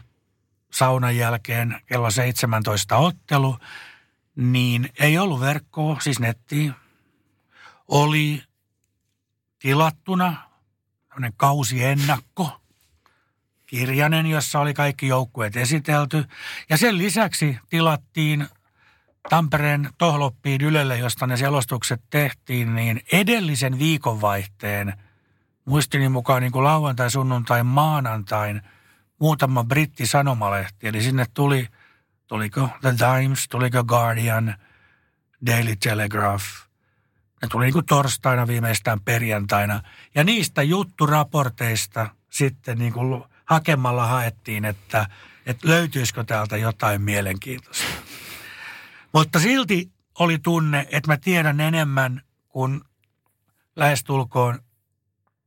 saunan 0.71 1.17
jälkeen 1.17 1.81
kello 1.85 2.11
17 2.11 2.97
ottelu, 2.97 3.57
niin 4.35 4.89
ei 4.99 5.17
ollut 5.17 5.39
verkkoa, 5.39 5.99
siis 5.99 6.19
nettiin. 6.19 6.73
Oli 7.87 8.43
tilattuna 9.59 10.49
tämmöinen 11.09 11.33
kausiennakko, 11.37 12.61
kirjanen, 13.65 14.25
jossa 14.25 14.59
oli 14.59 14.73
kaikki 14.73 15.07
joukkueet 15.07 15.57
esitelty. 15.57 16.25
Ja 16.69 16.77
sen 16.77 16.97
lisäksi 16.97 17.57
tilattiin 17.69 18.47
Tampereen 19.29 19.89
Tohloppiin 19.97 20.61
Ylelle, 20.61 20.97
josta 20.97 21.27
ne 21.27 21.37
selostukset 21.37 22.01
tehtiin, 22.09 22.75
niin 22.75 23.01
edellisen 23.11 23.79
viikonvaihteen, 23.79 24.93
muistini 25.65 26.09
mukaan 26.09 26.41
niin 26.41 26.51
kuin 26.51 26.63
lauantai, 26.63 27.11
sunnuntai, 27.11 27.63
maanantain, 27.63 28.61
muutama 29.19 29.63
britti 29.63 30.05
sanomalehti. 30.07 30.87
Eli 30.87 31.01
sinne 31.01 31.25
tuli, 31.33 31.67
tuliko 32.27 32.69
The 32.81 32.93
Times, 32.97 33.47
tuliko 33.49 33.83
Guardian, 33.83 34.55
Daily 35.45 35.75
Telegraph. 35.75 36.43
Ne 37.41 37.47
tuli 37.51 37.65
niin 37.65 37.73
kuin 37.73 37.85
torstaina 37.85 38.47
viimeistään 38.47 38.99
perjantaina. 38.99 39.81
Ja 40.15 40.23
niistä 40.23 40.63
jutturaporteista 40.63 42.09
sitten 42.29 42.77
niin 42.77 42.93
kuin 42.93 43.23
hakemalla 43.45 44.07
haettiin, 44.07 44.65
että, 44.65 45.05
että 45.45 45.67
löytyisikö 45.67 46.23
täältä 46.23 46.57
jotain 46.57 47.01
mielenkiintoista. 47.01 47.85
Mutta 49.13 49.39
silti 49.39 49.91
oli 50.19 50.39
tunne, 50.39 50.87
että 50.91 51.11
mä 51.11 51.17
tiedän 51.17 51.59
enemmän 51.59 52.21
kuin 52.49 52.81
lähestulkoon 53.75 54.59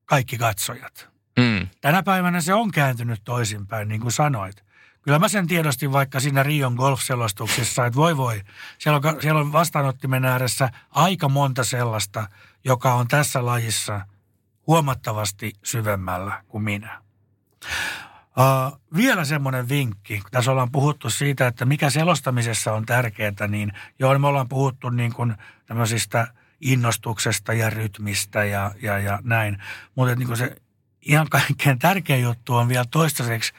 kaikki 0.04 0.38
katsojat. 0.38 1.08
Mm. 1.38 1.68
Tänä 1.80 2.02
päivänä 2.02 2.40
se 2.40 2.54
on 2.54 2.70
kääntynyt 2.70 3.20
toisinpäin, 3.24 3.88
niin 3.88 4.00
kuin 4.00 4.12
sanoit. 4.12 4.66
Kyllä 5.02 5.18
mä 5.18 5.28
sen 5.28 5.46
tiedostin 5.46 5.92
vaikka 5.92 6.20
siinä 6.20 6.42
Rion 6.42 6.74
golf-selostuksessa, 6.74 7.86
että 7.86 7.96
voi 7.96 8.16
voi, 8.16 8.42
siellä 8.78 9.00
on, 9.04 9.22
siellä 9.22 9.40
on 9.40 9.52
vastaanottimen 9.52 10.24
ääressä 10.24 10.70
aika 10.90 11.28
monta 11.28 11.64
sellaista, 11.64 12.28
joka 12.64 12.94
on 12.94 13.08
tässä 13.08 13.46
lajissa 13.46 14.06
huomattavasti 14.66 15.52
syvemmällä 15.64 16.42
kuin 16.48 16.64
minä. 16.64 17.02
Uh, 18.38 18.80
vielä 18.96 19.24
semmoinen 19.24 19.68
vinkki, 19.68 20.20
kun 20.20 20.30
tässä 20.30 20.50
ollaan 20.50 20.72
puhuttu 20.72 21.10
siitä, 21.10 21.46
että 21.46 21.64
mikä 21.64 21.90
selostamisessa 21.90 22.72
on 22.72 22.86
tärkeää, 22.86 23.48
niin 23.48 23.72
joo, 23.98 24.18
me 24.18 24.26
ollaan 24.26 24.48
puhuttu 24.48 24.90
niin 24.90 25.12
kuin 25.12 25.34
tämmöisistä 25.66 26.26
innostuksesta 26.60 27.52
ja 27.52 27.70
rytmistä 27.70 28.44
ja, 28.44 28.72
ja, 28.82 28.98
ja 28.98 29.18
näin. 29.22 29.62
Mutta 29.94 30.14
niin 30.14 30.26
kuin 30.26 30.36
se 30.36 30.56
ihan 31.02 31.28
kaikkein 31.30 31.78
tärkein 31.78 32.22
juttu 32.22 32.54
on 32.54 32.68
vielä 32.68 32.84
toistaiseksi 32.90 33.52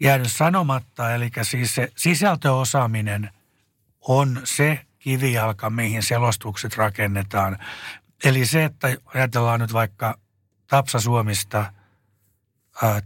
jäänyt 0.00 0.32
sanomatta, 0.32 1.14
eli 1.14 1.30
siis 1.42 1.74
se 1.74 1.92
sisältöosaaminen 1.96 3.30
on 4.00 4.40
se 4.44 4.86
kivijalka, 4.98 5.70
mihin 5.70 6.02
selostukset 6.02 6.76
rakennetaan. 6.76 7.58
Eli 8.24 8.46
se, 8.46 8.64
että 8.64 8.88
ajatellaan 9.14 9.60
nyt 9.60 9.72
vaikka 9.72 10.18
Tapsa 10.66 11.00
Suomista 11.00 11.72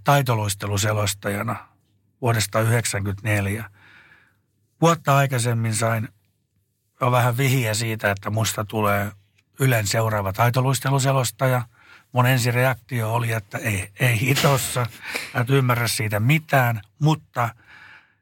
taitoluisteluselostajana 0.05 1.69
vuodesta 2.20 2.51
1994. 2.51 3.70
Vuotta 4.81 5.16
aikaisemmin 5.16 5.74
sain 5.74 6.09
jo 7.01 7.11
vähän 7.11 7.36
vihiä 7.36 7.74
siitä, 7.74 8.11
että 8.11 8.31
musta 8.31 8.65
tulee 8.65 9.12
Ylen 9.61 9.86
seuraava 9.86 10.32
taitoluisteluselostaja– 10.32 11.62
mun 12.12 12.27
ensireaktio 12.27 13.15
oli, 13.15 13.32
että 13.32 13.59
ei, 13.59 13.89
ei 14.01 14.20
hitossa, 14.20 14.86
et 15.40 15.51
ymmärrä 15.51 15.89
siitä 15.89 16.20
mitään, 16.20 16.82
mutta 16.99 17.55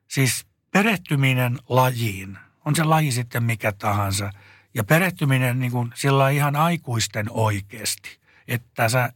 siis 0.09 0.47
perehtyminen 0.71 1.59
lajiin, 1.69 2.39
on 2.65 2.77
se 2.77 2.85
laji 2.85 3.13
sitten 3.13 3.45
mikä 3.45 3.73
tahansa, 3.73 4.33
ja 4.75 4.85
perehtyminen 4.85 5.61
niin 5.61 5.73
kuin 5.73 5.93
sillä 5.95 6.31
ihan 6.31 6.57
aikuisten 6.57 7.27
oikeasti, 7.31 8.19
että 8.49 8.89
sä, 8.89 9.13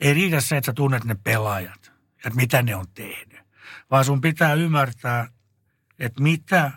ei 0.00 0.14
riitä 0.14 0.40
se, 0.40 0.56
että 0.56 0.66
sä 0.66 0.72
tunnet 0.72 1.04
ne 1.04 1.16
pelaajat, 1.24 1.92
että 2.16 2.36
mitä 2.36 2.62
ne 2.62 2.76
on 2.76 2.86
tehnyt, 2.94 3.40
vaan 3.90 4.04
sun 4.04 4.20
pitää 4.20 4.54
ymmärtää, 4.54 5.28
että 5.98 6.22
mitä, 6.22 6.70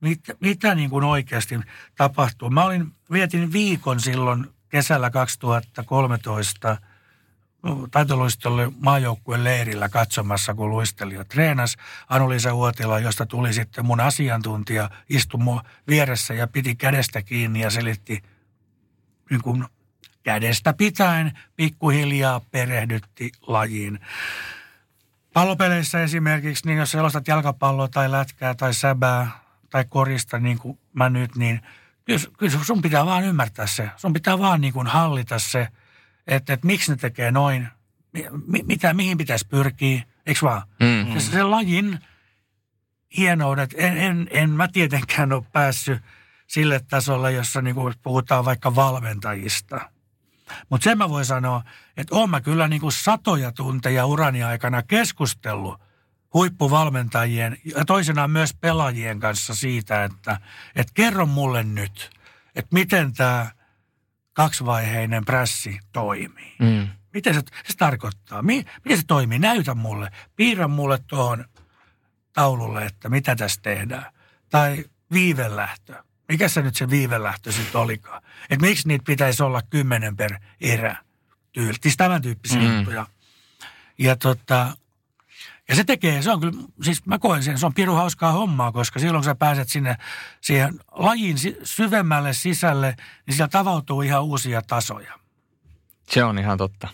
mitä, 0.00 0.34
mitä 0.40 0.74
niin 0.74 0.90
kuin 0.90 1.04
oikeasti 1.04 1.60
tapahtuu. 1.96 2.50
Mä 2.50 2.64
olin, 2.64 2.92
vietin 3.12 3.52
viikon 3.52 4.00
silloin 4.00 4.46
kesällä 4.68 5.10
2013 5.10 6.76
taitoluistolle 7.90 8.72
maajoukkueen 8.80 9.44
leirillä 9.44 9.88
katsomassa, 9.88 10.54
kun 10.54 10.70
luistelija 10.70 11.24
treenas 11.24 11.76
Anu-Liisa 12.08 12.54
Uotila, 12.54 12.98
josta 12.98 13.26
tuli 13.26 13.52
sitten 13.52 13.86
mun 13.86 14.00
asiantuntija, 14.00 14.90
istui 15.08 15.40
mun 15.40 15.60
vieressä 15.88 16.34
ja 16.34 16.46
piti 16.46 16.74
kädestä 16.76 17.22
kiinni 17.22 17.60
ja 17.60 17.70
selitti 17.70 18.22
niin 19.30 19.42
kuin 19.42 19.64
kädestä 20.28 20.72
pitäen 20.72 21.38
pikkuhiljaa 21.56 22.40
perehdytti 22.50 23.32
lajiin. 23.46 23.98
Pallopeleissä 25.32 26.02
esimerkiksi, 26.02 26.66
niin 26.66 26.78
jos 26.78 26.90
selostat 26.90 27.28
jalkapalloa 27.28 27.88
tai 27.88 28.10
lätkää 28.10 28.54
tai 28.54 28.74
säbää 28.74 29.30
tai 29.70 29.84
korista 29.88 30.38
niin 30.38 30.58
kuin 30.58 30.78
mä 30.92 31.10
nyt, 31.10 31.36
niin– 31.36 31.60
kyllä, 32.38 32.64
sun 32.64 32.82
pitää 32.82 33.06
vaan 33.06 33.24
ymmärtää 33.24 33.66
se. 33.66 33.90
Sun 33.96 34.12
pitää 34.12 34.38
vaan 34.38 34.60
niin 34.60 34.72
kuin 34.72 34.86
hallita 34.86 35.38
se, 35.38 35.68
että, 36.26 36.52
että 36.52 36.66
miksi 36.66 36.90
ne 36.90 36.96
tekee 36.96 37.30
noin, 37.30 37.68
mi, 38.46 38.62
mitä, 38.66 38.94
mihin 38.94 39.18
pitäisi 39.18 39.46
pyrkiä, 39.48 40.02
eikö 40.26 40.40
vaan? 40.42 40.62
Mm. 40.80 41.20
Se, 41.20 41.30
se 41.30 41.42
lajin 41.42 41.98
hienoudet, 43.16 43.74
en, 43.76 43.96
en, 43.96 44.28
en 44.30 44.50
mä 44.50 44.68
tietenkään 44.68 45.32
ole 45.32 45.44
päässyt 45.52 46.02
sille 46.46 46.80
tasolle, 46.90 47.32
jossa 47.32 47.62
niin 47.62 47.74
kuin 47.74 47.94
puhutaan 48.02 48.44
vaikka 48.44 48.74
valmentajista. 48.74 49.90
Mutta 50.68 50.84
sen 50.84 50.98
mä 50.98 51.08
voin 51.08 51.24
sanoa, 51.24 51.62
että 51.96 52.14
oon 52.14 52.30
mä 52.30 52.40
kyllä 52.40 52.68
niin 52.68 52.80
kuin 52.80 52.92
satoja 52.92 53.52
tunteja 53.52 54.06
urani 54.06 54.42
aikana 54.42 54.82
keskustellut 54.82 55.80
huippuvalmentajien 56.34 57.58
ja 57.64 57.84
toisenaan 57.84 58.30
myös 58.30 58.54
pelaajien 58.54 59.20
kanssa 59.20 59.54
siitä, 59.54 60.04
että, 60.04 60.40
että 60.76 60.92
kerro 60.94 61.26
mulle 61.26 61.62
nyt, 61.62 62.10
että 62.54 62.74
miten 62.74 63.12
tämä 63.12 63.50
kaksivaiheinen 64.32 65.24
prässi 65.24 65.78
toimii. 65.92 66.56
Mm. 66.58 66.88
Miten 67.14 67.34
se, 67.34 67.40
se 67.64 67.76
tarkoittaa? 67.76 68.42
Mi, 68.42 68.64
miten 68.84 68.98
se 68.98 69.04
toimii? 69.06 69.38
Näytä 69.38 69.74
mulle. 69.74 70.10
Piirrä 70.36 70.68
mulle 70.68 70.98
tuohon 71.06 71.44
taululle, 72.32 72.84
että 72.84 73.08
mitä 73.08 73.36
tässä 73.36 73.60
tehdään. 73.62 74.12
Tai 74.50 74.84
viivelähtö. 75.12 76.04
Mikä 76.28 76.48
se 76.48 76.62
nyt 76.62 76.76
se 76.76 76.90
viivelähtö 76.90 77.52
sitten 77.52 77.80
olikaan? 77.80 78.22
Että 78.50 78.66
miksi 78.66 78.88
niitä 78.88 79.04
pitäisi 79.06 79.42
olla 79.42 79.62
kymmenen 79.70 80.16
per 80.16 80.38
erä? 80.60 80.96
Tyyli. 81.52 81.74
Siis 81.82 81.96
tämän 81.96 82.22
tyyppisiä 82.22 82.60
mm. 82.60 82.76
juttuja. 82.76 83.06
Ja 83.98 84.16
tota, 84.16 84.76
ja 85.68 85.76
se 85.76 85.84
tekee, 85.84 86.22
se 86.22 86.30
on 86.30 86.40
kyllä, 86.40 86.62
siis 86.82 87.06
mä 87.06 87.18
koen 87.18 87.42
sen, 87.42 87.58
se 87.58 87.66
on 87.66 87.74
pirun 87.74 87.96
hauskaa 87.96 88.32
hommaa, 88.32 88.72
koska 88.72 89.00
silloin 89.00 89.20
kun 89.20 89.24
sä 89.24 89.34
pääset 89.34 89.68
sinne 89.68 89.96
siihen 90.40 90.80
lajin 90.92 91.36
syvemmälle 91.62 92.32
sisälle, 92.32 92.96
niin 93.26 93.34
siellä 93.34 93.48
tavautuu 93.48 94.02
ihan 94.02 94.24
uusia 94.24 94.62
tasoja. 94.62 95.18
Se 96.08 96.24
on 96.24 96.38
ihan 96.38 96.58
totta. 96.58 96.88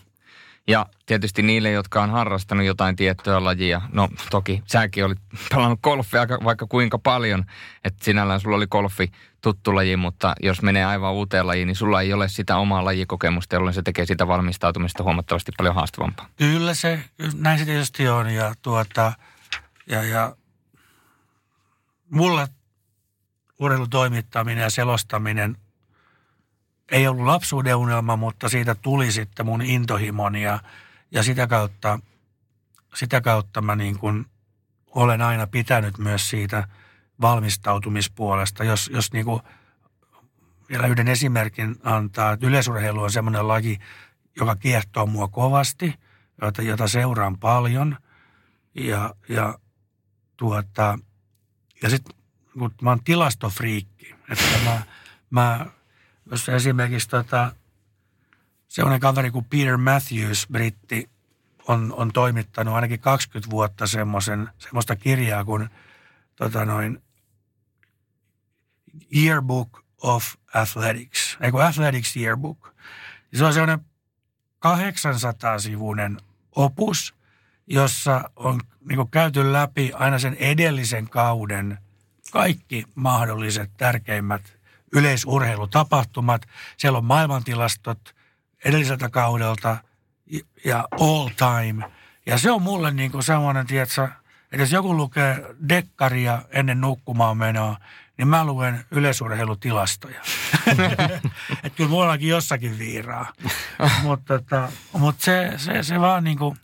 Ja 0.67 0.85
tietysti 1.05 1.41
niille, 1.41 1.71
jotka 1.71 2.03
on 2.03 2.09
harrastanut 2.09 2.65
jotain 2.65 2.95
tiettyä 2.95 3.43
lajia, 3.43 3.81
no 3.91 4.09
toki 4.31 4.63
säkin 4.65 5.05
olit 5.05 5.19
pelannut 5.49 5.81
golfia 5.81 6.27
vaikka 6.43 6.67
kuinka 6.67 6.99
paljon, 6.99 7.45
että 7.83 8.05
sinällään 8.05 8.39
sulla 8.41 8.55
oli 8.55 8.67
golfi 8.67 9.11
tuttu 9.41 9.75
laji, 9.75 9.97
mutta 9.97 10.35
jos 10.41 10.61
menee 10.61 10.85
aivan 10.85 11.13
uuteen 11.13 11.47
lajiin, 11.47 11.67
niin 11.67 11.75
sulla 11.75 12.01
ei 12.01 12.13
ole 12.13 12.29
sitä 12.29 12.57
omaa 12.57 12.85
lajikokemusta, 12.85 13.55
jolloin 13.55 13.73
se 13.73 13.81
tekee 13.81 14.05
sitä 14.05 14.27
valmistautumista 14.27 15.03
huomattavasti 15.03 15.51
paljon 15.57 15.75
haastavampaa. 15.75 16.29
Kyllä 16.35 16.73
se, 16.73 16.99
näin 17.33 17.59
se 17.59 17.65
tietysti 17.65 18.07
on 18.07 18.29
ja 18.29 18.53
tuota, 18.61 19.13
ja, 19.87 20.03
ja 20.03 20.35
mulle 22.09 22.47
urheilutoimittaminen 23.59 24.61
ja 24.61 24.69
selostaminen 24.69 25.57
ei 26.91 27.07
ollut 27.07 27.25
lapsuuden 27.25 27.75
unelma, 27.75 28.15
mutta 28.15 28.49
siitä 28.49 28.75
tuli 28.75 29.11
sitten 29.11 29.45
mun 29.45 29.61
intohimoni 29.61 30.43
ja, 30.43 30.59
ja 31.11 31.23
sitä 31.23 31.47
kautta, 31.47 31.99
sitä 32.93 33.21
kautta 33.21 33.61
mä 33.61 33.75
niin 33.75 33.99
kuin 33.99 34.25
olen 34.87 35.21
aina 35.21 35.47
pitänyt 35.47 35.97
myös 35.97 36.29
siitä 36.29 36.67
valmistautumispuolesta. 37.21 38.63
Jos, 38.63 38.89
jos 38.93 39.13
niin 39.13 39.25
kuin 39.25 39.41
vielä 40.69 40.87
yhden 40.87 41.07
esimerkin 41.07 41.75
antaa, 41.83 42.31
että 42.31 42.47
yleisurheilu 42.47 43.01
on 43.01 43.11
semmoinen 43.11 43.47
laji, 43.47 43.79
joka 44.39 44.55
kiehtoo 44.55 45.05
mua 45.05 45.27
kovasti, 45.27 45.93
jota, 46.41 46.61
jota 46.61 46.87
seuraan 46.87 47.37
paljon. 47.37 47.97
Ja, 48.75 49.15
ja, 49.29 49.59
tuota, 50.37 50.99
ja 51.83 51.89
sitten 51.89 52.15
kun 52.59 52.71
mä 52.81 52.89
oon 52.89 53.03
tilastofriikki, 53.03 54.15
että 54.29 54.45
mä, 54.65 54.81
mä 55.29 55.65
jos 56.31 56.49
esimerkiksi 56.49 57.09
tota, 57.09 57.55
sellainen 58.67 58.99
kaveri 58.99 59.31
kuin 59.31 59.45
Peter 59.45 59.77
Matthews, 59.77 60.47
britti, 60.51 61.09
on, 61.67 61.93
on 61.93 62.11
toimittanut 62.13 62.75
ainakin 62.75 62.99
20 62.99 63.49
vuotta 63.49 63.87
semmoisen, 63.87 64.49
semmoista 64.57 64.95
kirjaa 64.95 65.45
kuin 65.45 65.69
tota 66.35 66.65
noin, 66.65 67.01
Yearbook 69.15 69.83
of 70.01 70.33
Athletics, 70.53 71.37
ei 71.41 71.51
Athletics 71.67 72.17
Yearbook. 72.17 72.73
Se 73.33 73.45
on 73.45 73.53
sellainen 73.53 73.85
800-sivuinen 74.65 76.17
opus, 76.55 77.15
jossa 77.67 78.29
on 78.35 78.61
niin 78.89 79.09
käyty 79.11 79.53
läpi 79.53 79.91
aina 79.93 80.19
sen 80.19 80.33
edellisen 80.33 81.09
kauden 81.09 81.77
kaikki 82.31 82.85
mahdolliset 82.95 83.71
tärkeimmät 83.77 84.54
yleisurheilutapahtumat. 84.93 86.41
Siellä 86.77 86.97
on 86.97 87.05
maailmantilastot 87.05 88.15
edelliseltä 88.65 89.09
kaudelta 89.09 89.77
ja 90.65 90.87
all 90.91 91.29
time. 91.37 91.91
Ja 92.25 92.37
se 92.37 92.51
on 92.51 92.61
mulle 92.61 92.91
niin 92.91 93.11
kuin 93.11 93.23
semmoinen, 93.23 93.67
tiedätkö, 93.67 94.07
että 94.51 94.63
jos 94.63 94.71
joku 94.71 94.97
lukee 94.97 95.55
dekkaria 95.69 96.41
ennen 96.49 96.81
nukkumaan 96.81 97.37
menoa, 97.37 97.77
niin 98.17 98.27
mä 98.27 98.45
luen 98.45 98.85
yleisurheilutilastoja. 98.91 100.21
että 101.63 101.77
kyllä 101.77 101.89
mullakin 101.89 102.29
jossakin 102.29 102.79
viiraa. 102.79 103.33
Mutta 104.03 104.39
tota, 104.39 104.71
mut 104.93 105.15
se, 105.19 105.53
se, 105.57 105.83
se 105.83 105.99
vaan 105.99 106.23
niin 106.23 106.37
kuin, 106.37 106.57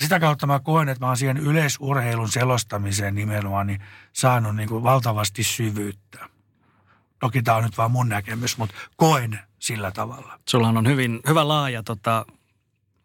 sitä 0.00 0.20
kautta 0.20 0.46
mä 0.46 0.60
koen, 0.60 0.88
että 0.88 1.04
mä 1.04 1.08
oon 1.08 1.16
siihen 1.16 1.36
yleisurheilun 1.36 2.28
selostamiseen 2.28 3.14
nimenomaan 3.14 3.66
niin 3.66 3.80
saanut 4.12 4.56
niin 4.56 4.68
kuin 4.68 4.82
valtavasti 4.82 5.44
syvyyttä. 5.44 6.33
Toki 7.24 7.42
tämä 7.42 7.56
on 7.56 7.64
nyt 7.64 7.78
vaan 7.78 7.90
mun 7.90 8.08
näkemys, 8.08 8.58
mutta 8.58 8.74
koen 8.96 9.38
sillä 9.58 9.90
tavalla. 9.90 10.38
Sulla 10.48 10.68
on 10.68 10.86
hyvin, 10.86 11.20
hyvä 11.28 11.48
laaja 11.48 11.82
tota, 11.82 12.26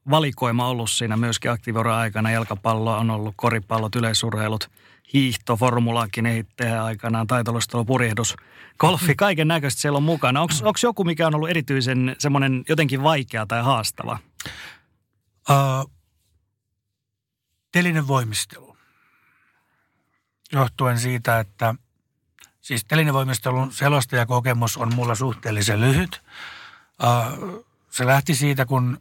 valikoima 0.10 0.68
ollut 0.68 0.90
siinä 0.90 1.18
myöskin 1.18 1.52
aktiivuuden 1.52 1.92
aikana. 1.92 2.32
Jalkapallo 2.32 2.98
on 2.98 3.10
ollut, 3.10 3.34
koripallot, 3.38 3.96
yleisurheilut, 3.96 4.72
hiihto, 5.14 5.56
formulaakin 5.56 6.26
ehittäjä 6.26 6.84
aikanaan, 6.84 7.28
taitolustelu, 7.28 7.86
purjehdus, 7.86 8.36
golfi, 8.80 9.16
kaiken 9.16 9.48
näköistä 9.48 9.82
siellä 9.82 9.98
on 9.98 10.04
mukana. 10.04 10.42
Onko 10.42 10.80
joku, 10.84 11.04
mikä 11.04 11.28
on 11.28 11.36
ollut 11.36 11.50
erityisen 11.50 12.16
semmoinen 12.18 12.64
jotenkin 12.70 13.04
vaikea 13.04 13.46
tai 13.46 13.64
haastava? 13.64 14.20
Uh, 15.50 15.92
telinen 17.72 18.08
voimistelu. 18.08 18.78
Johtuen 20.52 21.00
siitä, 21.00 21.40
että 21.40 21.76
siis 22.62 22.86
telinevoimistelun 22.86 23.74
selostajakokemus 23.74 24.78
on 24.78 24.96
mulla 24.96 25.16
suhteellisen 25.16 25.82
lyhyt. 25.82 26.22
Se 27.90 28.06
lähti 28.06 28.36
siitä, 28.36 28.66
kun 28.66 28.98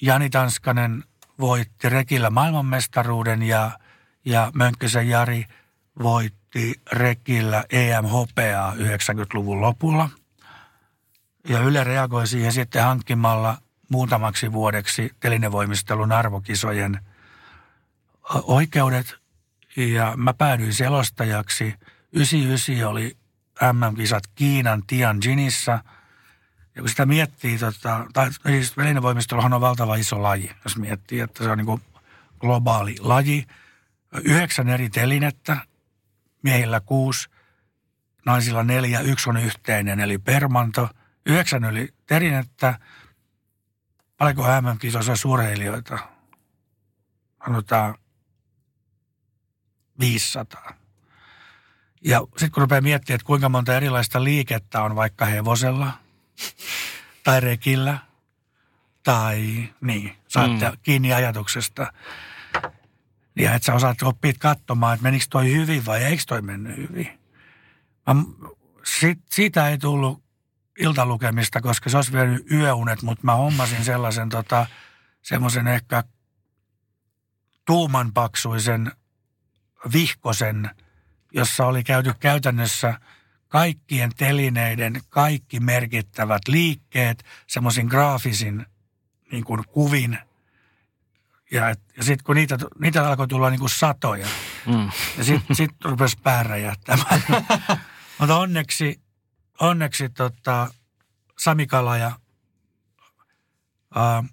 Jani 0.00 0.30
Tanskanen 0.30 1.04
voitti 1.40 1.88
rekillä 1.88 2.30
maailmanmestaruuden 2.30 3.42
ja, 3.42 3.70
ja 4.24 4.50
Mönkkösen 4.54 5.08
Jari 5.08 5.46
voitti 6.02 6.80
rekillä 6.92 7.64
EM-hopeaa 7.70 8.74
90-luvun 8.74 9.60
lopulla. 9.60 10.08
Ja 11.48 11.60
Yle 11.60 11.84
reagoi 11.84 12.26
siihen 12.26 12.52
sitten 12.52 12.82
hankkimalla 12.82 13.58
muutamaksi 13.88 14.52
vuodeksi 14.52 15.10
telinevoimistelun 15.20 16.12
arvokisojen 16.12 17.00
oikeudet. 18.42 19.14
Ja 19.76 20.14
mä 20.16 20.34
päädyin 20.34 20.74
selostajaksi. 20.74 21.74
99 22.12 22.86
oli 22.86 23.16
MM-kisat 23.72 24.26
Kiinan 24.34 24.82
Tianjinissa– 24.86 25.78
ja 26.74 26.82
kun 26.82 26.88
sitä 26.88 27.06
miettii, 27.06 27.58
tota, 27.58 28.06
tai 28.12 28.30
siis 28.46 28.76
välinevoimisteluhan 28.76 29.52
on 29.52 29.60
valtava 29.60 29.96
iso 29.96 30.22
laji, 30.22 30.50
jos 30.64 30.76
miettii, 30.76 31.20
että 31.20 31.44
se 31.44 31.50
on 31.50 31.58
niin 31.58 31.80
globaali 32.38 32.96
laji. 33.00 33.46
Yhdeksän 34.24 34.68
eri 34.68 34.90
telinettä, 34.90 35.56
miehillä 36.42 36.80
kuusi, 36.80 37.28
naisilla 38.26 38.62
neljä, 38.62 39.00
yksi 39.00 39.30
on 39.30 39.36
yhteinen, 39.36 40.00
eli 40.00 40.18
permanto. 40.18 40.88
Yhdeksän 41.26 41.64
yli 41.64 41.94
telinettä, 42.06 42.78
paljonko 44.16 44.42
MM-kisoissa 44.42 45.16
surheilijoita? 45.16 45.98
Sanotaan 47.44 47.94
500. 50.00 50.79
Ja 52.04 52.20
sitten 52.20 52.50
kun 52.50 52.60
rupeaa 52.60 52.80
miettimään, 52.80 53.16
että 53.16 53.26
kuinka 53.26 53.48
monta 53.48 53.76
erilaista 53.76 54.24
liikettä 54.24 54.82
on 54.82 54.96
vaikka 54.96 55.24
hevosella– 55.24 55.92
tai 57.24 57.40
rekillä 57.40 57.98
tai 59.02 59.68
niin, 59.80 60.16
saatte 60.28 60.70
mm. 60.70 60.76
kiinni 60.82 61.12
ajatuksesta. 61.12 61.92
Ja 63.36 63.54
että 63.54 63.66
sä 63.66 63.74
osaat 63.74 64.02
oppia 64.02 64.32
katsomaan, 64.38 64.94
että 64.94 65.02
menikö 65.02 65.24
toi 65.30 65.52
hyvin 65.52 65.86
vai 65.86 66.04
eikö 66.04 66.22
toi 66.26 66.42
mennyt 66.42 66.76
hyvin. 66.76 67.18
Mä, 68.06 68.14
sit, 68.84 69.18
siitä 69.30 69.68
ei 69.68 69.78
tullut 69.78 70.22
iltalukemista, 70.78 71.60
koska 71.60 71.90
se 71.90 71.96
olisi 71.96 72.12
vienyt 72.12 72.52
yöunet, 72.52 73.02
mutta 73.02 73.24
mä 73.24 73.34
hommasin 73.34 73.84
sellaisen 73.84 74.28
tota, 74.28 74.66
semmoisen 75.22 75.68
ehkä 75.68 76.04
tuumanpaksuisen 77.66 78.92
vihkosen, 79.92 80.70
jossa 81.32 81.66
oli 81.66 81.84
käyty 81.84 82.14
käytännössä– 82.20 82.94
kaikkien 83.50 84.10
telineiden 84.16 85.00
kaikki 85.08 85.60
merkittävät 85.60 86.48
liikkeet 86.48 87.24
semmoisin 87.46 87.86
graafisin 87.86 88.66
niin 89.32 89.44
kuin 89.44 89.64
kuvin. 89.68 90.18
Ja, 91.50 91.68
ja 91.68 92.04
sitten 92.04 92.24
kun 92.24 92.36
niitä, 92.36 92.58
niitä 92.80 93.08
alkoi 93.08 93.28
tulla 93.28 93.50
niin 93.50 93.60
kuin 93.60 93.70
satoja, 93.70 94.26
mm. 94.66 94.90
ja 95.18 95.24
sitten 95.24 95.56
sit 95.56 95.70
rupesi 95.84 96.18
pää 96.22 96.42
räjähtämään. 96.42 97.22
Mutta 98.18 98.36
onneksi, 98.36 99.00
onneksi 99.60 100.08
tota, 100.08 100.68
Sami 101.38 101.66
Kalaja, 101.66 102.12
ää, 103.94 104.24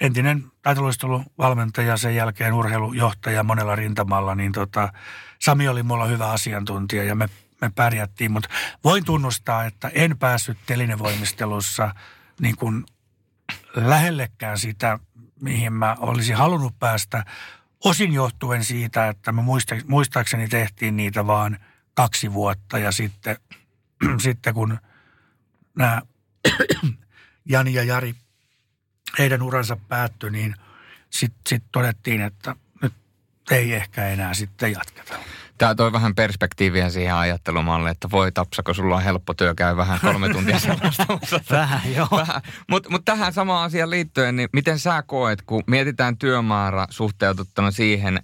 entinen 0.00 0.44
taitoluisteluvalmentaja, 0.62 1.96
sen 1.96 2.14
jälkeen 2.14 2.52
urheilujohtaja 2.52 3.42
monella 3.42 3.76
rintamalla, 3.76 4.34
niin 4.34 4.52
tota, 4.52 4.92
Sami 5.38 5.68
oli 5.68 5.82
mulla 5.82 6.06
hyvä 6.06 6.30
asiantuntija 6.30 7.04
ja 7.04 7.14
me 7.14 7.28
me 7.60 7.70
pärjättiin, 7.74 8.32
mutta 8.32 8.48
voin 8.84 9.04
tunnustaa, 9.04 9.64
että 9.64 9.90
en 9.94 10.18
päässyt 10.18 10.58
telinevoimistelussa 10.66 11.94
niin 12.40 12.56
kuin 12.56 12.86
lähellekään 13.74 14.58
sitä, 14.58 14.98
mihin 15.40 15.72
mä 15.72 15.96
olisin 16.00 16.36
halunnut 16.36 16.78
päästä. 16.78 17.24
Osin 17.84 18.12
johtuen 18.12 18.64
siitä, 18.64 19.08
että 19.08 19.32
me 19.32 19.42
muistaakseni 19.86 20.48
tehtiin 20.48 20.96
niitä 20.96 21.26
vaan 21.26 21.58
kaksi 21.94 22.32
vuotta 22.32 22.78
ja 22.78 22.92
sitten, 22.92 23.36
sitten 24.18 24.54
kun 24.54 24.78
nämä 25.76 26.02
Jani 27.50 27.74
ja 27.74 27.82
Jari, 27.84 28.14
heidän 29.18 29.42
uransa 29.42 29.76
päättyi, 29.88 30.30
niin 30.30 30.54
sitten 31.10 31.40
sit 31.48 31.64
todettiin, 31.72 32.20
että 32.20 32.56
nyt 32.82 32.92
ei 33.50 33.74
ehkä 33.74 34.08
enää 34.08 34.34
sitten 34.34 34.72
jatketa. 34.72 35.14
Tämä 35.58 35.74
toi 35.74 35.92
vähän 35.92 36.14
perspektiiviä 36.14 36.90
siihen 36.90 37.14
ajattelumalle, 37.14 37.90
että 37.90 38.10
voi 38.10 38.32
Tapsako, 38.32 38.74
sulla 38.74 38.96
on 38.96 39.02
helppo 39.02 39.34
työ, 39.34 39.54
käy 39.54 39.76
vähän 39.76 40.00
kolme 40.00 40.28
tuntia 40.28 40.58
sellaista. 40.68 41.06
vähän, 41.50 41.94
joo. 41.94 42.26
Mutta 42.68 42.90
mut 42.90 43.04
tähän 43.04 43.32
samaan 43.32 43.64
asiaan 43.64 43.90
liittyen, 43.90 44.36
niin 44.36 44.48
miten 44.52 44.78
sä 44.78 45.02
koet, 45.06 45.42
kun 45.42 45.62
mietitään 45.66 46.18
työmäärä 46.18 46.86
suhteutettuna 46.90 47.70
siihen, 47.70 48.22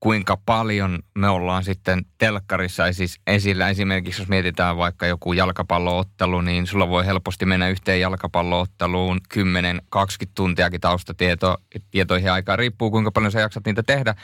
kuinka 0.00 0.36
paljon 0.46 0.98
me 1.14 1.28
ollaan 1.28 1.64
sitten 1.64 2.04
telkkarissa 2.18 2.92
siis 2.92 3.20
esillä. 3.26 3.68
Esimerkiksi 3.68 4.22
jos 4.22 4.28
mietitään 4.28 4.76
vaikka 4.76 5.06
joku 5.06 5.32
jalkapalloottelu, 5.32 6.40
niin 6.40 6.66
sulla 6.66 6.88
voi 6.88 7.06
helposti 7.06 7.46
mennä 7.46 7.68
yhteen 7.68 8.00
jalkapallootteluun 8.00 9.20
10-20 9.34 9.38
tuntiakin 10.34 10.80
taustatietoihin 10.80 12.32
aikaa. 12.32 12.56
Riippuu 12.56 12.90
kuinka 12.90 13.12
paljon 13.12 13.32
sä 13.32 13.40
jaksat 13.40 13.66
niitä 13.66 13.82
tehdä. 13.82 14.14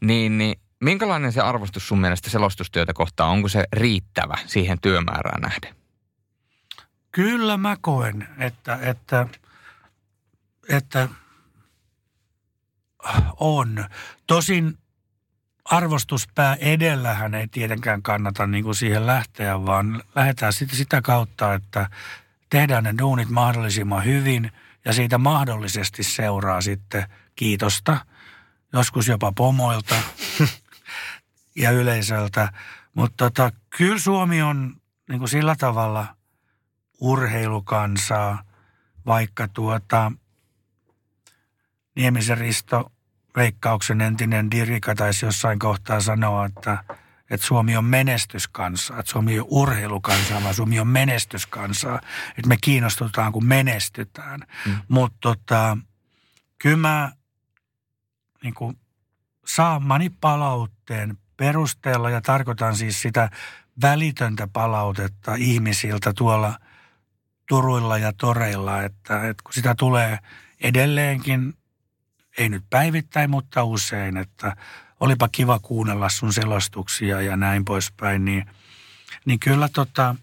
Niin, 0.00 0.38
niin 0.38 0.56
Minkälainen 0.82 1.32
se 1.32 1.40
arvostus 1.40 1.88
sun 1.88 2.00
mielestä 2.00 2.30
selostustyötä 2.30 2.92
kohtaa? 2.92 3.28
Onko 3.28 3.48
se 3.48 3.64
riittävä 3.72 4.34
siihen 4.46 4.78
työmäärään 4.80 5.40
nähden? 5.40 5.74
Kyllä 7.12 7.56
mä 7.56 7.76
koen, 7.80 8.28
että, 8.38 8.78
että, 8.82 9.26
että 10.68 11.08
on. 13.40 13.84
Tosin 14.26 14.78
arvostuspää 15.72 16.54
edellähän 16.54 17.34
ei 17.34 17.48
tietenkään 17.48 18.02
kannata 18.02 18.46
niin 18.46 18.64
kuin 18.64 18.74
siihen 18.74 19.06
lähteä, 19.06 19.66
vaan 19.66 20.02
lähdetään 20.14 20.52
sitten 20.52 20.76
sitä 20.76 21.02
kautta, 21.02 21.54
että 21.54 21.90
tehdään 22.50 22.84
ne 22.84 22.94
duunit 22.98 23.28
mahdollisimman 23.28 24.04
hyvin 24.04 24.52
ja 24.84 24.92
siitä 24.92 25.18
mahdollisesti 25.18 26.02
seuraa 26.02 26.60
sitten 26.60 27.04
kiitosta, 27.36 28.06
joskus 28.72 29.08
jopa 29.08 29.32
pomoilta, 29.36 29.94
ja 31.62 31.70
yleisöltä. 31.70 32.52
Mutta 32.94 33.24
tota, 33.24 33.50
kyllä 33.70 33.98
Suomi 33.98 34.42
on 34.42 34.76
niin 35.08 35.18
kuin 35.18 35.28
sillä 35.28 35.56
tavalla 35.58 36.16
urheilukansaa, 37.00 38.44
vaikka 39.06 39.48
tuota 39.48 40.12
Niemisen 41.96 42.38
Risto 42.38 42.92
Veikkauksen 43.36 44.00
entinen 44.00 44.50
dirika 44.50 44.94
taisi 44.94 45.26
jossain 45.26 45.58
kohtaa 45.58 46.00
sanoa, 46.00 46.46
että, 46.46 46.84
että 47.30 47.46
Suomi 47.46 47.76
on 47.76 47.84
menestyskansa, 47.84 48.98
että 48.98 49.12
Suomi 49.12 49.40
on 49.40 49.46
urheilukansa, 49.50 50.42
vaan 50.42 50.54
Suomi 50.54 50.80
on 50.80 50.88
menestyskansa, 50.88 51.94
että 52.28 52.48
me 52.48 52.56
kiinnostutaan, 52.60 53.32
kun 53.32 53.46
menestytään. 53.46 54.40
Mm. 54.66 54.74
Mutta 54.88 55.18
tota, 55.20 55.78
kyllä 56.58 56.76
mä 56.76 57.12
niin 58.42 58.54
kuin, 58.54 58.78
saamani 59.46 60.10
palautteen 60.20 61.18
perusteella, 61.36 62.10
ja 62.10 62.20
tarkoitan 62.20 62.76
siis 62.76 63.02
sitä 63.02 63.30
välitöntä 63.82 64.48
palautetta 64.52 65.34
ihmisiltä 65.34 66.12
tuolla 66.12 66.58
turuilla 67.48 67.98
ja 67.98 68.12
toreilla, 68.12 68.82
että, 68.82 69.28
että 69.28 69.42
kun 69.42 69.52
sitä 69.52 69.74
tulee 69.74 70.18
edelleenkin 70.60 71.54
ei 72.38 72.48
nyt 72.48 72.64
päivittäin, 72.70 73.30
mutta 73.30 73.64
usein, 73.64 74.16
että 74.16 74.56
olipa 75.00 75.28
kiva 75.28 75.58
kuunnella 75.58 76.08
sun 76.08 76.32
selostuksia 76.32 77.22
ja 77.22 77.36
näin 77.36 77.64
poispäin, 77.64 78.24
niin, 78.24 78.46
niin 79.24 79.38
kyllä 79.38 79.68
tota, 79.68 80.14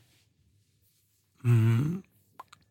mm, 1.44 2.04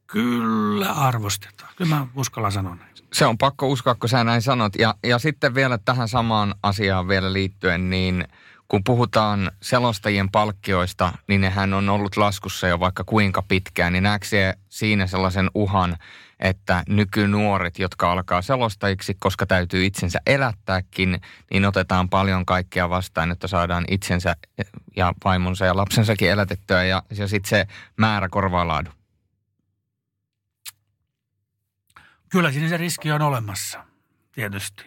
kyllä 0.07 0.93
arvostetaan. 0.93 1.73
Kyllä 1.77 1.95
mä 1.95 2.07
uskallan 2.15 2.53
sanoa 2.53 2.75
näin. 2.75 2.89
Se 3.13 3.27
on 3.27 3.39
pakko 3.39 3.69
uskoa, 3.69 3.95
kun 3.95 4.09
sä 4.09 4.25
näin 4.25 4.43
sanot. 4.43 4.77
Ja, 4.77 4.95
ja 5.05 5.19
sitten 5.19 5.55
vielä 5.55 5.79
tähän 5.79 6.09
samaan 6.09 6.55
asiaan 6.63 7.09
vielä 7.09 7.33
liittyen, 7.33 7.91
niin 7.91 8.25
kun 8.69 8.85
puhutaan 8.85 9.51
selostajien 9.63 10.31
palkkioista, 10.31 11.13
niin 11.29 11.41
nehän 11.41 11.75
on 11.75 11.89
ollut 11.89 12.17
laskussa 12.17 12.69
jo 12.69 12.81
vaikka 12.81 13.05
kuinka 13.05 13.43
pitkään. 13.43 13.93
Niin 13.93 14.03
näetkö 14.03 14.27
siinä 14.69 15.07
sellaisen 15.07 15.51
uhan, 15.55 15.97
että 16.41 16.85
nykynuoret, 16.89 17.79
jotka 17.79 18.13
alkaa 18.13 18.43
selostajiksi, 18.43 19.17
koska 19.19 19.47
täytyy 19.47 19.87
itsensä 19.87 20.21
elättääkin, 20.27 21.21
niin 21.51 21.65
otetaan 21.65 22.09
paljon 22.09 22.47
kaikkea 22.47 22.91
vastaan, 22.91 23.31
että 23.31 23.47
saadaan 23.47 23.85
itsensä 23.91 24.37
ja 24.97 25.13
vaimonsa 25.25 25.67
ja 25.67 25.77
lapsensakin 25.77 26.31
elätettyä 26.31 26.85
ja, 26.85 27.03
ja 27.11 27.29
sitten 27.29 27.49
se 27.49 27.67
määrä 27.97 28.29
korvaa 28.29 28.69
laadu. 28.69 28.91
Kyllä 32.29 32.53
siinä 32.53 32.69
se 32.69 32.77
riski 32.77 33.13
on 33.13 33.23
olemassa, 33.23 33.85
tietysti. 34.33 34.85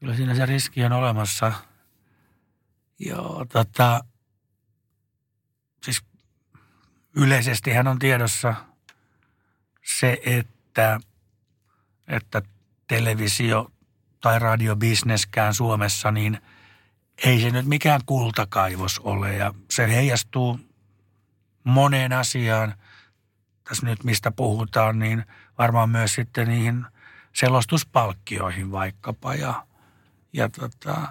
Kyllä 0.00 0.16
siinä 0.16 0.34
se 0.34 0.46
riski 0.46 0.84
on 0.84 0.92
olemassa. 0.92 1.52
Joo, 2.98 3.46
tota, 3.52 4.04
siis 5.82 6.02
yleisesti 7.16 7.72
hän 7.72 7.88
on 7.88 7.98
tiedossa– 7.98 8.54
se, 9.86 10.20
että, 10.24 11.00
että 12.08 12.42
televisio- 12.86 13.72
tai 14.20 14.38
radiobisneskään 14.38 15.54
Suomessa, 15.54 16.10
niin 16.10 16.38
ei 17.24 17.40
se 17.40 17.50
nyt 17.50 17.66
mikään 17.66 18.00
kultakaivos 18.06 18.98
ole. 18.98 19.34
Ja 19.34 19.54
se 19.70 19.94
heijastuu 19.94 20.60
moneen 21.64 22.12
asiaan, 22.12 22.74
tässä 23.68 23.86
nyt 23.86 24.04
mistä 24.04 24.30
puhutaan, 24.30 24.98
niin 24.98 25.24
varmaan 25.58 25.90
myös 25.90 26.14
sitten 26.14 26.48
niihin 26.48 26.86
selostuspalkkioihin 27.32 28.72
vaikkapa. 28.72 29.34
Ja, 29.34 29.66
ja 30.32 30.48
tota, 30.48 31.08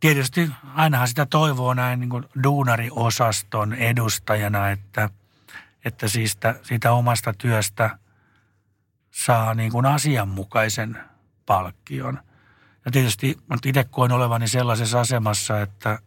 tietysti 0.00 0.50
ainahan 0.74 1.08
sitä 1.08 1.26
toivoo 1.26 1.74
näin 1.74 2.00
niin 2.00 2.10
kuin 2.10 2.24
duunariosaston 2.42 3.72
edustajana, 3.72 4.70
että– 4.70 5.10
että 5.84 6.08
siitä, 6.08 6.54
siitä 6.62 6.92
omasta 6.92 7.32
työstä 7.38 7.98
saa 9.10 9.54
niin 9.54 9.72
kuin 9.72 9.86
asianmukaisen 9.86 10.98
palkkion. 11.46 12.20
Ja 12.84 12.90
tietysti 12.90 13.38
itse 13.66 13.84
koen 13.84 14.12
olevani 14.12 14.48
sellaisessa 14.48 15.00
asemassa, 15.00 15.60
että, 15.60 15.98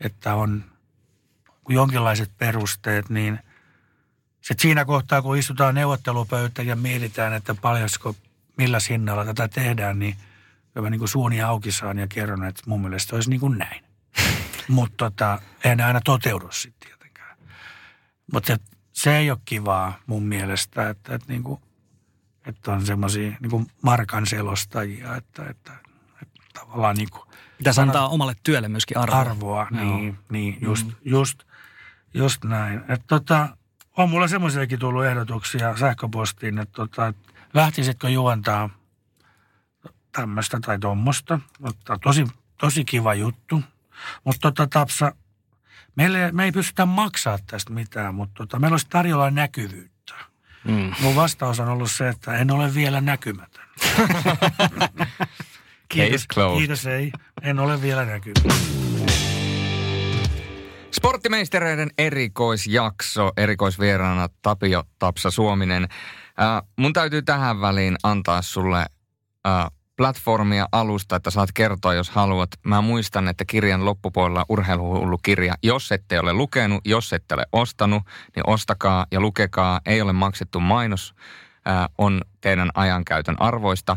että 0.00 0.34
on 0.34 0.64
jonkinlaiset 1.68 2.30
perusteet, 2.38 3.08
niin 3.08 3.38
sitten 4.40 4.62
siinä 4.62 4.84
kohtaa, 4.84 5.22
kun 5.22 5.36
istutaan 5.36 5.74
neuvottelupöytä 5.74 6.62
ja 6.62 6.76
mietitään, 6.76 7.32
että 7.32 7.54
paljonko, 7.54 8.14
millä 8.56 8.78
hinnalla 8.90 9.24
tätä 9.24 9.48
tehdään, 9.48 9.98
niin 9.98 10.16
kyllä 10.74 10.90
niin 10.90 10.98
kuin 10.98 11.08
suuni 11.08 11.42
auki 11.42 11.72
saan 11.72 11.98
ja 11.98 12.06
kerron, 12.06 12.44
että 12.44 12.62
mun 12.66 12.80
mielestä 12.80 13.16
olisi 13.16 13.30
niin 13.30 13.40
kuin 13.40 13.58
näin. 13.58 13.84
Mutta 14.68 14.96
tota, 14.96 15.40
en 15.64 15.80
aina 15.80 16.00
toteudu 16.04 16.48
sitten 16.52 16.88
tietenkään. 16.88 17.36
Mutta 18.32 18.56
se 19.02 19.16
ei 19.16 19.30
ole 19.30 19.38
kivaa 19.44 19.98
mun 20.06 20.22
mielestä, 20.22 20.88
että, 20.88 21.14
että, 21.14 21.32
niin 21.32 21.42
kuin, 21.42 21.60
että 22.46 22.72
on 22.72 22.86
semmoisia 22.86 23.36
niin 23.40 23.66
markan 23.82 24.26
selostajia, 24.26 25.16
että, 25.16 25.44
että, 25.50 25.72
että 26.22 26.40
tavallaan 26.54 26.96
niin 26.96 27.10
kuin, 27.10 27.22
Pitäisi 27.58 27.80
antaa 27.80 28.08
omalle 28.08 28.34
työlle 28.42 28.68
myöskin 28.68 28.98
arvoa. 28.98 29.20
Arvoa, 29.20 29.66
niin, 29.70 30.18
niin 30.30 30.58
just, 30.60 30.86
mm. 30.86 30.94
just, 31.04 31.42
just 32.14 32.44
näin. 32.44 32.78
Että 32.78 33.04
tota, 33.06 33.56
on 33.96 34.10
mulla 34.10 34.28
semmoisiakin 34.28 34.78
tullut 34.78 35.04
ehdotuksia 35.04 35.76
sähköpostiin, 35.76 36.58
että, 36.58 36.72
tota, 36.72 37.06
että 37.06 37.32
lähtisitkö 37.54 38.08
juontaa 38.08 38.70
tämmöistä 40.12 40.58
tai 40.60 40.78
tuommoista. 40.78 41.40
Tosi, 42.02 42.26
tosi 42.58 42.84
kiva 42.84 43.14
juttu. 43.14 43.62
Mutta 44.24 44.40
tota, 44.40 44.66
Tapsa, 44.66 45.12
Meille, 45.96 46.32
me 46.32 46.44
ei 46.44 46.52
pystytä 46.52 46.86
maksaa 46.86 47.38
tästä 47.46 47.72
mitään, 47.72 48.14
mutta 48.14 48.34
tota, 48.36 48.58
meillä 48.58 48.74
olisi 48.74 48.86
tarjolla 48.90 49.30
näkyvyyttä. 49.30 50.14
Mm. 50.64 50.92
Mun 51.00 51.16
vastaus 51.16 51.60
on 51.60 51.68
ollut 51.68 51.90
se, 51.90 52.08
että 52.08 52.36
en 52.36 52.50
ole 52.50 52.74
vielä 52.74 53.00
näkymätön. 53.00 53.64
kiitos, 55.88 56.26
kiitos, 56.58 56.86
ei. 56.86 57.12
En 57.42 57.58
ole 57.58 57.82
vielä 57.82 58.04
näkymätön. 58.04 58.52
Sporttimeistereiden 60.92 61.90
erikoisjakso, 61.98 63.32
erikoisvieraana 63.36 64.28
Tapio 64.42 64.84
Tapsa 64.98 65.30
Suominen. 65.30 65.82
Äh, 65.82 66.62
mun 66.78 66.92
täytyy 66.92 67.22
tähän 67.22 67.60
väliin 67.60 67.96
antaa 68.02 68.42
sulle 68.42 68.78
äh, 68.78 69.70
platformia 70.00 70.68
alusta, 70.72 71.16
että 71.16 71.30
saat 71.30 71.52
kertoa, 71.52 71.94
jos 71.94 72.10
haluat. 72.10 72.50
Mä 72.64 72.80
muistan, 72.80 73.28
että 73.28 73.44
kirjan 73.44 73.84
loppupuolella 73.84 74.46
urheiluhullu 74.48 75.18
kirja, 75.18 75.54
jos 75.62 75.92
ette 75.92 76.20
ole 76.20 76.32
lukenut, 76.32 76.80
jos 76.84 77.12
ette 77.12 77.34
ole 77.34 77.46
ostanut, 77.52 78.02
niin 78.36 78.48
ostakaa 78.48 79.06
ja 79.10 79.20
lukekaa. 79.20 79.80
Ei 79.86 80.00
ole 80.00 80.12
maksettu 80.12 80.60
mainos, 80.60 81.14
ää, 81.64 81.88
on 81.98 82.20
teidän 82.40 82.70
ajankäytön 82.74 83.36
arvoista. 83.40 83.96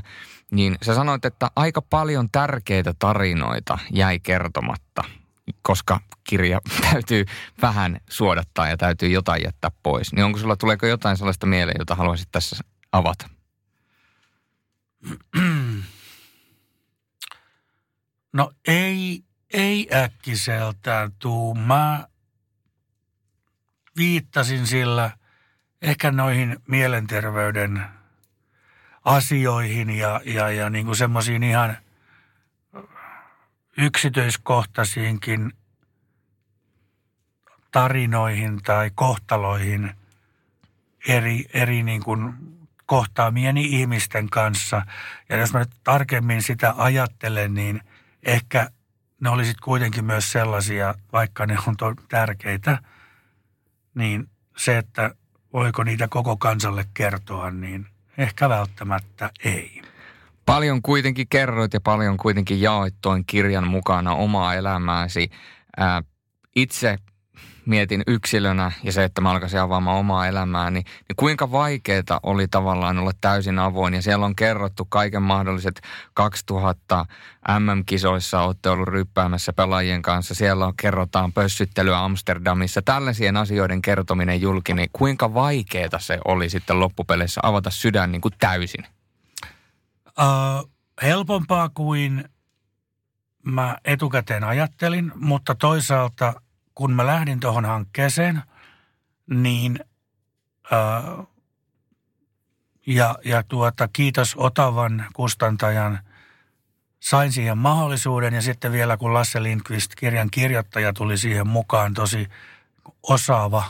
Niin 0.51 0.77
sä 0.81 0.95
sanoit, 0.95 1.25
että 1.25 1.51
aika 1.55 1.81
paljon 1.81 2.29
tärkeitä 2.31 2.93
tarinoita 2.99 3.77
jäi 3.91 4.19
kertomatta, 4.19 5.03
koska 5.61 5.99
kirja 6.23 6.59
täytyy 6.91 7.25
vähän 7.61 7.97
suodattaa 8.09 8.69
ja 8.69 8.77
täytyy 8.77 9.09
jotain 9.09 9.41
jättää 9.45 9.71
pois. 9.83 10.13
Niin 10.13 10.25
onko 10.25 10.39
sulla, 10.39 10.55
tuleeko 10.55 10.85
jotain 10.85 11.17
sellaista 11.17 11.45
mieleen, 11.45 11.79
jota 11.79 11.95
haluaisit 11.95 12.29
tässä 12.31 12.63
avata? 12.91 13.32
No 18.33 18.51
ei, 18.67 19.23
ei 19.53 19.89
äkkiseltään 19.93 21.11
tuu. 21.19 21.55
Mä 21.55 22.07
viittasin 23.97 24.67
sillä 24.67 25.11
ehkä 25.81 26.11
noihin 26.11 26.57
mielenterveyden 26.67 27.85
asioihin 29.05 29.89
ja, 29.89 30.21
ja, 30.25 30.49
ja 30.49 30.69
niin 30.69 30.85
kuin 30.85 30.95
semmoisiin 30.95 31.43
ihan 31.43 31.77
yksityiskohtaisiinkin 33.77 35.53
tarinoihin 37.71 38.61
tai 38.63 38.91
kohtaloihin 38.95 39.93
eri, 41.07 41.45
eri 41.53 41.83
niin 41.83 42.03
kuin 42.03 42.52
kohtaamieni 42.85 43.65
ihmisten 43.65 44.29
kanssa. 44.29 44.81
Ja 45.29 45.37
jos 45.37 45.53
mä 45.53 45.59
nyt 45.59 45.71
tarkemmin 45.83 46.41
sitä 46.41 46.73
ajattelen, 46.77 47.53
niin– 47.53 47.81
ehkä 48.25 48.69
ne 49.21 49.29
olisit 49.29 49.59
kuitenkin 49.59 50.05
myös 50.05 50.31
sellaisia, 50.31 50.95
vaikka 51.13 51.45
ne 51.45 51.57
on 51.67 51.95
tärkeitä, 52.09 52.77
niin 53.95 54.29
se, 54.57 54.77
että 54.77 55.15
voiko 55.53 55.83
niitä 55.83 56.07
koko 56.07 56.37
kansalle 56.37 56.85
kertoa, 56.93 57.51
niin 57.51 57.87
ehkä 58.17 58.49
välttämättä 58.49 59.29
ei. 59.43 59.81
Paljon 60.45 60.81
kuitenkin 60.81 61.27
kerroit 61.27 61.73
ja 61.73 61.81
paljon 61.81 62.17
kuitenkin 62.17 62.61
jaoit 62.61 62.95
tuon 63.01 63.25
kirjan 63.25 63.67
mukana 63.67 64.15
omaa 64.15 64.53
elämääsi. 64.53 65.29
Ää, 65.77 66.03
itse 66.55 66.97
mietin 67.65 68.03
yksilönä 68.07 68.71
ja 68.83 68.91
se, 68.91 69.03
että 69.03 69.21
mä 69.21 69.31
alkaisin 69.31 69.59
avaamaan 69.59 69.99
omaa 69.99 70.27
elämääni, 70.27 70.73
niin, 70.73 70.85
niin 71.09 71.15
kuinka 71.15 71.51
vaikeaa 71.51 72.19
oli 72.23 72.47
tavallaan 72.47 72.97
olla 72.97 73.11
täysin 73.21 73.59
avoin. 73.59 73.93
Ja 73.93 74.01
siellä 74.01 74.25
on 74.25 74.35
kerrottu 74.35 74.85
kaiken 74.85 75.21
mahdolliset 75.21 75.81
2000 76.13 77.05
MM-kisoissa, 77.59 78.41
olette 78.41 78.69
ollut 78.69 78.87
ryppäämässä 78.87 79.53
pelaajien 79.53 80.01
kanssa. 80.01 80.35
Siellä 80.35 80.65
on, 80.65 80.75
kerrotaan 80.77 81.33
pössyttelyä 81.33 82.03
Amsterdamissa. 82.03 82.81
Tällaisien 82.81 83.37
asioiden 83.37 83.81
kertominen 83.81 84.41
julki, 84.41 84.73
niin 84.73 84.89
kuinka 84.93 85.33
vaikeaa 85.33 85.99
se 85.99 86.19
oli 86.25 86.49
sitten 86.49 86.79
loppupeleissä 86.79 87.41
avata 87.43 87.69
sydän 87.69 88.11
niin 88.11 88.21
kuin 88.21 88.33
täysin? 88.39 88.85
Uh, 90.07 90.69
helpompaa 91.01 91.69
kuin 91.69 92.25
mä 93.43 93.77
etukäteen 93.85 94.43
ajattelin, 94.43 95.11
mutta 95.15 95.55
toisaalta 95.55 96.33
kun 96.75 96.93
mä 96.93 97.05
lähdin 97.05 97.39
tuohon 97.39 97.65
hankkeeseen, 97.65 98.41
niin 99.29 99.79
ää, 100.71 101.03
ja, 102.87 103.15
ja 103.25 103.43
tuota, 103.43 103.87
kiitos 103.93 104.35
Otavan 104.37 105.05
kustantajan, 105.13 105.99
sain 106.99 107.31
siihen 107.31 107.57
mahdollisuuden 107.57 108.33
ja 108.33 108.41
sitten 108.41 108.71
vielä 108.71 108.97
kun 108.97 109.13
Lasse 109.13 109.43
Lindqvist, 109.43 109.95
kirjan 109.95 110.29
kirjoittaja, 110.31 110.93
tuli 110.93 111.17
siihen 111.17 111.47
mukaan 111.47 111.93
tosi 111.93 112.27
osaava, 113.03 113.63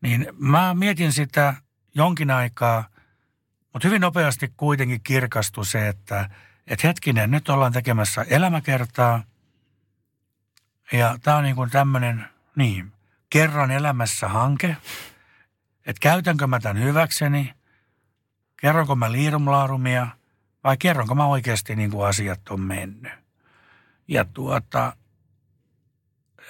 niin 0.00 0.26
mä 0.38 0.74
mietin 0.74 1.12
sitä 1.12 1.54
jonkin 1.94 2.30
aikaa, 2.30 2.88
mutta 3.72 3.88
hyvin 3.88 4.00
nopeasti 4.00 4.52
kuitenkin 4.56 5.00
kirkastui 5.02 5.66
se, 5.66 5.88
että– 5.88 6.28
että 6.68 6.86
hetkinen, 6.86 7.30
nyt 7.30 7.48
ollaan 7.48 7.72
tekemässä 7.72 8.26
elämäkertaa. 8.28 9.22
Ja 10.92 11.18
tämä 11.22 11.36
on 11.36 11.44
niin 11.44 11.56
kuin 11.56 11.70
tämmöinen, 11.70 12.26
niin, 12.56 12.92
kerran 13.30 13.70
elämässä 13.70 14.28
hanke. 14.28 14.76
Että 15.86 16.00
käytänkö 16.00 16.46
mä 16.46 16.60
tämän 16.60 16.82
hyväkseni, 16.82 17.54
kerronko 18.56 18.96
mä 18.96 19.12
liirumlaarumia 19.12 20.06
vai 20.64 20.76
kerronko 20.76 21.14
mä 21.14 21.26
oikeasti 21.26 21.76
niin 21.76 21.90
kuin 21.90 22.08
asiat 22.08 22.48
on 22.48 22.60
mennyt. 22.60 23.12
Ja 24.08 24.24
tuota, 24.24 24.96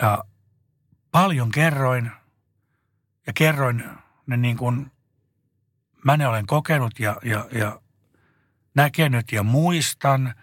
ja 0.03 0.25
paljon 1.11 1.51
kerroin 1.51 2.11
ja 3.27 3.33
kerroin 3.33 3.85
ne 4.27 4.37
niin 4.37 4.57
kuin 4.57 4.91
mä 6.05 6.17
ne 6.17 6.29
olen 6.29 6.47
kokenut 6.47 7.01
ja, 7.01 7.17
ja, 7.23 7.47
ja 7.53 7.81
näkenyt 8.75 9.33
ja 9.33 9.43
muistan. 9.43 10.35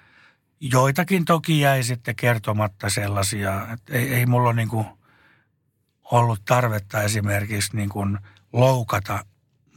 Joitakin 0.59 1.25
toki 1.25 1.59
jäi 1.59 1.83
sitten 1.83 2.15
kertomatta 2.15 2.89
sellaisia, 2.89 3.67
että 3.73 3.93
ei, 3.93 4.13
ei 4.13 4.25
mulla 4.25 4.53
niin 4.53 4.67
kuin 4.67 4.85
ollut 6.03 6.45
tarvetta 6.45 7.01
esimerkiksi 7.01 7.75
niin 7.75 7.89
kuin 7.89 8.17
loukata 8.53 9.25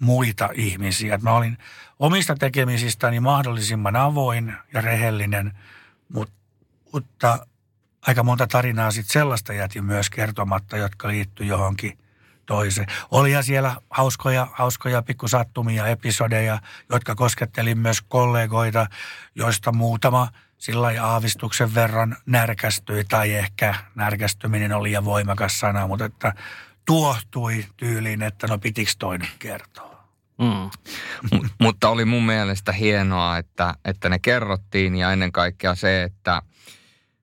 muita 0.01 0.49
ihmisiä. 0.55 1.15
Että 1.15 1.29
mä 1.31 1.37
olin 1.37 1.59
omista 1.99 2.35
tekemisistäni 2.35 3.21
mahdollisimman 3.21 3.97
avoin 3.97 4.55
ja 4.75 4.81
rehellinen, 4.81 5.59
mutta, 6.93 7.39
aika 8.07 8.23
monta 8.23 8.47
tarinaa 8.47 8.91
sitten 8.91 9.13
sellaista 9.13 9.53
jätin 9.53 9.85
myös 9.85 10.11
kertomatta, 10.11 10.77
jotka 10.77 11.09
liittyy 11.09 11.47
johonkin– 11.47 11.99
toiseen. 12.49 12.87
Olihan 13.11 13.45
siellä 13.45 13.77
hauskoja, 13.91 14.47
hauskoja 14.53 15.03
pikkusattumia, 15.03 15.87
episodeja, 15.87 16.59
jotka 16.93 17.15
kosketteli 17.15 17.75
myös 17.75 18.03
kollegoita, 18.03 18.87
joista 19.35 19.73
muutama 19.73 20.29
sillä 20.59 20.93
aavistuksen 21.03 21.75
verran 21.75 22.17
närkästyi, 22.27 23.05
tai 23.05 23.35
ehkä 23.35 23.75
närkästyminen 23.95 24.73
oli 24.73 24.89
liian 24.89 25.05
voimakas 25.05 25.61
sana, 25.61 25.87
mutta 25.87 26.05
että 26.05 26.35
tuohtui 26.85 27.65
tyyliin, 27.77 28.23
että 28.23 28.47
no 28.47 28.59
pitikö 28.59 28.91
toi 28.99 29.19
nyt 29.19 29.37
kertoa. 29.39 30.05
Mm. 30.39 30.71
M- 31.39 31.49
mutta 31.61 31.89
oli 31.89 32.05
mun 32.05 32.27
mielestä 32.27 32.73
hienoa, 32.73 33.39
että, 33.39 33.75
että 33.85 34.09
ne 34.09 34.19
kerrottiin 34.19 34.97
ja 34.97 35.13
ennen 35.13 35.33
kaikkea 35.33 35.75
se, 35.75 36.03
että 36.03 36.43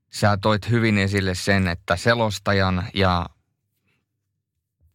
sä 0.09 0.37
toit 0.37 0.69
hyvin 0.69 0.97
esille 0.97 1.35
sen, 1.35 1.67
että 1.67 1.95
selostajan 1.95 2.87
ja 2.93 3.25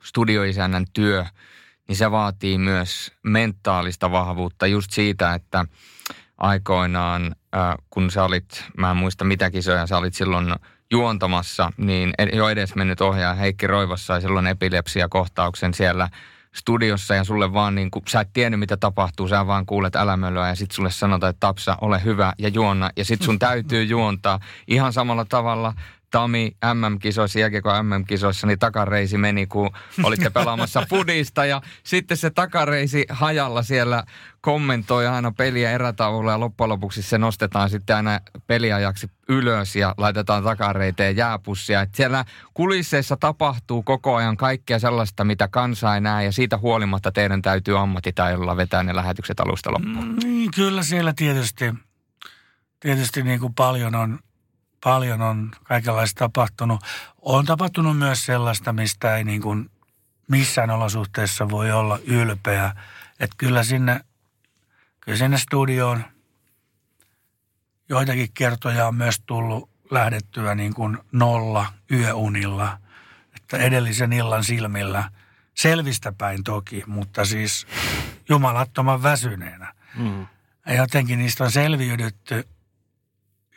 studioisännän 0.03 0.85
työ, 0.93 1.25
niin 1.89 1.97
se 1.97 2.11
vaatii 2.11 2.59
myös 2.59 3.13
mentaalista 3.23 4.11
vahvuutta 4.11 4.67
just 4.67 4.91
siitä, 4.91 5.35
että 5.35 5.65
aikoinaan, 6.39 7.37
äh, 7.57 7.75
kun 7.91 8.11
sä 8.11 8.25
olit, 8.25 8.65
mä 8.77 8.91
en 8.91 8.97
muista 8.97 9.25
mitä 9.25 9.51
kisoja 9.51 9.87
sä 9.87 9.99
olit 9.99 10.15
silloin 10.15 10.55
juontamassa, 10.91 11.73
niin 11.77 12.13
jo 12.33 12.49
edes 12.49 12.75
mennyt 12.75 13.01
ohjaaja 13.01 13.35
Heikki 13.35 13.67
Roivas 13.67 14.07
sai 14.07 14.21
silloin 14.21 14.47
epilepsiakohtauksen 14.47 15.75
siellä 15.75 16.09
studiossa. 16.55 17.15
Ja 17.15 17.25
sulle 17.25 17.53
vaan 17.53 17.75
niin 17.75 17.91
kuin, 17.91 18.03
sä 18.09 18.21
et 18.21 18.33
tiennyt 18.33 18.61
mitä 18.61 18.77
tapahtuu, 18.77 19.29
sä 19.29 19.47
vaan 19.47 19.67
kuulet 19.67 19.97
älämölyä 19.97 20.49
ja 20.49 20.55
sit 20.55 20.71
sulle 20.71 20.91
sanotaan, 20.91 21.31
että 21.31 21.47
Tapsa, 21.47 21.77
ole 21.81 22.05
hyvä 22.05 22.33
ja 22.39 22.49
juonna 22.49 22.91
ja 22.97 23.05
sit 23.05 23.23
sun 23.23 23.39
täytyy 23.39 23.85
juontaa 23.85 24.41
ihan 24.69 24.93
samalla 24.93 25.25
tavalla 25.25 25.75
Tami 26.11 26.57
MM-kisoissa, 26.75 27.39
jääkiekko 27.39 27.83
MM-kisoissa, 27.83 28.47
niin 28.47 28.59
takareisi 28.59 29.19
meni, 29.19 29.47
kun 29.47 29.71
olitte 30.05 30.31
pelaamassa 30.31 30.87
pudista. 30.89 31.45
Ja 31.45 31.63
sitten 31.85 32.17
se 32.17 32.31
takareisi 32.31 33.07
hajalla 33.09 33.63
siellä 33.63 34.05
kommentoi 34.41 35.07
aina 35.07 35.33
peliä 35.33 35.71
erätaululla 35.71 36.31
ja 36.31 36.41
loppujen 36.41 36.69
lopuksi 36.69 37.03
se 37.03 37.19
nostetaan 37.19 37.71
sitten 37.71 37.97
aina 37.97 38.21
peliajaksi 38.47 39.11
ylös 39.29 39.77
ja 39.77 39.95
laitetaan 39.99 40.45
takareiteen 40.45 41.17
jääpussia. 41.17 41.81
Et 41.81 41.95
siellä 41.95 42.25
kulisseissa 42.55 43.17
tapahtuu 43.17 43.83
koko 43.83 44.15
ajan 44.15 44.37
kaikkea 44.37 44.79
sellaista, 44.79 45.25
mitä 45.25 45.49
kansa 45.49 45.95
ei 45.95 46.01
näe 46.01 46.25
ja 46.25 46.33
siitä 46.33 46.59
huolimatta 46.59 47.13
teidän 47.13 47.43
täytyy 47.43 47.79
ammattitaidolla 47.79 48.57
vetää 48.57 48.83
ne 48.83 48.97
lähetykset 48.97 49.41
alusta 49.41 49.73
loppuun. 49.73 50.09
Mm, 50.09 50.17
niin, 50.23 50.51
kyllä 50.55 50.83
siellä 50.83 51.13
tietysti, 51.17 51.75
tietysti 52.81 53.23
niin 53.23 53.41
kuin 53.41 53.55
paljon 53.55 53.95
on 53.95 54.19
paljon 54.85 55.23
on 55.23 55.51
kaikenlaista 55.65 56.19
tapahtunut. 56.19 56.81
On 57.23 57.47
tapahtunut 57.47 57.99
myös 57.99 58.27
sellaista, 58.27 58.73
mistä 58.73 59.17
ei 59.17 59.25
niin 59.25 59.43
kuin 59.43 59.71
missään 60.29 60.71
olosuhteessa 60.71 61.51
voi 61.51 61.73
olla 61.73 61.99
ylpeä. 62.07 62.75
Että 63.21 63.37
kyllä 63.39 63.63
sinne, 63.65 64.01
kyllä 65.01 65.19
sinne 65.19 65.39
studioon 65.39 66.05
joitakin 67.89 68.29
kertoja 68.35 68.87
on 68.87 68.95
myös 68.95 69.21
tullut 69.27 69.71
lähdettyä 69.91 70.55
niin 70.55 70.75
kuin 70.75 70.99
nolla 71.13 71.67
yöunilla. 71.91 72.79
Että 73.37 73.57
edellisen 73.57 74.13
illan 74.13 74.45
silmillä 74.45 75.11
selvistä 75.55 76.13
päin 76.13 76.45
toki, 76.45 76.83
mutta 76.87 77.25
siis 77.25 77.67
jumalattoman 78.29 79.03
väsyneenä. 79.03 79.75
Mm. 79.97 80.27
Ja 80.67 80.75
jotenkin 80.75 81.19
niistä 81.19 81.45
on 81.45 81.51
selviydytty– 81.51 82.45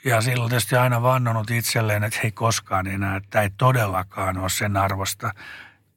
ja 0.05 0.21
silloin 0.21 0.49
tietysti 0.49 0.75
aina 0.75 1.01
vannonut 1.01 1.51
itselleen, 1.51 2.03
että 2.03 2.19
hei 2.23 2.31
koskaan 2.31 2.88
enää, 2.88 3.15
että 3.15 3.41
ei 3.41 3.49
todellakaan 3.57 4.38
ole 4.38 4.49
sen 4.49 4.77
arvosta, 4.77 5.31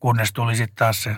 kunnes 0.00 0.32
tuli 0.32 0.56
sitten 0.56 0.76
taas 0.76 1.02
se 1.02 1.16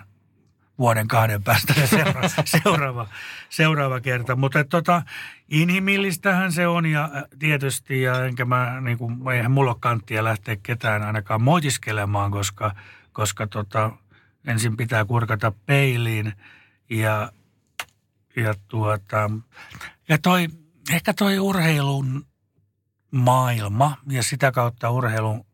vuoden 0.78 1.08
kahden 1.08 1.42
päästä 1.42 1.74
se 1.74 1.86
seuraava, 1.86 2.28
seuraava, 2.62 3.08
seuraava 3.48 4.00
kerta. 4.00 4.36
Mutta 4.36 4.64
tota, 4.64 5.02
inhimillistähän 5.48 6.52
se 6.52 6.66
on 6.66 6.86
ja 6.86 7.10
äh, 7.16 7.24
tietysti, 7.38 8.02
ja 8.02 8.24
enkä 8.24 8.44
mä, 8.44 8.80
niin 8.80 8.98
kuin, 8.98 9.30
eihän 9.34 9.50
mulla 9.50 9.70
ole 9.70 9.78
kanttia 9.80 10.24
lähteä 10.24 10.56
ketään 10.62 11.02
ainakaan 11.02 11.42
moitiskelemaan, 11.42 12.30
koska, 12.30 12.74
koska 13.12 13.46
tota, 13.46 13.92
ensin 14.46 14.76
pitää 14.76 15.04
kurkata 15.04 15.52
peiliin 15.66 16.32
ja, 16.90 17.32
ja, 18.36 18.54
tuota, 18.68 19.30
ja 20.08 20.18
toi, 20.18 20.48
ehkä 20.92 21.14
toi 21.14 21.38
urheilun 21.38 22.26
maailma 23.10 23.96
ja 24.08 24.22
sitä 24.22 24.52
kautta 24.52 24.90
urheilun 24.90 25.44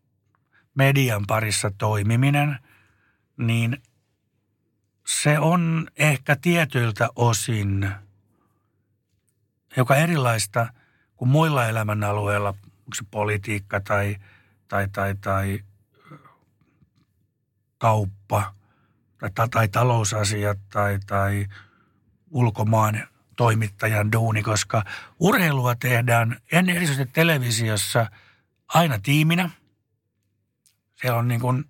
median 0.75 1.25
parissa 1.27 1.71
toimiminen, 1.79 2.59
niin 3.37 3.83
se 5.07 5.39
on 5.39 5.89
ehkä 5.97 6.37
tietyiltä 6.37 7.09
osin 7.17 7.91
joka 9.77 9.97
erilaista 9.97 10.67
kuin 11.17 11.29
muilla 11.29 11.67
elämänalueilla, 11.67 12.55
se 12.95 13.05
politiikka 13.11 13.81
tai, 13.81 14.17
tai, 14.69 14.89
tai, 14.89 15.15
tai 15.15 15.61
kauppa 17.79 18.55
tai, 19.19 19.31
tai, 19.35 19.49
tai 19.49 19.69
talousasiat 19.69 20.59
tai, 20.73 20.99
tai 21.07 21.47
ulkomaan 22.31 23.09
toimittajan 23.37 24.13
duuni, 24.13 24.43
koska 24.43 24.85
urheilua 25.21 25.75
tehdään 25.75 26.37
ennen 26.53 26.77
erityisesti 26.77 27.13
televisiossa 27.13 28.07
aina 28.69 28.99
tiiminä. 28.99 29.51
Siellä 31.01 31.19
on 31.19 31.29
niin 31.29 31.41
kuin 31.41 31.65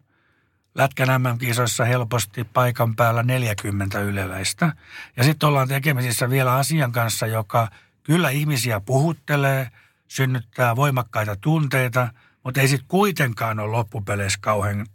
Lätkän 0.75 1.23
MM-kisoissa 1.23 1.85
helposti 1.85 2.45
paikan 2.45 2.97
päällä 2.97 3.23
40 3.23 4.01
yleväistä. 4.01 4.73
Ja 5.17 5.25
sitten 5.25 5.49
ollaan 5.49 5.69
tekemisissä 5.69 6.31
vielä 6.31 6.55
asian 6.55 6.93
kanssa, 6.93 7.27
joka 7.27 7.69
kyllä 8.03 8.31
ihmisiä 8.31 8.81
puhuttelee, 8.81 9.71
synnyttää 10.09 10.77
voimakkaita 10.77 11.37
tunteita, 11.37 12.09
mutta 12.45 12.61
ei 12.61 12.69
sitten 12.69 12.89
kuitenkaan 12.89 13.61
ole 13.61 13.71
loppupeleissä 13.71 14.39
kauhean 14.43 14.87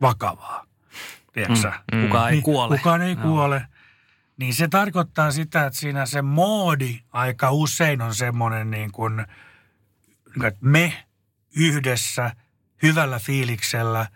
vakavaa. 0.00 0.66
Tiedätkö? 1.32 1.72
Mm, 1.92 2.02
kukaan 2.02 2.28
ei 2.28 2.32
niin, 2.32 2.42
kuole. 2.42 2.76
Kukaan 2.76 3.02
ei 3.02 3.16
kuole. 3.16 3.66
Niin 4.36 4.54
se 4.54 4.68
tarkoittaa 4.68 5.30
sitä, 5.30 5.66
että 5.66 5.78
siinä 5.78 6.06
se 6.06 6.22
moodi 6.22 7.00
aika 7.12 7.50
usein 7.50 8.02
on 8.02 8.14
semmoinen 8.14 8.70
niin 8.70 8.92
kuin, 8.92 9.20
että 10.44 10.60
me 10.60 11.04
yhdessä 11.56 12.32
hyvällä 12.82 13.18
fiiliksellä 13.18 14.06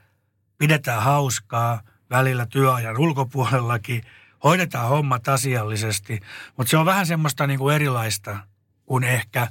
pidetään 0.58 1.02
hauskaa 1.02 1.80
välillä 2.10 2.46
työajan 2.46 2.98
ulkopuolellakin, 2.98 4.02
hoidetaan 4.44 4.88
hommat 4.88 5.28
asiallisesti, 5.28 6.20
mutta 6.56 6.70
se 6.70 6.76
on 6.76 6.86
vähän 6.86 7.06
semmoista 7.06 7.46
niin 7.46 7.58
kuin 7.58 7.74
erilaista 7.74 8.38
kuin 8.86 9.04
ehkä, 9.04 9.48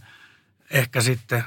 ehkä 0.69 1.01
sitten 1.01 1.43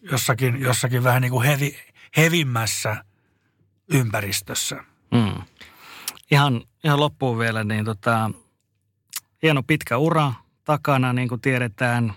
jossakin, 0.00 0.60
jossakin 0.60 1.04
vähän 1.04 1.22
niin 1.22 1.32
kuin 1.32 1.46
hevi, 1.46 1.78
hevimmässä 2.16 3.04
ympäristössä. 3.88 4.84
Mm. 5.10 5.42
Ihan, 6.30 6.64
ihan 6.84 7.00
loppuun 7.00 7.38
vielä, 7.38 7.64
niin 7.64 7.84
tota, 7.84 8.30
hieno 9.42 9.62
pitkä 9.62 9.96
ura 9.96 10.32
takana, 10.64 11.12
niin 11.12 11.28
kuin 11.28 11.40
tiedetään. 11.40 12.12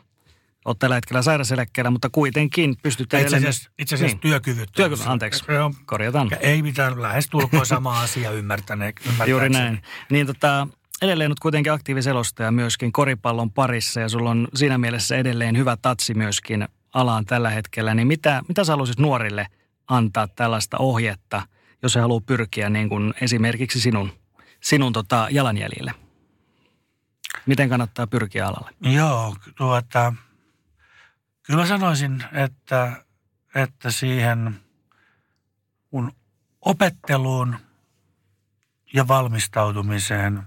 Olet 0.65 0.79
tällä 0.79 0.95
hetkellä 0.95 1.21
sairaseläkkeellä, 1.21 1.91
mutta 1.91 2.09
kuitenkin 2.09 2.75
pystyt 2.83 3.13
Itse 3.13 3.35
asiassa, 3.37 3.69
itse 3.79 3.95
asiassa 3.95 4.15
Niin. 4.15 4.21
työkyvyttömyys. 4.21 4.99
Työkyvy- 4.99 5.09
anteeksi. 5.11 5.43
On- 5.51 5.73
Korjataan. 5.85 6.29
Ei 6.39 6.61
mitään, 6.61 7.01
lähes 7.01 7.27
tulkoon 7.29 7.65
sama 7.65 8.01
asia 8.01 8.31
ymmärtäneet. 8.31 8.95
Juuri 9.27 9.49
näin. 9.49 9.81
Niin 10.11 10.27
tota, 10.27 10.67
edelleen 11.01 11.29
nyt 11.29 11.39
kuitenkin 11.39 11.71
aktiiviselostaja 11.73 12.51
myöskin 12.51 12.91
koripallon 12.91 13.51
parissa 13.51 13.99
ja 13.99 14.09
sulla 14.09 14.29
on 14.29 14.47
siinä 14.55 14.77
mielessä 14.77 15.15
edelleen 15.17 15.57
hyvä 15.57 15.77
tatsi 15.81 16.13
myöskin 16.13 16.67
alaan 16.93 17.25
tällä 17.25 17.49
hetkellä. 17.49 17.93
Niin 17.95 18.07
mitä, 18.07 18.41
mitä 18.47 18.63
sä 18.63 18.71
haluaisit 18.71 18.99
nuorille 18.99 19.47
antaa 19.87 20.27
tällaista 20.27 20.77
ohjetta, 20.77 21.41
jos 21.83 21.95
he 21.95 22.01
haluaa 22.01 22.21
pyrkiä 22.25 22.69
niin 22.69 22.89
kuin 22.89 23.13
esimerkiksi 23.21 23.79
sinun, 23.81 24.11
sinun 24.63 24.93
tota 24.93 25.27
jalanjäljille? 25.31 25.93
Miten 27.45 27.69
kannattaa 27.69 28.07
pyrkiä 28.07 28.47
alalle? 28.47 28.71
Joo, 28.81 29.35
tuota, 29.55 30.13
kyllä 31.43 31.65
sanoisin, 31.65 32.23
että, 32.31 33.05
että 33.55 33.91
siihen 33.91 34.59
mun 35.91 36.11
opetteluun 36.61 37.55
ja 38.93 39.07
valmistautumiseen 39.07 40.43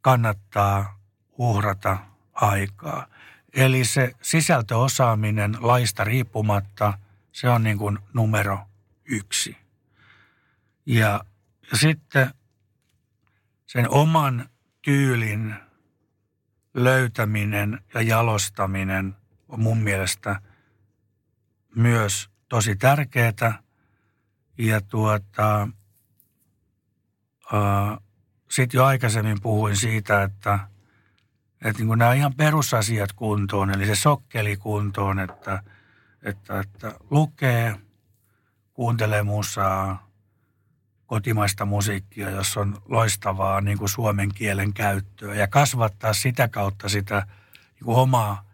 kannattaa 0.00 1.00
uhrata 1.38 1.98
aikaa. 2.32 3.06
Eli 3.52 3.84
se 3.84 4.12
sisältöosaaminen 4.22 5.56
laista 5.60 6.04
riippumatta, 6.04 6.98
se 7.32 7.48
on 7.48 7.62
niin 7.62 7.78
kuin 7.78 7.98
numero 8.12 8.58
yksi. 9.04 9.56
Ja 10.86 11.24
sitten 11.72 12.34
sen 13.74 13.90
oman 13.90 14.48
tyylin 14.82 15.54
löytäminen 16.74 17.80
ja 17.94 18.02
jalostaminen 18.02 19.16
on 19.48 19.60
mun 19.60 19.78
mielestä 19.78 20.40
myös 21.76 22.30
tosi 22.48 22.76
tärkeää. 22.76 23.62
Ja 24.58 24.80
tuota, 24.80 25.68
sitten 28.50 28.78
jo 28.78 28.84
aikaisemmin 28.84 29.40
puhuin 29.42 29.76
siitä, 29.76 30.22
että, 30.22 30.58
että 31.64 31.84
niin 31.84 31.98
nämä 31.98 32.12
ihan 32.12 32.34
perusasiat 32.34 33.12
kuntoon, 33.12 33.70
eli 33.70 33.86
se 33.86 33.94
sokkeli 33.94 34.56
kuntoon, 34.56 35.18
että, 35.18 35.62
että, 36.22 36.60
että 36.60 36.94
lukee, 37.10 37.76
kuuntelee 38.74 39.22
musaa, 39.22 40.13
kotimaista 41.14 41.64
musiikkia, 41.64 42.30
jos 42.30 42.56
on 42.56 42.82
loistavaa 42.88 43.60
niin 43.60 43.78
kuin 43.78 43.88
suomen 43.88 44.34
kielen 44.34 44.72
käyttöä 44.72 45.34
ja 45.34 45.48
kasvattaa 45.48 46.12
sitä 46.12 46.48
kautta 46.48 46.88
sitä 46.88 47.26
niin 47.74 47.84
kuin 47.84 47.96
omaa 47.96 48.44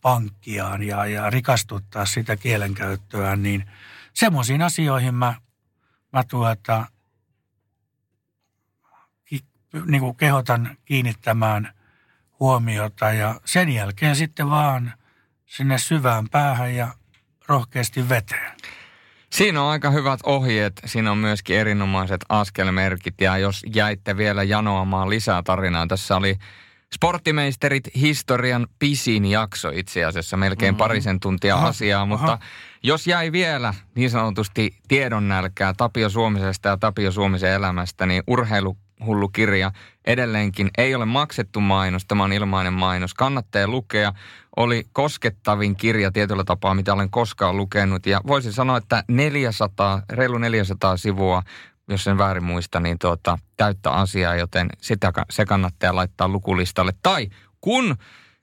pankkiaan 0.00 0.82
ja, 0.82 1.06
ja 1.06 1.30
rikastuttaa 1.30 2.06
sitä 2.06 2.36
kielenkäyttöä, 2.36 3.36
niin 3.36 3.70
semmoisiin 4.14 4.62
asioihin 4.62 5.14
mä, 5.14 5.34
mä 6.12 6.24
tuota, 6.24 6.86
ki, 9.24 9.44
niin 9.86 10.00
kuin 10.00 10.16
kehotan 10.16 10.76
kiinnittämään 10.84 11.72
huomiota 12.40 13.12
ja 13.12 13.40
sen 13.44 13.68
jälkeen 13.68 14.16
sitten 14.16 14.50
vaan 14.50 14.92
sinne 15.46 15.78
syvään 15.78 16.28
päähän 16.28 16.74
ja 16.74 16.94
rohkeasti 17.48 18.08
veteen. 18.08 18.56
Siinä 19.32 19.62
on 19.62 19.70
aika 19.70 19.90
hyvät 19.90 20.20
ohjeet, 20.26 20.72
siinä 20.84 21.10
on 21.10 21.18
myöskin 21.18 21.56
erinomaiset 21.56 22.20
askelmerkit 22.28 23.20
ja 23.20 23.38
jos 23.38 23.62
jäitte 23.74 24.16
vielä 24.16 24.42
janoamaan 24.42 25.10
lisää 25.10 25.42
tarinaa, 25.42 25.86
tässä 25.86 26.16
oli 26.16 26.36
Sporttimeisterit 26.94 27.84
historian 27.94 28.66
pisin 28.78 29.24
jakso 29.24 29.70
itse 29.74 30.04
asiassa, 30.04 30.36
melkein 30.36 30.74
mm-hmm. 30.74 30.78
parisen 30.78 31.20
tuntia 31.20 31.56
aha, 31.56 31.68
asiaa, 31.68 32.06
mutta 32.06 32.32
aha. 32.32 32.38
jos 32.82 33.06
jäi 33.06 33.32
vielä 33.32 33.74
niin 33.94 34.10
sanotusti 34.10 34.76
tiedon 34.88 35.28
nälkää 35.28 35.72
Tapio 35.76 36.08
Suomisesta 36.08 36.68
ja 36.68 36.76
Tapio 36.76 37.12
Suomisen 37.12 37.52
elämästä, 37.52 38.06
niin 38.06 38.22
urheiluhullu 39.00 39.28
kirja 39.28 39.72
edelleenkin 40.04 40.70
ei 40.78 40.94
ole 40.94 41.04
maksettu 41.04 41.60
mainos, 41.60 42.06
tämä 42.06 42.24
on 42.24 42.32
ilmainen 42.32 42.72
mainos, 42.72 43.14
kannattaa 43.14 43.68
lukea. 43.68 44.12
Oli 44.56 44.84
koskettavin 44.92 45.76
kirja 45.76 46.12
tietyllä 46.12 46.44
tapaa, 46.44 46.74
mitä 46.74 46.92
olen 46.92 47.10
koskaan 47.10 47.56
lukenut 47.56 48.06
ja 48.06 48.20
voisin 48.26 48.52
sanoa, 48.52 48.76
että 48.76 49.04
400, 49.08 50.02
reilu 50.10 50.38
400 50.38 50.96
sivua 50.96 51.42
jos 51.88 52.04
sen 52.04 52.18
väärin 52.18 52.44
muista, 52.44 52.80
niin 52.80 52.98
tuota, 52.98 53.38
täyttä 53.56 53.90
asiaa, 53.90 54.34
joten 54.34 54.68
sitä, 54.80 55.12
se 55.30 55.44
kannattaa 55.44 55.94
laittaa 55.94 56.28
lukulistalle. 56.28 56.92
Tai 57.02 57.28
kun 57.60 57.96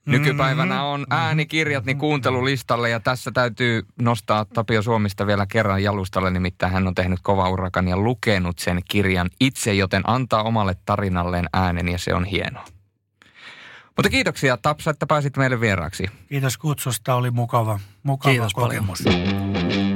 nykypäivänä 0.06 0.84
on 0.84 1.06
äänikirjat, 1.10 1.84
niin 1.84 1.98
kuuntelulistalle 1.98 2.90
ja 2.90 3.00
tässä 3.00 3.30
täytyy 3.34 3.82
nostaa 3.98 4.44
Tapio 4.44 4.82
Suomista 4.82 5.26
vielä 5.26 5.46
kerran 5.46 5.82
jalustalle, 5.82 6.30
nimittäin 6.30 6.72
hän 6.72 6.86
on 6.86 6.94
tehnyt 6.94 7.18
kova 7.22 7.48
urakan 7.48 7.88
ja 7.88 7.96
lukenut 7.96 8.58
sen 8.58 8.80
kirjan 8.88 9.30
itse, 9.40 9.74
joten 9.74 10.02
antaa 10.06 10.42
omalle 10.42 10.76
tarinalleen 10.86 11.46
äänen 11.52 11.88
ja 11.88 11.98
se 11.98 12.14
on 12.14 12.24
hienoa. 12.24 12.64
Mutta 13.96 14.10
kiitoksia 14.10 14.56
Tapsa, 14.56 14.90
että 14.90 15.06
pääsit 15.06 15.36
meille 15.36 15.60
vieraaksi. 15.60 16.06
Kiitos 16.28 16.58
kutsusta, 16.58 17.14
oli 17.14 17.30
mukava, 17.30 17.80
mukava 18.02 18.32
Kiitos 18.32 18.54
kokemus. 18.54 19.02
Paljon. 19.02 19.93